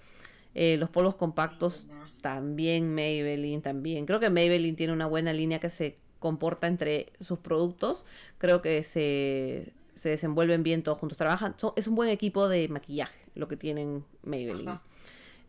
Eh, 0.54 0.78
los 0.78 0.88
polvos 0.88 1.14
compactos 1.16 1.86
también 2.22 2.92
Maybelline, 2.94 3.60
también. 3.60 4.06
Creo 4.06 4.18
que 4.18 4.30
Maybelline 4.30 4.74
tiene 4.74 4.94
una 4.94 5.06
buena 5.06 5.34
línea 5.34 5.60
que 5.60 5.68
se 5.68 5.98
comporta 6.18 6.66
entre 6.66 7.12
sus 7.20 7.38
productos. 7.38 8.06
Creo 8.38 8.62
que 8.62 8.82
se, 8.82 9.74
se 9.96 10.10
desenvuelven 10.10 10.62
bien 10.62 10.82
todos 10.84 10.98
juntos. 10.98 11.18
Trabajan, 11.18 11.54
son- 11.58 11.72
es 11.76 11.88
un 11.88 11.96
buen 11.96 12.08
equipo 12.10 12.48
de 12.48 12.68
maquillaje 12.68 13.18
lo 13.34 13.48
que 13.48 13.56
tienen 13.56 14.04
Maybelline. 14.22 14.78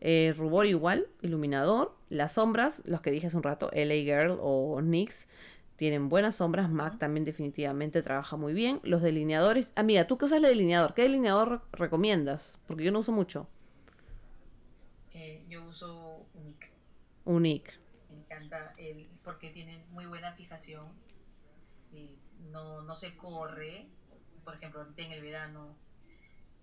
Eh, 0.02 0.34
rubor 0.38 0.66
igual, 0.66 1.08
iluminador. 1.22 1.96
Las 2.10 2.34
sombras, 2.34 2.82
los 2.86 3.02
que 3.02 3.12
dije 3.12 3.28
hace 3.28 3.38
un 3.38 3.44
rato, 3.44 3.70
LA 3.74 3.96
Girl 3.96 4.38
o 4.42 4.80
NYX, 4.82 5.28
tienen 5.76 6.10
buenas 6.10 6.36
sombras. 6.36 6.70
MAC 6.72 6.98
también 6.98 7.24
definitivamente 7.26 8.02
trabaja 8.02 8.36
muy 8.36 8.54
bien. 8.54 8.80
Los 8.84 9.02
delineadores. 9.04 9.70
Amiga, 9.76 10.08
¿tú 10.08 10.18
qué 10.18 10.26
usas 10.26 10.42
de 10.42 10.48
delineador? 10.48 10.94
¿Qué 10.96 11.04
delineador 11.04 11.50
re- 11.50 11.60
recomiendas? 11.74 12.58
Porque 12.68 12.84
yo 12.84 12.92
no 12.92 13.00
uso 13.00 13.12
mucho. 13.12 13.48
Eh, 15.14 15.44
yo 15.50 15.64
uso 15.66 16.26
Unique. 16.36 16.72
Unique. 17.26 17.72
Me 18.10 18.18
encanta 18.20 18.74
el, 18.78 19.08
porque 19.24 19.50
tiene 19.50 19.84
muy 19.92 20.06
buena 20.06 20.32
fijación. 20.34 20.86
y 21.94 22.10
no, 22.52 22.82
no 22.82 22.96
se 22.96 23.16
corre. 23.16 23.88
Por 24.48 24.56
ejemplo, 24.56 24.80
ahorita 24.80 25.04
en 25.04 25.12
el 25.12 25.22
verano, 25.22 25.76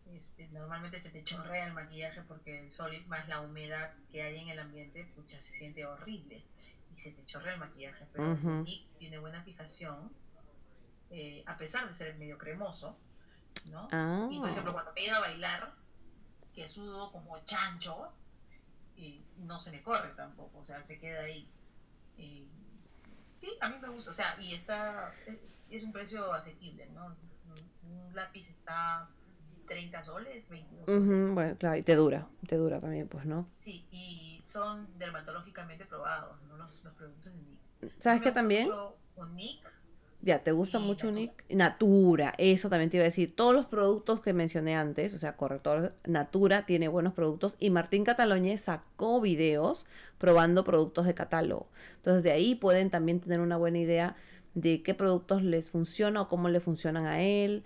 este, 0.06 0.48
normalmente 0.48 0.98
se 0.98 1.11
te 1.11 1.23
chorrea 1.23 1.66
el 1.66 1.74
maquillaje 1.74 2.23
porque 2.23 2.59
el 2.59 2.73
sol 2.73 3.05
más 3.09 3.28
la 3.28 3.40
humedad 3.40 3.93
que 4.11 4.23
hay 4.23 4.39
en 4.39 4.48
el 4.48 4.59
ambiente, 4.59 5.05
pucha, 5.15 5.36
se 5.43 5.52
siente 5.52 5.85
horrible. 5.85 6.43
Y 6.94 6.98
se 6.98 7.11
te 7.11 7.27
chorrea 7.27 7.52
el 7.52 7.59
maquillaje. 7.61 8.06
Pero 8.11 8.32
Ujú. 8.32 8.48
Unique 8.48 8.86
tiene 8.98 9.19
buena 9.19 9.43
fijación. 9.43 10.11
eh, 11.11 11.43
a 11.47 11.59
pesar 11.59 11.86
de 11.86 11.93
ser 11.93 12.16
medio 12.16 12.39
cremoso, 12.39 12.97
¿no? 13.66 13.86
Ah. 13.93 14.27
Y 14.31 14.39
por 14.40 14.48
ejemplo, 14.48 14.73
cuando 14.73 14.93
me 14.94 15.02
he 15.02 15.06
ido 15.06 15.16
a 15.16 15.20
bailar, 15.20 15.74
que 16.55 16.66
sudo 16.66 17.12
como 17.12 17.39
chancho, 17.44 18.11
y 18.97 19.23
no 19.36 19.61
se 19.61 19.70
me 19.70 19.82
corre 19.82 20.09
tampoco, 20.16 20.59
o 20.59 20.65
sea, 20.65 20.82
se 20.82 20.98
queda 20.98 21.20
ahí. 21.24 21.47
Y 22.16 22.48
sí, 23.36 23.52
a 23.61 23.69
mí 23.69 23.77
me 23.78 23.90
gusta, 23.90 24.11
o 24.11 24.15
sea, 24.15 24.35
y 24.40 24.55
está, 24.55 25.15
es, 25.27 25.39
es 25.70 25.82
un 25.85 25.93
precio 25.93 26.32
asequible, 26.32 26.86
¿no? 26.86 27.15
Un, 27.94 28.14
lápiz 28.14 28.48
está 28.48 29.08
30 29.66 30.04
soles, 30.04 30.48
22 30.48 30.86
soles. 30.86 31.34
Bueno, 31.34 31.56
claro, 31.58 31.76
y 31.76 31.82
te 31.82 31.94
dura, 31.96 32.28
te 32.48 32.56
dura 32.56 32.80
también, 32.80 33.08
pues, 33.08 33.24
¿no? 33.26 33.48
Sí, 33.58 33.86
y 33.90 34.40
son 34.44 34.88
dermatológicamente 34.98 35.86
probados, 35.86 36.40
¿no? 36.42 36.56
Los, 36.56 36.84
los 36.84 36.94
productos 36.94 37.32
de 37.32 37.38
Unique. 37.38 37.64
¿Sabes 38.00 38.22
qué 38.22 38.32
también? 38.32 38.68
Unique, 39.16 39.62
Ya, 40.22 40.42
¿te 40.42 40.52
gusta 40.52 40.78
mucho 40.78 41.06
Natura. 41.06 41.22
Unique? 41.22 41.44
Natura, 41.54 42.34
eso 42.38 42.68
también 42.68 42.90
te 42.90 42.96
iba 42.96 43.04
a 43.04 43.04
decir. 43.04 43.34
Todos 43.36 43.54
los 43.54 43.66
productos 43.66 44.20
que 44.20 44.32
mencioné 44.32 44.74
antes, 44.74 45.14
o 45.14 45.18
sea, 45.18 45.36
corrector 45.36 45.94
Natura 46.04 46.66
tiene 46.66 46.88
buenos 46.88 47.12
productos 47.14 47.56
y 47.58 47.70
Martín 47.70 48.04
Cataloñez 48.04 48.62
sacó 48.62 49.20
videos 49.20 49.86
probando 50.18 50.64
productos 50.64 51.06
de 51.06 51.14
catálogo. 51.14 51.68
Entonces, 51.96 52.22
de 52.22 52.32
ahí 52.32 52.54
pueden 52.54 52.90
también 52.90 53.20
tener 53.20 53.40
una 53.40 53.56
buena 53.56 53.78
idea 53.78 54.16
de 54.54 54.82
qué 54.82 54.94
productos 54.94 55.42
les 55.42 55.70
funciona 55.70 56.22
o 56.22 56.28
cómo 56.28 56.48
le 56.48 56.60
funcionan 56.60 57.06
a 57.06 57.22
él. 57.22 57.64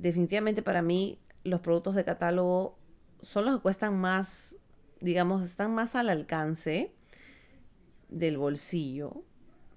Definitivamente 0.00 0.62
para 0.62 0.80
mí 0.80 1.18
los 1.42 1.60
productos 1.60 1.94
de 1.94 2.04
catálogo 2.04 2.78
son 3.22 3.44
los 3.46 3.56
que 3.56 3.62
cuestan 3.62 3.98
más, 3.98 4.56
digamos, 5.00 5.42
están 5.42 5.74
más 5.74 5.94
al 5.96 6.08
alcance 6.08 6.94
del 8.08 8.38
bolsillo, 8.38 9.24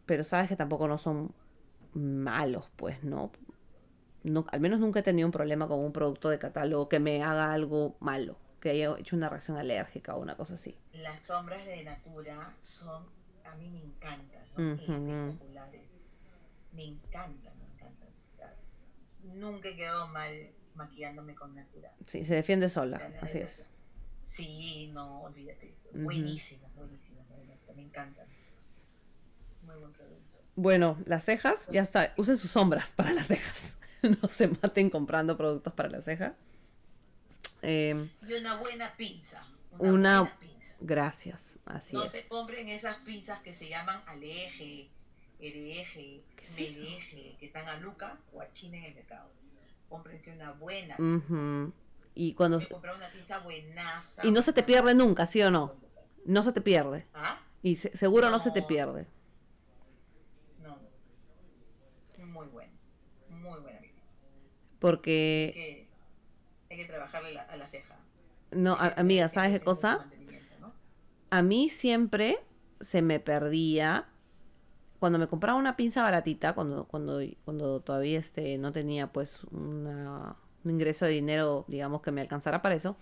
pero 0.06 0.24
sabes 0.24 0.48
que 0.48 0.56
tampoco 0.56 0.88
no 0.88 0.98
son 0.98 1.34
malos, 1.94 2.70
pues, 2.76 3.04
¿no? 3.04 3.32
no 4.24 4.46
al 4.52 4.60
menos 4.60 4.80
nunca 4.80 5.00
he 5.00 5.04
tenido 5.04 5.28
un 5.28 5.32
problema 5.32 5.68
con 5.68 5.80
un 5.80 5.92
producto 5.92 6.30
de 6.30 6.40
catálogo 6.40 6.88
que 6.88 7.00
me 7.00 7.24
haga 7.24 7.52
algo 7.52 7.98
malo, 8.00 8.38
que 8.60 8.70
haya 8.70 8.96
hecho 9.00 9.16
una 9.16 9.30
reacción 9.30 9.58
alérgica 9.58 10.16
o 10.16 10.22
una 10.22 10.38
cosa 10.38 10.54
así. 10.54 10.78
las 10.94 11.26
sombras 11.26 11.66
de 11.66 11.84
Natura 11.84 12.54
son, 12.60 13.06
a 13.44 13.56
mí 13.56 13.70
me 13.70 13.80
encantan, 13.80 14.44
¿no? 14.56 14.74
Espectaculares. 14.74 15.82
Me 16.74 16.84
encantan. 16.84 17.51
Nunca 19.24 19.70
he 19.70 19.76
quedado 19.76 20.08
mal 20.10 20.52
maquillándome 20.76 21.36
con 21.36 21.54
Natura. 21.56 21.94
Sí, 22.06 22.26
se 22.26 22.36
defiende 22.36 22.70
sola, 22.70 23.12
así 23.22 23.38
es. 23.40 23.66
Sí, 24.24 24.90
no, 24.94 25.22
olvídate. 25.24 25.74
Ujú. 25.92 26.04
Buenísimas, 26.04 26.74
buenísimas, 26.76 27.28
buenísimas, 27.28 27.76
me 27.76 27.82
encantan. 27.84 28.28
Muy 29.64 29.76
buen 29.78 29.92
producto. 29.94 30.38
Bueno, 30.56 30.98
las 31.06 31.24
cejas, 31.26 31.68
ya 31.70 31.82
está, 31.82 32.14
usen 32.18 32.38
sus 32.38 32.52
sombras 32.52 32.92
para 32.96 33.12
las 33.14 33.28
cejas. 33.28 33.76
No 34.02 34.28
se 34.30 34.48
maten 34.48 34.90
comprando 34.90 35.38
productos 35.38 35.74
para 35.74 35.88
las 35.88 36.06
cejas. 36.06 36.34
Eh, 37.62 38.10
Y 38.28 38.34
una 38.34 38.56
buena 38.58 38.98
pinza. 38.98 39.46
Una- 39.78 39.92
Una, 39.94 40.20
buena 40.22 40.40
pinza. 40.40 40.74
gracias, 40.80 41.54
así 41.66 41.96
no 41.96 42.08
se 42.08 42.20
es. 42.22 42.28
compren 42.28 42.68
esas 42.68 42.96
pinzas 43.06 43.40
que 43.42 43.54
se 43.54 43.70
llaman 43.70 44.02
aleje, 44.08 44.90
hereje, 45.42 46.24
¿Qué 46.36 46.44
es 46.46 47.38
que 47.40 47.46
están 47.46 47.68
a 47.68 47.78
Luca 47.78 48.20
o 48.34 48.42
a 48.42 48.50
China 48.52 48.78
en 48.78 48.86
el 48.86 48.96
mercado. 48.96 49.32
Cómprense 49.90 50.32
una 50.32 50.52
buena. 50.54 50.96
Ujú. 50.98 51.74
Y 52.16 52.34
cuando 52.34 52.60
Me 52.60 52.68
compré 52.68 52.94
una 52.94 53.10
pinza 53.10 53.40
buenaza. 53.40 54.26
y 54.26 54.32
no 54.32 54.42
se 54.42 54.54
te 54.54 54.64
pierde 54.64 54.94
nunca, 54.96 55.26
¿sí 55.26 55.42
o 55.42 55.52
no? 55.52 55.76
No 56.26 56.44
se 56.44 56.52
te 56.52 56.62
pierde. 56.62 57.06
¿Ah? 57.14 57.40
Y 57.64 57.76
se- 57.76 57.96
seguro 57.96 58.30
no 58.30 58.40
se 58.40 58.52
te 58.52 58.62
pierde. 58.64 59.08
No. 60.60 60.78
Muy 62.26 62.48
buena. 62.48 62.74
Muy 63.30 63.60
buena 63.60 63.80
mi 63.82 63.88
pinza. 63.90 64.18
Porque 64.80 65.88
que 66.68 66.76
hay 66.76 66.78
que 66.82 66.86
trabajarle 66.86 67.34
la- 67.34 67.44
a 67.44 67.58
la 67.58 67.68
ceja. 67.68 67.98
no, 68.52 68.74
a- 68.74 68.94
amiga, 68.98 69.30
¿sabes 69.30 69.60
qué 69.60 69.66
cosa? 69.66 70.08
A 71.30 71.42
mí 71.42 71.70
siempre 71.70 72.40
se 72.82 73.02
me 73.02 73.20
perdía 73.22 74.10
cuando 75.02 75.18
me 75.18 75.28
compraba 75.28 75.58
una 75.58 75.76
pinza 75.76 76.04
baratita, 76.04 76.54
cuando, 76.54 76.86
cuando, 76.86 77.20
cuando 77.44 77.80
todavía 77.80 78.20
este, 78.20 78.60
no 78.60 78.72
tenía 78.72 79.08
pues 79.12 79.40
una- 79.50 80.36
un 80.64 80.70
ingreso 80.72 81.06
de 81.06 81.12
dinero, 81.12 81.66
digamos, 81.68 82.04
que 82.04 82.12
me 82.12 82.22
alcanzara 82.22 82.62
para 82.62 82.76
eso, 82.76 82.96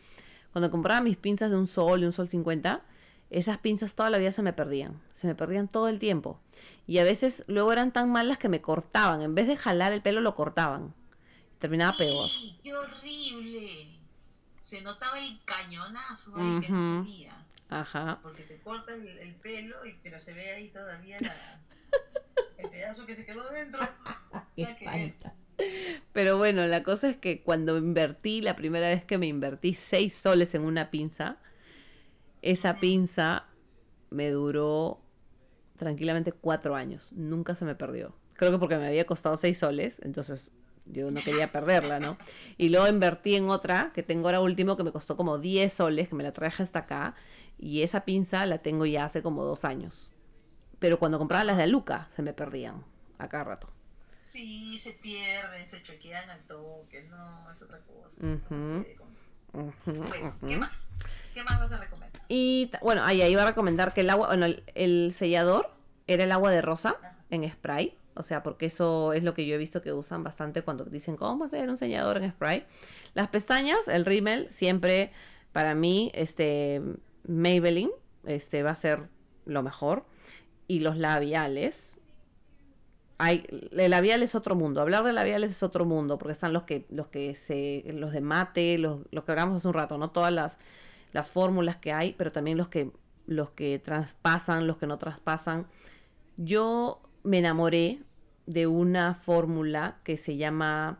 cuando 0.53 0.71
compraba 0.71 1.01
mis 1.01 1.17
pinzas 1.17 1.49
de 1.51 1.57
un 1.57 1.67
sol 1.67 2.01
y 2.01 2.05
un 2.05 2.13
sol 2.13 2.29
50, 2.29 2.81
esas 3.29 3.57
pinzas 3.57 3.95
toda 3.95 4.09
la 4.09 4.17
vida 4.17 4.31
se 4.31 4.41
me 4.41 4.53
perdían, 4.53 4.97
se 5.11 5.27
me 5.27 5.35
perdían 5.35 5.67
todo 5.67 5.89
el 5.89 5.99
tiempo. 5.99 6.39
Y 6.87 6.99
a 6.99 7.03
veces 7.03 7.43
luego 7.47 7.73
eran 7.73 7.91
tan 7.91 8.09
malas 8.09 8.37
que 8.37 8.47
me 8.47 8.61
cortaban, 8.61 9.21
en 9.21 9.35
vez 9.35 9.45
de 9.47 9.57
jalar 9.57 9.91
el 9.91 10.01
pelo 10.01 10.21
lo 10.21 10.33
cortaban. 10.35 10.93
Terminaba 11.59 11.91
peor. 11.97 12.29
¡Ay, 12.39 12.59
¡Qué 12.63 12.73
horrible! 12.73 13.99
Se 14.61 14.81
notaba 14.81 15.19
el 15.19 15.37
cañonazo 15.43 16.33
ahí 16.37 16.59
que 16.61 16.69
no 16.69 16.79
Ujú. 16.79 17.03
salía. 17.03 17.45
Ajá. 17.69 18.19
Porque 18.23 18.43
te 18.43 18.59
corta 18.61 18.93
el, 18.93 19.05
el 19.05 19.35
pelo, 19.35 19.85
y, 19.85 19.93
pero 20.01 20.21
se 20.21 20.33
ve 20.33 20.51
ahí 20.51 20.69
todavía 20.69 21.19
la, 21.21 21.59
el 22.57 22.69
pedazo 22.69 23.05
que 23.05 23.15
se 23.15 23.25
quedó 23.25 23.49
dentro. 23.51 23.79
Pero 26.13 26.37
bueno, 26.37 26.65
la 26.67 26.83
cosa 26.83 27.09
es 27.09 27.17
que 27.17 27.43
cuando 27.43 27.77
invertí, 27.77 28.41
la 28.41 28.55
primera 28.55 28.87
vez 28.87 29.03
que 29.03 29.17
me 29.17 29.27
invertí 29.27 29.73
seis 29.73 30.13
soles 30.13 30.55
en 30.55 30.63
una 30.63 30.89
pinza, 30.89 31.37
esa 32.41 32.77
pinza 32.77 33.45
me 34.09 34.29
duró 34.29 35.01
tranquilamente 35.77 36.31
cuatro 36.31 36.75
años. 36.75 37.11
Nunca 37.13 37.55
se 37.55 37.65
me 37.65 37.75
perdió. 37.75 38.15
Creo 38.33 38.51
que 38.51 38.57
porque 38.57 38.77
me 38.77 38.87
había 38.87 39.05
costado 39.05 39.35
seis 39.37 39.57
soles, 39.57 39.99
entonces 40.03 40.51
yo 40.85 41.11
no 41.11 41.21
quería 41.21 41.51
perderla, 41.51 41.99
¿no? 41.99 42.17
Y 42.57 42.69
luego 42.69 42.87
invertí 42.87 43.35
en 43.35 43.49
otra 43.49 43.91
que 43.93 44.03
tengo 44.03 44.27
ahora 44.27 44.41
último 44.41 44.77
que 44.77 44.83
me 44.83 44.91
costó 44.91 45.15
como 45.15 45.37
10 45.37 45.71
soles, 45.71 46.09
que 46.09 46.15
me 46.15 46.23
la 46.23 46.31
traje 46.31 46.63
hasta 46.63 46.79
acá. 46.79 47.15
Y 47.57 47.81
esa 47.81 48.05
pinza 48.05 48.45
la 48.45 48.59
tengo 48.59 48.85
ya 48.85 49.05
hace 49.05 49.21
como 49.21 49.43
dos 49.43 49.65
años. 49.65 50.09
Pero 50.79 50.99
cuando 50.99 51.17
compraba 51.19 51.43
las 51.43 51.57
de 51.57 51.67
Luca 51.67 52.07
se 52.09 52.21
me 52.21 52.33
perdían 52.33 52.83
a 53.17 53.27
cada 53.29 53.43
rato. 53.43 53.69
Sí, 54.21 54.77
se 54.77 54.91
pierden, 54.91 55.67
se 55.67 55.81
choquean 55.81 56.29
al 56.29 56.39
toque, 56.41 57.03
no, 57.09 57.51
es 57.51 57.61
otra 57.61 57.79
cosa. 57.79 58.17
no 58.21 58.39
se 58.47 58.55
Ujú. 58.55 58.83
puede 58.83 58.95
con- 58.95 59.19
Ujú, 59.51 60.03
Bueno, 60.03 60.35
¿qué 60.47 60.57
más? 60.57 60.87
¿Qué 61.33 61.43
más 61.43 61.59
vas 61.59 61.71
a 61.71 61.79
recomendar? 61.79 62.21
Y 62.27 62.69
bueno, 62.83 63.03
ahí 63.03 63.23
iba 63.23 63.41
a 63.41 63.47
recomendar 63.47 63.93
que 63.93 64.01
el 64.01 64.09
agua, 64.11 64.27
bueno, 64.27 64.45
el, 64.45 64.63
el 64.75 65.11
sellador 65.13 65.71
era 66.05 66.23
el 66.23 66.31
agua 66.31 66.51
de 66.51 66.61
rosa 66.61 66.97
en 67.31 67.49
spray. 67.51 67.97
O 68.15 68.21
sea, 68.23 68.43
porque 68.43 68.65
eso 68.67 69.13
es 69.13 69.23
lo 69.23 69.33
que 69.33 69.45
yo 69.47 69.55
he 69.55 69.57
visto 69.57 69.81
que 69.81 69.93
usan 69.93 70.23
bastante 70.23 70.61
cuando 70.61 70.83
dicen 70.85 71.15
cómo 71.15 71.45
hacer 71.45 71.67
un 71.69 71.77
sellador 71.77 72.17
en 72.17 72.29
spray. 72.31 72.65
Las 73.15 73.29
pestañas, 73.29 73.87
el 73.87 74.05
rímel, 74.05 74.51
siempre 74.51 75.11
para 75.53 75.73
mí, 75.73 76.11
este 76.13 76.81
Maybelline, 77.27 77.91
este 78.25 78.61
va 78.61 78.71
a 78.71 78.75
ser 78.75 79.07
lo 79.45 79.63
mejor. 79.63 80.05
Y 80.69 80.79
los 80.79 80.95
labiales. 80.95 81.99
Hay, 83.17 83.43
el 83.71 83.91
labial 83.91 84.23
es 84.23 84.35
otro 84.35 84.55
mundo. 84.55 84.79
Hablar 84.79 85.03
de 85.03 85.11
labiales 85.11 85.51
es 85.51 85.63
otro 85.63 85.83
mundo. 85.83 86.17
Porque 86.17 86.31
están 86.31 86.53
los 86.53 86.63
que, 86.63 86.85
los 86.89 87.07
que 87.07 87.35
se. 87.35 87.83
los 87.87 88.13
de 88.13 88.21
mate, 88.21 88.77
los, 88.77 89.01
los 89.11 89.25
que 89.25 89.31
hablamos 89.33 89.57
hace 89.57 89.67
un 89.67 89.73
rato, 89.73 89.97
¿no? 89.97 90.11
Todas 90.11 90.31
las, 90.31 90.59
las 91.11 91.31
fórmulas 91.31 91.75
que 91.75 91.91
hay, 91.91 92.13
pero 92.13 92.31
también 92.31 92.57
los 92.57 92.69
que, 92.69 92.91
los 93.25 93.49
que 93.49 93.79
traspasan, 93.79 94.67
los 94.67 94.77
que 94.77 94.87
no 94.87 94.97
traspasan. 94.97 95.67
Yo 96.37 97.01
me 97.23 97.39
enamoré 97.39 97.99
de 98.45 98.67
una 98.67 99.15
fórmula 99.15 99.99
que 100.03 100.17
se 100.17 100.37
llama, 100.37 100.99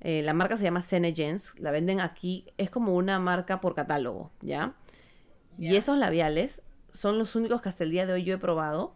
eh, 0.00 0.22
la 0.22 0.32
marca 0.32 0.56
se 0.56 0.64
llama 0.64 0.82
Senegens, 0.82 1.58
la 1.58 1.70
venden 1.70 2.00
aquí, 2.00 2.46
es 2.56 2.70
como 2.70 2.94
una 2.94 3.18
marca 3.18 3.60
por 3.60 3.74
catálogo, 3.74 4.30
¿ya? 4.40 4.74
Y 5.58 5.76
esos 5.76 5.98
labiales 5.98 6.62
son 6.92 7.18
los 7.18 7.34
únicos 7.36 7.62
que 7.62 7.68
hasta 7.68 7.84
el 7.84 7.90
día 7.90 8.06
de 8.06 8.12
hoy 8.12 8.24
yo 8.24 8.34
he 8.34 8.38
probado, 8.38 8.94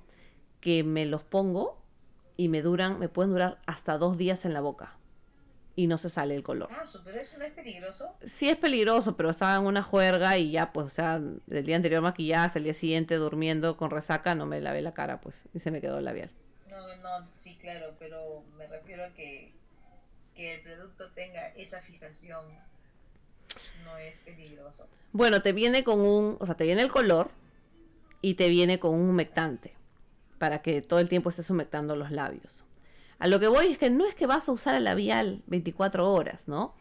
que 0.60 0.84
me 0.84 1.06
los 1.06 1.22
pongo 1.22 1.82
y 2.36 2.48
me 2.48 2.62
duran, 2.62 2.98
me 2.98 3.08
pueden 3.08 3.32
durar 3.32 3.60
hasta 3.66 3.98
dos 3.98 4.16
días 4.16 4.44
en 4.44 4.54
la 4.54 4.60
boca 4.60 4.96
y 5.76 5.86
no 5.86 5.98
se 5.98 6.08
sale 6.08 6.34
el 6.34 6.42
color. 6.42 6.68
Ah, 6.72 6.84
pero 7.04 7.18
eso 7.18 7.38
no 7.38 7.44
es 7.44 7.52
peligroso. 7.52 8.16
Sí 8.22 8.48
es 8.48 8.56
peligroso, 8.56 9.16
pero 9.16 9.30
estaba 9.30 9.56
en 9.56 9.62
una 9.62 9.82
juerga 9.82 10.38
y 10.38 10.52
ya, 10.52 10.72
pues, 10.72 10.86
o 10.86 10.90
sea, 10.90 11.16
el 11.16 11.66
día 11.66 11.76
anterior 11.76 12.00
maquilladas, 12.00 12.56
el 12.56 12.64
día 12.64 12.74
siguiente 12.74 13.16
durmiendo 13.16 13.76
con 13.76 13.90
resaca, 13.90 14.34
no 14.34 14.46
me 14.46 14.60
lavé 14.60 14.82
la 14.82 14.94
cara, 14.94 15.20
pues, 15.20 15.36
y 15.52 15.58
se 15.58 15.70
me 15.70 15.80
quedó 15.80 15.98
el 15.98 16.04
labial. 16.04 16.30
No, 16.70 16.96
no, 16.96 17.28
sí, 17.34 17.56
claro, 17.60 17.94
pero 17.98 18.44
me 18.56 18.66
refiero 18.66 19.04
a 19.04 19.08
que, 19.08 19.52
que 20.34 20.54
el 20.54 20.62
producto 20.62 21.10
tenga 21.12 21.48
esa 21.48 21.80
fijación 21.80 22.46
no 23.84 23.96
es 23.98 24.20
peligroso. 24.20 24.88
Bueno, 25.12 25.42
te 25.42 25.52
viene 25.52 25.84
con 25.84 26.00
un, 26.00 26.36
o 26.40 26.46
sea, 26.46 26.56
te 26.56 26.64
viene 26.64 26.82
el 26.82 26.90
color 26.90 27.30
y 28.24 28.34
te 28.34 28.48
viene 28.48 28.78
con 28.78 28.94
un 28.94 29.10
humectante 29.10 29.76
para 30.38 30.62
que 30.62 30.80
todo 30.80 30.98
el 30.98 31.10
tiempo 31.10 31.28
estés 31.28 31.50
humectando 31.50 31.94
los 31.94 32.10
labios. 32.10 32.64
A 33.18 33.28
lo 33.28 33.38
que 33.38 33.48
voy 33.48 33.66
es 33.66 33.76
que 33.76 33.90
no 33.90 34.06
es 34.06 34.14
que 34.14 34.26
vas 34.26 34.48
a 34.48 34.52
usar 34.52 34.74
el 34.74 34.84
labial 34.84 35.42
24 35.46 36.10
horas, 36.10 36.48
¿no? 36.48 36.74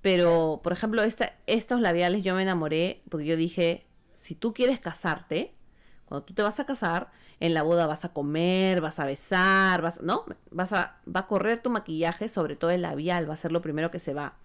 Pero, 0.00 0.60
por 0.62 0.72
ejemplo, 0.72 1.02
esta, 1.02 1.34
estos 1.48 1.80
labiales 1.80 2.22
yo 2.22 2.36
me 2.36 2.42
enamoré 2.42 3.02
porque 3.10 3.26
yo 3.26 3.36
dije, 3.36 3.84
si 4.14 4.36
tú 4.36 4.54
quieres 4.54 4.78
casarte, 4.78 5.56
cuando 6.04 6.24
tú 6.24 6.34
te 6.34 6.42
vas 6.42 6.60
a 6.60 6.66
casar, 6.66 7.10
en 7.40 7.52
la 7.52 7.64
boda 7.64 7.86
vas 7.86 8.04
a 8.04 8.12
comer, 8.12 8.80
vas 8.80 9.00
a 9.00 9.06
besar, 9.06 9.82
vas, 9.82 10.00
¿no? 10.02 10.24
Vas 10.52 10.72
a, 10.72 11.00
va 11.04 11.20
a 11.20 11.26
correr 11.26 11.62
tu 11.62 11.70
maquillaje, 11.70 12.28
sobre 12.28 12.54
todo 12.54 12.70
el 12.70 12.82
labial, 12.82 13.28
va 13.28 13.34
a 13.34 13.36
ser 13.36 13.50
lo 13.50 13.60
primero 13.60 13.90
que 13.90 13.98
se 13.98 14.14
va. 14.14 14.36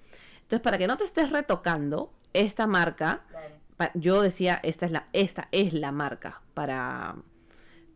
Entonces, 0.42 0.62
para 0.62 0.80
que 0.80 0.88
no 0.88 0.98
te 0.98 1.04
estés 1.04 1.30
retocando, 1.30 2.12
esta 2.34 2.68
marca. 2.68 3.22
Yo 3.94 4.22
decía, 4.22 4.60
esta 4.64 4.86
es 4.86 4.92
la, 4.92 5.08
esta 5.14 5.48
es 5.52 5.74
la 5.74 5.92
marca 5.92 6.42
para, 6.54 7.16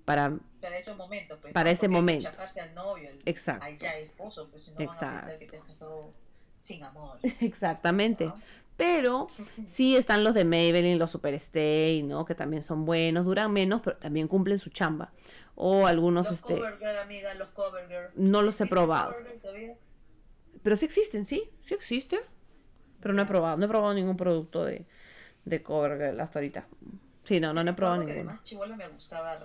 para, 0.05 0.37
Para 0.61 0.77
esos 0.77 0.95
momentos, 0.97 1.37
pues. 1.41 1.53
Para 1.53 1.69
¿no? 1.69 1.73
ese 1.73 1.87
momento. 1.87 2.29
al 2.29 2.75
novio, 2.75 3.09
Exacto. 3.25 3.65
al 3.65 3.77
ya 3.77 3.97
esposo, 3.97 4.49
pues 4.49 4.67
van 4.73 4.81
a 4.81 4.83
Exacto. 4.83 5.19
pensar 5.19 5.39
que 5.39 5.45
te 5.47 5.57
has 5.57 5.63
casado 5.63 6.13
sin 6.57 6.83
amor. 6.83 7.19
exactamente. 7.41 8.25
¿no? 8.25 8.41
Pero 8.77 9.27
sí 9.67 9.95
están 9.95 10.23
los 10.23 10.33
de 10.33 10.45
Maybelline, 10.45 10.99
los 10.99 11.11
Superstay, 11.11 12.03
¿no? 12.03 12.25
Que 12.25 12.35
también 12.35 12.63
son 12.63 12.85
buenos, 12.85 13.25
duran 13.25 13.51
menos, 13.51 13.81
pero 13.83 13.97
también 13.97 14.27
cumplen 14.27 14.59
su 14.59 14.69
chamba. 14.69 15.11
O 15.55 15.87
algunos, 15.87 16.25
Los 16.27 16.35
este, 16.39 16.55
CoverGirl, 16.55 16.97
amiga, 16.97 17.33
los 17.35 17.47
CoverGirl. 17.49 18.11
no 18.15 18.41
los 18.41 18.59
he 18.59 18.63
¿Existe 18.63 18.69
probado. 18.69 19.15
Pero 20.63 20.75
sí 20.75 20.85
existen, 20.85 21.25
sí, 21.25 21.49
sí 21.61 21.73
existen. 21.73 22.19
Pero 22.99 23.13
no 23.13 23.21
he 23.21 23.25
probado, 23.25 23.55
no 23.55 23.65
he 23.65 23.67
probado 23.69 23.93
ningún 23.93 24.17
producto 24.17 24.65
de, 24.65 24.85
de 25.45 25.63
CoverGirl 25.63 26.19
hasta 26.19 26.39
ahorita. 26.39 26.67
Sí, 27.23 27.39
no, 27.39 27.53
no, 27.53 27.63
no 27.63 27.71
he 27.71 27.73
probado 27.73 27.97
ninguno. 27.99 28.19
Además, 28.19 28.43
chivola 28.43 28.75
me 28.75 28.87
gustaba 28.87 29.39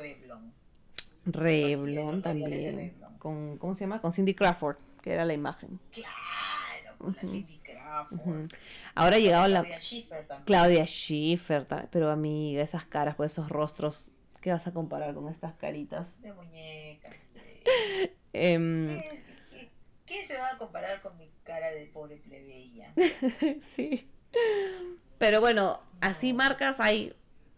labiales 2.16 2.16
de 2.16 2.22
también. 2.22 2.77
Revlon. 2.77 3.18
Con, 3.18 3.59
¿Cómo 3.59 3.74
se 3.74 3.81
llama? 3.81 4.01
Con 4.01 4.12
Cindy 4.12 4.35
Crawford, 4.35 4.77
que 5.02 5.12
era 5.12 5.24
la 5.24 5.35
imagen. 5.35 5.78
Claro, 5.93 6.98
con 6.98 7.12
la 7.14 7.20
Cindy 7.20 7.59
Crawford. 7.59 8.18
Ujú. 8.20 8.48
Ahora 8.94 9.16
ha 9.16 9.18
llegado 9.18 9.48
la 9.48 9.60
Claudia 9.62 9.81
Schiffer 9.81 10.27
también. 10.27 10.44
Claudia 10.47 10.86
Schiffer, 10.86 11.64
ta- 11.66 11.89
pero 11.90 12.10
amiga, 12.10 12.62
esas 12.62 12.85
caras, 12.85 13.14
pues 13.16 13.32
esos 13.32 13.48
rostros, 13.48 14.09
¿qué 14.40 14.51
vas 14.51 14.66
a 14.66 14.72
comparar 14.72 15.14
con 15.14 15.28
estas 15.28 15.55
caritas? 15.55 16.20
De 16.22 16.32
muñeca. 16.32 17.10
Em, 18.32 18.86
¿Qué, 19.01 19.22
qué- 19.51 19.70
qué 20.06 20.27
se 20.27 20.39
va 20.39 20.51
a 20.52 20.59
comparar 20.59 21.02
con 21.02 21.18
mi 21.18 21.28
cara 21.43 21.70
de 21.72 21.86
pobre 21.86 22.16
plebeya? 22.18 22.94
sí. 23.62 24.09
Pero 25.20 25.42
bueno, 25.42 25.80
así 26.01 26.32
marcas 26.32 26.80
hay 26.80 27.12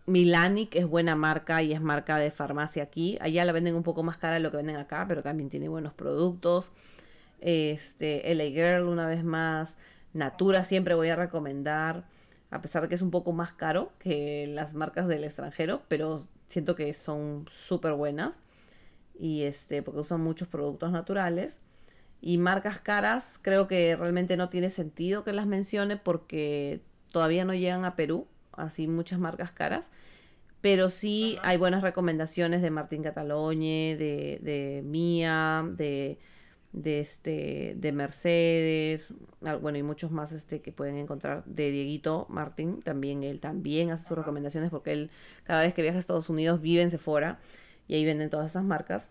Milani, 0.07 0.67
que 0.67 0.81
es 0.81 0.87
buena 0.89 1.15
marca 1.15 1.63
y 1.63 1.73
es 1.73 1.81
marca 1.81 2.19
de 2.19 2.33
farmacia 2.33 2.83
aquí. 2.83 3.17
Allá 3.21 3.45
la 3.45 3.53
venden 3.53 3.77
un 3.77 3.85
poco 3.85 4.03
más 4.03 4.19
cara 4.19 4.35
de 4.35 4.41
lo 4.41 4.51
que 4.51 4.57
venden 4.57 4.75
acá, 4.79 5.05
pero 5.07 5.23
también 5.23 5.49
tiene 5.49 5.69
buenos 5.69 5.95
productos. 5.95 6.73
Este, 7.41 8.35
LA 8.35 8.47
Girl, 8.47 8.89
una 8.89 9.07
vez 9.07 9.23
más. 9.23 9.79
Natura 10.13 10.65
siempre 10.65 10.95
voy 10.95 11.11
a 11.11 11.15
recomendar, 11.15 12.05
a 12.51 12.61
pesar 12.61 12.83
de 12.83 12.89
que 12.89 12.97
es 12.97 13.03
un 13.03 13.13
poco 13.13 13.31
más 13.31 13.53
caro 13.53 13.93
que 14.01 14.49
las 14.49 14.75
marcas 14.75 15.07
del 15.07 15.23
extranjero, 15.23 15.83
pero 15.87 16.27
siento 16.49 16.75
que 16.75 16.93
son 16.95 17.47
súper 17.49 17.93
buenas. 17.93 18.43
Y 19.17 19.43
este, 19.43 19.85
porque 19.85 20.01
usan 20.01 20.21
muchos 20.21 20.49
productos 20.49 20.91
naturales. 20.91 21.63
Y 22.21 22.39
marcas 22.39 22.81
caras, 22.81 23.39
creo 23.41 23.69
que 23.69 23.95
realmente 23.95 24.37
no 24.37 24.49
tiene 24.49 24.69
sentido 24.69 25.23
que 25.23 25.33
las 25.33 25.47
mencione 25.47 25.97
porque 25.97 26.83
todavía 27.13 27.45
no 27.45 27.55
llegan 27.55 27.85
a 27.85 27.97
Perú, 27.97 28.27
así 28.53 28.89
muchas 28.89 29.19
marcas 29.19 29.53
caras. 29.53 29.93
Pero 30.61 30.89
sí 30.89 31.37
Ajá. 31.39 31.51
hay 31.51 31.57
buenas 31.59 31.83
recomendaciones 31.83 32.63
de 32.63 32.71
Martín 32.71 33.03
Catalogne, 33.03 33.97
de, 33.97 34.39
de 34.43 34.83
Mía, 34.85 35.65
de 35.77 36.19
de 36.73 37.01
este 37.01 37.75
de 37.77 37.93
Mercedes, 37.93 39.15
bueno, 39.61 39.77
y 39.79 39.83
muchos 39.83 40.11
más 40.11 40.33
este 40.33 40.63
que 40.63 40.73
pueden 40.73 40.97
encontrar 40.97 41.45
de 41.45 41.71
Dieguito 41.71 42.27
Martín, 42.31 42.81
también 42.81 43.23
él 43.23 43.41
también 43.41 43.91
hace 43.91 44.09
sus 44.09 44.17
recomendaciones 44.17 44.71
porque 44.71 44.93
él 44.93 45.11
cada 45.45 45.63
vez 45.63 45.75
que 45.75 45.83
viaja 45.83 45.97
a 45.97 46.01
Estados 46.01 46.31
Unidos 46.31 46.63
vive 46.63 46.83
en 46.83 46.91
Sephora 46.91 47.39
y 47.89 47.95
ahí 47.95 48.05
venden 48.05 48.31
todas 48.31 48.51
esas 48.51 48.65
marcas. 48.65 49.11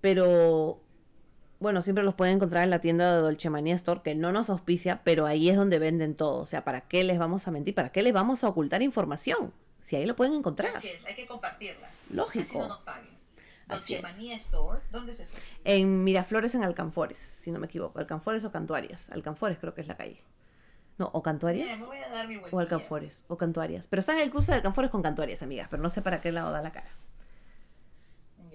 Pero 0.00 0.80
bueno, 1.58 1.82
siempre 1.82 2.04
los 2.04 2.14
pueden 2.14 2.36
encontrar 2.36 2.64
en 2.64 2.70
la 2.70 2.80
tienda 2.80 3.14
de 3.14 3.20
Dolce 3.20 3.50
Manía 3.50 3.74
Store, 3.74 4.02
que 4.02 4.14
no 4.14 4.32
nos 4.32 4.50
auspicia, 4.50 5.00
pero 5.04 5.26
ahí 5.26 5.48
es 5.48 5.56
donde 5.56 5.78
venden 5.78 6.14
todo. 6.14 6.40
O 6.40 6.46
sea, 6.46 6.64
¿para 6.64 6.82
qué 6.82 7.04
les 7.04 7.18
vamos 7.18 7.48
a 7.48 7.50
mentir? 7.50 7.74
¿Para 7.74 7.90
qué 7.92 8.02
les 8.02 8.12
vamos 8.12 8.44
a 8.44 8.48
ocultar 8.48 8.82
información? 8.82 9.52
Si 9.80 9.96
ahí 9.96 10.04
lo 10.04 10.16
pueden 10.16 10.34
encontrar. 10.34 10.72
Así 10.74 10.88
es, 10.88 11.04
hay 11.06 11.14
que 11.14 11.26
compartirla. 11.26 11.86
Así 11.86 12.14
Lógico. 12.14 12.58
no 12.58 12.68
nos 12.68 12.78
paguen. 12.78 13.16
Así 13.68 13.94
Dolce. 13.94 14.12
Manía 14.12 14.36
Store, 14.36 14.80
¿dónde 14.92 15.12
es 15.12 15.20
eso? 15.20 15.38
En 15.64 16.04
Miraflores, 16.04 16.54
en 16.54 16.62
Alcanfores, 16.62 17.18
si 17.18 17.50
no 17.50 17.58
me 17.58 17.66
equivoco. 17.66 17.98
Alcanfores 17.98 18.44
o 18.44 18.52
Cantuarias. 18.52 19.10
Alcanfores 19.10 19.58
creo 19.58 19.74
que 19.74 19.80
es 19.80 19.88
la 19.88 19.96
calle. 19.96 20.22
No, 20.98 21.06
o 21.06 21.18
Mira, 21.18 21.22
Cantuarias 21.24 21.78
me 21.80 21.86
voy 21.86 21.98
a 21.98 22.08
dar 22.08 22.28
mi 22.28 22.36
o. 22.36 22.58
Alcanfores 22.58 23.24
o 23.28 23.36
Cantuarias. 23.36 23.86
Pero 23.86 24.00
está 24.00 24.12
en 24.12 24.20
el 24.20 24.30
cruce 24.30 24.52
de 24.52 24.56
Alcanfores 24.58 24.90
con 24.90 25.02
Cantuarias, 25.02 25.42
amigas. 25.42 25.68
Pero 25.70 25.82
no 25.82 25.90
sé 25.90 26.00
para 26.00 26.20
qué 26.20 26.32
lado 26.32 26.52
da 26.52 26.62
la 26.62 26.72
cara. 26.72 26.88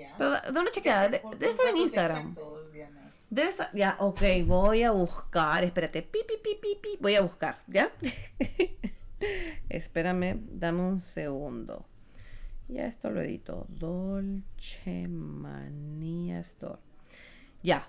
Ya. 0.02 0.16
Pero 0.18 0.32
da, 0.32 0.62
una 0.62 0.72
chequeada. 0.72 1.10
De- 1.10 1.22
Debe 1.38 1.52
estar 1.52 1.68
en 1.70 1.78
Instagram. 1.78 2.18
exactos, 2.32 2.74
Diana. 2.74 3.12
Debe 3.30 3.50
estar. 3.50 3.70
Ya, 3.74 3.96
ok, 4.00 4.22
voy 4.46 4.84
a 4.84 4.92
buscar. 4.92 5.64
Espérate. 5.64 6.02
Pi, 6.02 6.20
pi, 6.28 6.36
pi, 6.44 6.56
pi, 6.62 6.78
pi. 6.82 6.98
Voy 7.00 7.16
a 7.16 7.22
buscar, 7.22 7.60
¿ya? 7.68 7.92
Espérame, 9.70 10.40
dame 10.52 10.82
un 10.82 11.00
segundo. 11.02 11.86
Ya 12.68 12.86
esto 12.88 13.10
lo 13.10 13.22
edito. 13.22 13.66
Dolce 13.70 15.08
Manía 15.08 16.40
Store. 16.40 16.80
Ya, 17.64 17.88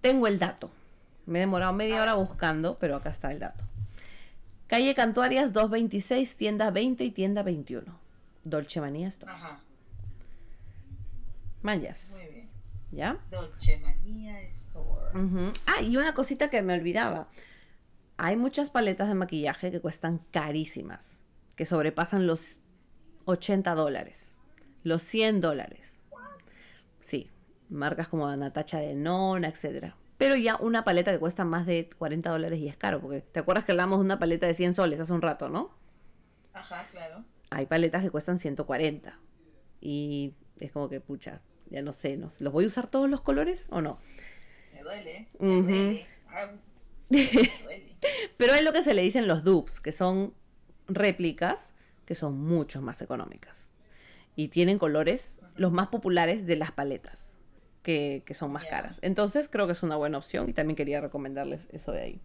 tengo 0.00 0.26
el 0.26 0.38
dato. 0.38 0.70
Me 1.26 1.38
he 1.38 1.40
demorado 1.40 1.72
media 1.72 2.02
hora 2.02 2.14
buscando, 2.14 2.78
pero 2.78 2.96
acá 2.96 3.10
está 3.10 3.30
el 3.32 3.38
dato. 3.38 3.64
Calle 4.66 4.94
Cantuarias 4.94 5.52
226, 5.52 6.36
tienda 6.36 6.70
20 6.70 7.04
y 7.04 7.10
tienda 7.10 7.42
21. 7.42 7.98
Dolce 8.44 8.80
Manía 8.80 9.08
Store. 9.08 9.32
Ajá, 9.32 9.60
Manjas, 11.64 12.10
muy 12.12 12.26
bien. 12.26 12.50
¿ya? 12.92 13.18
Dolce 13.30 13.80
Manía 13.80 14.38
Store. 14.42 15.52
Ah, 15.66 15.80
y 15.80 15.96
una 15.96 16.12
cosita 16.12 16.50
que 16.50 16.60
me 16.60 16.74
olvidaba. 16.74 17.28
Hay 18.18 18.36
muchas 18.36 18.68
paletas 18.68 19.08
de 19.08 19.14
maquillaje 19.14 19.70
que 19.70 19.80
cuestan 19.80 20.18
carísimas, 20.30 21.20
que 21.56 21.64
sobrepasan 21.64 22.26
los 22.26 22.60
80 23.24 23.74
dólares, 23.74 24.36
los 24.82 25.02
100 25.04 25.40
dólares. 25.40 26.02
Sí, 27.00 27.30
marcas 27.70 28.08
como 28.08 28.34
Natacha 28.36 28.78
de 28.78 28.94
Nona, 28.94 29.48
etcétera. 29.48 29.96
Pero 30.18 30.36
ya 30.36 30.56
una 30.56 30.84
paleta 30.84 31.12
que 31.12 31.18
cuesta 31.18 31.46
más 31.46 31.64
de 31.64 31.88
40 31.96 32.28
dólares 32.28 32.60
y 32.60 32.68
es 32.68 32.76
caro, 32.76 33.00
porque 33.00 33.22
te 33.22 33.40
acuerdas 33.40 33.64
que 33.64 33.72
hablamos 33.72 34.00
de 34.00 34.04
una 34.04 34.18
paleta 34.18 34.46
de 34.46 34.52
100 34.52 34.74
soles 34.74 35.00
hace 35.00 35.14
un 35.14 35.22
rato, 35.22 35.48
¿no? 35.48 35.74
Ajá, 36.52 36.86
claro. 36.90 37.24
Hay 37.48 37.64
paletas 37.64 38.02
que 38.02 38.10
cuestan 38.10 38.36
140. 38.36 39.18
Y 39.80 40.34
es 40.60 40.70
como 40.70 40.88
que, 40.88 41.00
pucha, 41.00 41.40
ya 41.74 41.82
no 41.82 41.92
sé, 41.92 42.16
¿no? 42.16 42.30
¿los 42.38 42.52
voy 42.52 42.64
a 42.64 42.66
usar 42.68 42.86
todos 42.86 43.10
los 43.10 43.20
colores 43.20 43.66
o 43.70 43.80
no? 43.80 43.98
Me 44.72 44.82
duele, 44.82 45.28
me 45.38 45.62
duele. 45.62 46.06
Me 47.10 47.24
duele. 47.64 47.96
Pero 48.36 48.54
es 48.54 48.62
lo 48.62 48.72
que 48.72 48.82
se 48.82 48.94
le 48.94 49.02
dicen 49.02 49.26
los 49.28 49.44
dupes, 49.44 49.80
que 49.80 49.92
son 49.92 50.34
réplicas 50.86 51.74
que 52.06 52.14
son 52.14 52.38
mucho 52.38 52.82
más 52.82 53.00
económicas. 53.02 53.70
Y 54.36 54.48
tienen 54.48 54.78
colores, 54.78 55.40
los 55.56 55.72
más 55.72 55.88
populares 55.88 56.44
de 56.46 56.56
las 56.56 56.72
paletas, 56.72 57.36
que, 57.82 58.22
que 58.26 58.34
son 58.34 58.52
más 58.52 58.66
caras. 58.66 58.98
Entonces 59.02 59.48
creo 59.48 59.66
que 59.66 59.72
es 59.72 59.82
una 59.82 59.96
buena 59.96 60.18
opción 60.18 60.48
y 60.48 60.52
también 60.52 60.76
quería 60.76 61.00
recomendarles 61.00 61.68
eso 61.72 61.92
de 61.92 62.02
ahí. 62.02 62.20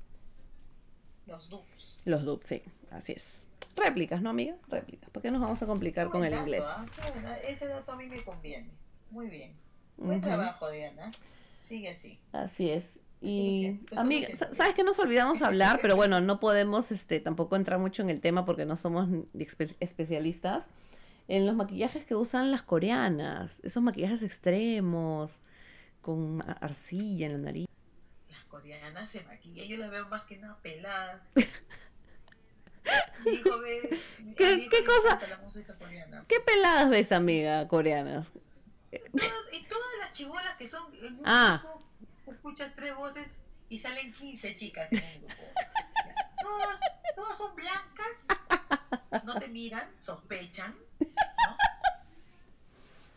Los 1.27 1.49
dupes. 1.49 1.97
Los 2.05 2.25
dupes, 2.25 2.47
sí, 2.47 2.63
así 2.91 3.13
es. 3.13 3.45
Réplicas, 3.75 4.21
¿no, 4.21 4.31
amiga? 4.31 4.57
Réplicas. 4.67 5.09
¿Por 5.11 5.21
qué 5.21 5.31
nos 5.31 5.41
vamos 5.41 5.61
a 5.61 5.65
complicar 5.65 6.07
Qué 6.07 6.11
con 6.11 6.25
el 6.25 6.31
dato, 6.31 6.43
inglés? 6.43 6.63
dato. 6.63 7.33
Ese 7.47 7.67
dato 7.67 7.91
a 7.91 7.95
mí 7.95 8.07
me 8.07 8.23
conviene. 8.23 8.69
Muy 9.11 9.27
bien. 9.29 9.53
Buen 9.97 10.19
Ujú. 10.19 10.27
trabajo, 10.27 10.69
Diana. 10.71 11.11
Sigue 11.57 11.89
así. 11.89 12.19
Así 12.31 12.69
es. 12.69 12.99
Y 13.21 13.65
estás 13.81 13.99
amiga, 13.99 14.27
sabes 14.53 14.75
que 14.75 14.83
nos 14.85 14.97
olvidamos 14.97 15.41
hablar, 15.41 15.79
pero 15.81 15.97
bueno, 15.97 16.21
no 16.21 16.39
podemos 16.39 16.89
este 16.91 17.19
tampoco 17.19 17.57
entrar 17.57 17.77
mucho 17.77 18.01
en 18.01 18.09
el 18.09 18.21
tema 18.21 18.45
porque 18.45 18.65
no 18.65 18.77
somos 18.77 19.09
espe- 19.33 19.75
especialistas 19.81 20.69
en 21.27 21.45
los 21.45 21.53
maquillajes 21.53 22.05
que 22.05 22.15
usan 22.15 22.49
las 22.49 22.61
coreanas, 22.61 23.59
esos 23.63 23.83
maquillajes 23.83 24.23
extremos 24.23 25.39
con 26.01 26.41
arcilla 26.61 27.25
en 27.25 27.33
la 27.33 27.37
nariz. 27.39 27.67
Las 28.29 28.43
coreanas 28.45 29.09
se 29.09 29.21
maquillan, 29.25 29.67
yo 29.67 29.75
las 29.77 29.91
veo 29.91 30.07
más 30.07 30.23
que 30.23 30.37
nada 30.37 30.57
peladas. 30.63 31.29
A 32.85 34.31
¿Qué- 34.37 34.67
qué 34.71 34.83
cosa? 34.85 35.19
¿Qué 36.27 36.39
peladas 36.39 36.89
ves, 36.89 37.11
amiga, 37.11 37.67
coreanas? 37.67 38.31
Todas, 38.91 39.33
y 39.53 39.63
todas 39.65 39.87
las 40.01 40.11
chibolas 40.11 40.55
que 40.57 40.67
son 40.67 40.83
en 41.03 41.19
un 41.19 41.23
Ah. 41.27 41.61
grupo, 41.63 41.83
escuchas 42.27 42.73
tres 42.75 42.95
voces 42.95 43.37
y 43.69 43.79
salen 43.79 44.11
15 44.11 44.55
chicas 44.55 44.91
en 44.91 45.03
un 45.23 45.27
grupo. 45.27 45.43
Todas, 46.41 46.79
todas 47.15 47.37
son 47.37 47.55
blancas, 47.55 49.23
no 49.23 49.39
te 49.39 49.47
miran, 49.49 49.87
sospechan, 49.99 50.75
¿no? 50.99 51.57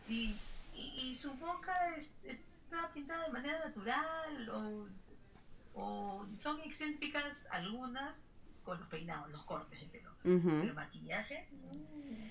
Y, 0.07 0.37
y, 0.73 1.11
y 1.13 1.17
su 1.17 1.33
boca 1.35 1.73
es- 1.95 2.11
está 2.25 2.91
pintada 2.93 3.25
de 3.25 3.31
manera 3.31 3.59
natural 3.59 4.49
o, 4.49 4.87
o 5.75 6.25
son 6.35 6.59
excéntricas 6.61 7.45
algunas 7.51 8.17
con 8.63 8.79
los 8.79 8.87
peinados, 8.89 9.29
los 9.31 9.43
cortes 9.43 9.79
de 9.79 9.87
pelo. 9.87 10.11
Ujú. 10.23 10.41
Pero 10.49 10.61
el 10.63 10.73
maquillaje, 10.73 11.47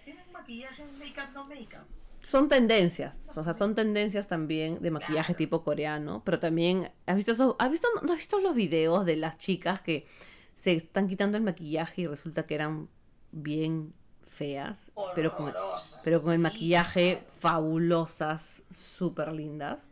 tienen 0.04 0.30
maquillaje, 0.32 0.84
make-up, 0.98 1.30
no 1.32 1.44
make-up. 1.46 1.86
Son 2.22 2.48
tendencias, 2.48 3.36
o 3.36 3.42
sea, 3.42 3.52
son 3.52 3.74
tendencias 3.74 4.28
también 4.28 4.80
de 4.80 4.90
maquillaje 4.92 5.34
tipo 5.34 5.64
coreano, 5.64 6.22
pero 6.24 6.38
también, 6.38 6.92
¿has 7.06 7.16
visto 7.16 7.32
eso? 7.32 7.56
¿Has 7.58 7.70
visto, 7.70 7.88
no 8.02 8.12
has 8.12 8.18
visto 8.18 8.38
los 8.40 8.54
videos 8.54 9.04
de 9.04 9.16
las 9.16 9.38
chicas 9.38 9.80
que 9.80 10.06
se 10.54 10.72
están 10.72 11.08
quitando 11.08 11.36
el 11.36 11.42
maquillaje 11.42 12.02
y 12.02 12.06
resulta 12.06 12.46
que 12.46 12.54
eran 12.54 12.88
bien 13.32 13.92
feas, 14.30 14.92
pero 15.16 15.34
con, 15.36 15.52
pero 16.04 16.22
con 16.22 16.32
el 16.32 16.38
maquillaje 16.38 17.24
fabulosas, 17.40 18.62
súper 18.70 19.32
lindas? 19.32 19.88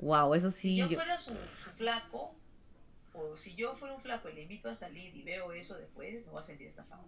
Wow, 0.00 0.34
eso 0.34 0.50
Si 0.50 0.60
sí, 0.60 0.76
yo 0.76 0.86
yo- 0.88 0.98
fuera 0.98 1.18
su, 1.18 1.32
su 1.32 1.70
flaco, 1.70 2.34
o 3.12 3.36
si 3.36 3.56
yo 3.56 3.74
fuera 3.74 3.94
un 3.94 4.00
flaco 4.00 4.28
y 4.28 4.34
le 4.34 4.42
invito 4.42 4.68
a 4.68 4.74
salir 4.74 5.16
y 5.16 5.22
veo 5.24 5.52
eso 5.52 5.74
después, 5.76 6.24
me 6.24 6.30
voy 6.30 6.40
a 6.42 6.44
sentir 6.44 6.68
estafado. 6.68 7.04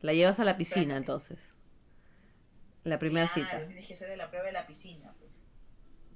la 0.00 0.12
llevas 0.12 0.40
a 0.40 0.44
la 0.44 0.56
piscina 0.56 0.96
entonces. 0.96 1.54
La 2.84 2.98
primera 2.98 3.28
Claro, 3.32 3.48
cita. 3.48 3.66
tienes 3.68 3.86
que 3.86 3.94
hacerle 3.94 4.16
la 4.16 4.28
prueba 4.28 4.46
de 4.46 4.52
la 4.52 4.66
piscina, 4.66 5.12
pues. 5.20 5.42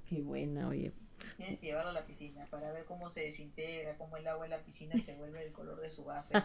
Qué 0.09 0.21
buena, 0.21 0.67
oye. 0.67 0.91
Tienes 1.37 1.59
que 1.59 1.65
llevarlo 1.67 1.89
a 1.91 1.93
la 1.93 2.05
piscina 2.05 2.45
para 2.51 2.71
ver 2.71 2.85
cómo 2.85 3.09
se 3.09 3.21
desintegra, 3.21 3.97
cómo 3.97 4.17
el 4.17 4.27
agua 4.27 4.45
en 4.45 4.51
la 4.51 4.59
piscina 4.59 4.95
se 4.99 5.15
vuelve 5.15 5.43
el 5.45 5.51
color 5.51 5.79
de 5.81 5.89
su 5.91 6.03
base. 6.03 6.33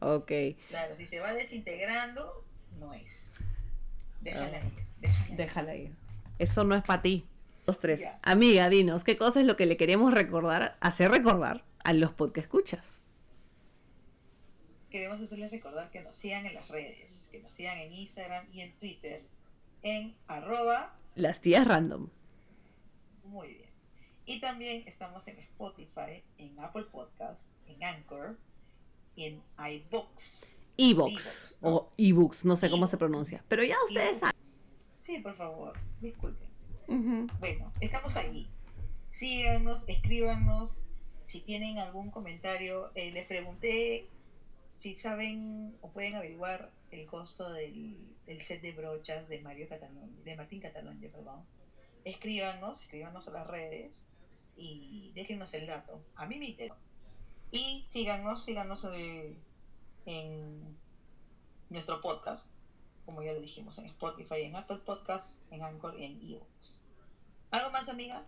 Ok. 0.00 0.32
claro, 0.68 0.96
si 0.96 1.06
se 1.06 1.20
va 1.20 1.32
desintegrando, 1.32 2.44
no 2.80 2.92
es. 2.92 3.30
Déjala 4.20 4.58
Ah. 4.58 4.66
ir, 4.66 4.72
déjala 5.00 5.28
ir. 5.30 5.36
Déjala 5.36 5.74
ir. 5.76 5.92
Eso 6.40 6.64
no 6.64 6.74
es 6.74 6.82
para 6.82 7.02
ti. 7.02 7.24
Dos, 7.66 7.78
tres. 7.78 8.00
Ya. 8.00 8.18
Amiga, 8.22 8.68
dinos, 8.68 9.04
¿qué 9.04 9.16
cosa 9.16 9.38
es 9.40 9.46
lo 9.46 9.56
que 9.56 9.66
le 9.66 9.76
queremos 9.76 10.12
recordar, 10.12 10.76
hacer 10.80 11.10
recordar 11.12 11.64
a 11.84 11.92
los 11.92 12.10
pod 12.12 12.32
que 12.32 12.40
escuchas? 12.40 12.98
Queremos 14.92 15.22
hacerles 15.22 15.50
recordar 15.50 15.90
que 15.90 16.02
nos 16.02 16.14
sigan 16.14 16.44
en 16.44 16.52
las 16.52 16.68
redes, 16.68 17.30
que 17.32 17.40
nos 17.40 17.54
sigan 17.54 17.78
en 17.78 17.90
Instagram 17.94 18.46
y 18.52 18.60
en 18.60 18.78
Twitter, 18.78 19.24
en 19.80 20.14
arroba 20.26 20.94
Las 21.14 21.40
tías 21.40 21.66
random. 21.66 22.10
Muy 23.24 23.54
bien. 23.54 23.70
Y 24.26 24.38
también 24.42 24.84
estamos 24.86 25.26
en 25.28 25.38
Spotify, 25.38 26.22
en 26.36 26.60
Apple 26.60 26.84
Podcast, 26.92 27.46
en 27.68 27.82
Anchor 27.82 28.38
y 29.16 29.24
en 29.24 29.42
iBooks. 29.56 30.66
Ebooks 30.76 31.58
o 31.62 31.90
ebooks, 31.96 32.44
no 32.44 32.56
sé 32.56 32.68
cómo 32.68 32.86
se 32.86 32.98
pronuncia. 32.98 33.42
Pero 33.48 33.64
ya 33.64 33.76
ustedes 33.88 34.18
saben. 34.18 34.36
Sí, 35.00 35.20
por 35.20 35.34
favor, 35.34 35.72
disculpen. 36.02 36.50
Bueno, 37.40 37.72
estamos 37.80 38.16
ahí. 38.16 38.46
Síganos, 39.08 39.88
escríbanos. 39.88 40.82
Si 41.22 41.40
tienen 41.40 41.78
algún 41.78 42.10
comentario, 42.10 42.90
eh, 42.94 43.10
les 43.12 43.24
pregunté 43.24 44.06
si 44.82 44.96
saben 44.96 45.78
o 45.80 45.90
pueden 45.90 46.16
averiguar 46.16 46.72
el 46.90 47.06
costo 47.06 47.52
del, 47.52 47.96
del 48.26 48.42
set 48.42 48.62
de 48.62 48.72
brochas 48.72 49.28
de 49.28 49.40
Mario 49.40 49.68
Catalón, 49.68 50.12
de 50.24 50.34
Martín 50.34 50.60
Catalón, 50.60 50.98
perdón. 51.00 51.46
Escríbanos, 52.04 52.80
escríbanos 52.80 53.28
a 53.28 53.30
las 53.30 53.46
redes 53.46 54.06
y 54.56 55.12
déjenos 55.14 55.54
el 55.54 55.68
dato. 55.68 56.02
A 56.16 56.26
mí 56.26 56.36
me 56.36 56.48
interesa. 56.48 56.76
Y 57.52 57.84
síganos, 57.86 58.42
síganos 58.42 58.84
eh, 58.92 59.36
en 60.06 60.76
nuestro 61.70 62.00
podcast 62.00 62.50
como 63.06 63.22
ya 63.22 63.32
lo 63.32 63.40
dijimos, 63.40 63.78
en 63.78 63.86
Spotify, 63.86 64.42
en 64.42 64.56
Apple 64.56 64.80
Podcasts, 64.84 65.36
en 65.50 65.62
Anchor 65.62 65.94
y 65.98 66.04
en 66.04 66.20
Evox. 66.22 66.82
¿Algo 67.50 67.70
más, 67.70 67.88
amiga? 67.88 68.24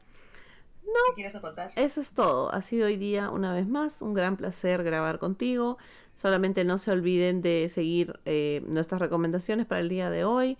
No. 0.85 0.93
¿Qué 1.09 1.14
quieres 1.14 1.35
aportar? 1.35 1.72
Eso 1.76 2.01
es 2.01 2.12
todo. 2.12 2.52
Ha 2.52 2.60
sido 2.60 2.86
hoy 2.86 2.97
día 2.97 3.31
una 3.31 3.55
vez 3.55 3.66
más 3.66 4.02
un 4.02 4.14
gran 4.14 4.36
placer 4.36 4.85
grabar 4.85 5.18
contigo. 5.18 5.78
Solamente 6.15 6.65
no 6.65 6.78
se 6.78 6.91
olviden 6.91 7.43
de 7.43 7.69
seguir 7.69 8.19
eh, 8.24 8.62
nuestras 8.66 9.01
recomendaciones 9.01 9.66
para 9.66 9.81
el 9.81 9.89
día 9.89 10.11
de 10.11 10.24
hoy. 10.24 10.57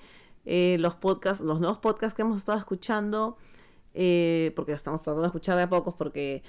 Eh, 0.47 0.77
los 0.81 0.95
podcasts, 0.95 1.43
los 1.43 1.61
nuevos 1.61 1.79
podcasts 1.79 2.15
que 2.15 2.23
hemos 2.23 2.37
estado 2.37 2.59
escuchando, 2.59 3.37
eh, 3.95 4.53
porque 4.57 4.73
estamos 4.73 5.03
tratando 5.03 5.23
de 5.23 5.29
escuchar 5.29 5.57
de 5.57 5.63
a 5.63 5.69
pocos, 5.71 5.95
porque 5.95 6.43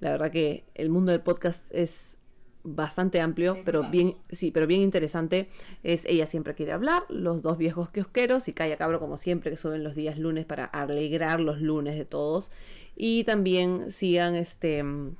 la 0.00 0.10
verdad 0.12 0.30
que 0.30 0.64
el 0.74 0.88
mundo 0.90 1.12
del 1.12 1.20
podcast 1.20 1.66
es 1.74 2.16
bastante 2.64 3.20
amplio, 3.20 3.56
pero 3.64 3.82
bien, 3.90 4.14
sí, 4.30 4.52
pero 4.52 4.66
bien 4.68 4.82
interesante. 4.82 5.48
Es 5.82 6.04
Ella 6.06 6.26
siempre 6.26 6.54
quiere 6.54 6.70
hablar, 6.72 7.02
los 7.08 7.42
dos 7.42 7.58
viejos 7.58 7.90
kiosqueros 7.90 8.46
y 8.46 8.52
Calla 8.52 8.76
Cabro 8.76 9.00
como 9.00 9.16
siempre 9.16 9.50
que 9.50 9.56
suben 9.56 9.82
los 9.82 9.96
días 9.96 10.16
lunes 10.16 10.46
para 10.46 10.64
alegrar 10.66 11.40
los 11.40 11.60
lunes 11.60 11.96
de 11.96 12.04
todos. 12.04 12.50
Y 12.96 13.24
también 13.24 13.90
sigan 13.90 14.36
este 14.36 14.82
mm, 14.84 15.16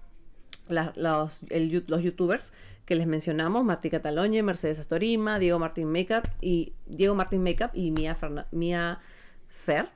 la- 0.68 0.92
los, 0.96 1.40
el 1.50 1.84
los 1.88 2.02
youtubers 2.02 2.52
que 2.84 2.94
les 2.96 3.06
mencionamos, 3.06 3.64
Martí 3.64 3.90
Cataloñe, 3.90 4.42
Mercedes 4.42 4.80
Astorima, 4.80 5.38
Diego 5.38 5.58
Martín 5.58 5.90
Makeup 5.90 6.24
y 6.40 6.72
Diego 6.86 7.14
Martín 7.14 7.42
Makeup 7.42 7.70
y 7.74 7.90
Mía, 7.92 8.14
Ferna- 8.20 8.46
Mía 8.50 9.00
Fer. 9.48 9.88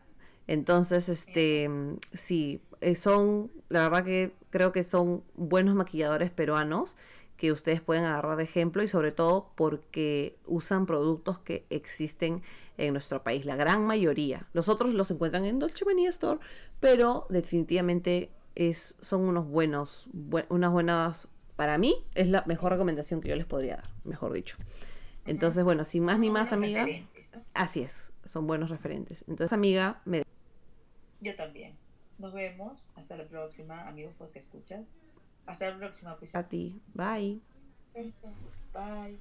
Entonces, 0.46 1.08
este, 1.08 1.68
sí, 2.12 2.60
eh, 2.80 2.94
son, 2.94 3.50
la 3.68 3.82
verdad 3.88 4.04
que 4.04 4.32
creo 4.50 4.70
que 4.72 4.84
son 4.84 5.24
buenos 5.34 5.74
maquilladores 5.74 6.30
peruanos 6.30 6.96
que 7.36 7.52
ustedes 7.52 7.80
pueden 7.82 8.04
agarrar 8.04 8.36
de 8.38 8.44
ejemplo 8.44 8.82
y 8.82 8.88
sobre 8.88 9.12
todo 9.12 9.50
porque 9.56 10.38
usan 10.46 10.86
productos 10.86 11.38
que 11.40 11.66
existen 11.68 12.42
en 12.78 12.92
nuestro 12.92 13.22
país, 13.24 13.44
la 13.44 13.56
gran 13.56 13.84
mayoría. 13.84 14.46
Los 14.52 14.68
otros 14.68 14.94
los 14.94 15.10
encuentran 15.10 15.44
en 15.44 15.58
Dolce 15.58 15.84
Vania 15.84 16.08
Store, 16.10 16.38
pero 16.80 17.26
definitivamente 17.28 18.30
es, 18.54 18.94
son 19.00 19.28
unos 19.28 19.46
buenos, 19.48 20.08
bue- 20.14 20.46
unas 20.48 20.70
buenas, 20.72 21.28
para 21.56 21.78
mí 21.78 22.04
es 22.14 22.28
la 22.28 22.44
mejor 22.46 22.72
recomendación 22.72 23.20
que 23.20 23.28
yo 23.28 23.36
les 23.36 23.46
podría 23.46 23.76
dar, 23.76 23.90
mejor 24.04 24.32
dicho. 24.32 24.56
Entonces, 25.24 25.64
bueno, 25.64 25.84
sin 25.84 26.04
más 26.04 26.20
ni 26.20 26.30
más, 26.30 26.52
amiga, 26.52 26.86
así 27.54 27.82
es, 27.82 28.12
son 28.24 28.46
buenos 28.46 28.70
referentes. 28.70 29.24
Entonces, 29.26 29.52
amiga, 29.52 30.00
me 30.04 30.22
Yo 31.20 31.34
también. 31.34 31.76
Nos 32.18 32.32
vemos. 32.32 32.88
Hasta 32.94 33.16
la 33.16 33.24
próxima, 33.24 33.88
amigos 33.88 34.14
podcast 34.14 34.36
escuchan. 34.36 34.86
Hasta 35.46 35.70
la 35.70 35.76
próxima, 35.78 36.16
pues. 36.16 36.34
a 36.34 36.48
ti, 36.48 36.80
bye. 36.94 37.40
Bye. 38.72 39.18